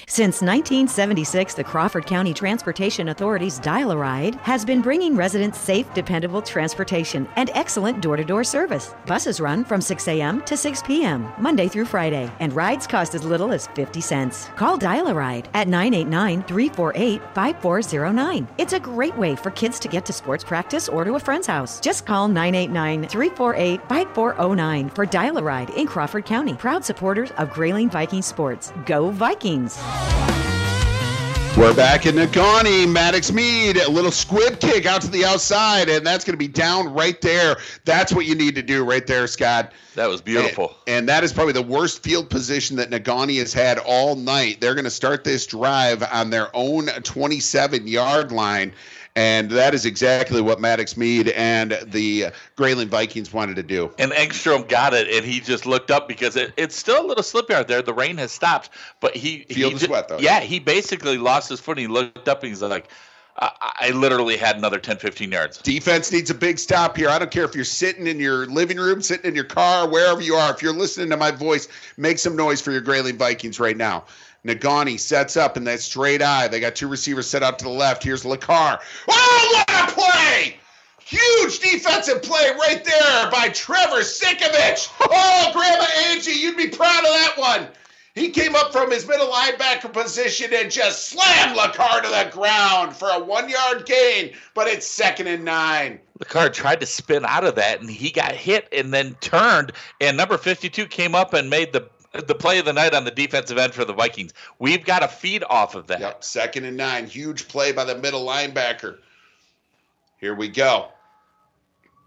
Since 0.08 0.40
1976, 0.40 1.54
the 1.54 1.64
Crawford 1.64 2.06
County 2.06 2.32
Transportation 2.32 3.08
Authority's 3.08 3.58
Dial 3.58 3.90
a 3.90 3.96
Ride 3.96 4.36
has 4.36 4.64
been 4.64 4.80
bringing 4.80 5.16
residents 5.16 5.58
safe, 5.58 5.92
dependable 5.94 6.40
transportation 6.40 7.28
and 7.36 7.50
excellent 7.54 8.00
door 8.00 8.16
to 8.16 8.24
door 8.24 8.44
service. 8.44 8.94
Buses 9.04 9.40
run 9.40 9.64
from 9.64 9.80
6 9.80 10.06
a.m. 10.08 10.42
to 10.42 10.56
6 10.56 10.82
p.m., 10.84 11.30
Monday 11.38 11.66
through 11.66 11.86
Friday, 11.86 12.30
and 12.40 12.52
rides 12.52 12.86
cost 12.86 13.14
as 13.14 13.24
little 13.24 13.52
as 13.52 13.66
50 13.68 14.00
cents. 14.00 14.48
Call 14.56 14.76
Dial 14.76 15.08
a 15.08 15.14
Ride 15.14 15.48
at 15.54 15.66
989 15.66 16.42
348 16.44 17.22
5409. 17.34 18.48
It's 18.58 18.74
a 18.74 18.80
great 18.80 19.16
way 19.16 19.34
for 19.34 19.50
kids 19.50 19.78
to 19.80 19.88
get 19.88 20.06
to 20.06 20.12
sports 20.12 20.44
practice 20.44 20.88
or 20.88 21.04
to 21.04 21.16
a 21.16 21.20
friend's 21.20 21.46
house. 21.46 21.80
Just 21.80 22.06
call 22.06 22.28
989 22.28 23.08
348 23.08 23.80
5409 23.88 24.88
for 24.90 25.04
Dial 25.04 25.38
a 25.38 25.42
Ride 25.42 25.70
in 25.70 25.86
Crawford 25.86 26.24
County. 26.24 26.54
Proud 26.54 26.84
supporters 26.84 27.32
of 27.32 27.50
Grayling 27.50 27.90
Viking 27.90 28.22
Sports. 28.22 28.72
Go 28.86 29.10
Vikings! 29.10 29.76
We're 31.56 31.74
back 31.74 32.04
in 32.04 32.16
Negaunee. 32.16 32.86
Maddox 32.86 33.32
Mead, 33.32 33.78
a 33.78 33.90
little 33.90 34.10
squib 34.10 34.60
kick 34.60 34.84
out 34.84 35.00
to 35.00 35.10
the 35.10 35.24
outside, 35.24 35.88
and 35.88 36.06
that's 36.06 36.22
going 36.22 36.34
to 36.34 36.38
be 36.38 36.48
down 36.48 36.92
right 36.92 37.18
there. 37.22 37.56
That's 37.86 38.12
what 38.12 38.26
you 38.26 38.34
need 38.34 38.56
to 38.56 38.62
do 38.62 38.84
right 38.84 39.06
there, 39.06 39.26
Scott. 39.26 39.72
That 39.94 40.10
was 40.10 40.20
beautiful. 40.20 40.76
And, 40.86 40.98
and 40.98 41.08
that 41.08 41.24
is 41.24 41.32
probably 41.32 41.54
the 41.54 41.62
worst 41.62 42.02
field 42.02 42.28
position 42.28 42.76
that 42.76 42.90
Negaunee 42.90 43.38
has 43.38 43.54
had 43.54 43.78
all 43.78 44.16
night. 44.16 44.60
They're 44.60 44.74
going 44.74 44.84
to 44.84 44.90
start 44.90 45.24
this 45.24 45.46
drive 45.46 46.02
on 46.12 46.28
their 46.28 46.54
own 46.54 46.88
27 46.88 47.88
yard 47.88 48.32
line. 48.32 48.74
And 49.16 49.50
that 49.50 49.72
is 49.72 49.86
exactly 49.86 50.42
what 50.42 50.60
Maddox 50.60 50.94
Mead 50.94 51.28
and 51.30 51.78
the 51.86 52.26
Grayling 52.54 52.88
Vikings 52.88 53.32
wanted 53.32 53.56
to 53.56 53.62
do. 53.62 53.90
And 53.98 54.12
Engstrom 54.12 54.68
got 54.68 54.92
it, 54.92 55.08
and 55.08 55.24
he 55.24 55.40
just 55.40 55.64
looked 55.64 55.90
up 55.90 56.06
because 56.06 56.36
it, 56.36 56.52
it's 56.58 56.76
still 56.76 57.04
a 57.04 57.06
little 57.06 57.22
slippery 57.22 57.56
out 57.56 57.66
there. 57.66 57.80
The 57.80 57.94
rain 57.94 58.18
has 58.18 58.30
stopped, 58.30 58.70
but 59.00 59.16
he 59.16 59.44
Field 59.44 59.72
he 59.72 59.76
is 59.76 59.82
ju- 59.82 59.90
wet, 59.90 60.08
though. 60.08 60.18
Yeah, 60.18 60.40
he 60.40 60.58
basically 60.58 61.16
lost 61.16 61.48
his 61.48 61.60
footing. 61.60 61.84
He 61.84 61.88
looked 61.88 62.28
up 62.28 62.42
and 62.42 62.50
he's 62.50 62.60
like, 62.60 62.88
I, 63.38 63.50
I 63.80 63.90
literally 63.90 64.36
had 64.36 64.56
another 64.56 64.78
10, 64.78 64.98
15 64.98 65.32
yards. 65.32 65.58
Defense 65.58 66.12
needs 66.12 66.30
a 66.30 66.34
big 66.34 66.58
stop 66.58 66.96
here. 66.96 67.08
I 67.08 67.18
don't 67.18 67.30
care 67.30 67.44
if 67.44 67.54
you're 67.54 67.64
sitting 67.64 68.06
in 68.06 68.18
your 68.20 68.46
living 68.46 68.78
room, 68.78 69.02
sitting 69.02 69.26
in 69.26 69.34
your 69.34 69.44
car, 69.44 69.88
wherever 69.88 70.20
you 70.20 70.34
are. 70.34 70.52
If 70.52 70.62
you're 70.62 70.74
listening 70.74 71.10
to 71.10 71.16
my 71.16 71.30
voice, 71.30 71.68
make 71.96 72.18
some 72.18 72.36
noise 72.36 72.60
for 72.60 72.72
your 72.72 72.80
Grayling 72.80 73.18
Vikings 73.18 73.60
right 73.60 73.76
now. 73.76 74.04
Nagani 74.46 74.98
sets 74.98 75.36
up 75.36 75.56
in 75.56 75.64
that 75.64 75.80
straight 75.80 76.22
I. 76.22 76.48
They 76.48 76.60
got 76.60 76.76
two 76.76 76.88
receivers 76.88 77.26
set 77.26 77.42
out 77.42 77.58
to 77.58 77.64
the 77.64 77.70
left. 77.70 78.02
Here's 78.02 78.22
LaCar. 78.22 78.78
Oh, 79.08 79.64
what 79.66 79.90
a 79.90 79.92
play! 79.92 80.56
Huge 81.00 81.58
defensive 81.60 82.22
play 82.22 82.50
right 82.58 82.84
there 82.84 83.30
by 83.30 83.48
Trevor 83.50 84.02
Sikovich. 84.02 84.88
Oh, 85.00 85.50
Grandma 85.52 85.86
Angie, 86.08 86.32
you'd 86.32 86.56
be 86.56 86.68
proud 86.68 86.98
of 86.98 87.10
that 87.10 87.34
one. 87.36 87.68
He 88.16 88.30
came 88.30 88.56
up 88.56 88.72
from 88.72 88.90
his 88.90 89.06
middle 89.06 89.28
linebacker 89.28 89.92
position 89.92 90.50
and 90.54 90.70
just 90.70 91.10
slammed 91.10 91.56
LaCar 91.56 92.02
to 92.02 92.08
the 92.08 92.30
ground 92.32 92.96
for 92.96 93.10
a 93.10 93.22
one 93.22 93.50
yard 93.50 93.84
gain, 93.84 94.32
but 94.54 94.68
it's 94.68 94.86
second 94.86 95.26
and 95.26 95.44
nine. 95.44 96.00
Car 96.24 96.48
tried 96.48 96.80
to 96.80 96.86
spin 96.86 97.26
out 97.26 97.44
of 97.44 97.56
that, 97.56 97.80
and 97.80 97.90
he 97.90 98.10
got 98.10 98.32
hit 98.32 98.68
and 98.72 98.92
then 98.92 99.14
turned. 99.20 99.72
And 100.00 100.16
number 100.16 100.38
52 100.38 100.86
came 100.86 101.14
up 101.14 101.34
and 101.34 101.50
made 101.50 101.74
the 101.74 101.90
the 102.16 102.34
play 102.34 102.58
of 102.58 102.64
the 102.64 102.72
night 102.72 102.94
on 102.94 103.04
the 103.04 103.10
defensive 103.10 103.58
end 103.58 103.74
for 103.74 103.84
the 103.84 103.92
Vikings. 103.92 104.32
We've 104.58 104.84
got 104.84 105.00
to 105.00 105.08
feed 105.08 105.44
off 105.48 105.74
of 105.74 105.86
that. 105.88 106.00
Yep, 106.00 106.24
second 106.24 106.64
and 106.64 106.76
nine. 106.76 107.06
Huge 107.06 107.48
play 107.48 107.72
by 107.72 107.84
the 107.84 107.96
middle 107.96 108.24
linebacker. 108.24 108.98
Here 110.18 110.34
we 110.34 110.48
go. 110.48 110.88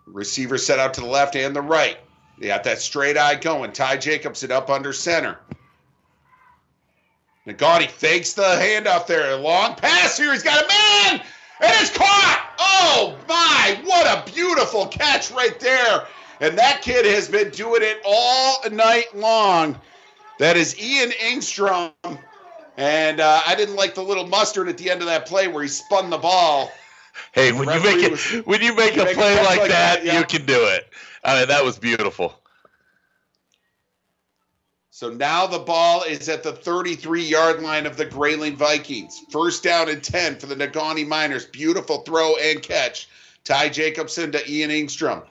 Receiver 0.07 0.57
set 0.57 0.79
out 0.79 0.93
to 0.95 1.01
the 1.01 1.07
left 1.07 1.35
and 1.35 1.55
the 1.55 1.61
right. 1.61 1.97
They 2.39 2.47
got 2.47 2.63
that 2.63 2.79
straight 2.79 3.17
I 3.17 3.35
going. 3.35 3.71
Ty 3.71 3.97
Jacobson 3.97 4.51
up 4.51 4.69
under 4.69 4.93
center. 4.93 5.37
Negaunee 7.45 7.87
fakes 7.87 8.33
the 8.33 8.41
handoff 8.41 9.07
there. 9.07 9.31
A 9.31 9.35
Long 9.35 9.75
pass 9.75 10.17
here. 10.17 10.31
He's 10.31 10.43
got 10.43 10.63
a 10.63 10.67
man, 10.67 11.21
and 11.61 11.71
it's 11.81 11.95
caught. 11.95 12.53
Oh 12.59 13.17
my! 13.27 13.79
What 13.85 14.05
a 14.05 14.31
beautiful 14.31 14.87
catch 14.87 15.31
right 15.31 15.59
there. 15.59 16.05
And 16.41 16.57
that 16.57 16.81
kid 16.81 17.05
has 17.05 17.27
been 17.27 17.49
doing 17.49 17.81
it 17.83 18.01
all 18.05 18.61
night 18.69 19.15
long. 19.15 19.79
That 20.39 20.57
is 20.57 20.79
Ian 20.81 21.11
Ingstrom. 21.11 21.91
And 22.77 23.19
uh, 23.19 23.41
I 23.45 23.55
didn't 23.55 23.75
like 23.75 23.93
the 23.93 24.01
little 24.01 24.25
mustard 24.25 24.69
at 24.69 24.77
the 24.77 24.89
end 24.89 25.01
of 25.01 25.07
that 25.07 25.25
play 25.25 25.49
where 25.49 25.61
he 25.61 25.69
spun 25.69 26.09
the 26.09 26.17
ball. 26.17 26.71
Hey, 27.33 27.51
when 27.51 27.67
you 27.67 27.83
make 27.83 28.01
it, 28.03 28.11
was- 28.11 28.45
when 28.45 28.61
you 28.61 28.73
make 28.73 28.95
you 28.95 29.01
a 29.01 29.05
make 29.05 29.15
play 29.15 29.35
like, 29.35 29.59
like 29.59 29.69
that, 29.69 29.97
that, 29.97 30.05
yeah. 30.05 30.17
you 30.17 30.25
can 30.25 30.45
do 30.45 30.65
it. 30.65 30.87
I 31.23 31.39
mean, 31.39 31.49
that 31.49 31.63
was 31.63 31.77
beautiful. 31.77 32.33
So 34.91 35.09
now 35.09 35.45
the 35.45 35.59
ball 35.59 36.03
is 36.03 36.29
at 36.29 36.43
the 36.43 36.53
33 36.53 37.23
yard 37.23 37.61
line 37.61 37.85
of 37.85 37.97
the 37.97 38.05
Grayling 38.05 38.55
Vikings. 38.55 39.21
First 39.29 39.63
down 39.63 39.89
and 39.89 40.01
10 40.01 40.39
for 40.39 40.45
the 40.45 40.55
Negaunee 40.55 41.07
Miners. 41.07 41.45
Beautiful 41.45 41.99
throw 41.99 42.35
and 42.37 42.61
catch. 42.61 43.09
Ty 43.43 43.69
Jacobson 43.69 44.31
to 44.31 44.49
Ian 44.49 44.69
Ingstrom. 44.69 45.25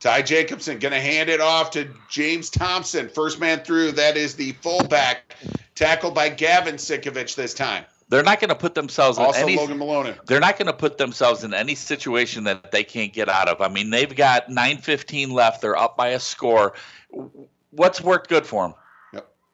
Ty 0.00 0.22
Jacobson 0.22 0.78
going 0.78 0.92
to 0.92 1.00
hand 1.00 1.28
it 1.28 1.40
off 1.40 1.70
to 1.72 1.88
James 2.08 2.50
Thompson. 2.50 3.08
First 3.08 3.40
man 3.40 3.60
through. 3.60 3.92
That 3.92 4.16
is 4.16 4.34
the 4.34 4.52
fullback. 4.52 5.34
Tackled 5.74 6.14
by 6.14 6.28
Gavin 6.28 6.76
Sikovich 6.76 7.34
this 7.34 7.54
time. 7.54 7.84
They're 8.08 8.22
not 8.22 8.38
going 8.40 8.50
to 8.50 8.54
put 8.54 8.74
themselves 8.74 9.18
in 9.18 9.24
Also 9.24 9.40
any. 9.40 9.56
Logan 9.56 9.78
Malonen. 9.78 10.24
They're 10.26 10.40
not 10.40 10.58
going 10.58 10.66
to 10.66 10.72
put 10.72 10.96
themselves 10.96 11.44
in 11.44 11.52
any 11.52 11.74
situation 11.74 12.44
that 12.44 12.70
they 12.70 12.84
can't 12.84 13.12
get 13.12 13.28
out 13.28 13.48
of. 13.48 13.60
I 13.60 13.68
mean, 13.68 13.90
they've 13.90 14.14
got 14.14 14.48
9:15 14.48 15.32
left. 15.32 15.60
They're 15.60 15.76
up 15.76 15.96
by 15.96 16.08
a 16.08 16.20
score. 16.20 16.74
What's 17.70 18.00
worked 18.00 18.28
good 18.28 18.46
for 18.46 18.62
them? 18.62 18.74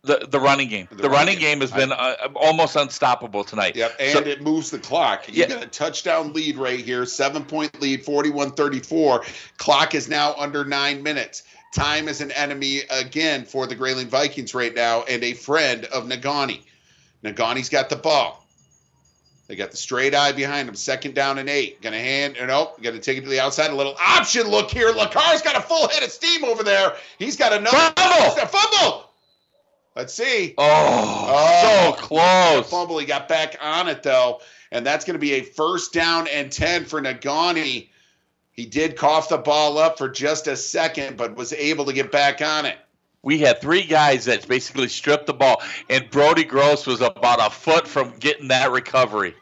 The 0.05 0.27
the 0.29 0.41
running 0.41 0.69
game. 0.69 0.89
The, 0.91 0.97
running 1.05 1.11
running 1.13 1.35
game. 1.39 1.59
game 1.59 1.61
has 1.61 1.71
been 1.71 1.93
uh, 1.93 2.15
almost 2.35 2.75
unstoppable 2.75 3.45
tonight. 3.45 3.77
Yep, 3.77 3.97
and 4.01 4.13
So- 4.13 4.25
it 4.25 4.43
moves 4.43 4.71
the 4.71 4.81
clock. 4.81 5.29
You 5.29 5.35
Yeah. 5.43 5.47
got 5.47 5.63
a 5.63 5.67
touchdown 5.69 6.33
lead 6.33 6.57
right 6.57 6.81
here, 6.85 7.07
seven 7.07 7.45
point 7.45 7.81
lead, 7.81 8.05
41 8.05 8.51
34. 8.53 9.25
Clock 9.59 9.95
is 9.95 10.09
now 10.09 10.35
under 10.37 10.65
nine 10.65 11.05
minutes. 11.05 11.45
Time 11.73 12.09
is 12.09 12.21
an 12.21 12.33
enemy 12.33 12.81
again 12.91 13.45
for 13.45 13.67
the 13.69 13.75
Grayling 13.77 14.09
Vikings 14.09 14.55
right 14.55 14.75
now 14.75 15.05
and 15.05 15.23
a 15.23 15.35
friend 15.35 15.85
of 15.87 16.05
Negaunee. 16.05 16.63
Negaunee's 17.25 17.69
got 17.69 17.89
the 17.89 17.97
ball. 17.97 18.45
They 19.47 19.55
got 19.57 19.71
the 19.71 19.77
straight 19.77 20.15
I 20.15 20.33
behind 20.33 20.69
him. 20.69 20.75
Second 20.75 21.15
down 21.15 21.39
and 21.39 21.49
eight. 21.49 21.81
Gonna 21.81 21.99
hand, 21.99 22.39
or 22.39 22.47
nope, 22.49 22.83
gonna 22.83 22.99
take 22.99 23.19
it 23.19 23.23
to 23.23 23.29
the 23.29 23.39
outside. 23.41 23.71
A 23.71 23.75
little 23.77 23.97
option 24.01 24.49
look 24.49 24.71
here. 24.71 24.91
LaCar's 24.91 25.43
got 25.43 25.57
a 25.57 25.61
full 25.61 25.89
head 25.89 26.03
of 26.03 26.11
steam 26.11 26.43
over 26.45 26.63
there. 26.65 26.95
He's 27.19 27.37
got 27.37 27.53
another 27.53 27.77
Fumble! 27.97 28.47
fumble. 28.49 29.09
Let's 29.95 30.15
see. 30.15 30.55
Oh, 30.57 31.27
oh. 31.29 31.97
so 31.97 32.03
close. 32.03 32.71
Fumble. 32.71 32.99
He 32.99 33.07
got 33.07 33.29
back 33.29 33.57
on 33.61 33.89
it 33.89 34.03
though, 34.03 34.41
and 34.71 34.87
that's 34.87 35.05
going 35.05 35.15
to 35.15 35.21
be 35.21 35.35
a 35.35 35.43
first 35.43 35.93
down 35.93 36.29
and 36.29 36.51
ten 36.51 36.85
for 36.85 37.01
Negaunee. 37.01 37.89
He 38.53 38.67
did 38.67 38.97
cough 38.97 39.29
the 39.29 39.39
ball 39.39 39.79
up 39.79 39.99
for 39.99 40.09
just 40.09 40.47
a 40.47 40.57
second, 40.57 41.17
but 41.17 41.37
was 41.37 41.53
able 41.53 41.87
to 41.87 41.93
get 41.93 42.13
back 42.13 42.41
on 42.43 42.67
it. 42.67 42.79
we 43.23 43.39
had 43.39 43.61
three 43.61 43.85
guys 43.85 44.25
that 44.27 44.47
basically 44.49 44.89
stripped 44.89 45.27
the 45.27 45.35
ball, 45.35 45.63
and 45.89 46.09
Brody 46.11 46.45
Gross 46.45 46.87
was 46.87 47.01
about 47.01 47.47
a 47.47 47.51
foot 47.51 47.87
from 47.87 48.15
getting 48.19 48.49
that 48.49 48.71
recovery. 48.71 49.35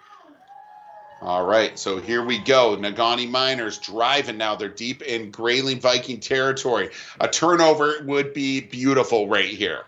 All 1.23 1.45
right, 1.45 1.79
so 1.79 1.99
here 1.99 2.25
we 2.25 2.39
go. 2.39 2.77
Negaunee 2.77 3.29
Miners 3.29 3.79
driving 3.79 4.39
now. 4.39 4.57
They're 4.57 4.69
deep 4.69 5.03
in 5.03 5.31
Grayling 5.31 5.79
Viking 5.79 6.19
territory. 6.19 6.91
A 7.21 7.29
turnover 7.29 7.97
would 8.05 8.33
be 8.33 8.61
beautiful 8.61 9.29
right 9.29 9.51
here. 9.51 9.85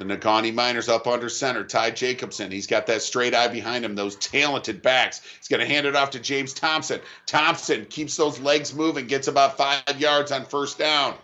The 0.00 0.06
Negaunee 0.06 0.54
Miners 0.54 0.88
up 0.88 1.06
under 1.06 1.28
center. 1.28 1.62
Ty 1.62 1.90
Jacobson. 1.90 2.50
He's 2.50 2.66
got 2.66 2.86
that 2.86 3.02
straight 3.02 3.34
I 3.34 3.48
behind 3.48 3.84
him, 3.84 3.94
those 3.94 4.16
talented 4.16 4.80
backs. 4.80 5.20
He's 5.36 5.46
going 5.46 5.60
to 5.60 5.66
hand 5.66 5.86
it 5.86 5.94
off 5.94 6.08
to 6.12 6.18
James 6.18 6.54
Thompson. 6.54 7.02
Thompson 7.26 7.84
keeps 7.84 8.16
those 8.16 8.40
legs 8.40 8.72
moving, 8.72 9.06
gets 9.08 9.28
about 9.28 9.58
five 9.58 10.00
yards 10.00 10.32
on 10.32 10.46
first 10.46 10.78
down. 10.78 11.16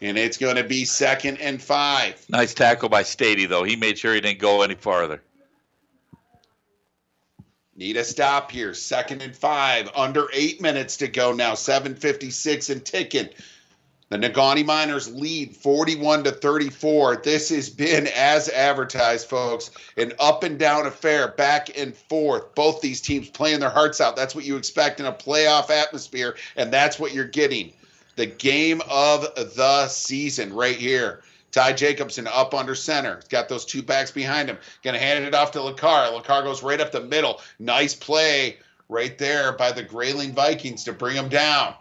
And 0.00 0.16
it's 0.16 0.38
going 0.38 0.56
to 0.56 0.64
be 0.64 0.86
second 0.86 1.36
and 1.38 1.60
five. 1.60 2.24
Nice 2.30 2.54
tackle 2.54 2.88
by 2.88 3.02
Stady, 3.02 3.46
though. 3.46 3.62
He 3.62 3.76
made 3.76 3.98
sure 3.98 4.14
he 4.14 4.22
didn't 4.22 4.38
go 4.38 4.62
any 4.62 4.74
farther. 4.74 5.22
Need 7.76 7.98
a 7.98 8.04
stop 8.04 8.50
here. 8.50 8.72
Second 8.72 9.20
and 9.20 9.36
five. 9.36 9.90
Under 9.94 10.28
eight 10.32 10.62
minutes 10.62 10.96
to 10.98 11.08
go 11.08 11.32
now. 11.32 11.52
756 11.52 12.70
and 12.70 12.82
ticking. 12.82 13.28
The 14.08 14.18
Negaunee 14.18 14.64
Miners 14.64 15.12
lead 15.12 15.56
41 15.56 16.24
to 16.24 16.30
34. 16.30 17.16
This 17.24 17.48
has 17.48 17.68
been, 17.68 18.06
as 18.06 18.48
advertised, 18.48 19.28
folks, 19.28 19.72
an 19.96 20.12
up 20.20 20.44
and 20.44 20.56
down 20.60 20.86
affair, 20.86 21.28
back 21.28 21.76
and 21.76 21.96
forth. 21.96 22.54
Both 22.54 22.80
these 22.80 23.00
teams 23.00 23.28
playing 23.28 23.58
their 23.58 23.70
hearts 23.70 24.00
out. 24.00 24.14
That's 24.14 24.32
what 24.32 24.44
you 24.44 24.56
expect 24.56 25.00
in 25.00 25.06
a 25.06 25.12
playoff 25.12 25.70
atmosphere, 25.70 26.36
and 26.54 26.72
that's 26.72 27.00
what 27.00 27.14
you're 27.14 27.24
getting. 27.24 27.72
The 28.14 28.26
game 28.26 28.80
of 28.88 29.26
the 29.34 29.88
season 29.88 30.54
right 30.54 30.76
here. 30.76 31.24
Ty 31.50 31.72
Jacobson 31.72 32.28
up 32.28 32.54
under 32.54 32.76
center. 32.76 33.16
He's 33.16 33.24
got 33.24 33.48
those 33.48 33.64
two 33.64 33.82
backs 33.82 34.12
behind 34.12 34.48
him. 34.48 34.58
Gonna 34.84 34.98
hand 34.98 35.24
it 35.24 35.34
off 35.34 35.50
to 35.52 35.58
LaCar. 35.58 36.12
LaCar 36.12 36.44
goes 36.44 36.62
right 36.62 36.80
up 36.80 36.92
the 36.92 37.00
middle. 37.00 37.40
Nice 37.58 37.94
play 37.94 38.58
right 38.88 39.18
there 39.18 39.52
by 39.52 39.72
the 39.72 39.82
Grayling 39.82 40.32
Vikings 40.32 40.84
to 40.84 40.92
bring 40.92 41.16
him 41.16 41.28
down. 41.28 41.74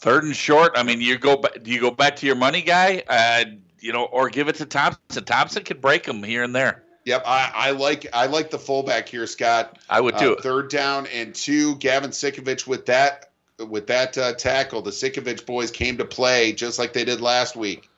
Third 0.00 0.24
and 0.24 0.34
short. 0.34 0.72
I 0.76 0.82
mean, 0.82 1.00
you 1.02 1.18
go. 1.18 1.42
Do 1.62 1.70
you 1.70 1.80
go 1.80 1.90
back 1.90 2.16
to 2.16 2.26
your 2.26 2.34
money 2.36 2.62
guy? 2.62 3.02
Uh, 3.06 3.44
you 3.80 3.92
know, 3.92 4.04
or 4.04 4.30
give 4.30 4.48
it 4.48 4.56
to 4.56 4.64
Thompson. 4.64 5.24
Thompson 5.24 5.62
could 5.62 5.82
break 5.82 6.04
them 6.04 6.22
here 6.22 6.42
and 6.42 6.54
there. 6.54 6.84
Yep, 7.04 7.22
I, 7.26 7.50
I 7.54 7.70
like 7.72 8.06
I 8.12 8.26
like 8.26 8.50
the 8.50 8.58
fullback 8.58 9.08
here, 9.08 9.26
Scott. 9.26 9.78
I 9.90 10.00
would 10.00 10.16
do 10.16 10.36
Uh, 10.36 10.40
third 10.40 10.70
down 10.70 11.06
and 11.08 11.34
two. 11.34 11.76
Gavin 11.76 12.10
Sikovich 12.10 12.66
with 12.66 12.86
that 12.86 13.30
with 13.58 13.86
that 13.88 14.16
uh, 14.16 14.32
tackle. 14.34 14.80
The 14.80 14.90
Sikovich 14.90 15.44
boys 15.44 15.70
came 15.70 15.98
to 15.98 16.04
play 16.04 16.52
just 16.52 16.78
like 16.78 16.94
they 16.94 17.04
did 17.04 17.20
last 17.20 17.56
week. 17.56 17.90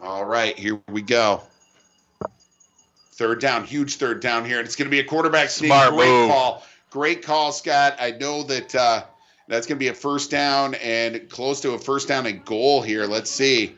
All 0.00 0.24
right, 0.24 0.58
here 0.58 0.80
we 0.88 1.02
go. 1.02 1.42
Third 3.18 3.40
down, 3.40 3.64
huge 3.64 3.96
third 3.96 4.20
down 4.20 4.44
here, 4.44 4.58
and 4.58 4.64
it's 4.66 4.76
going 4.76 4.86
to 4.86 4.90
be 4.90 5.00
a 5.00 5.04
quarterback 5.04 5.50
sneak. 5.50 5.72
Smart 5.72 5.92
Great 5.92 6.08
move. 6.08 6.30
call, 6.30 6.64
great 6.90 7.22
call, 7.22 7.50
Scott. 7.50 7.96
I 7.98 8.12
know 8.12 8.44
that 8.44 8.72
uh, 8.76 9.02
that's 9.48 9.66
going 9.66 9.76
to 9.76 9.80
be 9.80 9.88
a 9.88 9.94
first 9.94 10.30
down 10.30 10.74
and 10.76 11.28
close 11.28 11.60
to 11.62 11.72
a 11.72 11.78
first 11.78 12.06
down 12.06 12.26
and 12.26 12.44
goal 12.44 12.80
here. 12.80 13.06
Let's 13.06 13.28
see. 13.28 13.76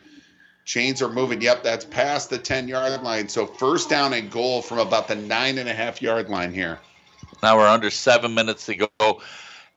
Chains 0.66 1.00
are 1.00 1.08
moving. 1.08 1.40
Yep, 1.40 1.62
that's 1.62 1.86
past 1.86 2.28
the 2.28 2.36
10 2.36 2.68
yard 2.68 3.02
line. 3.02 3.30
So 3.30 3.46
first 3.46 3.88
down 3.88 4.12
and 4.12 4.30
goal 4.30 4.60
from 4.60 4.78
about 4.78 5.08
the 5.08 5.16
nine 5.16 5.56
and 5.56 5.70
a 5.70 5.72
half 5.72 6.02
yard 6.02 6.28
line 6.28 6.52
here. 6.52 6.78
Now 7.42 7.56
we're 7.56 7.66
under 7.66 7.88
seven 7.88 8.34
minutes 8.34 8.66
to 8.66 8.74
go. 8.76 9.22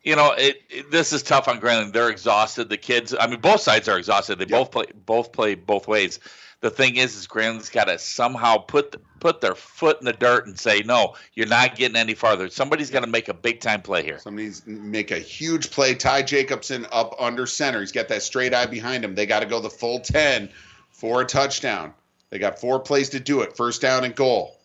You 0.04 0.18
know, 0.18 0.34
it, 0.38 0.62
it- 0.70 0.92
this 0.92 1.14
is 1.14 1.24
tough 1.24 1.48
on 1.48 1.60
Grayling. 1.60 1.94
They're 1.94 2.10
exhausted. 2.10 2.68
The 2.68 2.76
kids. 2.76 3.16
I 3.18 3.28
mean, 3.28 3.40
both 3.40 3.62
sides 3.62 3.88
are 3.88 3.98
exhausted. 3.98 4.40
They 4.40 4.46
both 4.46 4.72
play 4.72 4.88
both 5.06 5.32
play 5.32 5.56
both 5.56 5.88
ways. 5.88 6.20
The 6.64 6.70
thing 6.70 6.96
is, 6.96 7.18
is 7.18 7.28
Grayling's 7.28 7.70
got 7.70 7.86
to 7.86 8.00
somehow 8.00 8.56
put 8.56 8.94
the, 8.94 9.02
put 9.20 9.42
their 9.42 9.54
foot 9.54 10.00
in 10.00 10.06
the 10.06 10.14
dirt 10.14 10.48
and 10.48 10.58
say, 10.58 10.82
no, 10.86 11.16
you're 11.34 11.46
not 11.46 11.76
getting 11.76 11.98
any 11.98 12.14
farther. 12.14 12.50
Somebody's 12.50 12.90
got 12.90 13.02
to 13.02 13.08
make 13.08 13.28
a 13.28 13.34
big 13.34 13.60
time 13.60 13.82
play 13.82 14.02
here. 14.02 14.18
Somebody's 14.20 14.66
make 14.66 15.12
a 15.12 15.20
huge 15.20 15.72
play. 15.72 15.94
Ty 15.94 16.22
Jacobson 16.22 16.88
up 16.90 17.16
under 17.20 17.46
center. 17.48 17.82
He's 17.82 17.92
got 17.92 18.08
that 18.08 18.24
straight 18.24 18.54
I 18.54 18.66
behind 18.66 19.04
him. 19.04 19.14
They 19.14 19.26
got 19.26 19.42
to 19.42 19.46
go 19.46 19.60
the 19.60 19.70
full 19.70 20.00
10 20.00 20.48
for 20.90 21.20
a 21.20 21.26
touchdown. 21.26 21.94
They 22.30 22.40
got 22.40 22.62
four 22.62 22.80
plays 22.80 23.10
to 23.10 23.20
do 23.20 23.42
it. 23.42 23.58
First 23.58 23.82
down 23.82 24.06
and 24.06 24.16
goal. 24.16 24.58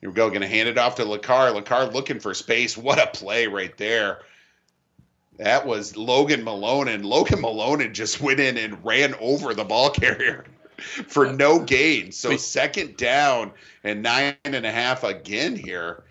Here 0.00 0.08
we 0.08 0.16
go. 0.16 0.30
Going 0.30 0.40
to 0.40 0.48
hand 0.48 0.70
it 0.70 0.78
off 0.78 0.94
to 0.94 1.04
LaCar. 1.04 1.62
LaCar 1.62 1.92
looking 1.92 2.20
for 2.20 2.32
space. 2.32 2.74
What 2.78 2.98
a 2.98 3.06
play 3.06 3.48
right 3.48 3.76
there. 3.76 4.20
That 5.38 5.66
was 5.66 5.96
Logan 5.96 6.44
Malonen, 6.44 6.94
and 6.94 7.06
Logan 7.06 7.40
Malonen 7.40 7.92
just 7.92 8.20
went 8.20 8.40
in 8.40 8.58
and 8.58 8.84
ran 8.84 9.14
over 9.20 9.54
the 9.54 9.64
ball 9.64 9.90
carrier 9.90 10.44
for 10.78 11.32
no 11.32 11.60
gain. 11.60 12.12
So 12.12 12.36
second 12.36 12.96
down 12.96 13.52
and 13.84 14.02
nine 14.02 14.34
and 14.44 14.66
a 14.66 14.70
half 14.70 15.04
again 15.04 15.56
here. 15.56 16.04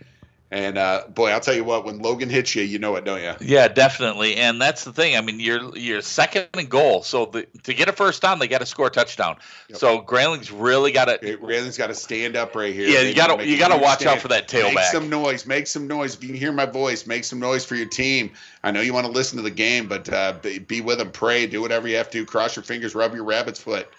And 0.50 0.78
uh, 0.78 1.04
boy, 1.10 1.32
I'll 1.32 1.42
tell 1.42 1.54
you 1.56 1.66
what, 1.66 1.84
when 1.84 2.00
Logan 2.00 2.30
hits 2.30 2.56
you, 2.56 2.64
you 2.64 2.80
know 2.80 2.96
it, 2.96 3.04
don't 3.04 3.22
you? 3.22 3.34
Yeah, 3.42 3.68
definitely, 3.68 4.38
and 4.38 4.62
that's 4.62 4.86
the 4.86 4.94
thing. 4.94 5.18
I 5.18 5.22
mean, 5.22 5.42
you're 5.42 5.78
you're 5.78 6.02
second 6.02 6.48
and 6.54 6.70
goal, 6.70 7.04
so 7.04 7.26
the, 7.26 7.46
to 7.64 7.74
get 7.74 7.90
a 7.90 7.92
first 7.92 8.22
down, 8.22 8.40
they 8.40 8.48
got 8.48 8.60
to 8.60 8.66
score 8.66 8.88
a 8.88 8.90
touchdown. 8.90 9.36
So 9.74 10.02
Grayling's 10.02 10.50
really 10.50 10.94
got 10.94 11.06
to. 11.06 11.18
Grayling's 11.18 11.78
got 11.78 11.88
to 11.88 11.94
stand 11.94 12.38
up 12.38 12.56
right 12.56 12.74
here. 12.74 12.88
Yeah, 12.88 13.00
They 13.02 13.10
you 13.10 13.16
gotta- 13.16 13.36
make 13.36 13.46
a 13.46 13.50
you 13.50 13.58
gotta 13.60 13.74
huge 13.74 13.84
watch 13.84 14.06
out 14.06 14.20
for 14.20 14.30
that 14.30 14.48
tailback. 14.48 14.76
Make 14.76 14.84
some 14.86 15.10
noise. 15.10 15.46
Make 15.46 15.68
some 15.68 15.86
noise. 15.86 16.16
If 16.16 16.24
you 16.24 16.30
can 16.30 16.38
hear 16.38 16.54
my 16.54 16.66
voice, 16.66 17.06
make 17.06 17.26
some 17.26 17.42
noise 17.42 17.66
for 17.66 17.76
your 17.76 17.90
team. 17.90 18.32
I 18.64 18.72
know 18.72 18.80
you 18.80 18.94
want 18.94 19.06
to 19.06 19.12
listen 19.12 19.36
to 19.36 19.44
the 19.44 19.52
game, 19.52 19.88
but 19.90 20.08
uh, 20.12 20.34
be, 20.42 20.60
be 20.60 20.80
with 20.80 21.00
them. 21.00 21.12
Pray. 21.12 21.48
Do 21.48 21.62
whatever 21.62 21.90
you 21.90 21.98
have 21.98 22.10
to. 22.12 22.26
Cross 22.26 22.56
your 22.56 22.64
fingers. 22.64 22.96
Rub 22.96 23.14
your 23.14 23.26
rabbit's 23.26 23.60
foot. 23.60 23.90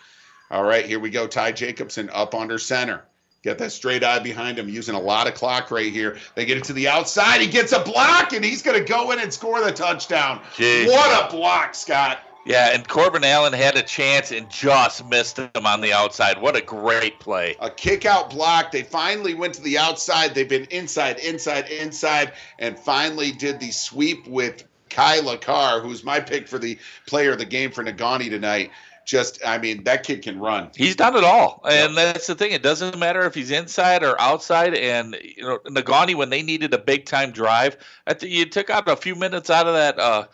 All 0.50 0.64
right, 0.64 0.86
here 0.86 0.98
we 0.98 1.10
go. 1.10 1.26
Ty 1.26 1.52
Jacobson 1.52 2.08
up 2.10 2.34
under 2.34 2.56
center. 2.58 3.04
Got 3.44 3.58
that 3.58 3.70
straight 3.70 4.02
I 4.02 4.18
behind 4.18 4.58
him, 4.58 4.68
using 4.68 4.96
a 4.96 5.00
lot 5.00 5.28
of 5.28 5.34
clock 5.34 5.70
right 5.70 5.92
here. 5.92 6.18
They 6.34 6.44
get 6.44 6.56
it 6.56 6.64
to 6.64 6.72
the 6.72 6.88
outside. 6.88 7.40
He 7.40 7.46
gets 7.46 7.72
a 7.72 7.78
block, 7.78 8.32
and 8.32 8.44
he's 8.44 8.62
going 8.62 8.78
to 8.78 8.84
go 8.84 9.12
in 9.12 9.20
and 9.20 9.32
score 9.32 9.60
the 9.60 9.70
touchdown. 9.70 10.40
Jeez. 10.56 10.88
What 10.88 11.26
a 11.26 11.34
block, 11.34 11.76
Scott. 11.76 12.18
Yeah, 12.44 12.70
and 12.72 12.88
Corbin 12.88 13.24
Allen 13.24 13.52
had 13.52 13.76
a 13.76 13.82
chance 13.82 14.32
and 14.32 14.48
just 14.50 15.06
missed 15.06 15.38
him 15.38 15.50
on 15.66 15.82
the 15.82 15.92
outside. 15.92 16.40
What 16.40 16.56
a 16.56 16.62
great 16.62 17.20
play. 17.20 17.54
A 17.60 17.70
kick 17.70 18.06
out 18.06 18.30
block. 18.30 18.72
They 18.72 18.82
finally 18.82 19.34
went 19.34 19.54
to 19.54 19.62
the 19.62 19.78
outside. 19.78 20.34
They've 20.34 20.48
been 20.48 20.66
inside, 20.70 21.18
inside, 21.18 21.68
inside, 21.68 22.32
and 22.58 22.78
finally 22.78 23.32
did 23.32 23.60
the 23.60 23.70
sweep 23.70 24.26
with 24.26 24.64
Kai 24.88 25.18
LaCar, 25.18 25.82
who's 25.82 26.02
my 26.02 26.20
pick 26.20 26.48
for 26.48 26.58
the 26.58 26.78
player 27.06 27.32
of 27.32 27.38
the 27.38 27.44
game 27.44 27.70
for 27.70 27.84
Negaunee 27.84 28.30
tonight. 28.30 28.70
Just, 29.08 29.38
I 29.42 29.56
mean, 29.56 29.84
that 29.84 30.02
kid 30.02 30.20
can 30.20 30.38
run. 30.38 30.68
He's 30.76 30.94
done 30.94 31.16
it 31.16 31.24
all, 31.24 31.62
and 31.64 31.96
that's 31.96 32.26
the 32.26 32.34
thing. 32.34 32.52
It 32.52 32.62
doesn't 32.62 32.98
matter 32.98 33.22
if 33.22 33.34
he's 33.34 33.50
inside 33.50 34.02
or 34.02 34.20
outside. 34.20 34.74
And 34.74 35.16
you 35.22 35.44
know, 35.44 35.58
Negaunee, 35.60 36.14
when 36.14 36.28
they 36.28 36.42
needed 36.42 36.74
a 36.74 36.78
big 36.78 37.06
time 37.06 37.30
drive, 37.30 37.78
I 38.06 38.12
think 38.12 38.34
you 38.34 38.44
took 38.44 38.68
out 38.68 38.86
a 38.86 38.96
few 38.96 39.14
minutes 39.14 39.48
out 39.48 39.66
of 39.66 39.72
that 39.72 39.98
uh, 39.98 40.26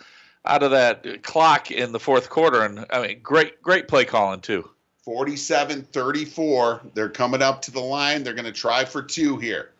out 0.44 0.64
of 0.64 0.72
that 0.72 1.22
clock 1.22 1.70
in 1.70 1.92
the 1.92 2.00
fourth 2.00 2.28
quarter. 2.28 2.64
And 2.64 2.84
I 2.90 3.06
mean, 3.06 3.20
great 3.22 3.62
great 3.62 3.86
play 3.86 4.04
calling 4.04 4.40
too. 4.40 4.68
47 5.04 5.82
34. 5.92 6.80
They're 6.94 7.08
coming 7.08 7.42
up 7.42 7.62
to 7.62 7.70
the 7.70 7.78
line. 7.78 8.24
They're 8.24 8.34
going 8.34 8.44
to 8.44 8.50
try 8.50 8.84
for 8.84 9.02
two 9.02 9.36
here. 9.36 9.70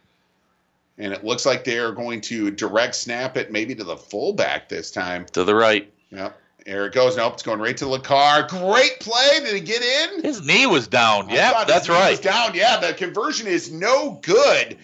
And 0.99 1.13
it 1.13 1.25
looks 1.25 1.45
like 1.45 1.65
they 1.65 1.81
are 1.81 1.91
going 1.91 2.21
to 2.21 2.53
direct 2.53 2.95
snap 2.95 3.37
it 3.37 3.51
maybe 3.51 3.75
to 3.75 3.83
the 3.83 3.97
fullback 3.97 4.69
this 4.69 4.93
time. 4.93 5.27
To 5.33 5.43
the 5.43 5.57
right. 5.57 5.93
Yep. 6.11 6.39
There 6.65 6.87
it 6.87 6.95
goes. 6.95 7.17
Nope, 7.17 7.35
it's 7.35 7.43
going 7.43 7.61
right 7.61 7.77
to 7.77 7.85
LaCar. 7.85 8.49
Great 8.49 8.99
play. 9.01 9.41
Did 9.41 9.55
he 9.55 9.61
get 9.61 9.83
in? 9.83 10.23
His 10.23 10.45
knee 10.45 10.67
was 10.67 10.89
down. 10.89 11.29
Yeah, 11.29 11.65
that's 11.65 11.89
knee 11.89 11.95
was 11.95 12.01
right. 12.01 12.23
down. 12.23 12.55
Yeah, 12.55 12.81
the 12.81 12.95
conversion 12.95 13.47
is 13.47 13.71
no 13.71 14.19
good, 14.23 14.79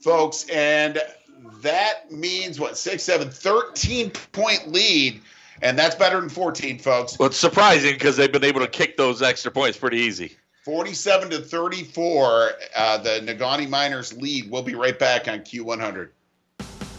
folks. 0.00 0.48
And 0.48 1.00
that 1.60 2.10
means 2.10 2.58
what? 2.58 2.76
Six, 2.76 3.04
seven, 3.04 3.30
13 3.30 4.10
point 4.32 4.72
lead. 4.72 5.20
And 5.62 5.78
that's 5.78 5.94
better 5.94 6.18
than 6.18 6.28
14, 6.28 6.80
folks. 6.80 7.16
Well, 7.16 7.28
it's 7.28 7.36
surprising 7.36 7.92
because 7.92 8.16
they've 8.16 8.32
been 8.32 8.42
able 8.42 8.60
to 8.60 8.66
kick 8.66 8.96
those 8.96 9.22
extra 9.22 9.52
points 9.52 9.78
pretty 9.78 9.98
easy. 9.98 10.36
47 10.64 11.30
to 11.30 11.38
34. 11.38 12.50
Uh, 12.74 12.98
the 12.98 13.10
Negaunee 13.20 13.68
Miners 13.68 14.12
lead. 14.12 14.50
We'll 14.50 14.62
be 14.62 14.74
right 14.74 14.98
back 14.98 15.28
on 15.28 15.40
Q100. 15.40 16.08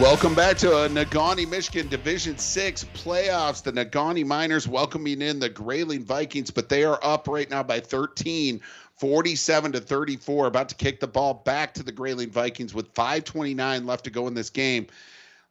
Welcome 0.00 0.34
back 0.34 0.56
to 0.56 0.76
uh, 0.76 0.88
Negaunee, 0.88 1.48
Michigan 1.48 1.86
Division 1.86 2.36
Six 2.36 2.82
playoffs. 2.94 3.62
The 3.62 3.70
Negaunee 3.70 4.26
Miners 4.26 4.66
welcoming 4.66 5.22
in 5.22 5.38
the 5.38 5.48
Grayling 5.48 6.04
Vikings, 6.04 6.50
but 6.50 6.68
they 6.68 6.82
are 6.82 6.98
up 7.00 7.28
right 7.28 7.48
now 7.48 7.62
by 7.62 7.78
13, 7.78 8.60
47 8.96 9.72
to 9.72 9.80
34. 9.80 10.48
About 10.48 10.68
to 10.70 10.74
kick 10.74 10.98
the 10.98 11.06
ball 11.06 11.34
back 11.34 11.74
to 11.74 11.84
the 11.84 11.92
Grayling 11.92 12.30
Vikings 12.30 12.74
with 12.74 12.92
5:29 12.92 13.86
left 13.86 14.02
to 14.02 14.10
go 14.10 14.26
in 14.26 14.34
this 14.34 14.50
game. 14.50 14.88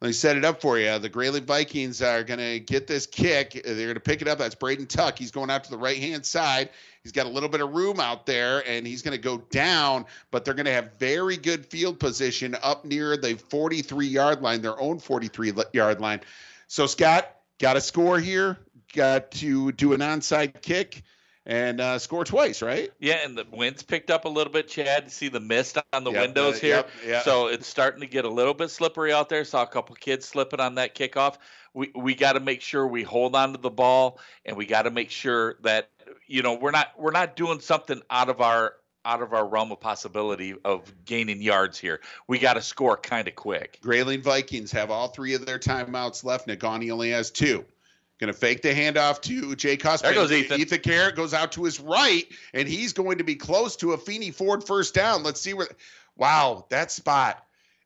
Let 0.01 0.07
me 0.09 0.13
set 0.13 0.35
it 0.35 0.43
up 0.43 0.59
for 0.59 0.77
you. 0.77 0.99
The 0.99 1.07
Grayling 1.07 1.45
Vikings 1.45 2.01
are 2.01 2.25
going 2.25 2.39
to 2.39 2.59
get 2.59 2.85
this 2.85 3.07
kick. 3.07 3.61
They're 3.63 3.75
going 3.75 3.93
to 3.93 4.01
pick 4.01 4.21
it 4.21 4.27
up. 4.27 4.39
That's 4.39 4.55
Braden 4.55 4.87
Tuck. 4.87 5.17
He's 5.17 5.31
going 5.31 5.49
out 5.49 5.63
to 5.63 5.71
the 5.71 5.77
right 5.77 5.97
hand 5.97 6.25
side. 6.25 6.69
He's 7.03 7.11
got 7.11 7.25
a 7.25 7.29
little 7.29 7.49
bit 7.49 7.59
of 7.59 7.73
room 7.73 7.99
out 7.99 8.25
there, 8.25 8.65
and 8.65 8.87
he's 8.87 9.01
going 9.01 9.11
to 9.11 9.21
go 9.21 9.39
down, 9.49 10.05
but 10.31 10.45
they're 10.45 10.53
going 10.53 10.67
to 10.67 10.71
have 10.71 10.93
very 10.99 11.35
good 11.35 11.65
field 11.65 11.99
position 11.99 12.55
up 12.63 12.85
near 12.85 13.17
the 13.17 13.35
43 13.35 14.07
yard 14.07 14.41
line, 14.41 14.61
their 14.61 14.79
own 14.79 14.99
43 14.99 15.51
yard 15.73 15.99
line. 15.99 16.21
So, 16.67 16.87
Scott, 16.87 17.29
got 17.59 17.75
a 17.75 17.81
score 17.81 18.19
here. 18.19 18.57
Got 18.93 19.31
to 19.31 19.73
do 19.73 19.91
an 19.91 19.99
onside 19.99 20.61
kick 20.61 21.03
and 21.45 21.81
uh, 21.81 21.99
score 21.99 22.23
twice, 22.23 22.61
right? 22.61 22.89
Yeah, 22.99 23.15
and 23.25 23.37
the 23.37 23.45
wind's 23.51 23.83
picked 23.83 24.09
up 24.09 24.23
a 24.23 24.29
little 24.29 24.53
bit, 24.53 24.69
Chad. 24.69 25.03
You 25.03 25.09
see 25.09 25.27
the 25.27 25.41
mist 25.41 25.77
on 25.91 26.05
the 26.05 26.11
Yep, 26.11 26.21
windows 26.21 26.55
uh, 26.55 26.59
here. 26.59 26.75
yep, 26.77 26.89
yep. 27.05 27.23
So 27.23 27.47
it's 27.47 27.67
starting 27.67 27.99
to 27.99 28.07
get 28.07 28.23
a 28.23 28.29
little 28.29 28.53
bit 28.53 28.71
slippery 28.71 29.11
out 29.11 29.27
there. 29.27 29.43
Saw 29.43 29.63
a 29.63 29.67
couple 29.67 29.95
kids 29.95 30.25
slipping 30.25 30.61
on 30.61 30.75
that 30.75 30.95
kickoff. 30.95 31.35
We 31.73 31.91
we 31.95 32.15
got 32.15 32.33
to 32.33 32.39
make 32.39 32.61
sure 32.61 32.87
we 32.87 33.03
hold 33.03 33.35
on 33.35 33.51
to 33.53 33.59
the 33.59 33.71
ball, 33.71 34.19
and 34.45 34.55
we 34.55 34.65
got 34.65 34.83
to 34.83 34.91
make 34.91 35.09
sure 35.09 35.55
that 35.63 35.89
you 36.27 36.41
know 36.41 36.55
we're 36.55 36.71
not 36.71 36.91
we're 36.97 37.11
not 37.11 37.35
doing 37.35 37.59
something 37.59 38.01
out 38.09 38.29
of 38.29 38.41
our 38.41 38.73
out 39.05 39.21
of 39.21 39.33
our 39.33 39.45
realm 39.45 39.71
of 39.71 39.79
possibility 39.79 40.55
of 40.63 40.91
gaining 41.05 41.41
yards 41.41 41.77
here. 41.77 41.99
We 42.27 42.39
got 42.39 42.53
to 42.53 42.61
score 42.61 42.97
kind 42.97 43.27
of 43.27 43.35
quick. 43.35 43.79
Grayling 43.81 44.21
Vikings 44.21 44.71
have 44.71 44.91
all 44.91 45.09
three 45.09 45.33
of 45.33 45.45
their 45.45 45.59
timeouts 45.59 46.23
left. 46.23 46.47
Negaunee 46.47 46.91
only 46.91 47.11
has 47.11 47.29
two. 47.29 47.65
Going 48.19 48.31
to 48.31 48.39
fake 48.39 48.61
the 48.61 48.69
handoff 48.69 49.21
to 49.23 49.55
Jay 49.55 49.75
Cosplay. 49.75 50.03
There 50.03 50.13
goes 50.13 50.31
Ethan. 50.31 50.61
Ethan 50.61 50.79
Kaharick 50.79 51.15
goes 51.15 51.33
out 51.33 51.51
to 51.53 51.63
his 51.63 51.79
right, 51.79 52.25
and 52.53 52.67
he's 52.67 52.93
going 52.93 53.17
to 53.17 53.23
be 53.23 53.35
close 53.35 53.75
to 53.77 53.91
a 53.93 53.97
Feeney 53.97 54.31
Ford 54.31 54.63
first 54.63 54.93
down. 54.93 55.23
Let's 55.23 55.41
see 55.41 55.53
where. 55.53 55.67
Wow, 56.15 56.65
that 56.69 56.91
spot. 56.91 57.43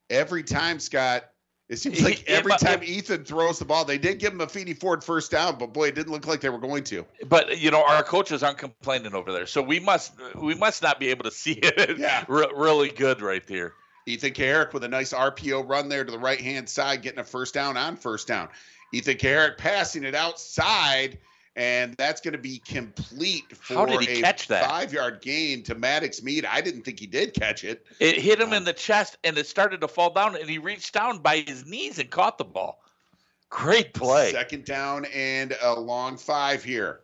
Every 0.09 0.43
time, 0.43 0.79
Scott, 0.79 1.29
it 1.69 1.77
seems 1.77 2.01
like 2.01 2.23
every 2.27 2.49
but- 2.51 2.59
time 2.59 2.81
Ethan 2.83 3.25
throws 3.25 3.59
the 3.59 3.65
ball, 3.65 3.85
they 3.85 3.97
did 3.97 4.19
give 4.19 4.33
him 4.33 4.41
a 4.41 4.47
Feeney 4.47 4.73
Ford 4.73 5.03
first 5.03 5.31
down, 5.31 5.57
but 5.57 5.73
boy, 5.73 5.87
it 5.89 5.95
didn't 5.95 6.11
look 6.11 6.25
like 6.27 6.41
they 6.41 6.49
were 6.49 6.57
going 6.59 6.83
to. 6.85 7.05
But 7.27 7.59
you 7.59 7.71
know 7.71 7.83
our 7.85 8.03
coaches 8.03 8.43
aren't 8.43 8.57
complaining 8.57 9.13
over 9.13 9.31
there, 9.31 9.45
so 9.45 9.61
we 9.61 9.79
must 9.79 10.13
we 10.35 10.55
must 10.55 10.81
not 10.81 10.99
be 10.99 11.09
able 11.09 11.23
to 11.25 11.31
see 11.31 11.53
it 11.53 11.97
Yeah. 11.99 12.23
re- 12.27 12.51
really 12.55 12.89
good 12.89 13.21
right 13.21 13.45
there. 13.47 13.73
Ethan 14.05 14.31
Kaharick 14.31 14.71
with 14.71 14.83
a 14.85 14.87
nice 14.87 15.11
RPO 15.11 15.67
run 15.67 15.89
there 15.89 16.05
to 16.05 16.11
the 16.11 16.17
right 16.19 16.39
hand 16.39 16.69
side, 16.69 17.01
getting 17.01 17.19
a 17.19 17.23
first 17.25 17.53
down 17.53 17.75
on 17.75 17.97
first 17.97 18.27
down. 18.27 18.47
Ethan 18.93 19.17
Kaharick 19.17 19.57
passing 19.57 20.05
it 20.05 20.15
outside, 20.15 21.17
and 21.57 21.95
that's 21.95 22.21
going 22.21 22.33
to 22.33 22.37
be 22.37 22.59
complete 22.59 23.57
for 23.57 23.73
How 23.73 23.85
did 23.85 24.01
he 24.01 24.21
a 24.21 24.33
five 24.33 24.93
yard 24.93 25.21
gain 25.21 25.63
to 25.63 25.75
Maddox 25.75 26.21
Mead. 26.21 26.45
I 26.45 26.61
didn't 26.61 26.83
think 26.83 26.99
he 26.99 27.07
did 27.07 27.33
catch 27.33 27.63
it. 27.63 27.85
It 27.99 28.19
hit 28.19 28.39
him 28.39 28.49
um, 28.49 28.53
in 28.53 28.63
the 28.63 28.73
chest 28.73 29.17
and 29.23 29.35
it 29.37 29.47
started 29.47 29.81
to 29.81 29.87
fall 29.87 30.11
down, 30.11 30.35
and 30.35 30.47
he 30.47 30.59
reached 30.59 30.93
down 30.93 31.17
by 31.17 31.39
his 31.39 31.65
knees 31.65 31.97
and 31.97 32.09
caught 32.11 32.37
the 32.37 32.45
ball. 32.45 32.79
Great 33.49 33.93
play. 33.93 34.31
Second 34.31 34.65
down 34.65 35.05
and 35.13 35.57
a 35.61 35.73
long 35.73 36.17
five 36.17 36.63
here. 36.63 37.01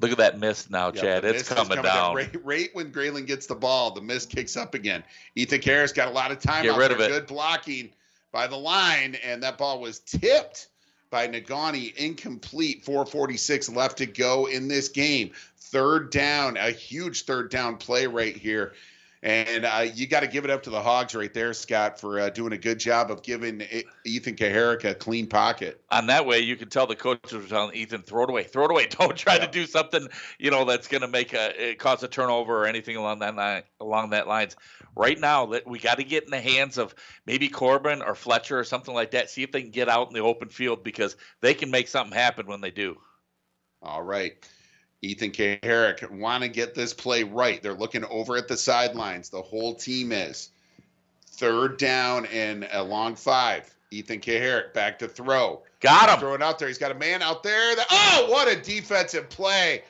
Look 0.00 0.10
at 0.10 0.18
that 0.18 0.38
miss 0.38 0.68
now, 0.68 0.90
Chad. 0.90 1.24
it's 1.24 1.42
is 1.42 1.48
coming, 1.48 1.80
down. 1.80 2.16
Right, 2.16 2.44
right 2.44 2.68
when 2.72 2.90
Grayling 2.90 3.26
gets 3.26 3.46
the 3.46 3.54
ball, 3.54 3.92
the 3.92 4.00
miss 4.00 4.26
kicks 4.26 4.56
up 4.56 4.74
again. 4.74 5.04
Ethan 5.36 5.60
Kaharick 5.60 5.94
got 5.94 6.08
a 6.08 6.10
lot 6.10 6.32
of 6.32 6.40
time 6.40 6.64
Get 6.64 6.72
out 6.72 6.78
rid 6.78 6.90
there. 6.90 6.96
of 6.96 7.02
it. 7.04 7.08
Good 7.08 7.26
blocking 7.28 7.90
by 8.32 8.48
the 8.48 8.56
line, 8.56 9.16
and 9.24 9.40
that 9.44 9.56
ball 9.56 9.80
was 9.80 10.00
tipped 10.00 10.68
by 11.14 11.28
Negaunee. 11.28 11.94
Incomplete. 11.94 12.84
446 12.84 13.68
left 13.68 13.98
to 13.98 14.06
go 14.06 14.46
in 14.46 14.66
this 14.66 14.88
game. 14.88 15.30
Third 15.58 16.10
down, 16.10 16.56
a 16.56 16.72
huge 16.72 17.22
third 17.22 17.52
down 17.52 17.76
play 17.76 18.08
right 18.08 18.36
here. 18.36 18.72
And 19.24 19.64
uh, 19.64 19.86
you 19.94 20.06
got 20.06 20.20
to 20.20 20.26
give 20.26 20.44
it 20.44 20.50
up 20.50 20.62
to 20.64 20.70
the 20.70 20.82
Hogs 20.82 21.14
right 21.14 21.32
there, 21.32 21.54
Scott, 21.54 21.98
for 21.98 22.20
uh, 22.20 22.28
doing 22.28 22.52
a 22.52 22.58
good 22.58 22.78
job 22.78 23.10
of 23.10 23.22
giving 23.22 23.62
Ethan 24.04 24.36
Kaharick 24.36 24.84
a 24.84 24.94
clean 24.94 25.26
pocket. 25.26 25.80
On 25.90 26.06
that 26.08 26.26
way, 26.26 26.40
you 26.40 26.56
can 26.56 26.68
tell 26.68 26.86
the 26.86 26.94
coaches 26.94 27.32
were 27.32 27.48
telling 27.48 27.74
Ethan, 27.74 28.02
throw 28.02 28.24
it 28.24 28.28
away, 28.28 28.42
throw 28.44 28.66
it 28.66 28.70
away. 28.70 28.86
Don't 28.90 29.16
try 29.16 29.38
to 29.38 29.46
do 29.46 29.64
something, 29.64 30.08
you 30.38 30.50
know, 30.50 30.66
that's 30.66 30.88
going 30.88 31.00
to 31.00 31.08
make 31.08 31.32
a 31.32 31.74
cause 31.76 32.02
a 32.02 32.08
turnover 32.08 32.64
or 32.64 32.66
anything 32.66 32.96
along 32.96 33.20
that 33.20 33.34
line, 33.34 33.62
along 33.80 34.10
that 34.10 34.28
lines. 34.28 34.56
Right 34.94 35.18
now, 35.18 35.46
that 35.46 35.66
we 35.66 35.78
got 35.78 35.96
to 35.96 36.04
get 36.04 36.24
in 36.24 36.30
the 36.30 36.40
hands 36.40 36.76
of 36.76 36.94
maybe 37.24 37.48
Corbin 37.48 38.02
or 38.02 38.14
Fletcher 38.14 38.58
or 38.58 38.64
something 38.64 38.94
like 38.94 39.12
that. 39.12 39.30
See 39.30 39.42
if 39.42 39.52
they 39.52 39.62
can 39.62 39.70
get 39.70 39.88
out 39.88 40.08
in 40.08 40.12
the 40.12 40.20
open 40.20 40.50
field 40.50 40.84
because 40.84 41.16
they 41.40 41.54
can 41.54 41.70
make 41.70 41.88
something 41.88 42.14
happen 42.14 42.46
when 42.46 42.60
they 42.60 42.70
do. 42.70 42.98
All 43.80 44.02
right. 44.02 44.46
Ethan 45.04 45.30
Kaharick 45.32 46.10
want 46.10 46.42
to 46.42 46.48
get 46.48 46.74
this 46.74 46.94
play 46.94 47.22
right. 47.24 47.62
They're 47.62 47.74
looking 47.74 48.04
over 48.04 48.36
at 48.36 48.48
the 48.48 48.56
sidelines. 48.56 49.28
The 49.28 49.42
whole 49.42 49.74
team 49.74 50.12
is. 50.12 50.50
Third 51.32 51.78
down 51.78 52.26
and 52.26 52.66
a 52.72 52.82
long 52.82 53.16
five. 53.16 53.72
Ethan 53.90 54.20
Kaharick 54.20 54.72
back 54.72 55.00
to 55.00 55.08
throw. 55.08 55.62
Got 55.80 56.08
him. 56.08 56.18
Throw 56.20 56.34
it 56.34 56.42
out 56.42 56.58
there. 56.58 56.68
He's 56.68 56.78
got 56.78 56.90
a 56.90 56.94
man 56.94 57.22
out 57.22 57.42
there. 57.42 57.76
That, 57.76 57.86
oh, 57.90 58.26
what 58.30 58.48
a 58.48 58.56
defensive 58.60 59.28
play. 59.28 59.82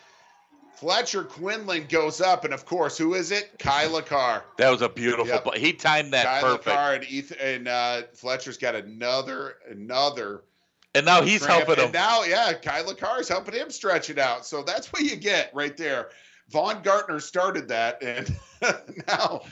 Fletcher 0.77 1.23
Quinlan 1.23 1.87
goes 1.89 2.21
up, 2.21 2.45
and 2.45 2.53
of 2.53 2.67
course, 2.67 2.99
who 2.99 3.15
is 3.15 3.31
it? 3.31 3.59
Kai 3.59 3.87
LaCar. 3.87 4.43
That 4.59 4.71
was 4.71 4.83
a 4.83 4.89
beautiful 4.89 5.27
Yep. 5.29 5.45
play. 5.45 5.61
He 5.61 5.73
timed 5.73 6.13
that 6.13 6.27
Kyla 6.27 6.59
perfect. 6.59 6.65
Carr 6.77 6.95
and 6.95 7.05
Ethan 7.05 7.39
and 7.41 7.69
uh, 7.69 8.03
Fletcher's 8.15 8.59
got 8.59 8.75
another 8.75 9.55
another 9.71 10.43
And 10.95 11.05
now 11.05 11.23
he's 11.23 11.45
Graham, 11.45 11.67
helping 11.67 11.85
and 11.85 11.87
him. 11.87 11.93
now, 11.93 12.23
yeah, 12.23 12.53
Kai 12.53 12.83
LaCar 12.83 13.21
is 13.21 13.29
helping 13.29 13.55
him 13.55 13.71
stretch 13.71 14.11
it 14.11 14.19
out. 14.19 14.47
So 14.47 14.63
that's 14.63 14.93
what 14.93 15.03
you 15.03 15.17
get 15.17 15.51
right 15.55 15.77
there. 15.77 16.11
Vaughn 16.51 16.83
Gartner 16.83 17.21
started 17.21 17.69
that, 17.69 18.03
and 18.03 18.29
now 19.09 19.43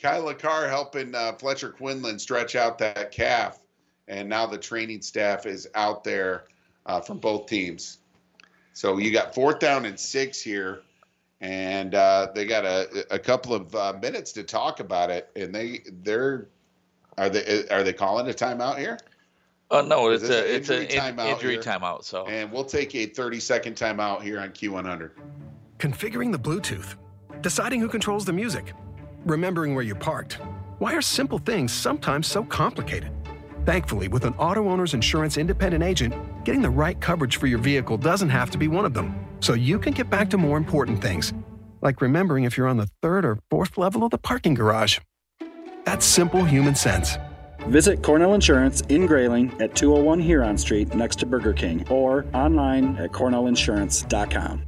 Kai 0.00 0.18
LaCar 0.18 0.68
helping 0.68 1.14
uh, 1.14 1.32
Fletcher 1.34 1.70
Quinlan 1.70 2.18
stretch 2.18 2.56
out 2.56 2.78
that 2.78 3.10
calf. 3.12 3.58
and 4.08 4.28
now 4.28 4.46
the 4.46 4.58
training 4.58 5.02
staff 5.02 5.46
is 5.46 5.68
out 5.74 6.04
there 6.04 6.44
uh, 6.86 7.00
from 7.00 7.18
both 7.18 7.46
teams. 7.46 7.98
So 8.72 8.98
you 8.98 9.10
got 9.12 9.34
fourth 9.34 9.58
down 9.58 9.86
and 9.86 9.98
six 9.98 10.40
here, 10.40 10.82
and 11.40 11.94
uh, 11.94 12.28
they 12.34 12.44
got 12.44 12.64
a, 12.64 13.06
a 13.10 13.18
couple 13.18 13.54
of 13.54 13.74
uh, 13.74 13.94
minutes 14.00 14.32
to 14.32 14.42
talk 14.42 14.80
about 14.80 15.10
it. 15.10 15.30
And 15.34 15.54
they 15.54 15.80
they're 16.02 16.48
are 17.16 17.30
they 17.30 17.66
are 17.70 17.82
they 17.82 17.92
calling 17.94 18.28
a 18.28 18.34
timeout 18.34 18.78
here? 18.78 18.98
Oh 19.70 19.80
no, 19.80 20.10
it's 20.10 20.22
this 20.22 20.30
a 20.30 20.48
an 20.48 20.56
it's 20.56 20.68
an 20.70 20.82
injury 20.82 20.96
in- 20.96 21.16
timeout 21.16 21.32
injury 21.32 21.52
here? 21.54 21.62
timeout. 21.62 22.04
So 22.04 22.26
And 22.26 22.52
we'll 22.52 22.64
take 22.64 22.94
a 22.94 23.06
30 23.06 23.40
second 23.40 23.74
timeout 23.76 24.22
here 24.22 24.38
on 24.40 24.50
Q100. 24.50 25.10
Configuring 25.78 26.32
the 26.32 26.38
Bluetooth, 26.38 26.94
deciding 27.40 27.80
who 27.80 27.88
controls 27.88 28.24
the 28.24 28.32
music, 28.32 28.72
remembering 29.24 29.74
where 29.74 29.84
you 29.84 29.94
parked. 29.94 30.38
Why 30.78 30.94
are 30.94 31.02
simple 31.02 31.38
things 31.38 31.72
sometimes 31.72 32.26
so 32.26 32.44
complicated? 32.44 33.10
Thankfully, 33.64 34.06
with 34.06 34.24
an 34.24 34.34
auto 34.34 34.68
owner's 34.68 34.94
insurance 34.94 35.36
independent 35.36 35.82
agent, 35.82 36.14
getting 36.44 36.62
the 36.62 36.70
right 36.70 37.00
coverage 37.00 37.38
for 37.38 37.48
your 37.48 37.58
vehicle 37.58 37.96
doesn't 37.96 38.28
have 38.28 38.50
to 38.52 38.58
be 38.58 38.68
one 38.68 38.84
of 38.84 38.94
them. 38.94 39.16
So 39.40 39.54
you 39.54 39.78
can 39.80 39.92
get 39.92 40.08
back 40.08 40.30
to 40.30 40.38
more 40.38 40.56
important 40.56 41.02
things, 41.02 41.32
like 41.82 42.00
remembering 42.00 42.44
if 42.44 42.56
you're 42.56 42.68
on 42.68 42.76
the 42.76 42.88
third 43.02 43.24
or 43.24 43.38
fourth 43.50 43.76
level 43.76 44.04
of 44.04 44.10
the 44.12 44.18
parking 44.18 44.54
garage. 44.54 45.00
That's 45.84 46.06
simple 46.06 46.44
human 46.44 46.74
sense. 46.76 47.16
Visit 47.68 48.02
Cornell 48.02 48.34
Insurance 48.34 48.82
in 48.82 49.06
Grayling 49.06 49.50
at 49.60 49.74
201 49.74 50.20
Huron 50.20 50.56
Street 50.58 50.94
next 50.94 51.18
to 51.20 51.26
Burger 51.26 51.52
King 51.52 51.86
or 51.88 52.26
online 52.32 52.96
at 52.96 53.12
cornellinsurance.com. 53.12 54.62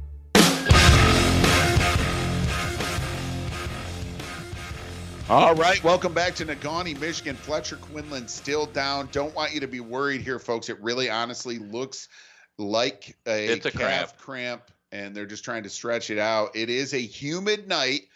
All 5.29 5.53
right, 5.53 5.81
welcome 5.83 6.11
back 6.11 6.33
to 6.35 6.45
Negaunee, 6.45 6.99
Michigan. 6.99 7.35
Fletcher 7.35 7.75
Quinlan 7.75 8.27
still 8.27 8.65
down. 8.65 9.09
Don't 9.11 9.33
want 9.35 9.53
you 9.53 9.59
to 9.59 9.67
be 9.67 9.79
worried 9.79 10.21
here, 10.21 10.39
folks. 10.39 10.69
It 10.69 10.81
really 10.81 11.07
honestly 11.07 11.59
looks 11.59 12.09
like 12.57 13.15
a, 13.27 13.45
It's 13.45 13.67
a 13.67 13.71
calf 13.71 14.17
cramp, 14.17 14.63
and 14.91 15.15
they're 15.15 15.27
just 15.27 15.43
trying 15.43 15.61
to 15.63 15.69
stretch 15.69 16.09
it 16.09 16.17
out. 16.17 16.55
It 16.55 16.71
is 16.71 16.95
a 16.95 16.97
humid 16.97 17.67
night. 17.67 18.07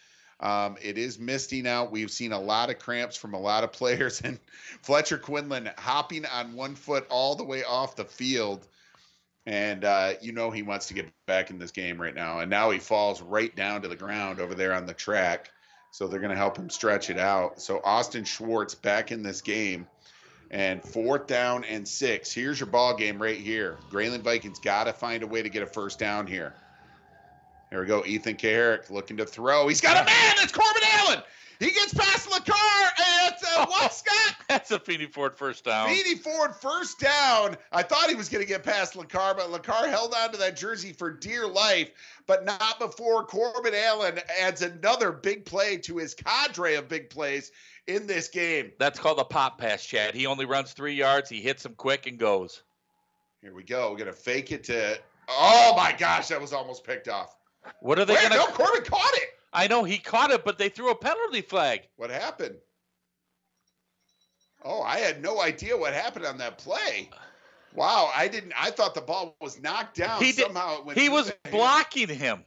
Um, 0.43 0.75
it 0.81 0.97
is 0.97 1.17
misting 1.17 1.65
out. 1.65 1.89
We've 1.89 2.11
seen 2.11 2.33
a 2.33 2.39
lot 2.39 2.69
of 2.69 2.77
cramps 2.77 3.15
from 3.15 3.33
a 3.33 3.39
lot 3.39 3.63
of 3.63 3.71
players, 3.71 4.21
and 4.21 4.37
Fletcher 4.81 5.17
Quinlan 5.17 5.71
hopping 5.77 6.25
on 6.25 6.53
one 6.53 6.75
foot 6.75 7.07
all 7.09 7.35
the 7.35 7.45
way 7.45 7.63
off 7.63 7.95
the 7.95 8.05
field. 8.05 8.67
And 9.45 9.83
uh, 9.83 10.13
you 10.21 10.31
know 10.31 10.51
he 10.51 10.61
wants 10.61 10.87
to 10.87 10.93
get 10.93 11.11
back 11.25 11.49
in 11.49 11.59
this 11.59 11.71
game 11.71 11.99
right 11.99 12.13
now. 12.13 12.39
And 12.39 12.49
now 12.49 12.71
he 12.71 12.79
falls 12.79 13.21
right 13.21 13.53
down 13.55 13.81
to 13.81 13.87
the 13.87 13.95
ground 13.95 14.39
over 14.39 14.53
there 14.53 14.73
on 14.73 14.85
the 14.85 14.93
track. 14.93 15.49
So 15.91 16.07
they're 16.07 16.19
going 16.19 16.31
to 16.31 16.37
help 16.37 16.57
him 16.57 16.69
stretch 16.69 17.09
it 17.09 17.19
out. 17.19 17.61
So 17.61 17.81
Austin 17.83 18.23
Schwartz 18.23 18.73
back 18.73 19.11
in 19.11 19.21
this 19.21 19.41
game. 19.41 19.87
And 20.49 20.83
fourth 20.83 21.27
down 21.27 21.63
and 21.65 21.87
six. 21.87 22.31
Here's 22.31 22.59
your 22.59 22.67
ball 22.67 22.95
game 22.95 23.21
right 23.21 23.37
here. 23.37 23.77
Grayling 23.89 24.21
Vikings 24.21 24.59
got 24.59 24.85
to 24.85 24.93
find 24.93 25.23
a 25.23 25.27
way 25.27 25.41
to 25.41 25.49
get 25.49 25.63
a 25.63 25.67
first 25.67 25.99
down 25.99 26.27
here. 26.27 26.53
Here 27.73 27.81
we 27.81 27.87
go. 27.87 28.05
Ethan 28.05 28.35
Kaharick 28.35 28.91
looking 28.91 29.17
to 29.17 29.25
throw. 29.25 29.67
He's 29.67 29.81
got 29.81 29.99
a 29.99 30.05
man. 30.05 30.35
It's 30.37 30.51
Corbin 30.51 30.83
Allen. 30.91 31.23
He 31.57 31.71
gets 31.71 31.91
past 31.91 32.29
LaCar. 32.29 32.53
And 32.53 33.33
it's 33.33 33.43
uh, 33.43 33.65
what, 33.65 33.91
Scott? 33.91 34.35
that's 34.47 34.69
a 34.69 34.77
Feeney 34.77 35.07
Ford 35.07 35.35
first 35.35 35.65
down. 35.65 35.87
Beatty 35.87 36.13
Ford 36.13 36.53
first 36.55 36.99
down. 36.99 37.57
I 37.71 37.81
thought 37.81 38.09
he 38.09 38.15
was 38.15 38.29
going 38.29 38.43
to 38.43 38.47
get 38.47 38.61
past 38.61 38.93
LaCar, 38.93 39.35
but 39.35 39.49
LaCar 39.49 39.89
held 39.89 40.13
on 40.13 40.31
to 40.33 40.37
that 40.37 40.55
jersey 40.55 40.93
for 40.93 41.09
dear 41.09 41.47
life, 41.47 41.89
but 42.27 42.45
not 42.45 42.77
before 42.77 43.25
Corbin 43.25 43.73
Allen 43.73 44.19
adds 44.39 44.61
another 44.61 45.11
big 45.11 45.43
play 45.43 45.77
to 45.77 45.97
his 45.97 46.13
cadre 46.13 46.75
of 46.75 46.87
big 46.87 47.09
plays 47.09 47.51
in 47.87 48.05
this 48.05 48.27
game. 48.27 48.71
That's 48.77 48.99
called 48.99 49.17
a 49.17 49.25
pop 49.25 49.57
pass, 49.57 49.83
Chad. 49.83 50.13
He 50.13 50.27
only 50.27 50.45
runs 50.45 50.73
three 50.73 50.93
yards. 50.93 51.27
He 51.27 51.41
hits 51.41 51.65
him 51.65 51.73
quick 51.73 52.05
and 52.05 52.19
goes. 52.19 52.61
Here 53.41 53.51
we 53.51 53.63
go. 53.63 53.89
We're 53.89 53.97
going 53.97 54.11
to 54.11 54.13
fake 54.13 54.51
it 54.51 54.63
to. 54.65 54.99
Oh 55.27 55.73
my 55.75 55.91
gosh, 55.97 56.27
that 56.27 56.39
was 56.39 56.53
almost 56.53 56.83
picked 56.83 57.07
off. 57.07 57.35
What 57.79 57.99
are 57.99 58.05
they 58.05 58.15
gonna? 58.15 58.35
no, 58.35 58.47
Corbin 58.47 58.83
caught 58.83 59.13
it. 59.15 59.29
I 59.51 59.67
know 59.67 59.83
he 59.83 59.97
caught 59.97 60.31
it, 60.31 60.43
but 60.43 60.57
they 60.57 60.69
threw 60.69 60.89
a 60.89 60.95
penalty 60.95 61.41
flag. 61.41 61.81
What 61.97 62.09
happened? 62.09 62.55
Oh, 64.63 64.81
I 64.81 64.97
had 64.97 65.21
no 65.21 65.41
idea 65.41 65.77
what 65.77 65.93
happened 65.93 66.25
on 66.25 66.37
that 66.37 66.57
play. 66.57 67.09
Wow, 67.75 68.11
I 68.15 68.27
didn't. 68.27 68.53
I 68.57 68.71
thought 68.71 68.95
the 68.95 69.01
ball 69.01 69.35
was 69.41 69.61
knocked 69.61 69.97
down. 69.97 70.21
He 70.21 70.31
did- 70.31 70.45
Somehow 70.45 70.79
it 70.79 70.85
went. 70.85 70.99
He 70.99 71.09
was 71.09 71.31
blocking 71.51 72.07
him. 72.07 72.45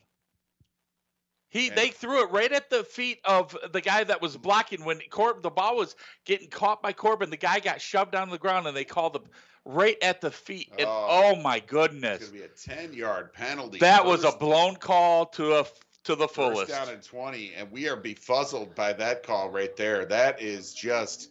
He 1.49 1.71
they 1.71 1.89
threw 1.89 2.23
it 2.23 2.31
right 2.31 2.53
at 2.53 2.71
the 2.71 2.85
feet 2.85 3.21
of 3.25 3.57
the 3.73 3.81
guy 3.81 4.05
that 4.05 4.21
was 4.21 4.37
blocking 4.37 4.85
when 4.85 5.01
Corbin 5.11 5.43
the 5.43 5.51
ball 5.51 5.77
was 5.77 5.95
getting 6.25 6.49
caught 6.49 6.83
by 6.83 6.93
Corbin. 6.93 7.31
The 7.31 7.37
guy 7.37 7.61
got 7.61 7.81
shoved 7.81 8.13
down 8.13 8.31
the 8.31 8.39
ground 8.39 8.67
and 8.67 8.77
they 8.77 8.85
called 8.85 9.17
him 9.17 9.23
right 9.65 9.97
at 10.03 10.21
the 10.21 10.31
feet. 10.31 10.71
And 10.79 10.87
Oh. 10.89 11.07
oh, 11.09 11.37
my 11.37 11.61
goodness, 11.61 12.21
It's 12.21 12.31
gonna 12.31 12.43
be 12.43 12.45
a 12.45 12.49
ten-yard 12.49 13.33
penalty. 13.33 13.79
that 13.79 14.05
was 14.05 14.25
a 14.25 14.33
blown 14.33 14.77
call 14.77 15.27
to 15.27 15.55
a 15.61 15.67
to 16.05 16.15
the 16.15 16.29
First 16.29 16.35
fullest. 16.35 16.71
down 16.71 16.89
and 16.89 17.03
20, 17.03 17.55
and 17.57 17.71
we 17.73 17.89
are 17.89 17.97
befuzzled 17.97 18.75
by 18.77 18.93
that 18.93 19.25
call 19.25 19.51
right 19.51 19.77
there. 19.77 20.05
That 20.05 20.41
is 20.41 20.73
just, 20.73 21.31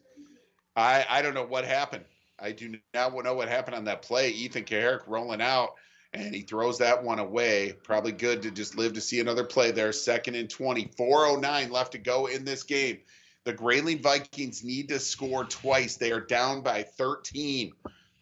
I 0.75 1.05
I 1.09 1.21
don't 1.21 1.33
know 1.33 1.45
what 1.45 1.63
happened. 1.65 2.03
I 2.39 2.51
do 2.51 2.75
not 2.93 3.23
know 3.23 3.33
what 3.33 3.47
happened 3.47 3.75
on 3.77 3.85
that 3.85 4.01
play. 4.01 4.29
Ethan 4.31 4.65
Kaharick 4.65 5.03
rolling 5.07 5.41
out, 5.41 5.75
and 6.15 6.33
he 6.33 6.41
throws 6.41 6.77
that 6.77 7.03
one 7.03 7.19
away. 7.19 7.73
Probably 7.83 8.11
good 8.11 8.41
to 8.43 8.51
just 8.51 8.77
live 8.77 8.93
to 8.93 9.01
see 9.01 9.19
another 9.19 9.43
play 9.43 9.71
there. 9.71 9.91
Second 9.91 10.35
and 10.35 10.49
20, 10.49 10.91
409 10.97 11.71
left 11.71 11.91
to 11.91 11.97
go 11.97 12.27
in 12.27 12.45
this 12.45 12.63
game. 12.63 12.99
The 13.43 13.53
Grayling 13.53 14.01
Vikings 14.01 14.63
need 14.63 14.89
to 14.89 14.99
score 14.99 15.43
twice. 15.43 15.97
They 15.97 16.11
are 16.11 16.21
down 16.21 16.61
by 16.61 16.83
13. 16.83 17.73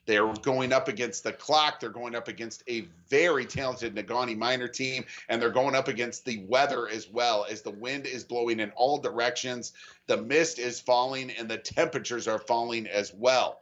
They're 0.06 0.34
going 0.41 0.74
up 0.74 0.90
against 0.90 1.24
the 1.24 1.32
clock. 1.32 1.80
They're 1.80 1.90
going 1.90 2.14
up 2.14 2.28
against 2.28 2.64
a 2.68 2.88
very 3.10 3.45
talented 3.45 3.95
Negaunee 3.95 4.38
Miner 4.38 4.68
team, 4.68 5.06
and 5.30 5.41
they're 5.41 5.49
going 5.49 5.76
up 5.76 5.88
against 5.88 6.26
the 6.26 6.44
weather 6.49 6.90
as 6.90 7.10
well, 7.10 7.45
as 7.49 7.61
the 7.61 7.72
wind 7.72 8.06
is 8.06 8.26
blowing 8.26 8.60
in 8.60 8.72
all 8.72 8.98
directions. 8.98 9.72
The 10.07 10.18
mist 10.18 10.60
is 10.60 10.82
falling, 10.82 11.32
and 11.32 11.49
the 11.49 11.57
temperatures 11.57 12.28
are 12.28 12.40
falling 12.40 12.86
as 12.88 13.14
well. 13.14 13.61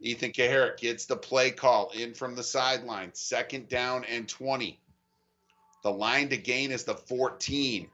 Ethan 0.00 0.32
Kaharick 0.32 0.78
gets 0.78 1.06
the 1.06 1.16
play 1.16 1.50
call 1.50 1.90
in 1.90 2.14
from 2.14 2.34
the 2.34 2.42
sideline. 2.42 3.10
Second 3.14 3.68
down 3.68 4.04
and 4.04 4.28
20. 4.28 4.78
The 5.82 5.90
line 5.90 6.28
to 6.30 6.36
gain 6.36 6.70
is 6.72 6.84
the 6.84 6.94
14. 6.94 7.88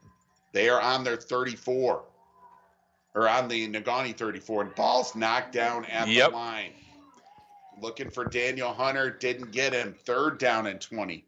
They 0.53 0.69
are 0.69 0.81
on 0.81 1.03
their 1.03 1.17
34, 1.17 2.03
or 3.15 3.29
on 3.29 3.47
the 3.47 3.67
Negaunee 3.67 4.17
34, 4.17 4.61
and 4.63 4.75
ball's 4.75 5.15
knocked 5.15 5.53
down 5.53 5.85
at 5.85 6.07
Yep. 6.07 6.29
the 6.31 6.35
line. 6.35 6.73
Looking 7.79 8.09
for 8.09 8.25
Daniel 8.25 8.73
Hunter, 8.73 9.09
didn't 9.09 9.51
get 9.51 9.73
him. 9.73 9.93
Third 9.93 10.37
down 10.37 10.67
and 10.67 10.79
20. 10.81 11.25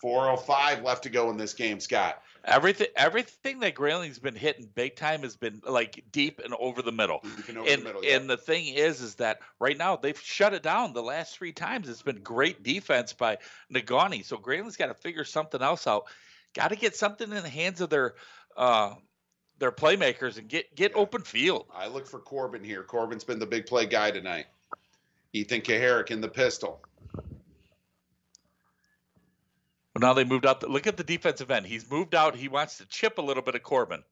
405 0.00 0.82
left 0.82 1.02
to 1.04 1.10
go 1.10 1.30
in 1.30 1.36
this 1.36 1.54
game, 1.54 1.78
Scott. 1.78 2.22
Everything 2.44 2.88
everything 2.96 3.60
that 3.60 3.74
Grayling's 3.74 4.18
been 4.18 4.34
hitting 4.34 4.68
big 4.74 4.96
time 4.96 5.22
has 5.22 5.36
been 5.36 5.60
like 5.66 6.04
deep 6.10 6.40
and 6.42 6.54
over 6.54 6.82
the 6.82 6.92
middle. 6.92 7.20
and 7.48 7.58
over 7.58 7.70
the 7.70 7.76
middle, 7.82 8.04
yeah. 8.04 8.16
and 8.16 8.30
the 8.30 8.36
thing 8.36 8.66
is 8.66 9.00
is 9.00 9.16
that 9.16 9.40
right 9.58 9.76
now 9.76 9.96
they've 9.96 10.18
shut 10.18 10.54
it 10.54 10.62
down 10.62 10.92
the 10.92 11.02
last 11.02 11.36
three 11.36 11.52
times. 11.52 11.88
It's 11.88 12.02
been 12.02 12.22
great 12.22 12.62
defense 12.62 13.12
by 13.12 13.38
Negaunee. 13.72 14.24
So 14.24 14.36
Grayling's 14.38 14.76
got 14.76 14.86
to 14.86 14.94
figure 14.94 15.24
something 15.24 15.60
else 15.60 15.86
out. 15.86 16.04
Got 16.54 16.68
to 16.68 16.76
get 16.76 16.96
something 16.96 17.30
in 17.30 17.42
the 17.42 17.48
hands 17.48 17.80
of 17.80 17.90
their 17.90 18.14
uh 18.56 18.94
their 19.58 19.72
playmakers 19.72 20.38
and 20.38 20.48
get 20.48 20.74
get 20.74 20.92
open 20.94 21.22
field. 21.22 21.66
I 21.74 21.86
look 21.86 22.06
for 22.06 22.18
Corbin 22.18 22.64
here. 22.64 22.82
Corbin's 22.82 23.24
been 23.24 23.38
the 23.38 23.46
big 23.46 23.66
play 23.66 23.86
guy 23.86 24.10
tonight. 24.10 24.46
Ethan 25.32 25.60
Kaharick 25.60 26.10
in 26.10 26.20
the 26.20 26.28
pistol. 26.28 26.80
Well, 29.94 30.00
now 30.00 30.12
they 30.14 30.24
moved 30.24 30.46
out. 30.46 30.60
The, 30.60 30.68
look 30.68 30.86
at 30.86 30.96
the 30.96 31.04
defensive 31.04 31.50
end. 31.50 31.66
He's 31.66 31.90
moved 31.90 32.14
out. 32.14 32.36
He 32.36 32.48
wants 32.48 32.78
to 32.78 32.86
chip 32.86 33.18
a 33.18 33.22
little 33.22 33.42
bit 33.42 33.54
of 33.54 33.62
Corbin. 33.62 34.02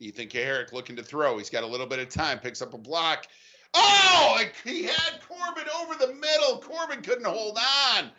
Ethan 0.00 0.28
Kaharick 0.28 0.72
looking 0.72 0.96
to 0.96 1.02
throw. 1.02 1.38
He's 1.38 1.50
got 1.50 1.62
a 1.62 1.66
little 1.66 1.86
bit 1.86 1.98
of 1.98 2.08
time. 2.08 2.38
Picks 2.38 2.62
up 2.62 2.74
a 2.74 2.78
block. 2.78 3.26
Oh, 3.74 4.42
he 4.64 4.84
had 4.84 5.20
Corbin 5.28 5.68
over 5.80 5.94
the 5.94 6.14
middle. 6.14 6.58
Corbin 6.58 7.02
couldn't 7.02 7.26
hold 7.26 7.58
on. 7.58 8.10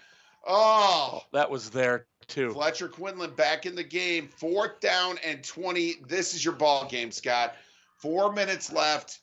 Oh, 0.48 1.22
That 1.34 1.52
was 1.52 1.70
there 1.70 2.08
too. 2.28 2.52
Fletcher 2.52 2.88
Quinlan 2.88 3.36
back 3.36 3.66
in 3.66 3.76
the 3.76 3.84
game. 3.84 4.30
Fourth 4.38 4.80
down 4.80 5.18
and 5.24 5.44
20. 5.44 5.98
This 6.08 6.34
is 6.34 6.44
your 6.44 6.56
ball 6.56 6.88
game, 6.88 7.12
Scott. 7.12 7.56
Four 7.98 8.32
minutes 8.34 8.72
left. 8.72 9.20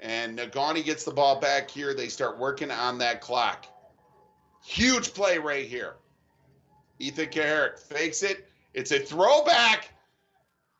And 0.00 0.38
Negaunee 0.38 0.84
gets 0.84 1.04
the 1.04 1.12
ball 1.12 1.40
back 1.40 1.70
here. 1.70 1.94
They 1.94 2.08
start 2.08 2.38
working 2.38 2.70
on 2.70 2.98
that 2.98 3.20
clock. 3.20 3.66
Huge 4.66 5.14
play 5.14 5.38
right 5.38 5.64
here. 5.64 5.94
Ethan 6.98 7.26
Kaharick 7.26 7.78
fakes 7.78 8.24
it. 8.24 8.48
It's 8.74 8.90
a 8.90 8.98
throwback. 8.98 9.90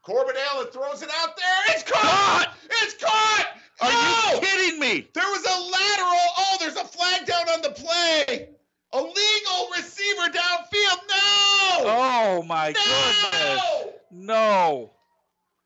Corbin 0.03 0.35
Allen 0.51 0.67
throws 0.73 1.03
it 1.03 1.11
out 1.21 1.37
there. 1.37 1.63
It's 1.69 1.85
caught! 1.85 2.53
It's 2.65 2.95
caught! 3.03 3.47
Are 3.81 3.91
No! 3.91 4.35
you 4.35 4.41
kidding 4.47 4.81
me? 4.81 5.09
There 5.15 5.25
was 5.25 5.45
a 5.45 5.71
lateral. 5.71 6.21
Oh, 6.37 6.57
there's 6.59 6.77
a 6.77 6.85
flag 6.85 7.27
down 7.27 7.49
on 7.49 7.63
the 7.63 7.71
play. 7.71 8.49
A 8.93 9.01
legal 9.01 9.69
receiver 9.77 10.33
downfield. 10.33 11.01
No! 11.09 11.85
Oh 11.85 12.45
my 12.47 12.73
goodness. 12.73 13.33
No! 13.33 13.93
No. 14.11 14.93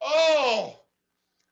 Oh! 0.03 0.77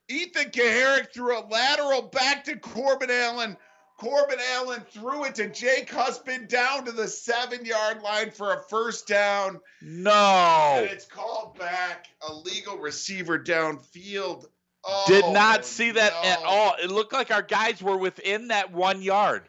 Ethan 0.08 0.50
Kaharick 0.50 1.12
threw 1.14 1.38
a 1.38 1.44
lateral 1.48 2.02
back 2.02 2.44
to 2.44 2.56
Corbin 2.56 3.10
Allen. 3.10 3.56
Corbin 3.98 4.38
Allen 4.54 4.80
threw 4.92 5.24
it 5.24 5.34
to 5.34 5.48
Jake 5.50 5.90
Huspen 5.90 6.46
down 6.46 6.84
to 6.84 6.92
the 6.92 7.08
seven 7.08 7.64
yard 7.64 8.00
line 8.00 8.30
for 8.30 8.54
a 8.54 8.62
first 8.70 9.08
down. 9.08 9.60
No. 9.82 10.76
And 10.76 10.86
it's 10.86 11.04
called 11.04 11.58
back. 11.58 12.06
A 12.28 12.32
legal 12.32 12.78
receiver 12.78 13.38
downfield. 13.38 14.46
Oh, 14.84 15.04
Did 15.08 15.24
not 15.32 15.60
oh, 15.60 15.62
see 15.62 15.90
that 15.90 16.12
at 16.24 16.38
all. 16.44 16.74
It 16.80 16.90
looked 16.90 17.12
like 17.12 17.32
our 17.32 17.42
guys 17.42 17.82
were 17.82 17.96
within 17.96 18.48
that 18.48 18.72
one 18.72 19.02
yard. 19.02 19.42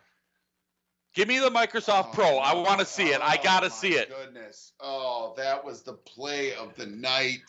Give 1.14 1.28
me 1.28 1.38
the 1.38 1.52
Microsoft 1.52 2.08
oh, 2.10 2.14
Pro. 2.14 2.38
I 2.38 2.56
want 2.56 2.80
to 2.80 2.86
see 2.88 3.10
it. 3.10 3.22
I 3.22 3.38
got 3.38 3.60
to 3.60 3.68
oh, 3.68 3.70
see 3.70 3.94
it. 3.94 4.10
Goodness. 4.10 4.74
Oh, 4.80 5.36
that 5.38 5.64
was 5.64 5.84
the 5.84 5.94
play 5.94 6.56
of 6.56 6.76
the 6.76 6.88
night. 6.88 7.40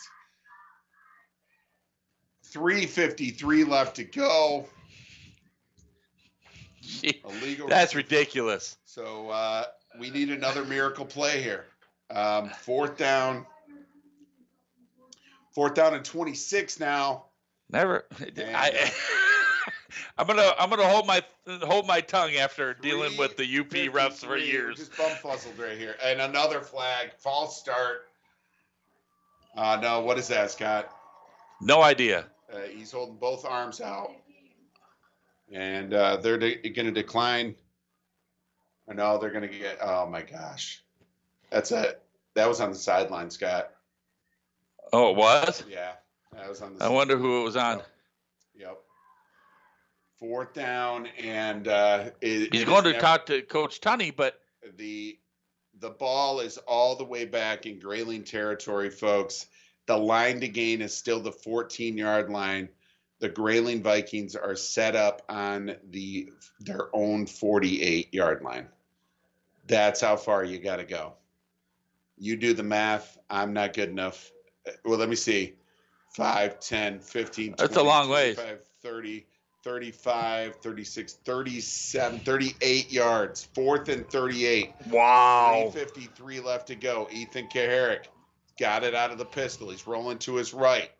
353 2.44 3.64
left 3.64 3.96
to 3.96 4.04
go. 4.04 4.66
That's 7.68 7.94
ridiculous. 7.94 8.76
So 8.84 9.30
uh, 9.30 9.64
we 9.98 10.10
need 10.10 10.30
another 10.30 10.64
miracle 10.64 11.04
play 11.04 11.42
here. 11.42 11.66
Um, 12.10 12.50
fourth 12.50 12.96
down. 12.96 13.46
Fourth 15.52 15.74
down 15.74 15.94
and 15.94 16.04
26 16.04 16.80
now. 16.80 17.24
Never. 17.70 18.06
I, 18.38 18.90
I'm 20.18 20.26
gonna 20.26 20.52
I'm 20.58 20.70
gonna 20.70 20.88
hold 20.88 21.06
my 21.06 21.22
hold 21.62 21.86
my 21.86 22.00
tongue 22.00 22.34
after 22.34 22.74
dealing 22.74 23.16
with 23.16 23.36
the 23.36 23.58
UP 23.58 23.70
refs 23.70 24.24
for 24.24 24.36
years. 24.36 24.76
Just 24.76 24.96
bum 24.96 25.10
fuzzled 25.22 25.58
right 25.58 25.78
here. 25.78 25.96
And 26.04 26.20
another 26.20 26.60
flag. 26.60 27.12
False 27.18 27.58
start. 27.58 28.08
Uh, 29.56 29.78
no, 29.82 30.00
what 30.00 30.18
is 30.18 30.28
that, 30.28 30.50
Scott? 30.50 30.94
No 31.60 31.82
idea. 31.82 32.26
Uh, 32.52 32.60
he's 32.72 32.92
holding 32.92 33.16
both 33.16 33.44
arms 33.44 33.80
out. 33.80 34.12
And 35.52 35.92
uh, 35.92 36.16
they're 36.18 36.38
de- 36.38 36.70
going 36.70 36.86
to 36.86 36.92
decline. 36.92 37.54
Or 38.86 38.94
no, 38.94 39.18
they're 39.18 39.30
going 39.30 39.48
to 39.48 39.58
get. 39.58 39.78
Oh 39.82 40.06
my 40.06 40.22
gosh. 40.22 40.82
That's 41.50 41.72
it. 41.72 42.00
That 42.34 42.48
was 42.48 42.60
on 42.60 42.70
the 42.70 42.76
sideline, 42.76 43.30
Scott. 43.30 43.70
Oh, 44.92 45.10
it 45.10 45.16
was. 45.16 45.64
Yeah. 45.68 45.92
That 46.34 46.48
was 46.48 46.62
on 46.62 46.76
the 46.76 46.84
I 46.84 46.88
wonder 46.88 47.16
who 47.18 47.40
it 47.40 47.44
was 47.44 47.56
on. 47.56 47.80
Yep. 48.56 48.78
Fourth 50.18 50.52
down, 50.52 51.06
and 51.18 51.66
uh, 51.66 52.10
it, 52.20 52.52
He's 52.52 52.62
it 52.62 52.66
going 52.66 52.84
to 52.84 52.90
never- 52.90 53.00
talk 53.00 53.26
to 53.26 53.42
Coach 53.42 53.80
Tunney, 53.80 54.14
but 54.14 54.38
the 54.76 55.18
the 55.80 55.90
ball 55.90 56.40
is 56.40 56.58
all 56.58 56.94
the 56.94 57.04
way 57.04 57.24
back 57.24 57.64
in 57.66 57.78
Grayling 57.78 58.22
territory, 58.24 58.90
folks. 58.90 59.46
The 59.86 59.96
line 59.96 60.40
to 60.40 60.48
gain 60.48 60.82
is 60.82 60.94
still 60.94 61.20
the 61.20 61.32
14 61.32 61.96
yard 61.96 62.28
line. 62.30 62.68
The 63.20 63.28
Grayling 63.28 63.82
Vikings 63.82 64.34
are 64.34 64.56
set 64.56 64.96
up 64.96 65.22
on 65.28 65.76
the 65.90 66.32
their 66.60 66.94
own 66.94 67.26
48 67.26 68.12
yard 68.12 68.42
line. 68.42 68.66
That's 69.66 70.00
how 70.00 70.16
far 70.16 70.42
you 70.42 70.58
got 70.58 70.76
to 70.76 70.84
go. 70.84 71.14
You 72.18 72.36
do 72.36 72.54
the 72.54 72.62
math. 72.62 73.18
I'm 73.28 73.52
not 73.52 73.74
good 73.74 73.88
enough. 73.88 74.32
Well, 74.84 74.98
let 74.98 75.08
me 75.08 75.16
see. 75.16 75.54
5, 76.14 76.58
10, 76.58 77.00
15, 77.00 77.54
That's 77.56 77.76
a 77.76 77.82
long 77.82 78.10
ways. 78.10 78.34
25, 78.34 78.60
30, 78.82 79.26
35, 79.62 80.56
36, 80.56 81.12
37, 81.24 82.18
38 82.20 82.92
yards. 82.92 83.44
Fourth 83.44 83.88
and 83.88 84.08
38. 84.08 84.72
Wow. 84.90 85.70
353 85.72 86.40
left 86.40 86.66
to 86.68 86.74
go. 86.74 87.08
Ethan 87.12 87.48
Kaharick 87.48 88.06
got 88.58 88.82
it 88.82 88.94
out 88.94 89.12
of 89.12 89.18
the 89.18 89.24
pistol. 89.24 89.70
He's 89.70 89.86
rolling 89.86 90.18
to 90.18 90.34
his 90.34 90.52
right. 90.52 90.90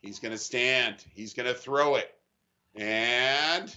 He's 0.00 0.18
going 0.18 0.32
to 0.32 0.38
stand. 0.38 0.96
He's 1.14 1.34
going 1.34 1.46
to 1.46 1.54
throw 1.54 1.96
it. 1.96 2.10
And 2.74 3.74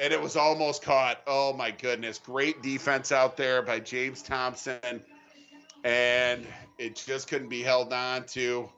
and 0.00 0.12
it 0.12 0.20
was 0.20 0.36
almost 0.36 0.82
caught. 0.82 1.20
Oh 1.26 1.52
my 1.52 1.70
goodness. 1.70 2.18
Great 2.18 2.62
defense 2.62 3.12
out 3.12 3.36
there 3.36 3.62
by 3.62 3.78
James 3.78 4.22
Thompson. 4.22 5.02
And 5.84 6.46
it 6.78 6.96
just 6.96 7.28
couldn't 7.28 7.48
be 7.48 7.62
held 7.62 7.92
on 7.92 8.24
to. 8.28 8.68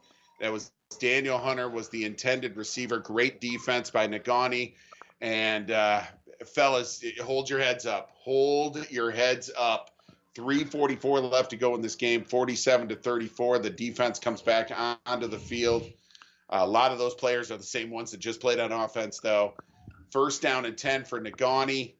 That 0.40 0.52
was 0.52 0.70
Daniel 0.98 1.38
Hunter 1.38 1.68
was 1.68 1.88
the 1.88 2.04
intended 2.04 2.56
receiver. 2.56 2.98
Great 2.98 3.40
defense 3.40 3.90
by 3.90 4.06
Negaunee. 4.06 4.74
And 5.20 5.70
uh, 5.70 6.02
fellas, 6.54 7.02
hold 7.22 7.48
your 7.48 7.60
heads 7.60 7.86
up. 7.86 8.10
Hold 8.14 8.90
your 8.90 9.10
heads 9.10 9.50
up. 9.56 9.90
344 10.34 11.20
left 11.20 11.50
to 11.50 11.56
go 11.56 11.74
in 11.74 11.80
this 11.80 11.94
game. 11.94 12.22
47 12.22 12.88
to 12.88 12.96
34. 12.96 13.60
The 13.60 13.70
defense 13.70 14.18
comes 14.18 14.42
back 14.42 14.70
on, 14.76 14.98
onto 15.06 15.28
the 15.28 15.38
field. 15.38 15.90
A 16.50 16.66
lot 16.66 16.92
of 16.92 16.98
those 16.98 17.14
players 17.14 17.50
are 17.50 17.56
the 17.56 17.62
same 17.64 17.90
ones 17.90 18.12
that 18.12 18.20
just 18.20 18.40
played 18.40 18.60
on 18.60 18.70
offense, 18.72 19.18
though. 19.20 19.54
First 20.12 20.42
down 20.42 20.64
and 20.64 20.78
10 20.78 21.04
for 21.04 21.20
Negaunee 21.20 21.94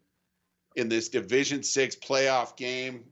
in 0.77 0.89
this 0.89 1.09
Division 1.09 1.63
Six 1.63 1.97
playoff 1.97 2.57
game. 2.57 3.05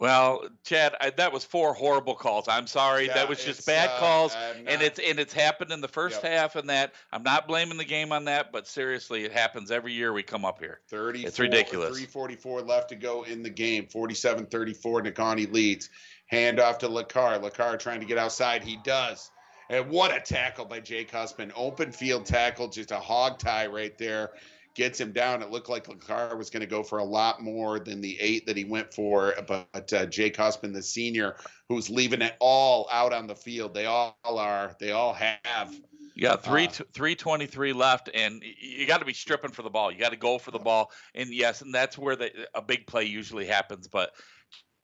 well, 0.00 0.48
Chad, 0.64 0.96
I, 1.00 1.10
that 1.10 1.32
was 1.32 1.44
four 1.44 1.72
horrible 1.74 2.16
calls. 2.16 2.48
I'm 2.48 2.66
sorry. 2.66 3.06
Yeah, 3.06 3.14
that 3.14 3.28
was 3.28 3.44
just 3.44 3.64
bad 3.64 3.90
uh, 3.90 3.98
calls, 4.00 4.34
I'm 4.34 4.66
and 4.66 4.82
it's 4.82 4.98
and 4.98 5.20
it's 5.20 5.32
happened 5.32 5.70
in 5.70 5.80
the 5.80 5.88
first 5.88 6.22
Yep. 6.22 6.32
half. 6.32 6.56
And 6.56 6.68
that 6.68 6.94
I'm 7.12 7.22
not 7.22 7.46
blaming 7.46 7.78
the 7.78 7.84
game 7.84 8.10
on 8.10 8.24
that, 8.24 8.50
but 8.50 8.66
seriously, 8.66 9.24
it 9.24 9.32
happens 9.32 9.70
every 9.70 9.92
year 9.92 10.12
we 10.12 10.24
come 10.24 10.44
up 10.44 10.58
here. 10.58 10.80
30 10.90 11.24
It's 11.24 11.38
ridiculous. 11.38 11.90
344 11.90 12.62
left 12.62 12.88
to 12.88 12.96
go 12.96 13.22
in 13.22 13.44
the 13.44 13.50
game. 13.50 13.86
47 13.86 14.46
34. 14.46 15.02
Negaunee 15.02 15.52
leads. 15.52 15.88
Hand 16.26 16.58
off 16.58 16.78
to 16.78 16.88
LaCar. 16.88 17.40
LaCar 17.40 17.78
trying 17.78 18.00
to 18.00 18.06
get 18.06 18.18
outside. 18.18 18.64
He 18.64 18.78
does. 18.82 19.30
And 19.70 19.88
what 19.88 20.14
a 20.14 20.20
tackle 20.20 20.64
by 20.64 20.80
Jake 20.80 21.10
Huspen. 21.10 21.52
Open 21.56 21.90
field 21.90 22.26
tackle, 22.26 22.68
just 22.68 22.90
a 22.90 22.98
hog 22.98 23.38
tie 23.38 23.66
right 23.66 23.96
there. 23.98 24.32
Gets 24.74 24.98
him 25.00 25.12
down. 25.12 25.40
It 25.40 25.50
looked 25.50 25.68
like 25.68 25.86
LaCar 25.86 26.36
was 26.36 26.50
going 26.50 26.60
to 26.62 26.66
go 26.66 26.82
for 26.82 26.98
a 26.98 27.04
lot 27.04 27.40
more 27.40 27.78
than 27.78 28.00
the 28.00 28.20
eight 28.20 28.44
that 28.46 28.56
he 28.56 28.64
went 28.64 28.92
for. 28.92 29.32
But 29.46 29.92
uh, 29.92 30.06
Jake 30.06 30.36
Huspen, 30.36 30.72
the 30.72 30.82
senior, 30.82 31.36
who's 31.68 31.88
leaving 31.88 32.22
it 32.22 32.34
all 32.40 32.88
out 32.90 33.12
on 33.12 33.28
the 33.28 33.36
field. 33.36 33.72
They 33.72 33.86
all 33.86 34.16
are. 34.24 34.74
They 34.80 34.90
all 34.90 35.12
have. 35.12 35.74
You 36.16 36.22
got 36.22 36.44
three 36.44 36.66
Uh, 36.66 36.84
three 36.92 37.14
twenty 37.14 37.46
three 37.46 37.72
left, 37.72 38.10
and 38.14 38.42
you 38.60 38.86
got 38.86 38.98
to 38.98 39.04
be 39.04 39.14
stripping 39.14 39.50
for 39.50 39.62
the 39.62 39.70
ball. 39.70 39.90
You 39.90 39.98
got 39.98 40.10
to 40.10 40.16
go 40.16 40.38
for 40.38 40.50
the 40.50 40.58
ball, 40.58 40.92
and 41.14 41.32
yes, 41.32 41.62
and 41.62 41.74
that's 41.74 41.96
where 41.96 42.16
the 42.16 42.30
a 42.54 42.62
big 42.62 42.86
play 42.86 43.04
usually 43.04 43.46
happens. 43.46 43.88
But 43.88 44.12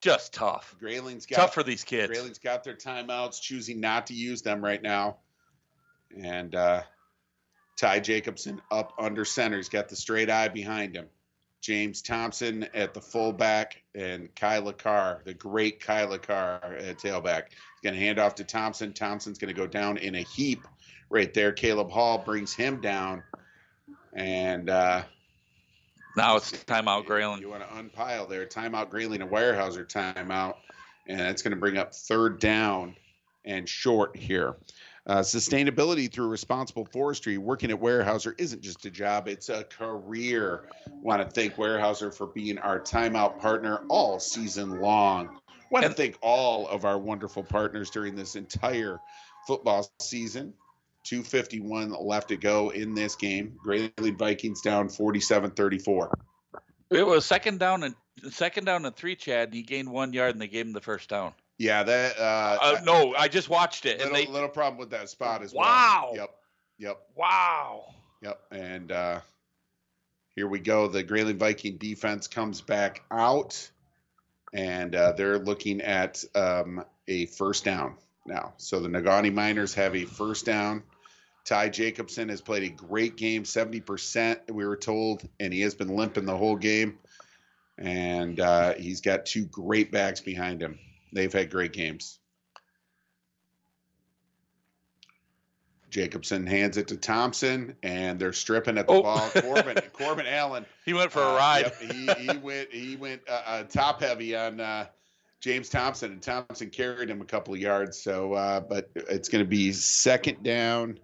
just 0.01 0.33
tough, 0.33 0.75
Grayling's 0.81 1.27
got 1.27 1.37
tough 1.37 1.55
for 1.55 1.63
these 1.63 1.85
kids. 1.85 2.13
Grayling's 2.13 2.39
got 2.39 2.65
their 2.65 2.75
timeouts, 2.75 3.41
choosing 3.41 3.81
not 3.81 4.07
to 4.09 4.15
use 4.15 4.43
them 4.43 4.63
right 4.65 4.83
now. 4.83 5.19
And 6.17 6.55
uh, 6.55 6.83
Ty 7.77 8.01
Jacobson 8.01 8.61
up 8.71 8.95
under 8.99 9.25
center. 9.25 9.57
He's 9.57 9.69
got 9.69 9.89
the 9.89 9.97
straight 9.97 10.31
I 10.31 10.49
behind 10.49 10.95
him. 10.95 11.07
James 11.61 12.01
Thompson 12.01 12.67
at 12.75 12.95
the 12.95 13.01
fullback 13.01 13.83
and 13.95 14.35
Kai 14.35 14.61
LaCar, 14.61 15.23
the 15.25 15.35
great 15.35 15.85
Kai 15.85 16.07
LaCar 16.07 16.89
at 16.89 16.99
tailback. 16.99 17.49
He's 17.51 17.83
going 17.83 17.95
to 17.95 18.01
hand 18.01 18.19
off 18.19 18.37
to 18.37 18.45
Thompson. 18.45 18.95
Thompson's 18.95 19.39
going 19.39 19.55
to 19.55 19.61
go 19.61 19.67
down 19.67 19.99
in 19.99 20.15
a 20.15 20.23
heap 20.23 20.67
right 21.11 21.33
there. 21.35 21.53
Caleb 21.53 21.91
Hall 21.91 22.19
brings 22.19 22.55
him 22.55 22.81
down. 22.81 23.23
And 24.15 24.71
uh, 24.71 25.03
Now 26.17 26.37
it's 26.37 26.53
timeout, 26.53 27.07
Grayling. 27.07 27.41
you 27.41 27.49
want 27.49 27.69
to 27.69 27.77
unpile 27.77 28.27
there. 28.27 28.47
Timeout, 28.47 28.91
Grayling 28.91 29.23
and 29.23 29.31
Weyerhaeuser 29.31 29.87
timeout. 29.87 30.55
And 31.07 31.19
that's 31.19 31.43
going 31.43 31.53
to 31.53 31.61
bring 31.61 31.79
up 31.79 31.95
third 31.95 32.41
down 32.41 32.97
and 33.45 33.69
short 33.69 34.17
here. 34.17 34.57
Uh, 35.07 35.21
sustainability 35.21 36.13
through 36.13 36.29
responsible 36.29 36.85
forestry. 36.93 37.39
Working 37.39 37.71
at 37.71 37.81
Weyerhaeuser 37.81 38.35
isn't 38.39 38.63
just 38.63 38.85
a 38.85 38.91
job, 38.91 39.29
it's 39.29 39.49
a 39.49 39.65
career. 39.65 40.69
Want 41.03 41.23
to 41.23 41.29
thank 41.29 41.55
Weyerhaeuser 41.55 42.15
for 42.15 42.27
being 42.27 42.59
our 42.59 42.79
timeout 42.81 43.41
partner 43.41 43.81
all 43.89 44.21
season 44.21 44.81
long. 44.81 45.41
Want 45.71 45.87
to 45.87 45.93
thank 45.93 46.19
all 46.21 46.69
of 46.69 46.85
our 46.85 46.99
wonderful 46.99 47.43
partners 47.43 47.91
during 47.91 48.15
this 48.15 48.37
entire 48.37 49.01
football 49.47 49.91
season. 50.01 50.53
251 51.05 51.91
left 51.93 52.29
to 52.29 52.37
go 52.37 52.71
in 52.71 52.95
this 52.95 53.15
game. 53.17 53.55
Grayling 53.63 54.17
Vikings 54.17 54.61
down 54.63 54.89
47 54.89 55.51
34. 55.53 56.19
It 56.91 57.07
was 57.07 57.25
second 57.25 57.59
down 57.61 57.85
and 57.85 57.95
second 58.31 58.65
down 58.65 58.85
and 58.85 58.95
three, 58.95 59.17
Chad. 59.17 59.49
And 59.49 59.55
he 59.55 59.63
gained 59.63 59.91
one 59.91 60.13
yard, 60.13 60.33
and 60.33 60.43
they 60.43 60.49
gave 60.49 60.67
him 60.67 60.73
the 60.73 60.81
first 60.81 61.09
down. 61.09 61.33
Yeah, 61.59 61.83
that. 61.83 62.19
Uh, 62.19 62.59
Uh, 62.61 62.81
no, 62.85 63.15
I 63.17 63.29
just 63.29 63.49
watched 63.49 63.87
it, 63.87 63.99
little, 63.99 64.07
and 64.09 64.17
they 64.17 64.27
A 64.27 64.31
little 64.31 64.49
problem 64.49 64.79
with 64.79 64.91
that 64.91 65.09
spot 65.09 65.43
as 65.43 65.53
Wow. 65.53 66.11
well. 66.13 66.17
Yep. 66.17 66.31
Yep. 66.79 67.01
wow. 67.15 67.85
Yep. 68.23 68.41
And 68.51 68.93
uh, 68.93 69.21
here 70.35 70.49
we 70.49 70.59
go. 70.59 70.89
The 70.89 71.03
Grayling 71.03 71.39
Viking 71.39 71.77
defense 71.77 72.27
comes 72.27 72.61
back 72.61 73.03
out, 73.11 73.71
and 74.53 74.95
uh, 74.95 75.13
they're 75.13 75.39
looking 75.39 75.81
at 75.81 76.25
um, 76.35 76.85
a 77.07 77.27
first 77.27 77.65
down 77.65 77.97
now. 78.27 78.55
So 78.57 78.81
the 78.81 78.89
Negaunee 78.89 79.33
Miners 79.33 79.75
have 79.75 79.95
a 79.97 80.05
first 80.05 80.47
down. 80.47 80.83
Ty 81.45 81.71
Jacobson 81.71 82.29
has 82.29 82.41
played 82.41 82.63
a 82.65 82.69
great 82.69 83.17
game, 83.17 83.45
70%, 83.45 84.51
we 84.53 84.67
were 84.67 84.77
told, 84.77 85.27
and 85.39 85.53
he 85.53 85.63
has 85.63 85.75
been 85.75 85.97
limping 85.97 86.27
the 86.27 86.37
whole 86.37 86.57
game. 86.57 86.99
And 87.79 88.39
uh, 88.39 88.75
he's 88.75 89.01
got 89.01 89.25
two 89.25 89.47
great 89.47 89.91
backs 89.91 90.21
behind 90.21 90.61
him. 90.61 90.79
They've 91.13 91.33
had 91.33 91.51
great 91.51 91.73
games. 91.73 92.21
Jacobson 95.91 96.47
hands 96.47 96.77
it 96.77 96.89
to 96.89 96.97
Thompson, 96.97 97.77
and 97.83 98.19
they're 98.19 98.33
stripping 98.33 98.79
at 98.79 98.87
the 98.87 99.03
ball. 99.03 99.29
Corbin 99.31 99.77
Corbin 99.93 100.27
Allen. 100.27 100.65
He 100.85 100.95
went 100.95 101.13
for 101.13 101.21
a 101.21 101.31
uh, 101.31 101.37
ride. 101.37 101.73
yep, 101.81 101.81
he, 101.81 102.27
he 102.27 102.39
went 102.39 102.73
he 102.73 102.97
went 102.97 103.23
uh, 103.29 103.43
uh, 103.45 103.63
top 103.65 104.01
heavy 104.01 104.37
on 104.37 104.61
uh, 104.61 104.87
James 105.41 105.71
Thompson, 105.71 106.13
and 106.13 106.23
Thompson 106.23 106.69
carried 106.69 107.09
him 107.09 107.21
a 107.21 107.25
couple 107.25 107.55
of 107.55 107.61
yards. 107.61 107.99
So, 107.99 108.35
uh, 108.35 108.61
but 108.61 108.91
it's 108.95 109.29
going 109.29 109.43
to 109.43 109.49
be 109.49 109.73
second 109.73 110.43
down, 110.43 111.01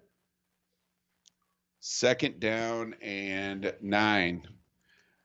second 1.80 2.38
down, 2.38 2.94
and 3.00 3.74
nine. 3.80 4.46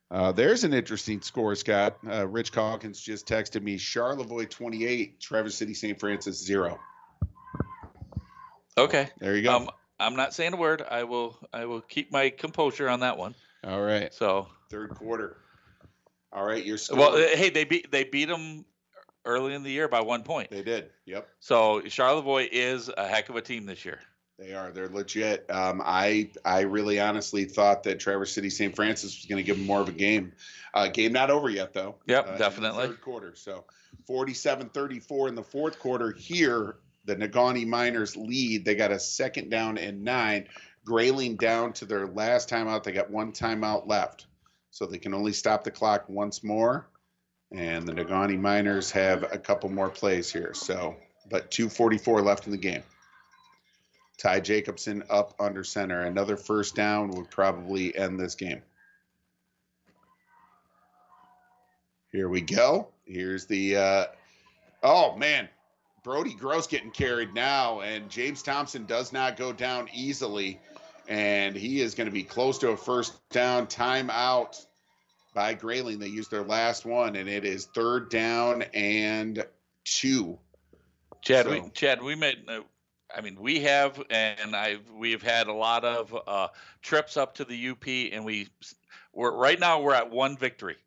Uh, 0.10 0.32
there's 0.32 0.64
an 0.64 0.74
interesting 0.74 1.22
score, 1.22 1.56
Scott. 1.56 1.98
Uh, 2.10 2.28
Rich 2.28 2.54
Calkins 2.54 3.02
just 3.02 3.28
texted 3.28 3.62
me: 3.62 3.78
Charlevoix 3.78 4.46
28, 4.46 5.20
Traverse 5.20 5.56
City 5.56 5.74
St. 5.74 6.00
Francis 6.00 6.42
zero. 6.44 6.80
Okay. 8.78 9.10
There 9.20 9.36
you 9.36 9.44
go. 9.44 9.56
Um, 9.56 9.70
I'm 10.00 10.16
not 10.16 10.34
saying 10.34 10.54
a 10.54 10.58
word. 10.58 10.84
I 10.90 11.04
will. 11.04 11.38
I 11.52 11.66
will 11.66 11.82
keep 11.82 12.12
my 12.12 12.30
composure 12.30 12.90
on 12.90 13.02
that 13.02 13.18
one. 13.18 13.36
All 13.64 13.82
right. 13.82 14.14
So 14.14 14.48
third 14.70 14.92
quarter. 14.92 15.38
All 16.34 16.46
right, 16.46 16.66
your 16.66 16.78
score. 16.78 16.98
Well, 16.98 17.18
hey, 17.18 17.50
they 17.50 17.66
beat 17.66 17.92
they 17.92 18.06
beat 18.06 18.30
them 18.30 18.66
early 19.26 19.54
in 19.54 19.64
the 19.64 19.72
year 19.72 19.88
by 19.88 20.02
one 20.02 20.24
point. 20.24 20.50
They 20.50 20.64
did. 20.64 20.90
Yep. 21.06 21.28
So 21.40 21.82
Charlevoix 21.88 22.48
is 22.52 22.90
a 22.96 23.08
heck 23.08 23.30
of 23.30 23.36
a 23.36 23.42
team 23.42 23.66
this 23.66 23.86
year. 23.86 24.00
They 24.40 24.54
are. 24.54 24.72
They're 24.72 24.90
legit. 24.90 25.46
Um, 25.52 25.82
I 25.86 26.32
I 26.44 26.62
really 26.62 27.00
honestly 27.00 27.46
thought 27.46 27.84
that 27.84 28.00
Traverse 28.00 28.32
City 28.32 28.50
St. 28.50 28.76
Francis 28.76 29.16
was 29.18 29.26
going 29.28 29.38
to 29.38 29.44
give 29.44 29.58
them 29.58 29.68
more 29.68 29.82
of 29.82 29.88
a 29.90 29.92
game. 29.94 30.34
Uh, 30.74 30.88
game 30.88 31.12
not 31.14 31.30
over 31.30 31.50
yet 31.50 31.74
though. 31.74 31.96
Yep, 32.08 32.28
Uh, 32.28 32.38
definitely. 32.38 32.88
third 32.88 33.02
quarter. 33.02 33.36
So 33.36 33.66
47-34 34.10 35.30
in 35.30 35.36
the 35.36 35.44
fourth 35.44 35.80
quarter. 35.80 36.12
Here, 36.12 36.76
the 37.06 37.16
Negaunee 37.16 37.68
Miners 37.68 38.16
lead. 38.16 38.66
They 38.66 38.76
got 38.76 38.92
a 38.92 39.00
second 39.00 39.50
down 39.50 39.78
and 39.78 40.04
nine. 40.04 40.48
Grayling 40.86 41.36
down 41.36 41.74
to 41.74 41.86
their 41.86 42.08
last 42.08 42.50
timeout. 42.50 42.84
They 42.84 42.92
got 42.92 43.12
one 43.12 43.32
timeout 43.34 43.88
left, 43.88 44.26
so 44.72 44.88
they 44.88 44.98
can 44.98 45.14
only 45.14 45.34
stop 45.34 45.64
the 45.64 45.70
clock 45.70 46.06
once 46.10 46.44
more. 46.44 46.88
And 47.52 47.86
the 47.86 47.94
Negaunee 47.94 48.40
Miners 48.40 48.92
have 48.92 49.24
a 49.24 49.38
couple 49.38 49.70
more 49.70 49.90
plays 49.90 50.32
here. 50.32 50.54
So, 50.54 50.96
but 51.30 51.52
2:44 51.52 52.24
left 52.24 52.46
in 52.46 52.52
the 52.52 52.58
game. 52.58 52.84
Ty 54.18 54.40
Jacobson 54.40 55.04
up 55.10 55.34
under 55.40 55.64
center. 55.64 56.02
Another 56.02 56.38
first 56.38 56.76
down 56.76 57.10
would 57.12 57.30
probably 57.30 57.96
end 57.96 58.20
this 58.20 58.36
game. 58.36 58.62
Here 62.12 62.30
we 62.30 62.42
go. 62.42 62.90
Here's 63.06 63.46
the. 63.46 63.78
Uh, 63.78 64.06
oh 64.84 65.16
man, 65.18 65.50
Brody 66.04 66.34
Gross 66.34 66.68
getting 66.68 66.92
carried 66.92 67.34
now, 67.34 67.82
and 67.82 68.10
James 68.10 68.44
Thompson 68.44 68.86
does 68.86 69.12
not 69.12 69.38
go 69.38 69.52
down 69.54 69.90
easily, 69.94 70.60
and 71.08 71.56
he 71.56 71.82
is 71.82 71.96
going 71.96 72.08
to 72.08 72.14
be 72.14 72.24
close 72.24 72.58
to 72.60 72.70
a 72.70 72.78
first 72.78 73.28
down. 73.30 73.68
Timeout 73.68 74.66
by 75.34 75.54
Grayling. 75.54 76.00
They 76.00 76.08
used 76.08 76.32
their 76.32 76.44
last 76.44 76.86
one, 76.86 77.16
and 77.16 77.28
it 77.30 77.46
is 77.46 77.66
third 77.68 78.10
down 78.10 78.64
and 78.74 79.46
two. 79.86 80.38
Chad, 81.22 81.46
So- 81.46 81.52
we, 81.52 81.70
Chad, 81.74 82.02
we 82.02 82.16
made. 82.16 82.44
Uh, 82.48 82.62
I 83.16 83.20
mean, 83.22 83.38
we 83.42 83.60
have, 83.62 84.02
and 84.10 84.56
I 84.56 84.78
we've 84.98 85.22
had 85.22 85.48
a 85.48 85.54
lot 85.54 85.84
of 85.84 86.16
uh, 86.28 86.48
trips 86.82 87.18
up 87.18 87.36
to 87.36 87.46
the 87.46 87.70
UP, 87.70 87.86
and 88.14 88.24
we 88.24 88.48
we're 89.14 89.36
right 89.36 89.60
now 89.60 89.82
we're 89.82 89.94
at 89.94 90.10
one 90.10 90.38
victory. 90.38 90.78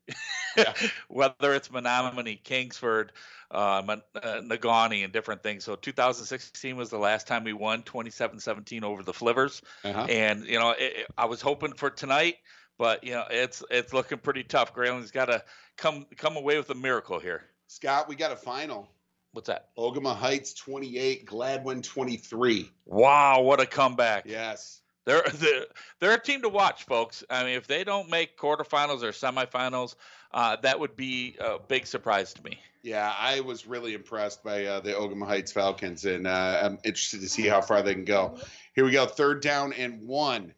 Whether 1.09 1.53
it's 1.55 1.71
Menominee, 1.71 2.37
Kingsford, 2.43 3.13
uh, 3.51 3.83
Mon- 3.85 4.03
uh, 4.15 4.41
Negaunee, 4.43 5.05
and 5.05 5.13
different 5.13 5.43
things. 5.43 5.65
So 5.65 5.77
2016 5.77 6.77
was 6.77 6.91
the 6.91 6.99
last 6.99 7.27
time 7.27 7.45
we 7.45 7.53
won 7.53 7.83
27-17 7.83 8.83
over 8.85 9.03
the 9.03 9.13
Flivers, 9.13 9.63
Uh-huh. 9.85 10.07
and 10.09 10.45
you 10.47 10.59
know 10.59 10.71
it, 10.71 10.81
it- 10.97 11.07
I 11.19 11.27
was 11.27 11.41
hoping 11.41 11.73
for 11.75 11.91
tonight, 11.91 12.37
but 12.79 13.05
you 13.05 13.13
know 13.13 13.25
it's 13.31 13.63
it's 13.71 13.93
looking 13.93 14.19
pretty 14.19 14.45
tough. 14.45 14.75
Grayling's 14.75 15.11
got 15.11 15.27
to 15.27 15.43
come 15.77 16.07
come 16.17 16.37
away 16.37 16.57
with 16.57 16.71
a 16.71 16.75
miracle 16.75 17.19
here. 17.19 17.43
Scott, 17.67 18.09
we 18.09 18.17
got 18.17 18.33
a 18.33 18.37
final. 18.37 18.89
What's 19.33 19.49
that? 19.49 19.71
Ogemaw 19.77 20.15
Heights 20.15 20.55
28, 20.55 21.27
Gladwin 21.27 21.83
23. 21.83 22.71
Wow, 22.87 23.41
what 23.41 23.61
a 23.61 23.67
comeback! 23.67 24.27
Yes. 24.27 24.81
They're, 25.07 25.23
they're 25.35 25.67
they're 26.01 26.15
a 26.15 26.21
team 26.21 26.43
to 26.43 26.49
watch, 26.49 26.85
folks. 26.85 27.25
I 27.29 27.45
mean, 27.45 27.57
if 27.57 27.67
they 27.67 27.85
don't 27.85 28.11
make 28.11 28.39
quarterfinals 28.39 29.03
or 29.03 29.11
semifinals, 29.11 29.97
uh, 30.33 30.57
that 30.63 30.81
would 30.81 30.97
be 30.97 31.37
a 31.41 31.59
big 31.59 31.87
surprise 31.87 32.33
to 32.35 32.43
me. 32.43 32.59
Yeah, 32.83 33.15
I 33.19 33.41
was 33.41 33.67
really 33.67 33.95
impressed 33.95 34.45
by 34.45 34.67
uh, 34.67 34.81
the 34.81 34.93
Ogemaw 34.93 35.27
Heights 35.27 35.53
Falcons, 35.53 36.05
and 36.05 36.27
uh, 36.27 36.61
I'm 36.63 36.79
interested 36.85 37.21
to 37.21 37.29
see 37.29 37.47
how 37.47 37.61
far 37.61 37.83
they 37.83 37.95
can 37.95 38.05
go. 38.05 38.39
Here 38.75 38.85
we 38.85 38.91
go, 38.91 39.07
third 39.07 39.43
down 39.43 39.73
and 39.73 40.03
one. 40.03 40.53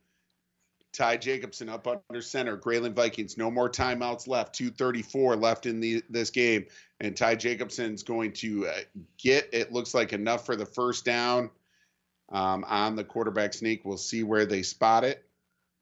Ty 0.97 1.19
Jacobson 1.19 1.69
up 1.69 1.87
under 1.87 2.23
center. 2.23 2.57
Grayling 2.57 2.95
Vikings, 2.95 3.37
no 3.37 3.51
more 3.51 3.69
timeouts 3.69 4.27
left. 4.27 4.55
234 4.55 5.37
left 5.37 5.67
in 5.67 5.79
the 5.79 6.03
this 6.09 6.31
game, 6.31 6.65
and 7.01 7.15
Ty 7.15 7.35
Jacobson's 7.35 8.03
going 8.03 8.33
to 8.33 8.67
uh, 8.67 8.73
get. 9.19 9.49
It 9.53 9.73
looks 9.73 9.93
like 9.93 10.15
enough 10.15 10.47
for 10.47 10.57
the 10.57 10.65
first 10.65 11.05
down 11.05 11.51
um, 12.31 12.65
on 12.67 12.97
the 12.97 13.05
quarterback 13.05 13.53
sneak. 13.53 13.85
We'll 13.85 13.99
see 13.99 14.23
where 14.23 14.47
they 14.47 14.63
spot 14.63 15.05
it. 15.05 15.25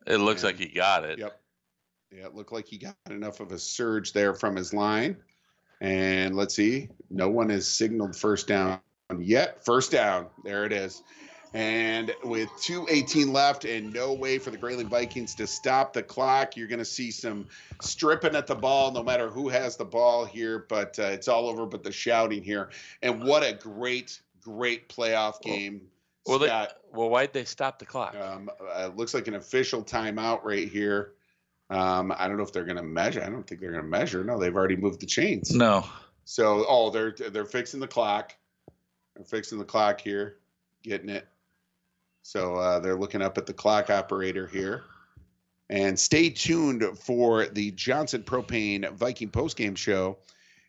It 0.06 0.16
looks 0.16 0.42
like 0.42 0.58
he 0.58 0.66
got 0.66 1.04
it. 1.04 1.18
Yep. 1.20 1.40
Yeah, 2.10 2.26
it 2.26 2.34
looked 2.34 2.52
like 2.52 2.66
he 2.66 2.78
got 2.78 2.96
enough 3.08 3.40
of 3.40 3.52
a 3.52 3.58
surge 3.58 4.12
there 4.12 4.34
from 4.34 4.56
his 4.56 4.74
line. 4.74 5.16
And 5.80 6.36
let's 6.36 6.54
see, 6.54 6.88
no 7.10 7.28
one 7.28 7.50
has 7.50 7.68
signaled 7.68 8.16
first 8.16 8.48
down 8.48 8.80
yet. 9.18 9.64
First 9.64 9.92
down, 9.92 10.26
there 10.44 10.64
it 10.64 10.72
is. 10.72 11.02
And 11.54 12.12
with 12.24 12.48
2.18 12.62 13.32
left 13.32 13.64
and 13.64 13.92
no 13.92 14.12
way 14.12 14.38
for 14.38 14.50
the 14.50 14.56
Grayling 14.56 14.88
Vikings 14.88 15.36
to 15.36 15.46
stop 15.46 15.92
the 15.92 16.02
clock, 16.02 16.56
you're 16.56 16.66
going 16.66 16.80
to 16.80 16.84
see 16.84 17.12
some 17.12 17.46
stripping 17.80 18.34
at 18.34 18.48
the 18.48 18.56
ball, 18.56 18.90
no 18.90 19.04
matter 19.04 19.28
who 19.28 19.48
has 19.48 19.76
the 19.76 19.84
ball 19.84 20.24
here. 20.24 20.66
But 20.68 20.98
uh, 20.98 21.04
it's 21.04 21.28
all 21.28 21.48
over 21.48 21.64
but 21.64 21.84
the 21.84 21.92
shouting 21.92 22.42
here. 22.42 22.70
And 23.02 23.22
what 23.22 23.44
a 23.44 23.52
great, 23.52 24.20
great 24.40 24.88
playoff 24.88 25.40
game. 25.42 25.82
Well, 26.26 26.40
they, 26.40 26.48
Scott. 26.48 26.72
well, 26.92 27.08
why'd 27.08 27.32
they 27.32 27.44
stop 27.44 27.78
the 27.78 27.86
clock? 27.86 28.16
Um, 28.16 28.50
uh, 28.74 28.90
looks 28.96 29.14
like 29.14 29.28
an 29.28 29.34
official 29.34 29.84
timeout 29.84 30.42
right 30.42 30.68
here. 30.68 31.12
Um, 31.70 32.12
I 32.16 32.26
don't 32.26 32.36
know 32.36 32.42
if 32.42 32.52
they're 32.52 32.64
going 32.64 32.78
to 32.78 32.82
measure. 32.82 33.22
I 33.22 33.28
don't 33.28 33.46
think 33.46 33.60
they're 33.60 33.70
going 33.70 33.82
to 33.82 33.88
measure. 33.88 34.24
No, 34.24 34.40
they've 34.40 34.54
already 34.54 34.76
moved 34.76 35.00
the 35.00 35.06
chains. 35.06 35.54
No. 35.54 35.86
So, 36.24 36.64
oh, 36.68 36.90
they're 36.90 37.12
they're 37.12 37.44
fixing 37.44 37.78
the 37.78 37.86
clock. 37.86 38.34
They're 39.14 39.24
fixing 39.24 39.58
the 39.58 39.64
clock 39.64 40.00
here, 40.00 40.38
getting 40.82 41.10
it. 41.10 41.28
So 42.24 42.54
uh, 42.54 42.80
they're 42.80 42.98
looking 42.98 43.20
up 43.20 43.36
at 43.36 43.44
the 43.44 43.52
clock 43.52 43.90
operator 43.90 44.46
here. 44.46 44.82
And 45.68 45.98
stay 45.98 46.30
tuned 46.30 46.82
for 46.98 47.44
the 47.46 47.70
Johnson 47.72 48.22
Propane 48.22 48.90
Viking 48.94 49.28
postgame 49.28 49.76
show. 49.76 50.18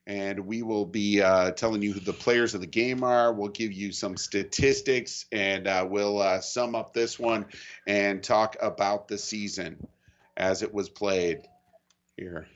And 0.05 0.45
we 0.45 0.63
will 0.63 0.85
be 0.85 1.21
uh, 1.21 1.51
telling 1.51 1.81
you 1.81 1.93
who 1.93 2.01
the 2.01 2.13
players 2.13 2.53
of 2.53 2.61
the 2.61 2.67
game 2.67 3.03
are. 3.03 3.31
We'll 3.33 3.49
give 3.49 3.71
you 3.71 3.93
some 3.93 4.17
statistics 4.17 5.25
and 5.31 5.65
uh, 5.65 5.87
we'll 5.89 6.21
uh, 6.21 6.41
sum 6.41 6.75
up 6.75 6.93
this 6.93 7.17
one 7.17 7.45
and 7.87 8.21
talk 8.21 8.57
about 8.61 9.07
the 9.07 9.17
season 9.17 9.87
as 10.35 10.61
it 10.61 10.73
was 10.73 10.89
played 10.89 11.47
here. 12.17 12.47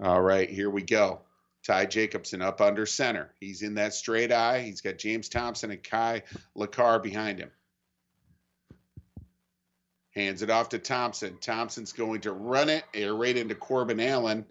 All 0.00 0.20
right, 0.20 0.48
here 0.48 0.70
we 0.70 0.82
go. 0.82 1.20
Ty 1.66 1.86
Jacobson 1.86 2.42
up 2.42 2.60
under 2.60 2.84
center. 2.84 3.32
He's 3.40 3.62
in 3.62 3.76
that 3.76 3.94
straight 3.94 4.30
I. 4.30 4.60
He's 4.60 4.82
got 4.82 4.98
James 4.98 5.30
Thompson 5.30 5.70
and 5.70 5.82
Kai 5.82 6.22
LaCar 6.56 7.02
behind 7.02 7.38
him. 7.38 7.50
Hands 10.14 10.40
it 10.42 10.50
off 10.50 10.68
to 10.70 10.78
Thompson. 10.78 11.38
Thompson's 11.40 11.92
going 11.92 12.20
to 12.22 12.32
run 12.32 12.68
it 12.68 12.84
right 12.94 13.36
into 13.36 13.54
Corbin 13.54 13.98
Allen 14.00 14.44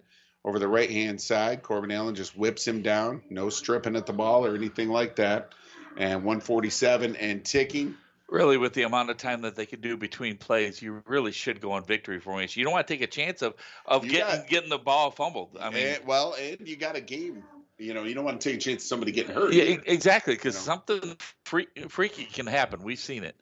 over 0.44 0.58
the 0.58 0.66
right 0.68 0.90
hand 0.90 1.20
side. 1.20 1.62
Corbin 1.62 1.92
Allen 1.92 2.14
just 2.16 2.36
whips 2.36 2.66
him 2.66 2.82
down. 2.82 3.22
No 3.30 3.48
stripping 3.48 3.94
at 3.94 4.06
the 4.06 4.12
ball 4.12 4.44
or 4.44 4.54
anything 4.56 4.88
like 4.88 5.16
that. 5.16 5.52
And 5.96 6.24
147 6.24 7.14
and 7.16 7.44
ticking. 7.44 7.94
Really, 8.28 8.56
with 8.56 8.72
the 8.72 8.84
amount 8.84 9.10
of 9.10 9.18
time 9.18 9.42
that 9.42 9.54
they 9.56 9.66
could 9.66 9.82
do 9.82 9.96
between 9.96 10.38
plays, 10.38 10.80
you 10.80 11.02
really 11.06 11.32
should 11.32 11.60
go 11.60 11.72
on 11.72 11.84
victory 11.84 12.18
formation. 12.18 12.60
You 12.60 12.64
don't 12.64 12.72
want 12.72 12.86
to 12.86 12.94
take 12.94 13.02
a 13.02 13.06
chance 13.06 13.42
of 13.42 13.54
of 13.84 14.04
You 14.06 14.12
getting 14.12 14.38
got- 14.40 14.48
getting 14.48 14.70
the 14.70 14.78
ball 14.78 15.10
fumbled. 15.10 15.58
I 15.60 15.68
mean, 15.70 15.86
And- 15.86 16.06
well, 16.06 16.34
and 16.40 16.66
you 16.66 16.76
got 16.76 16.96
a 16.96 17.00
game. 17.02 17.44
You 17.78 17.92
know, 17.94 18.04
you 18.04 18.14
don't 18.14 18.24
want 18.24 18.40
to 18.40 18.48
take 18.48 18.56
a 18.58 18.60
chance 18.60 18.84
of 18.84 18.88
somebody 18.88 19.12
getting 19.12 19.34
hurt. 19.34 19.52
yeah, 19.52 19.76
exactly, 19.86 20.34
because 20.34 20.54
You 20.54 20.60
know. 20.60 20.64
something 20.64 21.16
free, 21.44 21.66
freaky 21.88 22.24
can 22.24 22.46
happen. 22.46 22.82
We've 22.82 22.98
seen 22.98 23.22
it. 23.24 23.36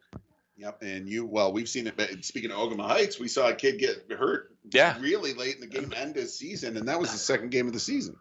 Yep, 0.60 0.82
and 0.82 1.08
you 1.08 1.24
well, 1.24 1.54
we've 1.54 1.70
seen 1.70 1.86
it. 1.86 2.22
Speaking 2.22 2.50
of 2.50 2.58
Ogemaw 2.58 2.86
Heights, 2.86 3.18
we 3.18 3.28
saw 3.28 3.48
a 3.48 3.54
kid 3.54 3.78
get 3.78 4.12
hurt. 4.12 4.54
Yeah. 4.70 5.00
really 5.00 5.32
late 5.32 5.54
in 5.54 5.62
the 5.62 5.66
game, 5.66 5.94
end 5.96 6.18
of 6.18 6.28
season, 6.28 6.76
and 6.76 6.86
that 6.86 7.00
was 7.00 7.10
the 7.12 7.18
second 7.18 7.50
game 7.50 7.66
of 7.66 7.72
the 7.72 7.80
season. 7.80 8.14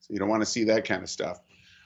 So 0.00 0.14
you 0.14 0.18
don't 0.18 0.30
want 0.30 0.40
to 0.40 0.46
see 0.46 0.64
that 0.64 0.86
kind 0.86 1.02
of 1.02 1.10
stuff. 1.10 1.38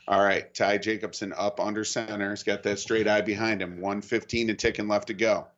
All 0.07 0.23
right, 0.23 0.55
Ty 0.55 0.79
Jacobson 0.79 1.35
up 1.37 1.59
under 1.59 1.83
center. 1.83 2.31
He's 2.31 2.45
got 2.45 2.63
that 2.63 2.79
straight 2.79 3.09
I 3.09 3.21
behind 3.21 3.61
him. 3.61 3.81
One 3.81 4.01
fifteen 4.01 4.49
and 4.49 4.57
ticking 4.57 4.87
left 4.87 5.09
to 5.09 5.15
go. 5.15 5.49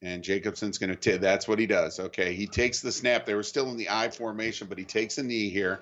And 0.00 0.22
Jacobson's 0.22 0.78
going 0.78 0.90
to. 0.90 0.96
T- 0.96 1.16
that's 1.16 1.48
what 1.48 1.58
he 1.58 1.66
does. 1.66 1.98
Okay, 1.98 2.34
he 2.34 2.46
takes 2.46 2.80
the 2.80 2.92
snap. 2.92 3.26
They 3.26 3.34
were 3.34 3.42
still 3.42 3.70
in 3.70 3.76
the 3.76 3.90
I 3.90 4.10
formation, 4.10 4.68
but 4.68 4.78
he 4.78 4.84
takes 4.84 5.18
a 5.18 5.24
knee 5.24 5.50
here. 5.50 5.80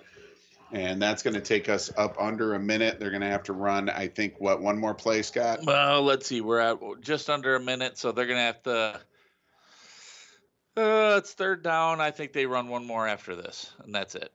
And 0.73 1.01
that's 1.01 1.23
going 1.23 1.35
to 1.35 1.41
take 1.41 1.69
us 1.69 1.93
up 1.97 2.17
under 2.21 2.55
a 2.55 2.59
minute. 2.59 2.99
They're 2.99 3.11
going 3.11 3.23
to 3.23 3.29
have 3.29 3.45
to 3.45 3.53
run, 3.53 3.89
I 3.89 4.09
think, 4.09 4.41
what 4.41 4.61
one 4.61 4.79
more 4.79 4.95
play, 4.95 5.23
Scott? 5.23 5.61
Well, 5.65 6.03
let's 6.03 6.27
see. 6.27 6.41
We're 6.41 6.61
at 6.61 6.79
just 7.01 7.31
under 7.31 7.55
a 7.55 7.61
minute, 7.61 7.99
so 7.99 8.13
they're 8.13 8.27
gonna 8.27 8.41
have 8.41 8.63
to. 8.65 9.01
Uh, 10.77 11.17
it's 11.19 11.33
third 11.33 11.63
down. 11.63 12.01
I 12.01 12.11
think 12.11 12.33
they 12.33 12.47
run 12.47 12.69
one 12.69 12.87
more 12.87 13.09
after 13.09 13.35
this, 13.35 13.73
and 13.83 13.95
that's 13.95 14.15
it. 14.15 14.31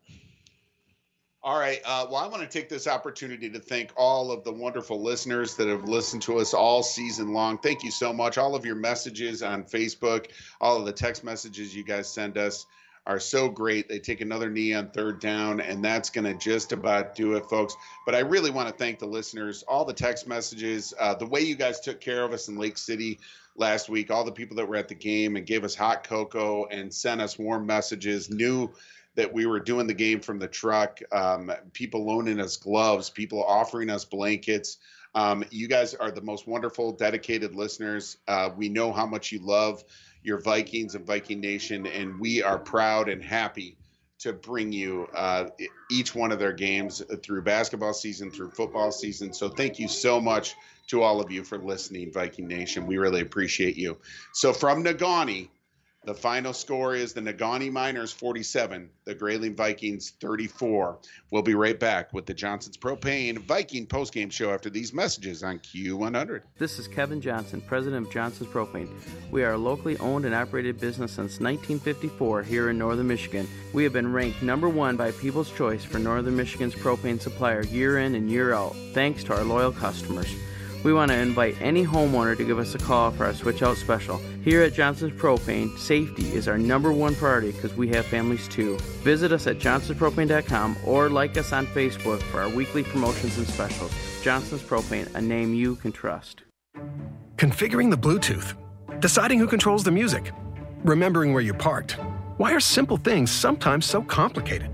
All 1.44 1.60
right. 1.60 1.82
Uh, 1.84 2.06
well, 2.10 2.18
I 2.18 2.28
want 2.28 2.44
to 2.44 2.48
take 2.48 2.70
this 2.70 2.88
opportunity 2.88 3.50
to 3.50 3.60
thank 3.60 3.92
all 3.96 4.32
of 4.32 4.44
the 4.44 4.52
wonderful 4.52 5.02
listeners 5.02 5.56
that 5.56 5.68
have 5.68 5.86
listened 5.86 6.22
to 6.24 6.38
us 6.38 6.54
all 6.54 6.84
season 6.84 7.34
long. 7.34 7.58
Thank 7.58 7.84
you 7.84 7.90
so 7.90 8.14
much. 8.14 8.38
All 8.38 8.54
of 8.54 8.64
your 8.64 8.76
messages 8.76 9.42
on 9.42 9.64
Facebook, 9.64 10.28
all 10.60 10.78
of 10.78 10.86
the 10.86 10.92
text 10.92 11.24
messages 11.24 11.76
you 11.76 11.84
guys 11.84 12.08
send 12.08 12.38
us 12.38 12.68
are 13.08 13.20
so 13.20 13.50
great. 13.50 13.90
They 13.90 14.00
take 14.00 14.22
another 14.22 14.50
knee 14.50 14.74
on 14.74 14.92
third 14.92 15.20
down, 15.20 15.60
and 15.60 15.84
that's 15.84 16.10
going 16.10 16.26
to 16.26 16.36
just 16.36 16.72
about 16.72 17.16
do 17.16 17.34
it, 17.34 17.46
folks. 17.50 17.76
But 18.06 18.16
I 18.16 18.20
really 18.20 18.52
want 18.52 18.70
to 18.70 18.74
thank 18.76 19.00
the 19.00 19.08
listeners, 19.08 19.64
all 19.68 19.86
the 19.86 19.94
text 19.94 20.28
messages, 20.28 20.94
uh, 21.00 21.16
the 21.16 21.26
way 21.26 21.42
you 21.42 21.56
guys 21.56 21.80
took 21.80 22.00
care 22.00 22.24
of 22.24 22.32
us 22.32 22.48
in 22.48 22.58
Lake 22.58 22.78
City 22.78 23.20
last 23.56 23.90
week, 23.90 24.12
all 24.12 24.24
the 24.24 24.32
people 24.32 24.56
that 24.58 24.68
were 24.68 24.76
at 24.76 24.88
the 24.88 24.96
game 24.96 25.36
and 25.36 25.46
gave 25.46 25.64
us 25.64 25.76
hot 25.76 26.04
cocoa 26.04 26.66
and 26.66 26.94
sent 26.94 27.22
us 27.22 27.40
warm 27.40 27.66
messages, 27.66 28.30
knew 28.30 28.72
that 29.16 29.34
we 29.34 29.46
were 29.46 29.60
doing 29.60 29.88
the 29.88 29.94
game 29.94 30.22
from 30.22 30.40
the 30.40 30.48
truck, 30.48 31.00
um, 31.12 31.52
people 31.74 32.06
loaning 32.06 32.40
us 32.40 32.56
gloves, 32.56 33.10
people 33.10 33.44
offering 33.44 33.90
us 33.90 34.06
blankets. 34.06 34.78
Um, 35.14 35.44
you 35.52 35.68
guys 35.68 35.94
are 35.94 36.12
the 36.12 36.22
most 36.22 36.48
wonderful, 36.48 36.94
dedicated 36.94 37.56
listeners. 37.56 38.18
Uh, 38.28 38.52
we 38.56 38.70
know 38.70 38.94
how 38.94 39.06
much 39.06 39.32
you 39.32 39.40
love 39.40 39.84
your 40.24 40.40
Vikings 40.40 40.96
and 40.96 41.06
Viking 41.06 41.40
Nation, 41.40 41.88
and 41.88 42.20
we 42.20 42.44
are 42.44 42.58
proud 42.58 43.10
and 43.10 43.24
happy 43.24 43.78
to 44.20 44.34
bring 44.34 44.72
you 44.72 45.08
uh, 45.16 45.46
each 45.90 46.14
one 46.14 46.32
of 46.32 46.38
their 46.38 46.54
games 46.54 47.02
through 47.24 47.42
basketball 47.42 47.94
season, 47.94 48.30
through 48.30 48.52
football 48.52 48.92
season. 48.92 49.34
So 49.34 49.50
thank 49.50 49.80
you 49.80 49.88
so 49.88 50.22
much 50.22 50.56
to 50.88 51.02
all 51.02 51.20
of 51.20 51.32
you 51.32 51.44
for 51.44 51.58
listening, 51.58 52.12
Viking 52.12 52.48
Nation. 52.48 52.86
We 52.86 52.98
really 52.98 53.22
appreciate 53.22 53.78
you. 53.78 53.98
So 54.34 54.54
from 54.54 54.84
Negaunee, 54.84 55.50
the 56.04 56.14
final 56.16 56.52
score 56.52 56.96
is 56.96 57.14
the 57.14 57.22
Negaunee 57.22 57.72
Miners 57.72 58.12
47, 58.12 58.90
the 59.06 59.14
Grayling 59.14 59.56
Vikings 59.56 60.14
34. 60.20 60.98
We'll 61.30 61.44
be 61.44 61.54
right 61.54 61.80
back 61.80 62.12
with 62.12 62.26
the 62.26 62.34
Johnson's 62.34 62.76
Propane 62.76 63.38
Viking 63.38 63.86
postgame 63.86 64.32
show 64.32 64.52
after 64.52 64.72
these 64.72 64.94
messages 64.94 65.44
on 65.44 65.60
Q100. 65.60 66.42
This 66.58 66.80
is 66.80 66.88
Kevin 66.88 67.22
Johnson, 67.22 67.62
president 67.62 68.08
of 68.08 68.12
Johnson's 68.12 68.50
Propane. 68.50 68.90
We 69.30 69.44
are 69.44 69.54
a 69.54 69.58
locally 69.58 69.96
owned 70.00 70.26
and 70.26 70.34
operated 70.34 70.80
business 70.80 71.12
since 71.12 71.40
1954 71.40 72.42
here 72.44 72.72
in 72.72 72.80
northern 72.80 73.08
Michigan. 73.08 73.48
We 73.72 73.84
have 73.84 73.94
been 73.94 74.12
ranked 74.12 74.42
number 74.42 74.70
one 74.70 74.98
by 74.98 75.12
People's 75.12 75.52
Choice 75.52 75.84
for 75.84 76.00
northern 76.00 76.36
Michigan's 76.36 76.74
propane 76.74 77.22
supplier 77.22 77.62
year 77.66 78.00
in 78.00 78.16
and 78.16 78.28
year 78.30 78.54
out, 78.54 78.76
thanks 78.94 79.24
to 79.26 79.36
our 79.36 79.44
loyal 79.44 79.72
customers. 79.72 80.34
We 80.84 80.94
want 80.94 81.12
to 81.12 81.18
invite 81.18 81.62
any 81.62 81.86
homeowner 81.86 82.36
to 82.36 82.44
give 82.44 82.58
us 82.58 82.74
a 82.74 82.80
call 82.80 83.12
for 83.12 83.26
our 83.26 83.34
switch 83.34 83.62
out 83.62 83.78
special. 83.78 84.18
Here 84.44 84.64
at 84.64 84.74
Johnson's 84.74 85.14
Propane, 85.14 85.78
safety 85.78 86.34
is 86.34 86.48
our 86.48 86.58
number 86.58 86.92
one 86.92 87.14
priority 87.14 87.52
because 87.52 87.76
we 87.76 87.90
have 87.90 88.06
families 88.06 88.48
too. 88.48 88.78
Visit 89.04 89.32
us 89.32 89.46
at 89.46 89.60
johnsonspropane.com 89.60 90.78
or 90.86 91.10
like 91.10 91.38
us 91.38 91.54
on 91.54 91.68
Facebook 91.68 92.22
for 92.24 92.42
our 92.42 92.50
weekly 92.50 92.84
promotions 92.84 93.38
and 93.38 93.48
specials. 93.48 93.94
Johnson's 94.24 94.64
Propane, 94.64 95.14
a 95.14 95.22
name 95.22 95.54
you 95.54 95.76
can 95.76 95.92
trust. 95.92 96.42
Configuring 97.38 97.92
the 97.92 97.98
Bluetooth, 97.98 98.56
deciding 99.00 99.38
who 99.38 99.48
controls 99.48 99.84
the 99.84 99.92
music, 99.92 100.32
remembering 100.84 101.34
where 101.34 101.44
you 101.44 101.54
parked. 101.54 101.98
Why 102.38 102.54
are 102.54 102.60
simple 102.60 102.98
things 102.98 103.30
sometimes 103.30 103.86
so 103.86 104.02
complicated? 104.02 104.72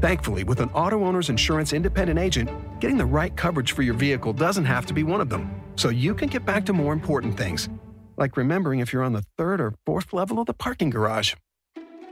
Thankfully, 0.00 0.44
with 0.44 0.60
an 0.60 0.68
auto 0.70 1.04
owner's 1.04 1.30
insurance 1.30 1.72
independent 1.72 2.20
agent, 2.20 2.48
getting 2.80 2.98
the 2.98 3.06
right 3.06 3.34
coverage 3.36 3.72
for 3.72 3.82
your 3.82 3.94
vehicle 3.94 4.32
doesn't 4.32 4.64
have 4.64 4.86
to 4.86 4.94
be 4.94 5.02
one 5.02 5.20
of 5.20 5.28
them. 5.28 5.50
So 5.76 5.88
you 5.88 6.14
can 6.14 6.28
get 6.28 6.44
back 6.44 6.66
to 6.66 6.72
more 6.72 6.92
important 6.92 7.36
things, 7.36 7.68
like 8.16 8.36
remembering 8.36 8.80
if 8.80 8.92
you're 8.92 9.02
on 9.02 9.12
the 9.12 9.24
third 9.36 9.60
or 9.60 9.74
fourth 9.86 10.12
level 10.12 10.40
of 10.40 10.46
the 10.46 10.54
parking 10.54 10.90
garage. 10.90 11.34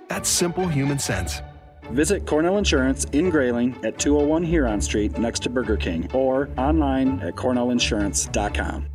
That's 0.08 0.28
simple 0.28 0.68
human 0.68 0.98
sense. 0.98 1.42
Visit 1.90 2.26
Cornell 2.26 2.58
Insurance 2.58 3.04
in 3.12 3.30
Grayling 3.30 3.76
at 3.84 3.98
201 3.98 4.42
Huron 4.42 4.80
Street 4.80 5.18
next 5.18 5.42
to 5.44 5.50
Burger 5.50 5.76
King 5.76 6.10
or 6.12 6.48
online 6.56 7.20
at 7.20 7.34
cornellinsurance.com. 7.34 8.86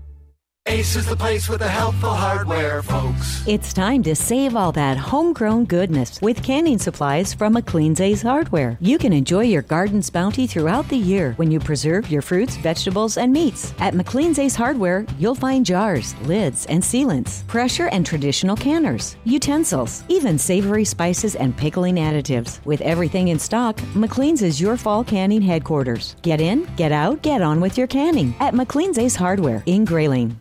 Ace 0.68 0.96
is 0.96 1.08
the 1.08 1.16
place 1.16 1.50
with 1.50 1.62
the 1.62 1.68
helpful 1.68 2.14
hardware, 2.14 2.84
folks. 2.84 3.44
It's 3.48 3.74
time 3.74 4.04
to 4.04 4.16
save 4.16 4.56
all 4.56 4.72
that 4.74 4.96
homegrown 4.96 5.66
goodness 5.66 6.22
with 6.22 6.44
canning 6.44 6.78
supplies 6.78 7.34
from 7.34 7.56
McLean's 7.56 8.00
Ace 8.00 8.22
Hardware. 8.22 8.78
You 8.80 9.00
can 9.00 9.12
enjoy 9.12 9.46
your 9.46 9.64
garden's 9.64 10.12
bounty 10.12 10.46
throughout 10.46 10.88
the 10.88 10.98
year 10.98 11.34
when 11.38 11.50
you 11.50 11.60
preserve 11.60 12.12
your 12.12 12.22
fruits, 12.22 12.58
vegetables, 12.58 13.18
and 13.18 13.34
meats. 13.34 13.74
At 13.80 13.96
McLean's 13.96 14.38
Ace 14.38 14.54
Hardware, 14.54 15.04
you'll 15.18 15.34
find 15.34 15.66
jars, 15.66 16.16
lids, 16.22 16.68
and 16.68 16.84
sealants, 16.84 17.46
pressure 17.48 17.88
and 17.88 18.06
traditional 18.06 18.56
canners, 18.56 19.18
utensils, 19.24 20.04
even 20.10 20.38
savory 20.38 20.86
spices 20.86 21.36
and 21.36 21.58
pickling 21.58 21.96
additives. 21.96 22.64
With 22.66 22.82
everything 22.82 23.30
in 23.30 23.40
stock, 23.40 23.78
McLean's 23.96 24.44
is 24.44 24.62
your 24.62 24.78
fall 24.78 25.04
canning 25.04 25.42
headquarters. 25.42 26.16
Get 26.22 26.40
in, 26.40 26.70
get 26.76 26.92
out, 26.92 27.24
get 27.24 27.42
on 27.42 27.62
with 27.62 27.80
your 27.80 27.88
canning 27.88 28.36
at 28.40 28.54
McLean's 28.54 29.00
Ace 29.00 29.16
Hardware 29.16 29.64
in 29.66 29.86
Grayling. 29.86 30.40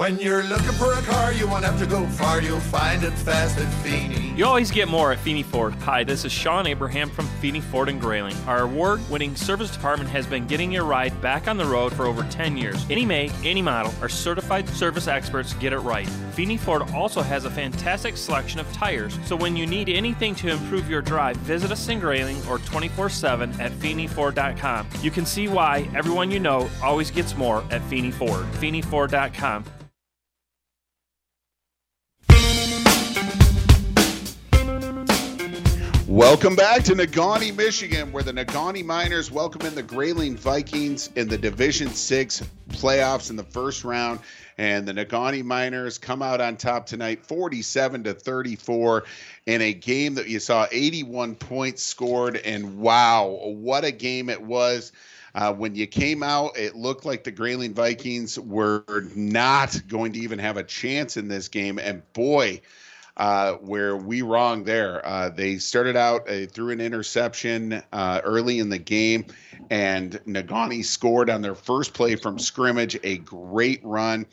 When 0.00 0.18
you're 0.18 0.44
looking 0.44 0.72
for 0.72 0.94
a 0.94 1.02
car, 1.02 1.32
you 1.32 1.46
won't 1.46 1.62
have 1.64 1.78
to 1.80 1.84
go 1.84 2.06
far. 2.06 2.40
You'll 2.40 2.58
find 2.58 3.02
it 3.02 3.10
fast 3.10 3.58
at 3.58 3.68
Feeney. 3.82 4.32
You 4.34 4.46
always 4.46 4.70
get 4.70 4.88
more 4.88 5.12
at 5.12 5.18
Feeney 5.18 5.42
Ford. 5.42 5.74
Hi, 5.82 6.04
this 6.04 6.24
is 6.24 6.32
Sean 6.32 6.66
Abraham 6.66 7.10
from 7.10 7.26
Feeney 7.40 7.60
Ford 7.60 7.90
and 7.90 8.00
Grayling. 8.00 8.36
Our 8.46 8.60
award 8.60 9.02
winning 9.10 9.36
service 9.36 9.70
department 9.70 10.08
has 10.08 10.26
been 10.26 10.46
getting 10.46 10.72
your 10.72 10.84
ride 10.84 11.20
back 11.20 11.48
on 11.48 11.58
the 11.58 11.66
road 11.66 11.92
for 11.92 12.06
over 12.06 12.22
10 12.22 12.56
years. 12.56 12.86
Any 12.88 13.04
make, 13.04 13.30
any 13.44 13.60
model, 13.60 13.92
our 14.00 14.08
certified 14.08 14.68
service 14.70 15.06
experts 15.06 15.52
get 15.54 15.74
it 15.74 15.80
right. 15.80 16.08
Feeney 16.32 16.56
Ford 16.56 16.82
also 16.94 17.20
has 17.20 17.44
a 17.44 17.50
fantastic 17.50 18.16
selection 18.16 18.58
of 18.58 18.72
tires, 18.72 19.18
so 19.26 19.36
when 19.36 19.54
you 19.54 19.66
need 19.66 19.90
anything 19.90 20.34
to 20.36 20.48
improve 20.48 20.88
your 20.88 21.02
drive, 21.02 21.36
visit 21.38 21.72
us 21.72 21.88
in 21.88 22.00
Grayling 22.00 22.40
or 22.48 22.58
24 22.60 23.10
7 23.10 23.60
at 23.60 23.72
FeeneyFord.com. 23.72 24.88
You 25.02 25.10
can 25.10 25.26
see 25.26 25.48
why 25.48 25.90
everyone 25.94 26.30
you 26.30 26.38
know 26.38 26.70
always 26.82 27.10
gets 27.10 27.36
more 27.36 27.62
at 27.70 27.82
Feeney 27.82 28.12
Ford. 28.12 28.46
FeeneyFord.com. 28.52 29.64
Welcome 36.10 36.56
back 36.56 36.82
to 36.84 36.94
Negaunee, 36.94 37.56
Michigan, 37.56 38.10
where 38.10 38.24
the 38.24 38.32
Negaunee 38.32 38.84
Miners 38.84 39.30
welcome 39.30 39.64
in 39.64 39.76
the 39.76 39.82
Grayling 39.84 40.36
Vikings 40.36 41.08
in 41.14 41.28
the 41.28 41.38
Division 41.38 41.86
Six 41.90 42.42
playoffs 42.70 43.30
in 43.30 43.36
the 43.36 43.44
first 43.44 43.84
round. 43.84 44.18
And 44.58 44.88
the 44.88 44.92
Negaunee 44.92 45.44
Miners 45.44 45.98
come 45.98 46.20
out 46.20 46.40
on 46.40 46.56
top 46.56 46.84
tonight, 46.84 47.24
47 47.24 48.02
to 48.02 48.14
34, 48.14 49.04
in 49.46 49.62
a 49.62 49.72
game 49.72 50.14
that 50.14 50.26
you 50.26 50.40
saw 50.40 50.66
81 50.72 51.36
points 51.36 51.84
scored. 51.84 52.38
And 52.38 52.80
wow, 52.80 53.28
what 53.44 53.84
a 53.84 53.92
game 53.92 54.28
it 54.28 54.42
was. 54.42 54.90
Uh, 55.36 55.54
when 55.54 55.76
you 55.76 55.86
came 55.86 56.24
out, 56.24 56.58
it 56.58 56.74
looked 56.74 57.04
like 57.04 57.22
the 57.22 57.30
Grayling 57.30 57.72
Vikings 57.72 58.36
were 58.36 58.82
not 59.14 59.80
going 59.86 60.12
to 60.14 60.18
even 60.18 60.40
have 60.40 60.56
a 60.56 60.64
chance 60.64 61.16
in 61.16 61.28
this 61.28 61.46
game. 61.46 61.78
And 61.78 62.02
boy, 62.14 62.62
uh, 63.16 63.54
where 63.54 63.96
we 63.96 64.22
wrong 64.22 64.64
there. 64.64 65.04
Uh, 65.06 65.28
they 65.28 65.58
started 65.58 65.96
out 65.96 66.28
uh, 66.28 66.46
through 66.46 66.70
an 66.70 66.80
interception 66.80 67.82
uh, 67.92 68.20
early 68.24 68.58
in 68.58 68.68
the 68.68 68.78
game, 68.78 69.26
and 69.70 70.12
Negaunee 70.26 70.84
scored 70.84 71.30
on 71.30 71.42
their 71.42 71.54
first 71.54 71.94
play 71.94 72.16
from 72.16 72.38
scrimmage. 72.38 72.98
A 73.02 73.18
great 73.18 73.80
run 73.84 74.26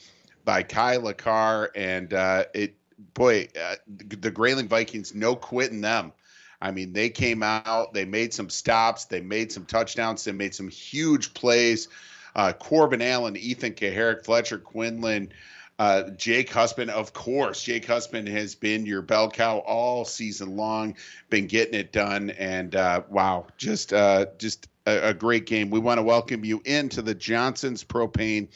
by 0.45 0.63
Kai 0.63 0.97
LaCar, 0.97 1.69
and 1.75 2.13
uh, 2.13 2.45
it 2.53 2.75
boy, 3.13 3.47
uh, 3.61 3.75
the 3.87 4.31
Grayling 4.31 4.67
Vikings 4.67 5.13
no 5.13 5.35
quitting 5.35 5.81
them. 5.81 6.13
I 6.61 6.71
mean, 6.71 6.93
they 6.93 7.09
came 7.09 7.43
out, 7.43 7.93
they 7.93 8.05
made 8.05 8.33
some 8.33 8.49
stops, 8.49 9.05
they 9.05 9.21
made 9.21 9.51
some 9.51 9.65
touchdowns, 9.65 10.23
they 10.23 10.31
made 10.31 10.55
some 10.55 10.69
huge 10.69 11.33
plays. 11.33 11.87
Uh, 12.35 12.53
Corbin 12.53 13.01
Allen, 13.01 13.35
Ethan 13.37 13.73
Kaharick, 13.73 14.23
Fletcher 14.23 14.57
Quinlan, 14.57 15.31
uh, 15.79 16.09
Jake 16.11 16.49
Huspen, 16.49 16.89
of 16.89 17.13
course. 17.13 17.61
Jake 17.63 17.85
Huspen 17.85 18.27
has 18.27 18.55
been 18.55 18.85
your 18.85 19.01
bell 19.01 19.29
cow 19.29 19.59
all 19.59 20.05
season 20.05 20.55
long, 20.55 20.95
been 21.29 21.47
getting 21.47 21.75
it 21.75 21.91
done, 21.91 22.31
and 22.31 22.75
uh, 22.75 23.01
wow, 23.09 23.47
just 23.57 23.93
uh, 23.93 24.25
just 24.37 24.67
a, 24.85 25.09
a 25.09 25.13
great 25.13 25.45
game. 25.45 25.69
We 25.69 25.79
want 25.79 25.99
to 25.99 26.03
welcome 26.03 26.43
you 26.43 26.61
into 26.65 27.01
the 27.01 27.13
Johnson's 27.13 27.83
Propane 27.83 28.47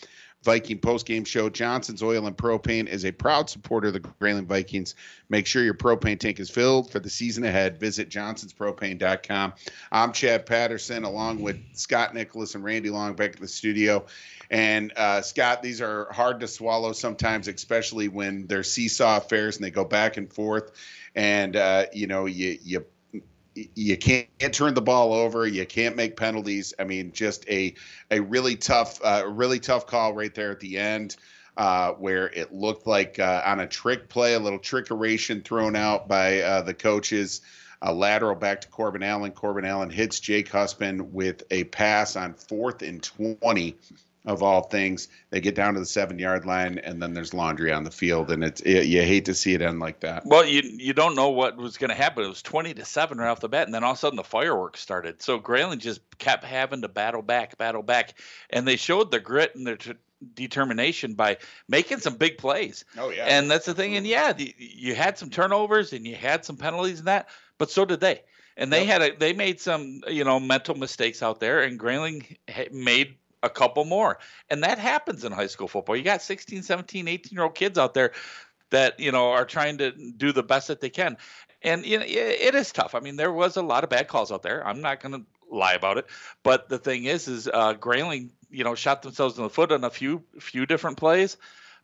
Viking 0.44 0.80
postgame 0.80 1.26
show. 1.26 1.50
Johnson's 1.50 2.02
Oil 2.02 2.26
and 2.26 2.36
Propane 2.36 2.88
is 2.88 3.06
a 3.06 3.12
proud 3.12 3.48
supporter 3.48 3.90
of 3.90 3.94
the 3.94 4.00
Grayling 4.00 4.48
Vikings. 4.48 4.96
Make 5.30 5.46
sure 5.46 5.64
your 5.64 5.76
propane 5.76 6.20
tank 6.20 6.40
is 6.40 6.50
filled 6.50 6.92
for 6.92 7.00
the 7.00 7.12
season 7.12 7.44
ahead. 7.44 7.80
Visit 7.80 8.10
johnsonspropane.com. 8.10 9.54
I'm 9.92 10.12
Chad 10.12 10.48
Patterson, 10.48 11.04
along 11.04 11.42
with 11.42 11.60
Scott 11.74 12.16
Nicholas 12.16 12.56
and 12.56 12.64
Randy 12.64 12.90
Long 12.90 13.14
back 13.14 13.36
in 13.36 13.42
the 13.42 13.48
studio. 13.48 14.04
And 14.52 14.92
uh, 14.98 15.22
Scott, 15.22 15.64
these 15.64 15.80
are 15.80 16.12
hard 16.12 16.42
to 16.42 16.48
swallow 16.48 16.92
sometimes, 16.92 17.48
especially 17.48 18.10
when 18.10 18.48
they're 18.48 18.64
seesaw 18.64 19.18
affairs 19.18 19.56
and 19.56 19.64
they 19.64 19.72
go 19.72 19.86
back 19.86 20.18
and 20.18 20.32
forth. 20.32 20.74
And 21.16 21.56
uh, 21.56 21.86
you 21.94 22.06
know, 22.06 22.26
you 22.26 22.60
you 22.62 22.86
you 23.54 23.98
can't 23.98 24.28
turn 24.52 24.74
the 24.74 24.82
ball 24.82 25.14
over. 25.14 25.48
You 25.48 25.66
can't 25.66 25.96
make 25.96 26.18
penalties. 26.18 26.74
I 26.78 26.84
mean, 26.84 27.14
just 27.14 27.48
a 27.50 27.76
a 28.12 28.20
really 28.20 28.58
tough, 28.58 29.00
uh, 29.02 29.24
really 29.26 29.60
tough 29.60 29.88
call 29.88 30.14
right 30.14 30.36
there 30.36 30.52
at 30.52 30.60
the 30.60 30.78
end, 30.78 31.16
uh, 31.56 31.94
where 31.94 32.28
it 32.28 32.54
looked 32.54 32.86
like 32.86 33.20
uh, 33.20 33.44
on 33.46 33.62
a 33.62 33.68
trick 33.68 34.10
play, 34.10 34.34
a 34.34 34.40
little 34.40 34.60
trickeration 34.60 35.46
thrown 35.46 35.78
out 35.78 36.10
by 36.10 36.42
uh, 36.42 36.62
the 36.62 36.74
coaches. 36.74 37.40
A 37.84 37.92
lateral 37.92 38.36
back 38.36 38.62
to 38.62 38.68
Corbin 38.68 39.02
Allen. 39.02 39.32
Corbin 39.32 39.66
Allen 39.66 39.90
hits 39.90 40.20
Jake 40.20 40.50
Huspen 40.50 41.14
with 41.14 41.42
a 41.50 41.64
pass 41.64 42.16
on 42.16 42.34
fourth 42.34 42.84
and 42.84 43.02
twenty 43.02 43.78
of 44.26 44.44
all 44.44 44.64
things. 44.64 45.08
They 45.32 45.42
get 45.42 45.56
down 45.56 45.74
to 45.74 45.80
the 45.80 45.86
seven 45.86 46.20
yard 46.20 46.46
line, 46.46 46.80
and 46.80 47.02
then 47.02 47.14
there's 47.14 47.34
laundry 47.34 47.72
on 47.72 47.84
the 47.84 47.92
field, 47.92 48.32
and 48.32 48.44
it's 48.44 48.62
it, 48.62 48.86
you 48.86 49.02
hate 49.02 49.26
to 49.26 49.34
see 49.34 49.54
it 49.54 49.62
end 49.62 49.80
like 49.80 50.02
that. 50.02 50.24
Well, 50.26 50.46
you 50.46 50.62
you 50.64 50.94
don't 50.94 51.16
know 51.16 51.30
what 51.30 51.58
was 51.58 51.78
going 51.78 51.90
to 51.90 51.96
happen. 51.96 52.24
It 52.24 52.30
was 52.30 52.42
twenty 52.42 52.74
to 52.76 52.86
seven 52.86 53.18
right 53.18 53.30
off 53.30 53.40
the 53.40 53.50
bat, 53.50 53.68
and 53.68 53.74
then 53.74 53.84
all 53.84 53.92
of 53.92 53.98
a 53.98 54.00
sudden 54.00 54.18
the 54.18 54.24
fireworks 54.24 54.80
started. 54.80 55.22
So 55.22 55.40
Grayling 55.40 55.80
just 55.80 56.02
kept 56.20 56.44
having 56.44 56.82
to 56.82 56.88
battle 56.88 57.22
back, 57.22 57.58
battle 57.58 57.84
back, 57.84 58.20
and 58.50 58.68
they 58.68 58.76
showed 58.76 59.12
their 59.12 59.20
grit 59.20 59.56
and 59.56 59.66
their 59.66 59.78
t- 59.78 59.94
determination 60.36 61.16
by 61.16 61.38
making 61.68 62.00
some 62.00 62.16
big 62.16 62.38
plays. 62.38 62.86
Oh 62.98 63.10
yeah, 63.10 63.26
And 63.26 63.50
that's 63.50 63.66
the 63.66 63.74
thing. 63.74 63.98
And 63.98 64.06
yeah, 64.06 64.34
the, 64.34 64.54
you 64.58 64.94
had 64.94 65.18
some 65.18 65.30
turnovers 65.30 65.94
and 65.94 66.06
you 66.06 66.16
had 66.16 66.46
some 66.46 66.58
penalties 66.58 67.00
and 67.00 67.08
that, 67.08 67.30
but 67.58 67.72
so 67.72 67.86
did 67.86 68.00
they. 68.00 68.22
And 68.58 68.72
they 68.72 68.86
had 68.86 69.02
a 69.02 69.16
they 69.16 69.34
made 69.34 69.60
some 69.60 70.02
you 70.08 70.24
know 70.24 70.40
mental 70.40 70.76
mistakes 70.76 71.24
out 71.24 71.40
there, 71.40 71.64
and 71.64 71.80
Grayling 71.80 72.38
made 72.72 73.16
a 73.44 73.50
couple 73.50 73.86
more. 73.86 74.20
And 74.50 74.64
that 74.64 74.78
happens 74.78 75.24
in 75.24 75.32
high 75.32 75.48
school 75.48 75.68
football. 75.68 75.96
You 75.96 76.04
got 76.04 76.22
16, 76.22 76.64
17, 76.64 77.08
18 77.08 77.36
year 77.36 77.44
old 77.44 77.56
kids 77.56 77.78
out 77.78 77.94
there 77.94 78.12
that, 78.70 79.00
you 79.00 79.12
know, 79.12 79.32
are 79.32 79.46
trying 79.46 79.78
to 79.80 79.92
do 79.92 80.32
the 80.32 80.44
best 80.44 80.68
that 80.68 80.82
they 80.82 80.90
can. 80.90 81.18
And 81.64 81.86
you 81.86 82.00
know, 82.00 82.06
it 82.08 82.56
is 82.56 82.72
tough. 82.72 82.96
I 82.96 83.00
mean, 83.00 83.16
there 83.18 83.32
was 83.32 83.58
a 83.58 83.62
lot 83.62 83.84
of 83.84 83.90
bad 83.90 84.08
calls 84.08 84.32
out 84.32 84.42
there. 84.42 84.66
I'm 84.66 84.82
not 84.82 85.00
going 85.00 85.14
to 85.14 85.26
lie 85.56 85.74
about 85.74 85.98
it. 85.98 86.08
But 86.44 86.70
the 86.70 86.80
thing 86.80 87.06
is, 87.06 87.28
is 87.28 87.48
uh, 87.48 87.74
Grayling, 87.74 88.32
you 88.50 88.64
know, 88.64 88.74
shot 88.74 89.04
themselves 89.04 89.38
in 89.38 89.44
the 89.44 89.50
foot 89.50 89.72
on 89.72 89.84
a 89.84 89.90
few 89.90 90.24
few 90.40 90.66
different 90.66 90.98
plays 90.98 91.38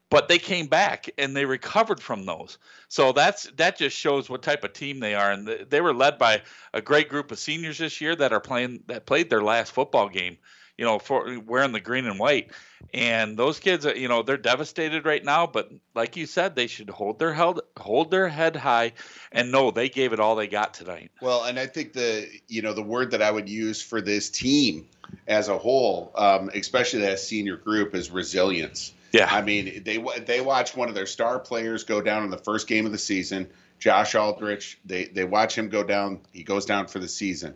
but 0.09 0.27
they 0.27 0.39
came 0.39 0.67
back 0.67 1.09
and 1.17 1.35
they 1.35 1.45
recovered 1.45 2.01
from 2.01 2.25
those. 2.25 2.57
So 2.87 3.11
that's 3.11 3.43
that 3.57 3.77
just 3.77 3.97
shows 3.97 4.29
what 4.29 4.41
type 4.41 4.63
of 4.63 4.73
team 4.73 4.99
they 4.99 5.15
are, 5.15 5.31
and 5.31 5.47
they 5.47 5.81
were 5.81 5.93
led 5.93 6.17
by 6.17 6.41
a 6.73 6.81
great 6.81 7.09
group 7.09 7.31
of 7.31 7.39
seniors 7.39 7.77
this 7.77 7.99
year 7.99 8.15
that 8.15 8.33
are 8.33 8.39
playing 8.39 8.83
that 8.87 9.05
played 9.05 9.29
their 9.29 9.43
last 9.43 9.71
football 9.71 10.09
game. 10.09 10.37
You 10.77 10.85
know, 10.85 10.99
for 10.99 11.39
wearing 11.39 11.71
the 11.71 11.79
green 11.79 12.05
and 12.05 12.19
white, 12.19 12.51
and 12.93 13.35
those 13.37 13.59
kids, 13.59 13.85
are, 13.85 13.95
you 13.95 14.07
know, 14.07 14.21
they're 14.21 14.37
devastated 14.37 15.05
right 15.05 15.23
now. 15.23 15.47
But 15.47 15.71
like 15.95 16.15
you 16.15 16.25
said, 16.25 16.55
they 16.55 16.67
should 16.67 16.89
hold 16.89 17.19
their 17.19 17.33
held 17.33 17.61
hold 17.77 18.11
their 18.11 18.27
head 18.27 18.55
high 18.55 18.93
and 19.31 19.51
know 19.51 19.71
they 19.71 19.89
gave 19.89 20.13
it 20.13 20.19
all 20.19 20.35
they 20.35 20.47
got 20.47 20.73
tonight. 20.73 21.11
Well, 21.21 21.43
and 21.43 21.59
I 21.59 21.65
think 21.65 21.93
the 21.93 22.27
you 22.47 22.61
know 22.61 22.73
the 22.73 22.83
word 22.83 23.11
that 23.11 23.21
I 23.21 23.31
would 23.31 23.49
use 23.49 23.81
for 23.81 24.01
this 24.01 24.29
team 24.29 24.87
as 25.27 25.49
a 25.49 25.57
whole, 25.57 26.11
um, 26.15 26.49
especially 26.53 27.01
that 27.01 27.19
senior 27.19 27.57
group, 27.57 27.95
is 27.95 28.11
resilience. 28.11 28.93
Yeah, 29.13 29.27
I 29.31 29.41
mean 29.41 29.83
they 29.83 30.03
they 30.25 30.41
watch 30.41 30.75
one 30.75 30.89
of 30.89 30.95
their 30.95 31.07
star 31.07 31.39
players 31.39 31.83
go 31.83 32.01
down 32.01 32.23
in 32.23 32.29
the 32.29 32.37
first 32.37 32.67
game 32.67 32.85
of 32.85 32.91
the 32.91 32.97
season, 32.97 33.49
Josh 33.79 34.15
Aldrich. 34.15 34.79
They 34.85 35.05
they 35.05 35.23
watch 35.23 35.57
him 35.57 35.69
go 35.69 35.83
down. 35.83 36.21
He 36.33 36.43
goes 36.43 36.65
down 36.65 36.87
for 36.87 36.99
the 36.99 37.07
season. 37.07 37.55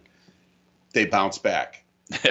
They 0.94 1.06
bounce 1.06 1.38
back. 1.38 1.84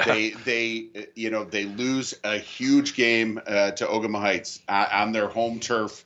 They 0.07 0.31
they 0.44 0.89
you 1.15 1.31
know 1.31 1.44
they 1.44 1.65
lose 1.65 2.15
a 2.24 2.39
huge 2.39 2.94
game 2.94 3.40
uh, 3.47 3.73
to 3.73 3.86
Ogemaw 3.86 4.20
Heights 4.20 4.61
uh, 4.69 4.86
on 4.93 5.12
their 5.12 5.28
home 5.28 5.61
turf 5.61 6.05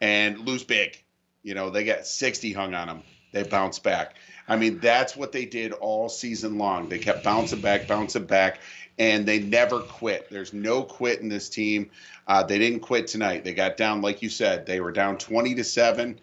and 0.00 0.38
lose 0.40 0.64
big. 0.64 1.02
You 1.42 1.54
know 1.54 1.70
they 1.70 1.84
got 1.84 2.06
60 2.06 2.52
hung 2.52 2.74
on 2.74 2.88
them. 2.88 3.02
They 3.32 3.42
bounce 3.42 3.78
back. 3.78 4.16
I 4.46 4.56
mean 4.56 4.78
that's 4.78 5.16
what 5.16 5.32
they 5.32 5.46
did 5.46 5.72
all 5.72 6.08
season 6.08 6.58
long. 6.58 6.88
They 6.88 6.98
kept 6.98 7.24
bouncing 7.24 7.60
back, 7.60 7.88
bouncing 7.88 8.26
back, 8.26 8.60
and 8.98 9.26
they 9.26 9.40
never 9.40 9.80
quit. 9.80 10.28
There's 10.30 10.52
no 10.52 10.82
quit 10.82 11.20
in 11.20 11.28
this 11.28 11.48
team. 11.48 11.90
Uh, 12.26 12.42
they 12.42 12.58
didn't 12.58 12.80
quit 12.80 13.06
tonight. 13.06 13.44
They 13.44 13.54
got 13.54 13.76
down, 13.76 14.02
like 14.02 14.22
you 14.22 14.28
said, 14.28 14.66
they 14.66 14.80
were 14.80 14.92
down 14.92 15.18
20 15.18 15.54
to 15.56 15.64
seven. 15.64 16.20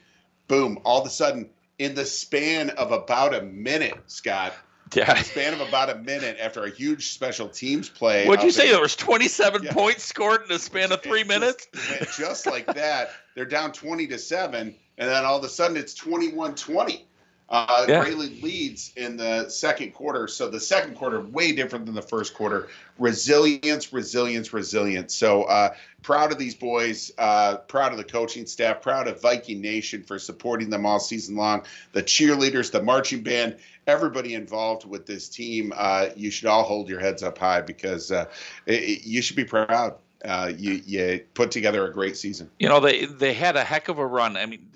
Boom! 0.47 0.79
All 0.83 1.01
of 1.01 1.07
a 1.07 1.09
sudden, 1.09 1.49
in 1.79 1.95
the 1.95 2.05
span 2.05 2.69
of 2.71 2.91
about 2.91 3.33
a 3.33 3.41
minute, 3.41 3.97
Scott. 4.07 4.53
Yeah. 4.93 5.11
In 5.11 5.17
the 5.17 5.23
span 5.23 5.53
of 5.53 5.61
about 5.61 5.89
a 5.89 5.95
minute 5.95 6.37
after 6.41 6.63
a 6.65 6.69
huge 6.69 7.11
special 7.11 7.47
teams 7.47 7.87
play. 7.89 8.27
What'd 8.27 8.43
you 8.43 8.51
say? 8.51 8.71
There 8.71 8.81
was 8.81 8.95
27 8.95 9.63
Yeah. 9.63 9.73
points 9.73 10.03
scored 10.03 10.43
in 10.43 10.47
the 10.49 10.59
span 10.59 10.91
of 10.91 11.01
three 11.01 11.23
minutes. 11.23 11.67
went 11.89 12.09
just 12.17 12.45
like 12.45 12.65
that. 12.65 13.11
They're 13.35 13.45
down 13.45 13.71
20 13.71 14.07
to 14.07 14.17
7, 14.17 14.75
and 14.97 15.09
then 15.09 15.23
all 15.25 15.37
of 15.37 15.43
a 15.43 15.49
sudden 15.49 15.77
it's 15.77 15.93
21 15.93 16.55
20. 16.55 17.07
Uh, 17.51 17.85
Yeah. 17.87 18.01
Grayling 18.01 18.39
leads 18.41 18.93
in 18.95 19.17
the 19.17 19.49
second 19.49 19.91
quarter. 19.93 20.25
So 20.27 20.47
the 20.49 20.59
second 20.59 20.95
quarter, 20.95 21.19
way 21.19 21.51
different 21.51 21.85
than 21.85 21.93
the 21.93 22.01
first 22.01 22.33
quarter. 22.33 22.69
Resilience, 22.97 23.91
resilience, 23.91 24.53
resilience. 24.53 25.13
So 25.13 25.43
uh, 25.43 25.73
proud 26.01 26.31
of 26.31 26.37
these 26.37 26.55
boys, 26.55 27.11
uh, 27.17 27.57
proud 27.57 27.91
of 27.91 27.97
the 27.97 28.05
coaching 28.05 28.45
staff, 28.45 28.81
proud 28.81 29.09
of 29.09 29.21
Viking 29.21 29.59
Nation 29.59 30.01
for 30.01 30.17
supporting 30.17 30.69
them 30.69 30.85
all 30.85 30.99
season 30.99 31.35
long. 31.35 31.63
The 31.91 32.01
cheerleaders, 32.03 32.71
the 32.71 32.81
marching 32.81 33.21
band, 33.21 33.57
everybody 33.85 34.33
involved 34.33 34.85
with 34.87 35.05
this 35.05 35.27
team. 35.27 35.73
Uh, 35.75 36.07
you 36.15 36.31
should 36.31 36.47
all 36.47 36.63
hold 36.63 36.87
your 36.87 37.01
heads 37.01 37.21
up 37.21 37.37
high 37.37 37.59
because 37.61 38.11
uh, 38.13 38.25
it, 38.65 38.81
it- 38.81 39.03
you 39.03 39.21
should 39.21 39.35
be 39.35 39.45
proud. 39.45 39.95
Uh, 40.23 40.51
you 40.55 40.81
you 40.85 41.19
put 41.33 41.49
together 41.51 41.85
a 41.87 41.91
great 41.91 42.15
season. 42.15 42.47
You 42.59 42.69
know, 42.69 42.79
they 42.79 43.05
they 43.05 43.33
had 43.33 43.57
a 43.57 43.63
heck 43.63 43.89
of 43.89 43.97
a 43.97 44.05
run. 44.05 44.37
I 44.37 44.45
mean, 44.45 44.67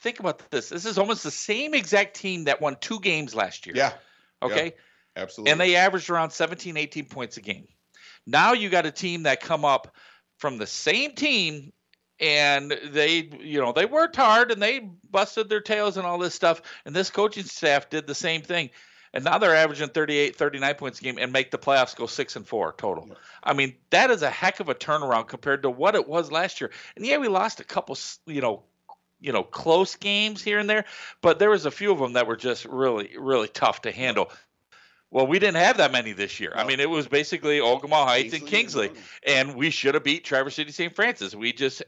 think 0.00 0.20
about 0.20 0.50
this. 0.50 0.68
This 0.68 0.84
is 0.84 0.98
almost 0.98 1.22
the 1.22 1.30
same 1.30 1.74
exact 1.74 2.16
team 2.16 2.44
that 2.44 2.60
won 2.60 2.76
two 2.80 3.00
games 3.00 3.34
last 3.34 3.66
year. 3.66 3.74
Yeah. 3.76 3.92
Okay. 4.42 4.74
Yeah, 5.16 5.22
absolutely. 5.22 5.52
And 5.52 5.60
they 5.60 5.76
averaged 5.76 6.10
around 6.10 6.30
17, 6.30 6.76
18 6.76 7.04
points 7.06 7.36
a 7.36 7.40
game. 7.40 7.66
Now 8.26 8.52
you 8.52 8.68
got 8.68 8.86
a 8.86 8.90
team 8.90 9.24
that 9.24 9.40
come 9.40 9.64
up 9.64 9.94
from 10.38 10.58
the 10.58 10.66
same 10.66 11.12
team 11.12 11.72
and 12.18 12.70
they, 12.90 13.30
you 13.40 13.60
know, 13.60 13.72
they 13.72 13.86
worked 13.86 14.16
hard 14.16 14.50
and 14.50 14.60
they 14.60 14.90
busted 15.10 15.48
their 15.48 15.60
tails 15.60 15.96
and 15.96 16.06
all 16.06 16.18
this 16.18 16.34
stuff. 16.34 16.62
And 16.84 16.94
this 16.94 17.10
coaching 17.10 17.44
staff 17.44 17.90
did 17.90 18.06
the 18.06 18.14
same 18.14 18.42
thing. 18.42 18.70
And 19.12 19.24
now 19.24 19.38
they're 19.38 19.56
averaging 19.56 19.88
38, 19.88 20.36
39 20.36 20.74
points 20.74 21.00
a 21.00 21.02
game 21.02 21.18
and 21.18 21.32
make 21.32 21.50
the 21.50 21.58
playoffs 21.58 21.96
go 21.96 22.06
six 22.06 22.36
and 22.36 22.46
four 22.46 22.74
total. 22.78 23.10
I 23.42 23.54
mean, 23.54 23.74
that 23.90 24.10
is 24.10 24.22
a 24.22 24.30
heck 24.30 24.60
of 24.60 24.68
a 24.68 24.74
turnaround 24.74 25.26
compared 25.26 25.62
to 25.62 25.70
what 25.70 25.96
it 25.96 26.06
was 26.06 26.30
last 26.30 26.60
year. 26.60 26.70
And 26.94 27.04
yeah, 27.04 27.18
we 27.18 27.26
lost 27.26 27.58
a 27.58 27.64
couple, 27.64 27.98
you 28.26 28.40
know, 28.40 28.62
you 29.20 29.32
know, 29.32 29.42
close 29.42 29.96
games 29.96 30.42
here 30.42 30.58
and 30.58 30.68
there, 30.68 30.84
but 31.20 31.38
there 31.38 31.50
was 31.50 31.66
a 31.66 31.70
few 31.70 31.92
of 31.92 31.98
them 31.98 32.14
that 32.14 32.26
were 32.26 32.36
just 32.36 32.64
really, 32.64 33.10
really 33.18 33.48
tough 33.48 33.82
to 33.82 33.92
handle. 33.92 34.30
Well, 35.12 35.26
we 35.26 35.40
didn't 35.40 35.56
have 35.56 35.78
that 35.78 35.90
many 35.90 36.12
this 36.12 36.38
year. 36.38 36.52
I 36.54 36.64
mean, 36.64 36.78
it 36.78 36.88
was 36.88 37.08
basically 37.08 37.58
Ogemaw 37.58 38.04
Heights 38.06 38.32
and 38.32 38.46
Kingsley, 38.46 38.90
and 39.26 39.56
we 39.56 39.70
should 39.70 39.94
have 39.94 40.04
beat 40.04 40.24
Traverse 40.24 40.54
City 40.54 40.70
St. 40.70 40.94
Francis. 40.94 41.34
We 41.34 41.52
just, 41.52 41.82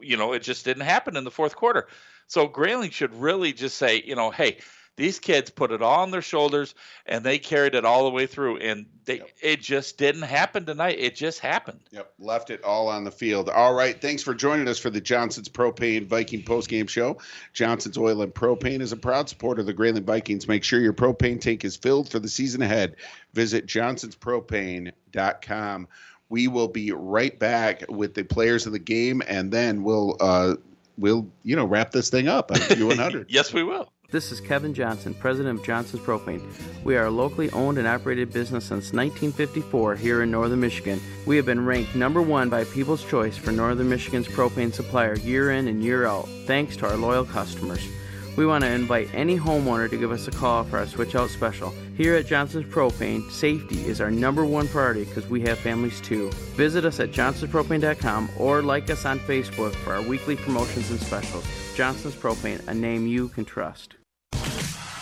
you 0.00 0.16
know, 0.16 0.32
it 0.32 0.42
just 0.42 0.64
didn't 0.64 0.84
happen 0.84 1.16
in 1.16 1.24
the 1.24 1.30
fourth 1.30 1.56
quarter. 1.56 1.88
So 2.28 2.46
Grayling 2.46 2.90
should 2.90 3.14
really 3.14 3.52
just 3.52 3.78
say, 3.78 4.02
you 4.06 4.14
know, 4.14 4.30
hey, 4.30 4.58
these 4.98 5.18
kids 5.20 5.48
put 5.48 5.70
it 5.70 5.80
all 5.80 6.02
on 6.02 6.10
their 6.10 6.20
shoulders 6.20 6.74
and 7.06 7.24
they 7.24 7.38
carried 7.38 7.76
it 7.76 7.84
all 7.84 8.02
the 8.02 8.10
way 8.10 8.26
through, 8.26 8.56
and 8.56 8.84
they 9.04 9.22
it 9.40 9.62
just 9.62 9.96
didn't 9.96 10.22
happen 10.22 10.66
tonight. 10.66 10.96
It 10.98 11.14
just 11.14 11.38
happened. 11.38 11.78
Yep, 11.92 12.14
left 12.18 12.50
it 12.50 12.64
all 12.64 12.88
on 12.88 13.04
the 13.04 13.12
field. 13.12 13.48
All 13.48 13.74
right, 13.74 14.00
thanks 14.00 14.24
for 14.24 14.34
joining 14.34 14.66
us 14.66 14.76
for 14.76 14.90
the 14.90 15.00
Johnson's 15.00 15.48
Propane 15.48 16.08
Viking 16.08 16.42
postgame 16.42 16.88
show. 16.88 17.18
Johnson's 17.52 17.96
Oil 17.96 18.22
and 18.22 18.34
Propane 18.34 18.80
is 18.80 18.90
a 18.90 18.96
proud 18.96 19.28
supporter 19.28 19.60
of 19.60 19.66
the 19.66 19.72
Grayling 19.72 20.04
Vikings. 20.04 20.48
Make 20.48 20.64
sure 20.64 20.80
your 20.80 20.92
propane 20.92 21.40
tank 21.40 21.64
is 21.64 21.76
filled 21.76 22.10
for 22.10 22.18
the 22.18 22.28
season 22.28 22.60
ahead. 22.60 22.96
Visit 23.34 23.66
johnsonspropane.com. 23.66 25.88
We 26.28 26.48
will 26.48 26.68
be 26.68 26.90
right 26.90 27.38
back 27.38 27.84
with 27.88 28.14
the 28.14 28.24
players 28.24 28.66
of 28.66 28.72
the 28.72 28.80
game, 28.80 29.22
and 29.28 29.52
then 29.52 29.84
we'll 29.84 30.16
uh, 30.18 30.56
we'll 30.98 31.28
you 31.44 31.54
know 31.54 31.66
wrap 31.66 31.92
this 31.92 32.10
thing 32.10 32.26
up 32.26 32.50
on 32.50 32.58
Q100. 32.58 33.26
yes, 33.28 33.52
we 33.52 33.62
will. 33.62 33.92
This 34.10 34.32
is 34.32 34.40
Kevin 34.40 34.72
Johnson, 34.72 35.12
president 35.12 35.58
of 35.58 35.66
Johnson's 35.66 36.02
Propane. 36.02 36.40
We 36.82 36.96
are 36.96 37.04
a 37.04 37.10
locally 37.10 37.50
owned 37.50 37.76
and 37.76 37.86
operated 37.86 38.32
business 38.32 38.64
since 38.64 38.94
1954 38.94 39.96
here 39.96 40.22
in 40.22 40.30
northern 40.30 40.60
Michigan. 40.60 40.98
We 41.26 41.36
have 41.36 41.44
been 41.44 41.66
ranked 41.66 41.94
number 41.94 42.22
one 42.22 42.48
by 42.48 42.64
People's 42.64 43.04
Choice 43.04 43.36
for 43.36 43.52
northern 43.52 43.90
Michigan's 43.90 44.26
propane 44.26 44.72
supplier 44.72 45.16
year 45.16 45.50
in 45.50 45.68
and 45.68 45.84
year 45.84 46.06
out, 46.06 46.26
thanks 46.46 46.74
to 46.78 46.88
our 46.88 46.96
loyal 46.96 47.26
customers. 47.26 47.86
We 48.34 48.46
want 48.46 48.64
to 48.64 48.70
invite 48.70 49.12
any 49.12 49.36
homeowner 49.36 49.90
to 49.90 49.98
give 49.98 50.10
us 50.10 50.26
a 50.26 50.30
call 50.30 50.64
for 50.64 50.78
our 50.78 50.86
switch 50.86 51.14
out 51.14 51.28
special. 51.28 51.74
Here 51.94 52.14
at 52.14 52.26
Johnson's 52.26 52.72
Propane, 52.72 53.30
safety 53.30 53.84
is 53.84 54.00
our 54.00 54.10
number 54.10 54.46
one 54.46 54.68
priority 54.68 55.04
because 55.04 55.26
we 55.26 55.42
have 55.42 55.58
families 55.58 56.00
too. 56.00 56.30
Visit 56.56 56.86
us 56.86 56.98
at 56.98 57.10
johnsonspropane.com 57.10 58.30
or 58.38 58.62
like 58.62 58.88
us 58.88 59.04
on 59.04 59.18
Facebook 59.20 59.74
for 59.74 59.92
our 59.92 60.02
weekly 60.02 60.36
promotions 60.36 60.90
and 60.90 60.98
specials. 60.98 61.44
Johnson's 61.76 62.14
Propane, 62.14 62.66
a 62.68 62.72
name 62.72 63.06
you 63.06 63.28
can 63.28 63.44
trust. 63.44 63.97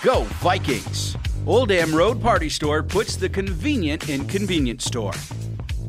Go 0.06 0.22
Vikings! 0.38 1.16
Old 1.48 1.70
Dam 1.70 1.92
Road 1.92 2.22
Party 2.22 2.48
Store 2.48 2.80
puts 2.80 3.16
the 3.16 3.28
convenient 3.28 4.08
in 4.08 4.24
convenience 4.28 4.84
store. 4.84 5.12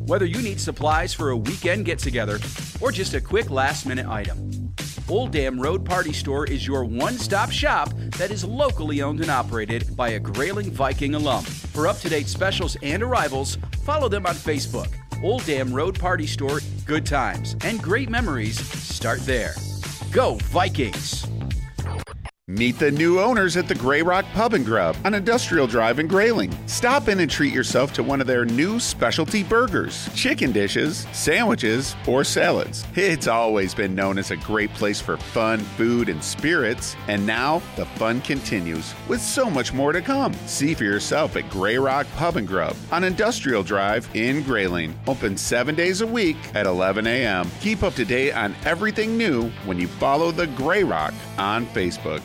Whether 0.08 0.26
you 0.26 0.42
need 0.42 0.60
supplies 0.60 1.14
for 1.14 1.30
a 1.30 1.38
weekend 1.38 1.86
get 1.86 2.00
together 2.00 2.40
or 2.82 2.92
just 2.92 3.14
a 3.14 3.22
quick 3.22 3.52
last 3.52 3.86
minute 3.86 4.08
item, 4.08 4.74
Old 5.08 5.30
Dam 5.30 5.62
Road 5.62 5.86
Party 5.86 6.14
Store 6.14 6.48
is 6.48 6.66
your 6.66 6.84
one 6.84 7.14
stop 7.14 7.52
shop 7.52 7.94
that 8.18 8.32
is 8.32 8.44
locally 8.44 9.04
owned 9.04 9.22
and 9.22 9.30
operated 9.30 9.96
by 9.96 10.10
a 10.10 10.20
Grayling 10.20 10.72
Viking 10.72 11.14
alum. 11.14 11.44
For 11.44 11.86
up 11.86 12.00
to 12.00 12.10
date 12.10 12.26
specials 12.26 12.76
and 12.82 13.04
arrivals, 13.04 13.60
follow 13.84 14.10
them 14.10 14.26
on 14.26 14.34
Facebook. 14.34 14.92
Old 15.22 15.46
Dam 15.46 15.72
Road 15.72 16.00
Party 16.00 16.26
Store, 16.26 16.60
good 16.88 17.06
times 17.06 17.56
and 17.64 17.80
great 17.84 18.10
memories 18.10 18.60
start 18.82 19.20
there. 19.28 19.54
Go 20.12 20.40
Vikings! 20.46 21.28
Meet 22.50 22.80
the 22.80 22.92
new 22.92 23.20
owners 23.20 23.58
at 23.58 23.68
the 23.68 23.76
Grey 23.76 24.02
Rock 24.02 24.24
Pub 24.34 24.54
and 24.54 24.66
Grub 24.66 24.96
on 25.04 25.14
Industrial 25.14 25.68
Drive 25.68 26.00
in 26.00 26.08
Grayling. 26.08 26.58
Stop 26.66 27.10
in 27.10 27.20
and 27.20 27.30
treat 27.30 27.54
yourself 27.54 27.92
to 27.92 28.04
one 28.04 28.22
of 28.22 28.28
their 28.28 28.46
new 28.46 28.80
specialty 28.80 29.44
burgers, 29.44 30.08
chicken 30.16 30.54
dishes, 30.54 31.06
sandwiches, 31.12 31.94
or 32.08 32.24
salads. 32.24 32.86
It's 32.96 33.28
always 33.28 33.74
been 33.74 33.94
known 33.94 34.18
as 34.18 34.32
a 34.32 34.38
great 34.38 34.74
place 34.76 35.02
for 35.02 35.18
fun, 35.18 35.60
food, 35.60 36.08
and 36.08 36.24
spirits, 36.24 36.96
and 37.10 37.28
now 37.28 37.62
the 37.76 37.86
fun 37.86 38.22
continues 38.22 38.96
with 39.10 39.20
so 39.20 39.50
much 39.50 39.74
more 39.74 39.92
to 39.92 40.02
come. 40.02 40.32
See 40.46 40.74
for 40.74 40.86
yourself 40.86 41.36
at 41.36 41.50
Grey 41.50 41.78
Rock 41.78 42.08
Pub 42.16 42.38
and 42.38 42.48
Grub 42.48 42.78
on 42.94 43.04
Industrial 43.04 43.62
Drive 43.62 44.08
in 44.16 44.42
Grayling. 44.44 44.98
Open 45.06 45.36
seven 45.36 45.76
days 45.76 46.00
a 46.00 46.08
week 46.08 46.38
at 46.56 46.66
11 46.66 47.08
a.m. 47.08 47.52
Keep 47.60 47.84
up 47.84 47.96
to 47.96 48.06
date 48.06 48.32
on 48.32 48.56
everything 48.64 49.18
new 49.18 49.50
when 49.66 49.78
you 49.78 49.90
follow 49.90 50.32
the 50.32 50.48
Grey 50.48 50.86
Rock 50.86 51.14
on 51.38 51.66
Facebook. 51.68 52.22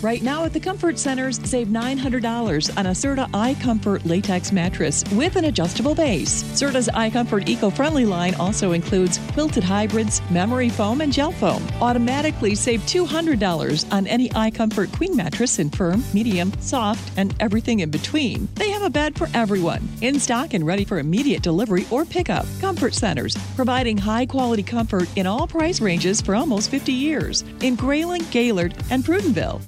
Right 0.00 0.22
now 0.22 0.44
at 0.44 0.52
the 0.52 0.60
Comfort 0.60 0.96
Centers, 0.96 1.40
save 1.42 1.66
$900 1.68 2.78
on 2.78 2.86
a 2.86 2.90
Serta 2.90 3.28
iComfort 3.32 4.06
latex 4.06 4.52
mattress 4.52 5.02
with 5.10 5.34
an 5.34 5.46
adjustable 5.46 5.92
base. 5.92 6.44
Serta's 6.54 6.88
iComfort 6.94 7.48
eco-friendly 7.48 8.06
line 8.06 8.36
also 8.36 8.72
includes 8.72 9.18
quilted 9.32 9.64
hybrids, 9.64 10.22
memory 10.30 10.68
foam, 10.68 11.00
and 11.00 11.12
gel 11.12 11.32
foam. 11.32 11.66
Automatically 11.80 12.54
save 12.54 12.80
$200 12.82 13.92
on 13.92 14.06
any 14.06 14.28
iComfort 14.28 14.94
queen 14.96 15.16
mattress 15.16 15.58
in 15.58 15.68
firm, 15.68 16.04
medium, 16.14 16.52
soft, 16.60 17.10
and 17.18 17.34
everything 17.40 17.80
in 17.80 17.90
between. 17.90 18.48
They 18.54 18.70
have 18.70 18.82
a 18.82 18.90
bed 18.90 19.18
for 19.18 19.26
everyone, 19.34 19.88
in 20.00 20.20
stock 20.20 20.54
and 20.54 20.64
ready 20.64 20.84
for 20.84 21.00
immediate 21.00 21.42
delivery 21.42 21.86
or 21.90 22.04
pickup. 22.04 22.46
Comfort 22.60 22.94
Centers, 22.94 23.36
providing 23.56 23.98
high-quality 23.98 24.62
comfort 24.62 25.08
in 25.16 25.26
all 25.26 25.48
price 25.48 25.80
ranges 25.80 26.20
for 26.20 26.36
almost 26.36 26.70
50 26.70 26.92
years 26.92 27.42
in 27.62 27.74
Grayling, 27.74 28.24
Gaylord, 28.30 28.76
and 28.90 29.02
Prudenville. 29.02 29.67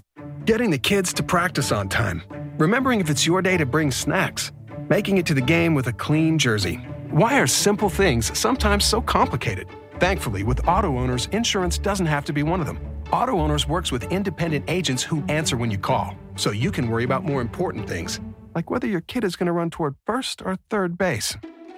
Getting 0.51 0.73
the 0.73 0.79
kids 0.79 1.13
to 1.13 1.23
practice 1.23 1.71
on 1.71 1.89
time. 1.89 2.25
Remembering 2.59 2.99
if 2.99 3.09
it's 3.09 3.25
your 3.25 3.41
day 3.41 3.57
to 3.57 3.65
bring 3.65 3.93
snacks. 3.93 4.51
Making 4.89 5.19
it 5.19 5.27
to 5.27 5.35
the 5.35 5.41
game 5.41 5.77
with 5.77 5.87
a 5.87 5.93
clean 5.93 6.41
jersey. 6.41 6.81
Why 7.13 7.39
are 7.39 7.47
simple 7.47 7.89
things 7.89 8.37
sometimes 8.37 8.85
so 8.85 9.01
complicated? 9.01 9.69
Thankfully, 10.01 10.43
with 10.43 10.67
auto 10.67 10.99
owners, 10.99 11.29
insurance 11.31 11.79
doesn't 11.79 12.07
have 12.07 12.25
to 12.25 12.33
be 12.33 12.43
one 12.43 12.59
of 12.59 12.67
them. 12.67 12.81
Auto 13.13 13.39
Owners 13.39 13.69
works 13.69 13.93
with 13.93 14.11
independent 14.11 14.65
agents 14.67 15.05
who 15.05 15.23
answer 15.29 15.57
when 15.57 15.71
you 15.71 15.79
call, 15.79 16.17
so 16.35 16.51
you 16.51 16.73
can 16.73 16.91
worry 16.91 17.05
about 17.05 17.23
more 17.23 17.41
important 17.41 17.89
things, 17.89 18.19
like 18.57 18.71
whether 18.71 18.89
your 18.89 19.03
kid 19.03 19.23
is 19.23 19.37
going 19.37 19.47
to 19.47 19.53
run 19.53 19.71
toward 19.71 19.95
first 20.05 20.43
or 20.43 20.59
third 20.69 20.99
base. 20.99 21.37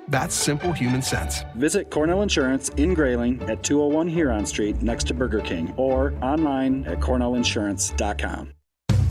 That's 0.09 0.35
simple 0.35 0.73
human 0.73 1.03
sense. 1.03 1.45
Visit 1.57 1.91
Cornell 1.91 2.23
Insurance 2.23 2.71
in 2.71 2.95
Grayling 2.95 3.43
at 3.51 3.63
201 3.63 4.09
Huron 4.09 4.47
Street 4.47 4.81
next 4.81 5.09
to 5.09 5.15
Burger 5.15 5.43
King 5.43 5.75
or 5.77 6.15
online 6.23 6.87
at 6.87 7.01
cornellinsurance.com. 7.01 8.55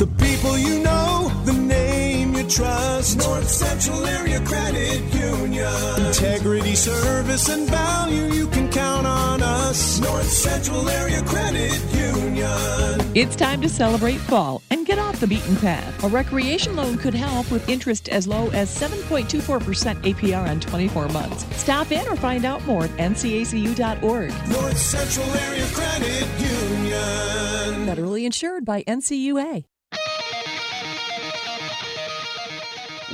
The 0.02 0.07
people 0.18 0.57
you 0.57 0.80
know, 0.80 1.32
the 1.45 1.53
name 1.53 2.34
you 2.34 2.48
trust. 2.48 3.19
North 3.19 3.48
Central 3.48 4.03
Area 4.07 4.44
Credit 4.44 4.99
Union. 5.14 6.07
Integrity, 6.07 6.73
service, 6.73 7.49
and 7.49 7.69
value, 7.69 8.34
you 8.34 8.48
can 8.48 8.72
count 8.72 9.06
on 9.06 9.44
us. 9.44 9.99
North 9.99 10.26
Central 10.26 10.90
Area 10.90 11.22
Credit 11.22 11.80
Union. 11.94 13.11
It's 13.14 13.36
time 13.36 13.61
to 13.61 13.69
celebrate 13.69 14.18
fall 14.18 14.64
and 14.72 14.88
get 14.88 14.98
off 14.98 15.19
the 15.19 15.28
beaten 15.28 15.56
path. 15.57 16.03
A 16.03 16.07
recreation 16.07 16.76
loan 16.76 16.98
could 16.98 17.14
help 17.14 17.52
with 17.52 17.69
interest 17.69 18.10
as 18.10 18.28
low 18.28 18.49
as 18.53 18.76
7.24% 18.76 20.02
APR 20.02 20.49
on 20.49 20.60
24 20.60 21.10
months. 21.10 21.45
Stop 21.56 21.91
in 21.91 22.07
or 22.07 22.15
find 22.15 22.44
out 22.44 22.65
more 22.65 22.86
at 22.86 22.91
ncacu.org. 22.98 24.32
North 24.49 24.78
Central 24.80 25.30
Area 25.30 25.68
Credit 25.68 26.28
Union. 26.40 27.86
Federally 27.86 28.26
insured 28.26 28.65
by 28.65 28.82
NCUA. 28.86 29.65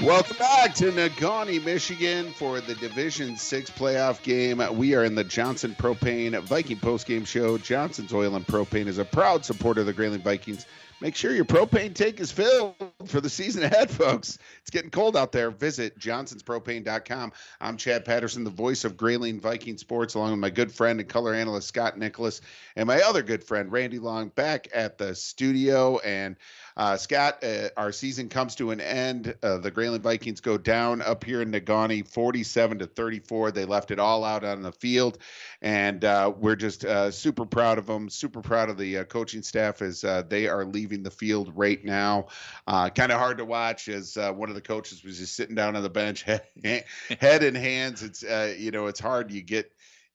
Welcome 0.03 0.37
back 0.37 0.75
to 0.75 0.91
Negaunee, 0.91 1.63
Michigan 1.65 2.31
for 2.31 2.61
the 2.61 2.75
Division 2.75 3.35
Six 3.35 3.71
playoff 3.71 4.21
game. 4.21 4.61
We 4.77 4.93
are 4.93 5.03
in 5.03 5.15
the 5.15 5.23
Johnson 5.23 5.75
Propane 5.77 6.39
Viking 6.43 6.77
postgame 6.77 7.25
show. 7.25 7.57
Johnson's 7.57 8.13
Oil 8.13 8.35
and 8.35 8.45
Propane 8.45 8.85
is 8.85 8.99
a 8.99 9.05
proud 9.05 9.43
supporter 9.43 9.81
of 9.81 9.87
the 9.87 9.93
Grayling 9.93 10.21
Vikings. 10.21 10.67
Make 10.99 11.15
sure 11.15 11.31
your 11.31 11.45
propane 11.45 11.93
tank 11.93 12.19
is 12.19 12.31
filled 12.31 12.75
for 13.05 13.21
the 13.21 13.29
season 13.29 13.63
ahead, 13.63 13.91
folks. 13.91 14.39
It's 14.61 14.71
getting 14.71 14.89
cold 14.89 15.15
out 15.15 15.31
there. 15.31 15.51
Visit 15.51 15.99
johnsonspropane.com. 15.99 17.33
I'm 17.61 17.77
Chad 17.77 18.03
Patterson, 18.03 18.43
the 18.43 18.49
voice 18.49 18.83
of 18.83 18.97
Grayling 18.97 19.39
Viking 19.39 19.77
Sports, 19.77 20.15
along 20.15 20.31
with 20.31 20.39
my 20.39 20.49
good 20.49 20.71
friend 20.71 20.99
and 20.99 21.07
color 21.07 21.35
analyst 21.35 21.67
Scott 21.67 21.99
Nicholas 21.99 22.41
and 22.75 22.87
my 22.87 23.01
other 23.01 23.21
good 23.21 23.43
friend 23.43 23.71
Randy 23.71 23.99
Long 23.99 24.29
back 24.29 24.69
at 24.73 24.97
the 24.97 25.13
studio. 25.13 25.99
And 25.99 26.35
uh, 26.77 26.95
Scott, 26.95 27.43
uh, 27.43 27.69
our 27.75 27.91
season 27.91 28.29
comes 28.29 28.53
to 28.55 28.69
an 28.69 28.79
end. 28.79 29.33
Uh, 29.41 29.57
the 29.57 29.71
Grayling 29.71 30.01
Vikings 30.01 30.41
go 30.41 30.59
down 30.59 31.01
up 31.01 31.23
here 31.23 31.41
in 31.41 31.51
Negaunee, 31.51 32.07
47 32.07 32.79
to 32.79 32.85
34. 32.85 33.49
They 33.49 33.65
left 33.65 33.89
it 33.89 33.97
all 33.97 34.23
out 34.23 34.43
on 34.43 34.61
the 34.61 34.71
field, 34.71 35.17
and 35.59 36.05
uh, 36.05 36.31
we're 36.37 36.55
just 36.55 36.85
uh, 36.85 37.09
super 37.09 37.47
proud 37.47 37.79
of 37.79 37.87
them. 37.87 38.11
Super 38.11 38.41
proud 38.41 38.69
of 38.69 38.77
the 38.77 38.99
uh, 38.99 39.03
coaching 39.05 39.41
staff 39.41 39.81
as 39.81 40.01
they 40.29 40.47
are 40.47 40.65
leaving 40.65 41.01
the 41.01 41.09
field 41.09 41.51
right 41.55 41.83
now. 41.83 42.27
kind 42.67 43.11
of 43.11 43.17
hard 43.17 43.39
to 43.39 43.45
watch 43.45 43.89
as 43.89 44.15
one 44.15 44.49
of 44.49 44.55
the 44.55 44.61
coaches 44.61 45.03
was 45.03 45.17
just 45.17 45.35
sitting 45.35 45.55
down 45.55 45.75
on 45.75 45.81
the 45.81 45.89
bench, 45.89 46.21
head, 46.63 46.85
head 47.19 47.43
in 47.43 47.55
hands. 47.55 48.03
It's 48.03 48.21
you 48.21 48.69
know 48.69 48.85
it's 48.85 48.99
hard. 48.99 49.31
You 49.31 49.41
get 49.41 49.71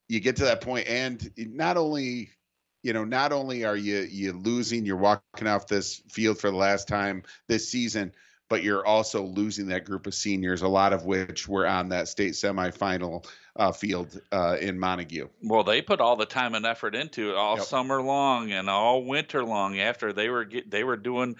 you 0.07 0.21
get 0.21 0.37
to 0.37 0.45
that 0.45 0.61
point, 0.61 0.87
and 0.87 1.29
not 1.37 1.75
only 1.75 2.29
you 2.83 2.93
know, 2.93 3.03
not 3.05 3.31
only 3.31 3.65
are 3.65 3.75
you 3.77 3.99
you 4.01 4.33
losing, 4.33 4.85
you're 4.85 4.97
walking 4.97 5.47
off 5.47 5.67
this 5.67 5.97
field 6.09 6.39
for 6.39 6.51
the 6.51 6.57
last 6.57 6.87
time 6.87 7.23
this 7.47 7.69
season, 7.69 8.13
but 8.49 8.63
you're 8.63 8.85
also 8.85 9.23
losing 9.23 9.67
that 9.67 9.85
group 9.85 10.05
of 10.07 10.13
seniors, 10.13 10.61
a 10.61 10.67
lot 10.67 10.93
of 10.93 11.05
which 11.05 11.47
were 11.47 11.65
on 11.67 11.89
that 11.89 12.07
state 12.07 12.33
semifinal 12.33 13.25
uh, 13.55 13.71
field 13.71 14.19
uh, 14.31 14.57
in 14.59 14.79
Montague. 14.79 15.29
Well, 15.45 15.65
they 15.65 15.81
put 15.81 15.99
all 15.99 16.15
the 16.15 16.25
time 16.25 16.55
and 16.55 16.65
effort 16.65 16.95
into 16.95 17.31
it 17.31 17.35
all 17.35 17.57
Yep. 17.57 17.57
summer 17.57 18.01
long 18.01 18.51
and 18.53 18.69
all 18.69 19.03
winter 19.03 19.43
long. 19.43 19.77
After 19.77 20.13
they 20.13 20.29
were 20.29 20.45
get, 20.45 20.71
they 20.71 20.85
were 20.85 20.95
doing 20.95 21.35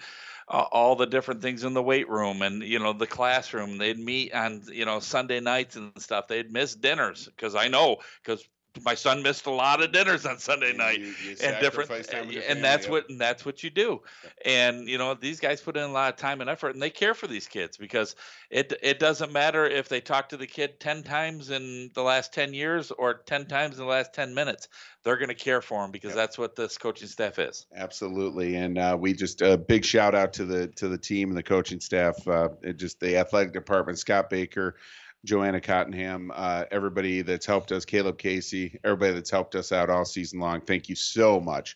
uh, 0.46 0.66
all 0.70 0.94
the 0.94 1.06
different 1.06 1.40
things 1.40 1.64
in 1.64 1.72
the 1.72 1.82
weight 1.82 2.08
room 2.10 2.42
and 2.42 2.62
you 2.62 2.78
know 2.78 2.92
the 2.92 3.06
classroom. 3.06 3.78
They'd 3.78 3.98
meet 3.98 4.34
on 4.34 4.62
you 4.70 4.84
know 4.84 5.00
Sunday 5.00 5.40
nights 5.40 5.76
and 5.76 6.00
stuff. 6.02 6.28
They'd 6.28 6.52
miss 6.52 6.74
dinners 6.74 7.24
because 7.26 7.54
I 7.54 7.68
know 7.68 8.02
because 8.22 8.46
my 8.82 8.94
son 8.94 9.22
missed 9.22 9.46
a 9.46 9.50
lot 9.50 9.82
of 9.82 9.92
dinners 9.92 10.26
on 10.26 10.38
Sunday 10.38 10.72
night. 10.72 11.00
and 11.42 11.60
different 11.60 11.88
sacrifice 11.88 12.06
time 12.06 12.26
with 12.26 12.36
your 12.36 12.44
and 12.48 12.62
that's 12.62 12.88
what 12.88 13.08
and 13.08 13.20
that's 13.20 13.44
what 13.44 13.62
you 13.62 13.70
do. 13.70 14.02
And 14.44 14.88
you 14.88 14.98
know 14.98 15.14
these 15.14 15.40
guys 15.40 15.60
put 15.60 15.76
in 15.76 15.82
a 15.82 15.92
lot 15.92 16.12
of 16.12 16.18
time 16.18 16.40
and 16.40 16.50
effort 16.50 16.70
and 16.70 16.82
they 16.82 16.90
care 16.90 17.14
for 17.14 17.26
these 17.26 17.46
kids 17.46 17.76
because 17.76 18.16
it 18.50 18.72
it 18.82 18.98
doesn't 18.98 19.32
matter 19.32 19.66
if 19.66 19.88
they 19.88 20.00
talk 20.00 20.28
to 20.30 20.36
the 20.36 20.46
kid 20.46 20.80
10 20.80 21.02
times 21.02 21.50
in 21.50 21.90
the 21.94 22.02
last 22.02 22.32
10 22.32 22.54
years 22.54 22.90
or 22.90 23.14
10 23.14 23.46
times 23.46 23.78
in 23.78 23.84
the 23.84 23.90
last 23.90 24.12
10 24.12 24.34
minutes 24.34 24.68
they're 25.04 25.18
going 25.18 25.28
to 25.28 25.34
care 25.34 25.60
for 25.60 25.82
them 25.82 25.90
because 25.90 26.14
that's 26.14 26.38
what 26.38 26.56
this 26.56 26.78
coaching 26.78 27.08
staff 27.08 27.38
is. 27.38 27.66
Absolutely, 27.76 28.56
and 28.56 28.78
uh, 28.78 28.96
we 28.98 29.12
just 29.12 29.42
a 29.42 29.56
big 29.56 29.84
shout 29.84 30.14
out 30.14 30.32
to 30.32 30.46
the 30.46 30.68
to 30.68 30.88
the 30.88 30.98
team 30.98 31.28
and 31.28 31.36
the 31.36 31.42
coaching 31.42 31.78
staff. 31.78 32.26
Uh, 32.26 32.48
just 32.74 32.98
the 33.00 33.16
athletic 33.18 33.52
department, 33.52 33.98
Scott 33.98 34.30
Baker, 34.30 34.76
Joanna 35.24 35.60
Cottenham, 35.60 36.30
uh, 36.34 36.64
everybody 36.70 37.22
that's 37.22 37.46
helped 37.46 37.72
us, 37.72 37.84
Caleb 37.84 38.18
Casey, 38.18 38.78
everybody 38.84 39.14
that's 39.14 39.30
helped 39.30 39.54
us 39.54 39.72
out 39.72 39.90
all 39.90 40.04
season 40.04 40.38
long. 40.38 40.60
Thank 40.60 40.88
you 40.88 40.94
so 40.94 41.40
much. 41.40 41.74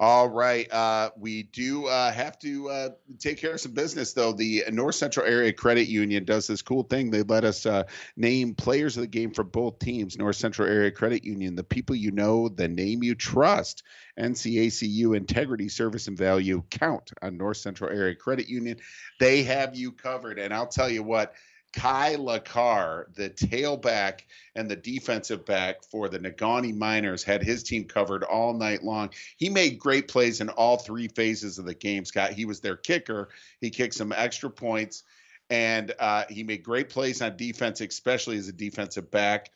All 0.00 0.28
right. 0.28 0.70
Uh, 0.72 1.10
we 1.16 1.44
do 1.44 1.86
uh, 1.86 2.10
have 2.10 2.36
to 2.40 2.68
uh, 2.68 2.88
take 3.20 3.38
care 3.38 3.52
of 3.54 3.60
some 3.60 3.72
business, 3.72 4.12
though. 4.12 4.32
The 4.32 4.64
North 4.72 4.96
Central 4.96 5.24
Area 5.24 5.52
Credit 5.52 5.86
Union 5.86 6.24
does 6.24 6.48
this 6.48 6.62
cool 6.62 6.82
thing. 6.82 7.10
They 7.10 7.22
let 7.22 7.44
us 7.44 7.64
uh, 7.64 7.84
name 8.16 8.56
players 8.56 8.96
of 8.96 9.02
the 9.02 9.06
game 9.06 9.30
for 9.30 9.44
both 9.44 9.78
teams. 9.78 10.18
North 10.18 10.34
Central 10.34 10.68
Area 10.68 10.90
Credit 10.90 11.22
Union, 11.22 11.54
the 11.54 11.62
people 11.62 11.94
you 11.94 12.10
know, 12.10 12.48
the 12.48 12.66
name 12.66 13.04
you 13.04 13.14
trust. 13.14 13.84
NCACU 14.18 15.16
integrity, 15.16 15.68
service, 15.68 16.08
and 16.08 16.18
value 16.18 16.64
count 16.70 17.12
on 17.22 17.36
North 17.36 17.58
Central 17.58 17.90
Area 17.90 18.16
Credit 18.16 18.48
Union. 18.48 18.78
They 19.20 19.44
have 19.44 19.76
you 19.76 19.92
covered. 19.92 20.40
And 20.40 20.52
I'll 20.52 20.66
tell 20.66 20.90
you 20.90 21.04
what. 21.04 21.34
Kai 21.74 22.14
LaCar, 22.14 23.12
the 23.14 23.30
tailback 23.30 24.20
and 24.54 24.70
the 24.70 24.76
defensive 24.76 25.44
back 25.44 25.82
for 25.82 26.08
the 26.08 26.20
Negaunee 26.20 26.74
Miners, 26.74 27.24
had 27.24 27.42
his 27.42 27.64
team 27.64 27.84
covered 27.84 28.22
all 28.22 28.54
night 28.54 28.84
long. 28.84 29.10
He 29.36 29.48
made 29.48 29.78
great 29.78 30.06
plays 30.06 30.40
in 30.40 30.48
all 30.50 30.76
three 30.76 31.08
phases 31.08 31.58
of 31.58 31.66
the 31.66 31.74
game, 31.74 32.04
Scott. 32.04 32.32
He 32.32 32.44
was 32.44 32.60
their 32.60 32.76
kicker. 32.76 33.30
He 33.60 33.70
kicked 33.70 33.94
some 33.94 34.12
extra 34.12 34.50
points, 34.50 35.02
and 35.50 35.92
uh, 35.98 36.24
he 36.28 36.44
made 36.44 36.62
great 36.62 36.90
plays 36.90 37.20
on 37.20 37.36
defense, 37.36 37.80
especially 37.80 38.38
as 38.38 38.48
a 38.48 38.52
defensive 38.52 39.10
back. 39.10 39.50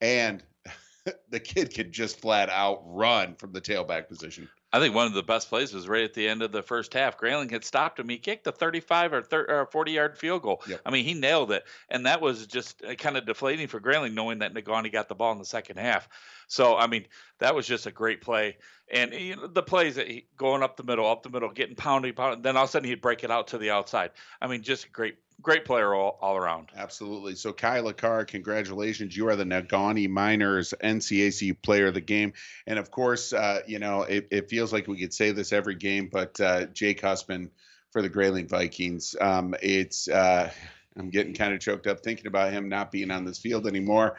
And 0.00 0.42
the 1.28 1.40
kid 1.40 1.74
could 1.74 1.92
just 1.92 2.20
flat 2.20 2.48
out 2.48 2.82
run 2.86 3.34
from 3.34 3.52
the 3.52 3.60
tailback 3.60 4.08
position. 4.08 4.48
I 4.70 4.80
think 4.80 4.94
one 4.94 5.06
of 5.06 5.14
the 5.14 5.22
best 5.22 5.48
plays 5.48 5.72
was 5.72 5.88
right 5.88 6.04
at 6.04 6.12
the 6.12 6.28
end 6.28 6.42
of 6.42 6.52
the 6.52 6.62
first 6.62 6.92
half. 6.92 7.16
Grayling 7.16 7.48
had 7.48 7.64
stopped 7.64 7.98
him. 7.98 8.08
He 8.08 8.18
kicked 8.18 8.46
a 8.46 8.52
35 8.52 9.12
or, 9.14 9.22
30, 9.22 9.52
or 9.52 9.66
40 9.66 9.92
yard 9.92 10.18
field 10.18 10.42
goal. 10.42 10.62
I 10.84 10.90
mean, 10.90 11.06
he 11.06 11.14
nailed 11.14 11.52
it. 11.52 11.64
And 11.88 12.04
that 12.04 12.20
was 12.20 12.46
just 12.46 12.84
uh, 12.84 12.94
kind 12.94 13.16
of 13.16 13.24
deflating 13.24 13.68
for 13.68 13.80
Grayling, 13.80 14.14
knowing 14.14 14.40
that 14.40 14.52
Negaunee 14.52 14.92
got 14.92 15.08
the 15.08 15.14
ball 15.14 15.32
in 15.32 15.38
the 15.38 15.46
second 15.46 15.78
half. 15.78 16.08
So, 16.48 16.76
I 16.76 16.86
mean, 16.86 17.06
that 17.38 17.54
was 17.54 17.66
just 17.66 17.86
a 17.86 17.90
great 17.90 18.20
play. 18.20 18.58
And 18.92 19.12
you 19.14 19.36
know, 19.36 19.46
the 19.46 19.62
plays 19.62 19.96
that 19.96 20.08
he 20.08 20.26
going 20.36 20.62
up 20.62 20.76
the 20.76 20.82
middle, 20.82 21.06
up 21.06 21.22
the 21.22 21.30
middle, 21.30 21.50
getting 21.50 21.76
pounded, 21.76 22.16
pounded, 22.16 22.42
then 22.42 22.56
all 22.56 22.64
of 22.64 22.68
a 22.68 22.72
sudden 22.72 22.88
he'd 22.88 23.00
break 23.00 23.24
it 23.24 23.30
out 23.30 23.48
to 23.48 23.58
the 23.58 23.70
outside. 23.70 24.10
I 24.40 24.48
mean, 24.48 24.62
just 24.62 24.92
great, 24.92 25.16
great 25.42 25.64
player 25.64 25.94
all, 25.94 26.18
all 26.20 26.36
around. 26.36 26.70
Absolutely. 26.76 27.34
So, 27.34 27.52
Kai 27.52 27.80
LaCar, 27.80 28.26
congratulations. 28.26 29.16
You 29.16 29.28
are 29.28 29.36
the 29.36 29.44
Negaunee 29.44 30.08
Miners 30.08 30.74
NCAC 30.82 31.62
player 31.62 31.86
of 31.86 31.94
the 31.94 32.00
game. 32.00 32.32
And 32.66 32.78
of 32.78 32.90
course, 32.90 33.32
uh, 33.32 33.60
you 33.66 33.78
know, 33.78 34.02
it, 34.02 34.28
it 34.30 34.50
feels 34.50 34.72
like 34.72 34.88
we 34.88 34.98
could 34.98 35.14
say 35.14 35.32
this 35.32 35.52
every 35.52 35.76
game, 35.76 36.08
but 36.10 36.40
uh, 36.40 36.66
Jake 36.66 37.00
Huspen 37.00 37.50
for 37.92 38.02
the 38.02 38.08
Grayling 38.08 38.48
Vikings. 38.48 39.14
Um, 39.20 39.54
it's, 39.62 40.08
uh, 40.08 40.50
I'm 40.96 41.10
getting 41.10 41.34
kind 41.34 41.54
of 41.54 41.60
choked 41.60 41.86
up 41.86 42.00
thinking 42.00 42.26
about 42.26 42.52
him 42.52 42.68
not 42.68 42.90
being 42.90 43.10
on 43.10 43.24
this 43.24 43.38
field 43.38 43.66
anymore. 43.66 44.16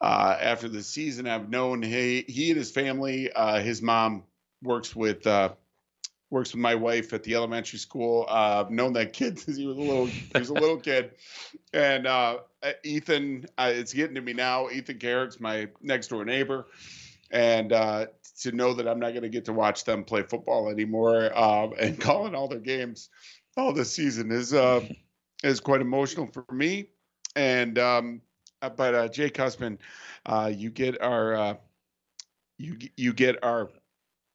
Uh, 0.00 0.36
after 0.38 0.68
the 0.68 0.82
season, 0.82 1.26
I've 1.26 1.48
known 1.48 1.82
he, 1.82 2.24
he 2.28 2.50
and 2.50 2.58
his 2.58 2.70
family, 2.70 3.32
uh, 3.32 3.60
his 3.60 3.80
mom 3.80 4.24
works 4.62 4.94
with, 4.94 5.26
uh, 5.26 5.50
works 6.34 6.52
with 6.52 6.60
my 6.60 6.74
wife 6.74 7.12
at 7.12 7.22
the 7.22 7.34
elementary 7.34 7.78
school. 7.78 8.26
Uh, 8.28 8.64
I've 8.64 8.70
known 8.70 8.92
that 8.94 9.12
kid 9.12 9.38
since 9.38 9.56
he 9.56 9.66
was 9.66 9.78
a 9.78 9.80
little 9.80 10.06
he 10.06 10.30
was 10.34 10.50
a 10.50 10.54
little 10.54 10.76
kid, 10.90 11.12
and 11.72 12.06
uh, 12.06 12.38
Ethan. 12.82 13.46
Uh, 13.56 13.72
it's 13.72 13.94
getting 13.94 14.16
to 14.16 14.20
me 14.20 14.34
now. 14.34 14.68
Ethan 14.68 14.98
Kaharick's 14.98 15.40
my 15.40 15.68
next 15.80 16.08
door 16.08 16.24
neighbor, 16.24 16.66
and 17.30 17.72
uh, 17.72 18.06
to 18.40 18.52
know 18.52 18.74
that 18.74 18.88
I'm 18.88 18.98
not 18.98 19.10
going 19.10 19.22
to 19.22 19.28
get 19.28 19.44
to 19.46 19.52
watch 19.52 19.84
them 19.84 20.04
play 20.04 20.22
football 20.22 20.68
anymore 20.68 21.36
um, 21.38 21.72
and 21.80 21.98
calling 21.98 22.34
all 22.34 22.48
their 22.48 22.58
games 22.58 23.08
all 23.56 23.72
this 23.72 23.92
season 23.92 24.30
is 24.30 24.52
uh, 24.52 24.84
is 25.42 25.60
quite 25.60 25.80
emotional 25.80 26.26
for 26.26 26.44
me. 26.52 26.88
And 27.36 27.78
um, 27.78 28.20
uh, 28.62 28.70
but 28.70 28.94
uh, 28.94 29.08
Jake 29.08 29.36
Huspen, 29.36 29.78
uh, 30.26 30.50
you 30.54 30.70
get 30.70 31.00
our 31.00 31.34
uh, 31.34 31.54
you 32.58 32.78
you 32.96 33.12
get 33.12 33.42
our 33.44 33.70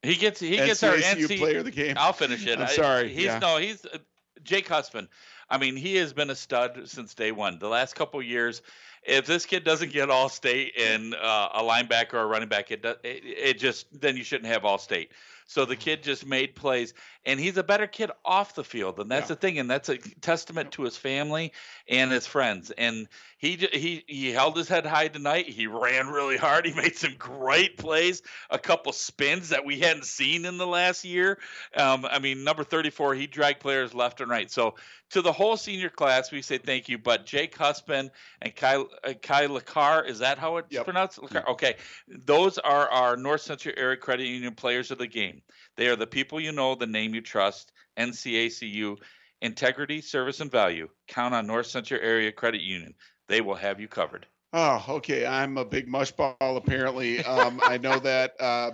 He 0.02 0.16
gets 0.16 0.40
he 0.40 0.56
gets 0.56 0.82
our 0.84 0.96
NC 0.96 1.40
player 1.40 1.60
of 1.60 1.66
the 1.66 1.72
game. 1.72 1.96
I'll 1.98 2.14
finish 2.14 2.46
it. 2.46 2.58
I'm 2.58 2.66
I- 2.66 2.68
sorry, 2.68 3.10
He's 3.10 3.26
yeah. 3.26 3.40
no, 3.40 3.58
he's 3.58 3.86
uh, 3.86 3.98
Jake 4.44 4.68
Huspen. 4.68 5.08
I 5.50 5.58
mean, 5.58 5.76
he 5.76 5.96
has 5.96 6.14
been 6.14 6.30
a 6.30 6.36
stud 6.36 6.82
since 6.86 7.14
day 7.16 7.32
one. 7.32 7.60
The 7.60 7.68
last 7.68 7.96
couple 7.96 8.22
years, 8.22 8.62
if 9.04 9.26
this 9.26 9.46
kid 9.46 9.64
doesn't 9.64 9.92
get 9.92 10.10
all 10.10 10.30
state 10.30 10.74
and 10.80 11.16
uh, 11.16 11.50
a 11.54 11.64
linebacker 11.64 12.14
or 12.14 12.22
a 12.22 12.26
running 12.28 12.50
back, 12.50 12.72
it, 12.72 12.86
it 12.86 13.24
it 13.26 13.60
just 13.60 13.88
then 14.00 14.16
you 14.16 14.24
shouldn't 14.24 14.52
have 14.52 14.66
all 14.66 14.78
state. 14.78 15.12
So 15.48 15.66
the 15.66 15.76
kid 15.76 16.04
just 16.04 16.28
made 16.28 16.56
plays, 16.56 16.94
and 17.26 17.40
he's 17.40 17.58
a 17.58 17.64
better 17.64 17.88
kid 17.88 18.12
off 18.24 18.54
the 18.54 18.64
field, 18.64 19.00
and 19.00 19.10
that's 19.10 19.30
the 19.30 19.36
thing, 19.36 19.58
and 19.58 19.68
that's 19.68 19.90
a 19.90 19.98
testament 19.98 20.74
to 20.74 20.84
his 20.84 20.96
family 20.96 21.54
and 21.88 22.12
his 22.12 22.28
friends. 22.28 22.70
And 22.70 23.08
he 23.40 23.56
he 23.72 24.04
he 24.06 24.32
held 24.32 24.58
his 24.58 24.68
head 24.68 24.86
high 24.86 25.08
tonight. 25.08 25.48
He 25.48 25.66
ran 25.66 26.08
really 26.08 26.36
hard. 26.36 26.66
He 26.66 26.74
made 26.74 26.98
some 26.98 27.16
great 27.18 27.78
plays, 27.78 28.22
a 28.50 28.60
couple 28.60 28.92
spins 28.92 29.50
that 29.50 29.66
we 29.66 29.80
hadn't 29.80 30.04
seen 30.06 30.44
in 30.44 30.58
the 30.58 30.68
last 30.68 31.06
year. 31.06 31.40
Um, 31.76 32.06
I 32.06 32.20
mean, 32.20 32.44
number 32.44 32.66
34, 32.66 33.16
he 33.16 33.28
dragged 33.28 33.62
players 33.62 33.94
left 33.94 34.20
and 34.20 34.30
right. 34.30 34.52
So 34.52 34.76
to 35.12 35.22
the 35.22 35.32
whole 35.32 35.56
senior 35.56 35.90
class, 35.90 36.34
we 36.34 36.42
say 36.42 36.58
thank 36.58 36.90
you. 36.90 36.98
But 36.98 37.26
Jake 37.26 37.56
Huspen 37.56 38.12
and 38.42 38.54
Kai, 38.54 38.76
uh, 38.76 39.14
Kai 39.22 39.48
LaCar, 39.48 40.06
is 40.06 40.20
that 40.20 40.38
how 40.38 40.58
it's 40.58 40.78
pronounced? 40.84 41.20
LaCar? 41.20 41.48
Okay. 41.48 41.76
Those 42.10 42.58
are 42.58 42.90
our 42.90 43.16
North 43.16 43.42
Central 43.42 43.74
Area 43.78 43.96
Credit 43.96 44.28
Union 44.28 44.54
players 44.54 44.92
of 44.92 44.98
the 44.98 45.08
game. 45.08 45.42
They 45.78 45.88
are 45.88 45.96
the 45.96 46.08
people 46.08 46.42
you 46.42 46.52
know, 46.52 46.76
the 46.76 46.88
name 46.88 47.16
you 47.16 47.22
trust, 47.22 47.72
NCACU, 47.98 48.98
integrity, 49.42 50.02
service, 50.02 50.42
and 50.42 50.52
value. 50.52 50.90
Count 51.08 51.34
on 51.34 51.48
North 51.48 51.68
Central 51.68 52.02
Area 52.02 52.34
Credit 52.34 52.62
Union. 52.62 52.94
They 53.30 53.42
will 53.42 53.56
have 53.56 53.80
you 53.80 53.88
covered. 53.88 54.26
Oh, 54.52 54.84
okay. 54.90 55.26
I'm 55.26 55.58
a 55.58 55.64
big 55.64 55.88
mushball, 55.88 56.36
apparently. 56.58 57.24
Um, 57.24 57.62
I 57.64 57.78
know 57.78 58.00
that 58.00 58.34
uh, 58.42 58.72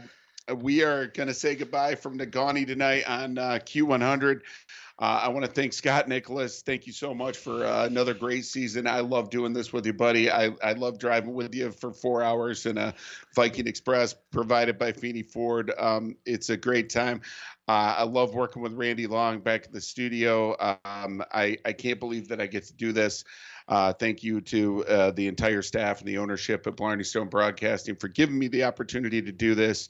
we 0.56 0.82
are 0.84 1.08
going 1.08 1.28
to 1.28 1.34
say 1.34 1.56
goodbye 1.56 1.96
from 1.96 2.18
Negaunee 2.18 2.66
tonight 2.66 3.08
on 3.08 3.38
uh, 3.38 3.60
Q100. 3.62 4.42
Uh, 4.98 5.20
I 5.24 5.28
want 5.28 5.46
to 5.46 5.52
thank 5.52 5.74
Scott 5.74 6.08
Nicholas. 6.08 6.62
Thank 6.62 6.88
you 6.88 6.94
so 6.94 7.14
much 7.14 7.36
for 7.36 7.66
uh, 7.66 7.86
another 7.86 8.14
great 8.14 8.46
season. 8.46 8.88
I 8.88 9.02
love 9.02 9.30
doing 9.30 9.52
this 9.52 9.74
with 9.74 9.86
you, 9.86 9.92
buddy. 9.92 10.32
I, 10.32 10.52
I 10.64 10.72
love 10.72 11.00
driving 11.00 11.34
with 11.34 11.54
you 11.54 11.72
for 11.72 11.92
four 11.92 12.24
hours 12.24 12.66
in 12.66 12.78
a 12.78 12.94
Viking 13.36 13.68
Express 13.68 14.16
provided 14.32 14.80
by 14.80 14.94
Feeney 14.94 15.24
Ford. 15.24 15.74
Um, 15.78 16.16
it's 16.26 16.50
a 16.50 16.56
great 16.56 16.90
time. 16.90 17.20
Uh, 17.68 17.96
I 17.98 18.04
love 18.04 18.34
working 18.34 18.62
with 18.62 18.72
Randy 18.72 19.06
Long 19.06 19.42
back 19.42 19.66
in 19.66 19.74
the 19.74 19.82
studio. 19.82 20.56
Um, 20.86 21.22
I, 21.34 21.58
I 21.66 21.74
can't 21.74 22.00
believe 22.00 22.30
that 22.30 22.40
I 22.40 22.48
get 22.48 22.64
to 22.68 22.74
do 22.74 22.94
this. 22.94 23.26
Uh, 23.68 23.94
thank 23.94 24.24
you 24.24 24.42
to 24.42 24.86
uh, 24.86 25.12
the 25.12 25.28
entire 25.28 25.62
staff 25.62 26.00
and 26.00 26.08
the 26.08 26.18
ownership 26.18 26.68
at 26.68 26.76
Blarney 26.76 27.04
Stone 27.04 27.30
Broadcasting 27.30 27.96
for 27.96 28.08
giving 28.08 28.38
me 28.38 28.48
the 28.48 28.64
opportunity 28.64 29.22
to 29.22 29.32
do 29.32 29.56
this. 29.56 29.90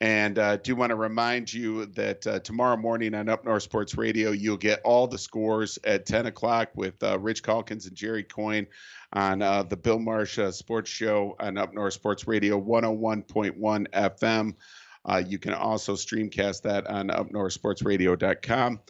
And 0.00 0.36
uh, 0.36 0.56
do 0.56 0.74
want 0.74 0.90
to 0.90 0.96
remind 0.96 1.52
you 1.52 1.86
that 1.86 2.26
uh, 2.26 2.40
tomorrow 2.40 2.76
morning 2.76 3.14
on 3.14 3.28
Up 3.28 3.44
North 3.44 3.62
Sports 3.62 3.96
Radio, 3.96 4.32
you'll 4.32 4.56
get 4.56 4.80
all 4.84 5.06
the 5.06 5.18
scores 5.18 5.78
at 5.84 6.06
10 6.06 6.26
o'clock 6.26 6.70
with 6.74 7.00
uh, 7.04 7.20
Rich 7.20 7.44
Calkins 7.44 7.86
and 7.86 7.94
Jerry 7.94 8.24
Coyne 8.24 8.66
on 9.12 9.42
uh, 9.42 9.62
the 9.62 9.76
Bill 9.76 10.00
Marsh 10.00 10.40
uh, 10.40 10.50
Sports 10.50 10.90
Show 10.90 11.36
on 11.38 11.56
Up 11.56 11.72
North 11.72 11.92
Sports 11.92 12.26
Radio 12.26 12.60
101.1 12.60 13.86
FM. 13.90 14.54
Uh, 15.04 15.22
you 15.24 15.38
can 15.38 15.54
also 15.54 15.94
streamcast 15.94 16.62
that 16.62 16.86
on 16.88 17.08
upnorthsportsradio.com. 17.08 18.80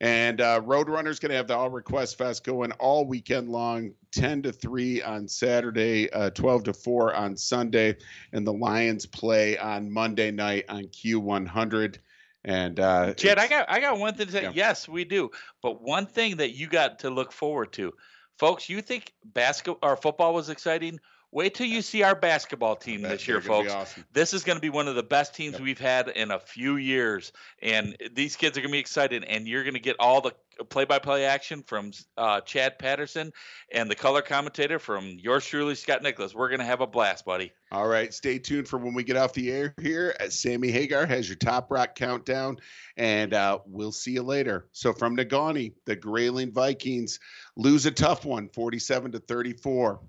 And 0.00 0.40
uh, 0.40 0.60
Roadrunner's 0.60 1.18
going 1.18 1.30
to 1.30 1.36
have 1.36 1.48
the 1.48 1.56
All 1.56 1.70
Request 1.70 2.18
Fest 2.18 2.44
going 2.44 2.70
all 2.72 3.04
weekend 3.04 3.48
long, 3.48 3.92
10 4.12 4.42
to 4.42 4.52
3 4.52 5.02
on 5.02 5.26
Saturday, 5.26 6.10
uh, 6.12 6.30
12 6.30 6.64
to 6.64 6.72
4 6.72 7.14
on 7.14 7.36
Sunday. 7.36 7.96
And 8.32 8.46
the 8.46 8.52
Lions 8.52 9.06
play 9.06 9.58
on 9.58 9.90
Monday 9.90 10.30
night 10.30 10.66
on 10.68 10.84
Q100. 10.84 11.98
And 12.44 12.78
uh, 12.78 13.14
Chad, 13.14 13.38
I 13.38 13.48
got 13.48 13.68
I 13.68 13.80
got 13.80 13.98
one 13.98 14.14
thing 14.14 14.26
to 14.26 14.32
say. 14.32 14.50
Yes, 14.54 14.88
we 14.88 15.04
do. 15.04 15.30
But 15.60 15.82
one 15.82 16.06
thing 16.06 16.36
that 16.36 16.56
you 16.56 16.68
got 16.68 17.00
to 17.00 17.10
look 17.10 17.32
forward 17.32 17.72
to, 17.72 17.92
folks. 18.38 18.68
You 18.68 18.80
think 18.80 19.12
basketball 19.24 19.90
or 19.90 19.96
football 19.96 20.32
was 20.32 20.48
exciting? 20.48 21.00
Wait 21.30 21.54
till 21.54 21.66
you 21.66 21.82
see 21.82 22.02
our 22.02 22.14
basketball 22.14 22.74
team 22.74 23.02
this 23.02 23.28
year, 23.28 23.38
they're 23.38 23.48
gonna 23.48 23.62
be 23.64 23.68
folks. 23.68 23.90
awesome. 23.90 24.04
This 24.12 24.32
is 24.32 24.44
going 24.44 24.56
to 24.56 24.62
be 24.62 24.70
one 24.70 24.88
of 24.88 24.94
the 24.94 25.02
best 25.02 25.34
teams 25.34 25.60
we've 25.60 25.78
had 25.78 26.08
in 26.08 26.30
a 26.30 26.38
few 26.38 26.76
years, 26.76 27.32
and 27.60 27.96
these 28.14 28.34
kids 28.34 28.56
are 28.56 28.62
going 28.62 28.70
to 28.70 28.76
be 28.76 28.78
excited. 28.78 29.24
And 29.24 29.46
you're 29.46 29.62
going 29.62 29.74
to 29.74 29.80
get 29.80 29.96
all 29.98 30.22
the 30.22 30.32
play-by-play 30.64 31.24
action 31.24 31.62
from 31.62 31.92
uh, 32.16 32.40
Chad 32.40 32.78
Patterson 32.78 33.32
and 33.72 33.90
the 33.90 33.94
color 33.94 34.22
commentator 34.22 34.78
from 34.78 35.18
yours 35.20 35.46
truly, 35.46 35.74
Scott 35.74 36.02
Nicholas. 36.02 36.34
We're 36.34 36.48
going 36.48 36.60
to 36.60 36.66
have 36.66 36.80
a 36.80 36.86
blast, 36.86 37.24
buddy. 37.24 37.52
All 37.70 37.86
right, 37.86 38.12
stay 38.14 38.38
tuned 38.38 38.66
for 38.66 38.78
when 38.78 38.94
we 38.94 39.04
get 39.04 39.16
off 39.16 39.34
the 39.34 39.50
air 39.52 39.74
here. 39.80 40.16
As 40.18 40.38
Sammy 40.38 40.70
Hagar 40.70 41.06
has 41.06 41.28
your 41.28 41.36
top 41.36 41.70
rock 41.70 41.94
countdown, 41.94 42.56
and 42.96 43.34
uh, 43.34 43.58
we'll 43.66 43.92
see 43.92 44.12
you 44.12 44.22
later. 44.22 44.68
So 44.72 44.92
from 44.92 45.16
Negaunee, 45.16 45.74
the 45.84 45.94
Grayling 45.94 46.52
Vikings 46.52 47.20
lose 47.56 47.84
a 47.84 47.90
tough 47.90 48.24
one, 48.24 48.48
47 48.48 49.12
to 49.12 49.18
34. 49.18 50.00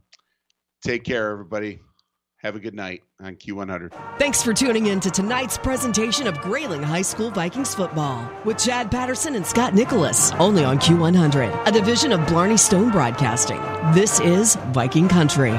Take 0.82 1.04
care, 1.04 1.32
everybody. 1.32 1.80
Have 2.38 2.56
a 2.56 2.60
good 2.60 2.74
night 2.74 3.04
on 3.20 3.36
Q100. 3.36 3.92
Thanks 4.18 4.42
for 4.42 4.54
tuning 4.54 4.86
in 4.86 5.02
to 5.02 5.12
tonight's 5.12 5.58
presentation 5.58 6.26
of 6.26 6.40
Grayling 6.40 6.82
High 6.82 7.02
School 7.02 7.32
Vikings 7.32 7.76
football 7.76 8.32
with 8.46 8.58
Chad 8.58 8.90
Patterson 8.90 9.36
and 9.36 9.46
Scott 9.46 9.74
Nicholas, 9.74 10.32
only 10.34 10.64
on 10.64 10.80
Q100, 10.80 11.68
a 11.68 11.72
division 11.72 12.14
of 12.14 12.26
Blarney 12.28 12.56
Stone 12.56 12.92
Broadcasting. 12.92 13.60
This 13.94 14.22
is 14.22 14.56
Viking 14.72 15.10
Country. 15.10 15.54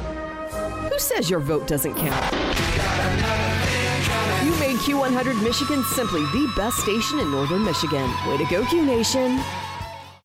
Who 0.00 0.98
says 0.98 1.30
your 1.30 1.40
vote 1.40 1.66
doesn't 1.66 1.94
count? 1.94 2.32
You 4.44 4.50
made 4.60 4.76
Q100 4.80 5.42
Michigan, 5.42 5.82
simply 5.84 6.20
the 6.20 6.52
best 6.54 6.76
station 6.76 7.20
in 7.20 7.30
northern 7.30 7.64
Michigan. 7.64 8.10
Way 8.28 8.36
to 8.36 8.44
go, 8.50 8.66
Q 8.66 8.84
Nation. 8.84 9.40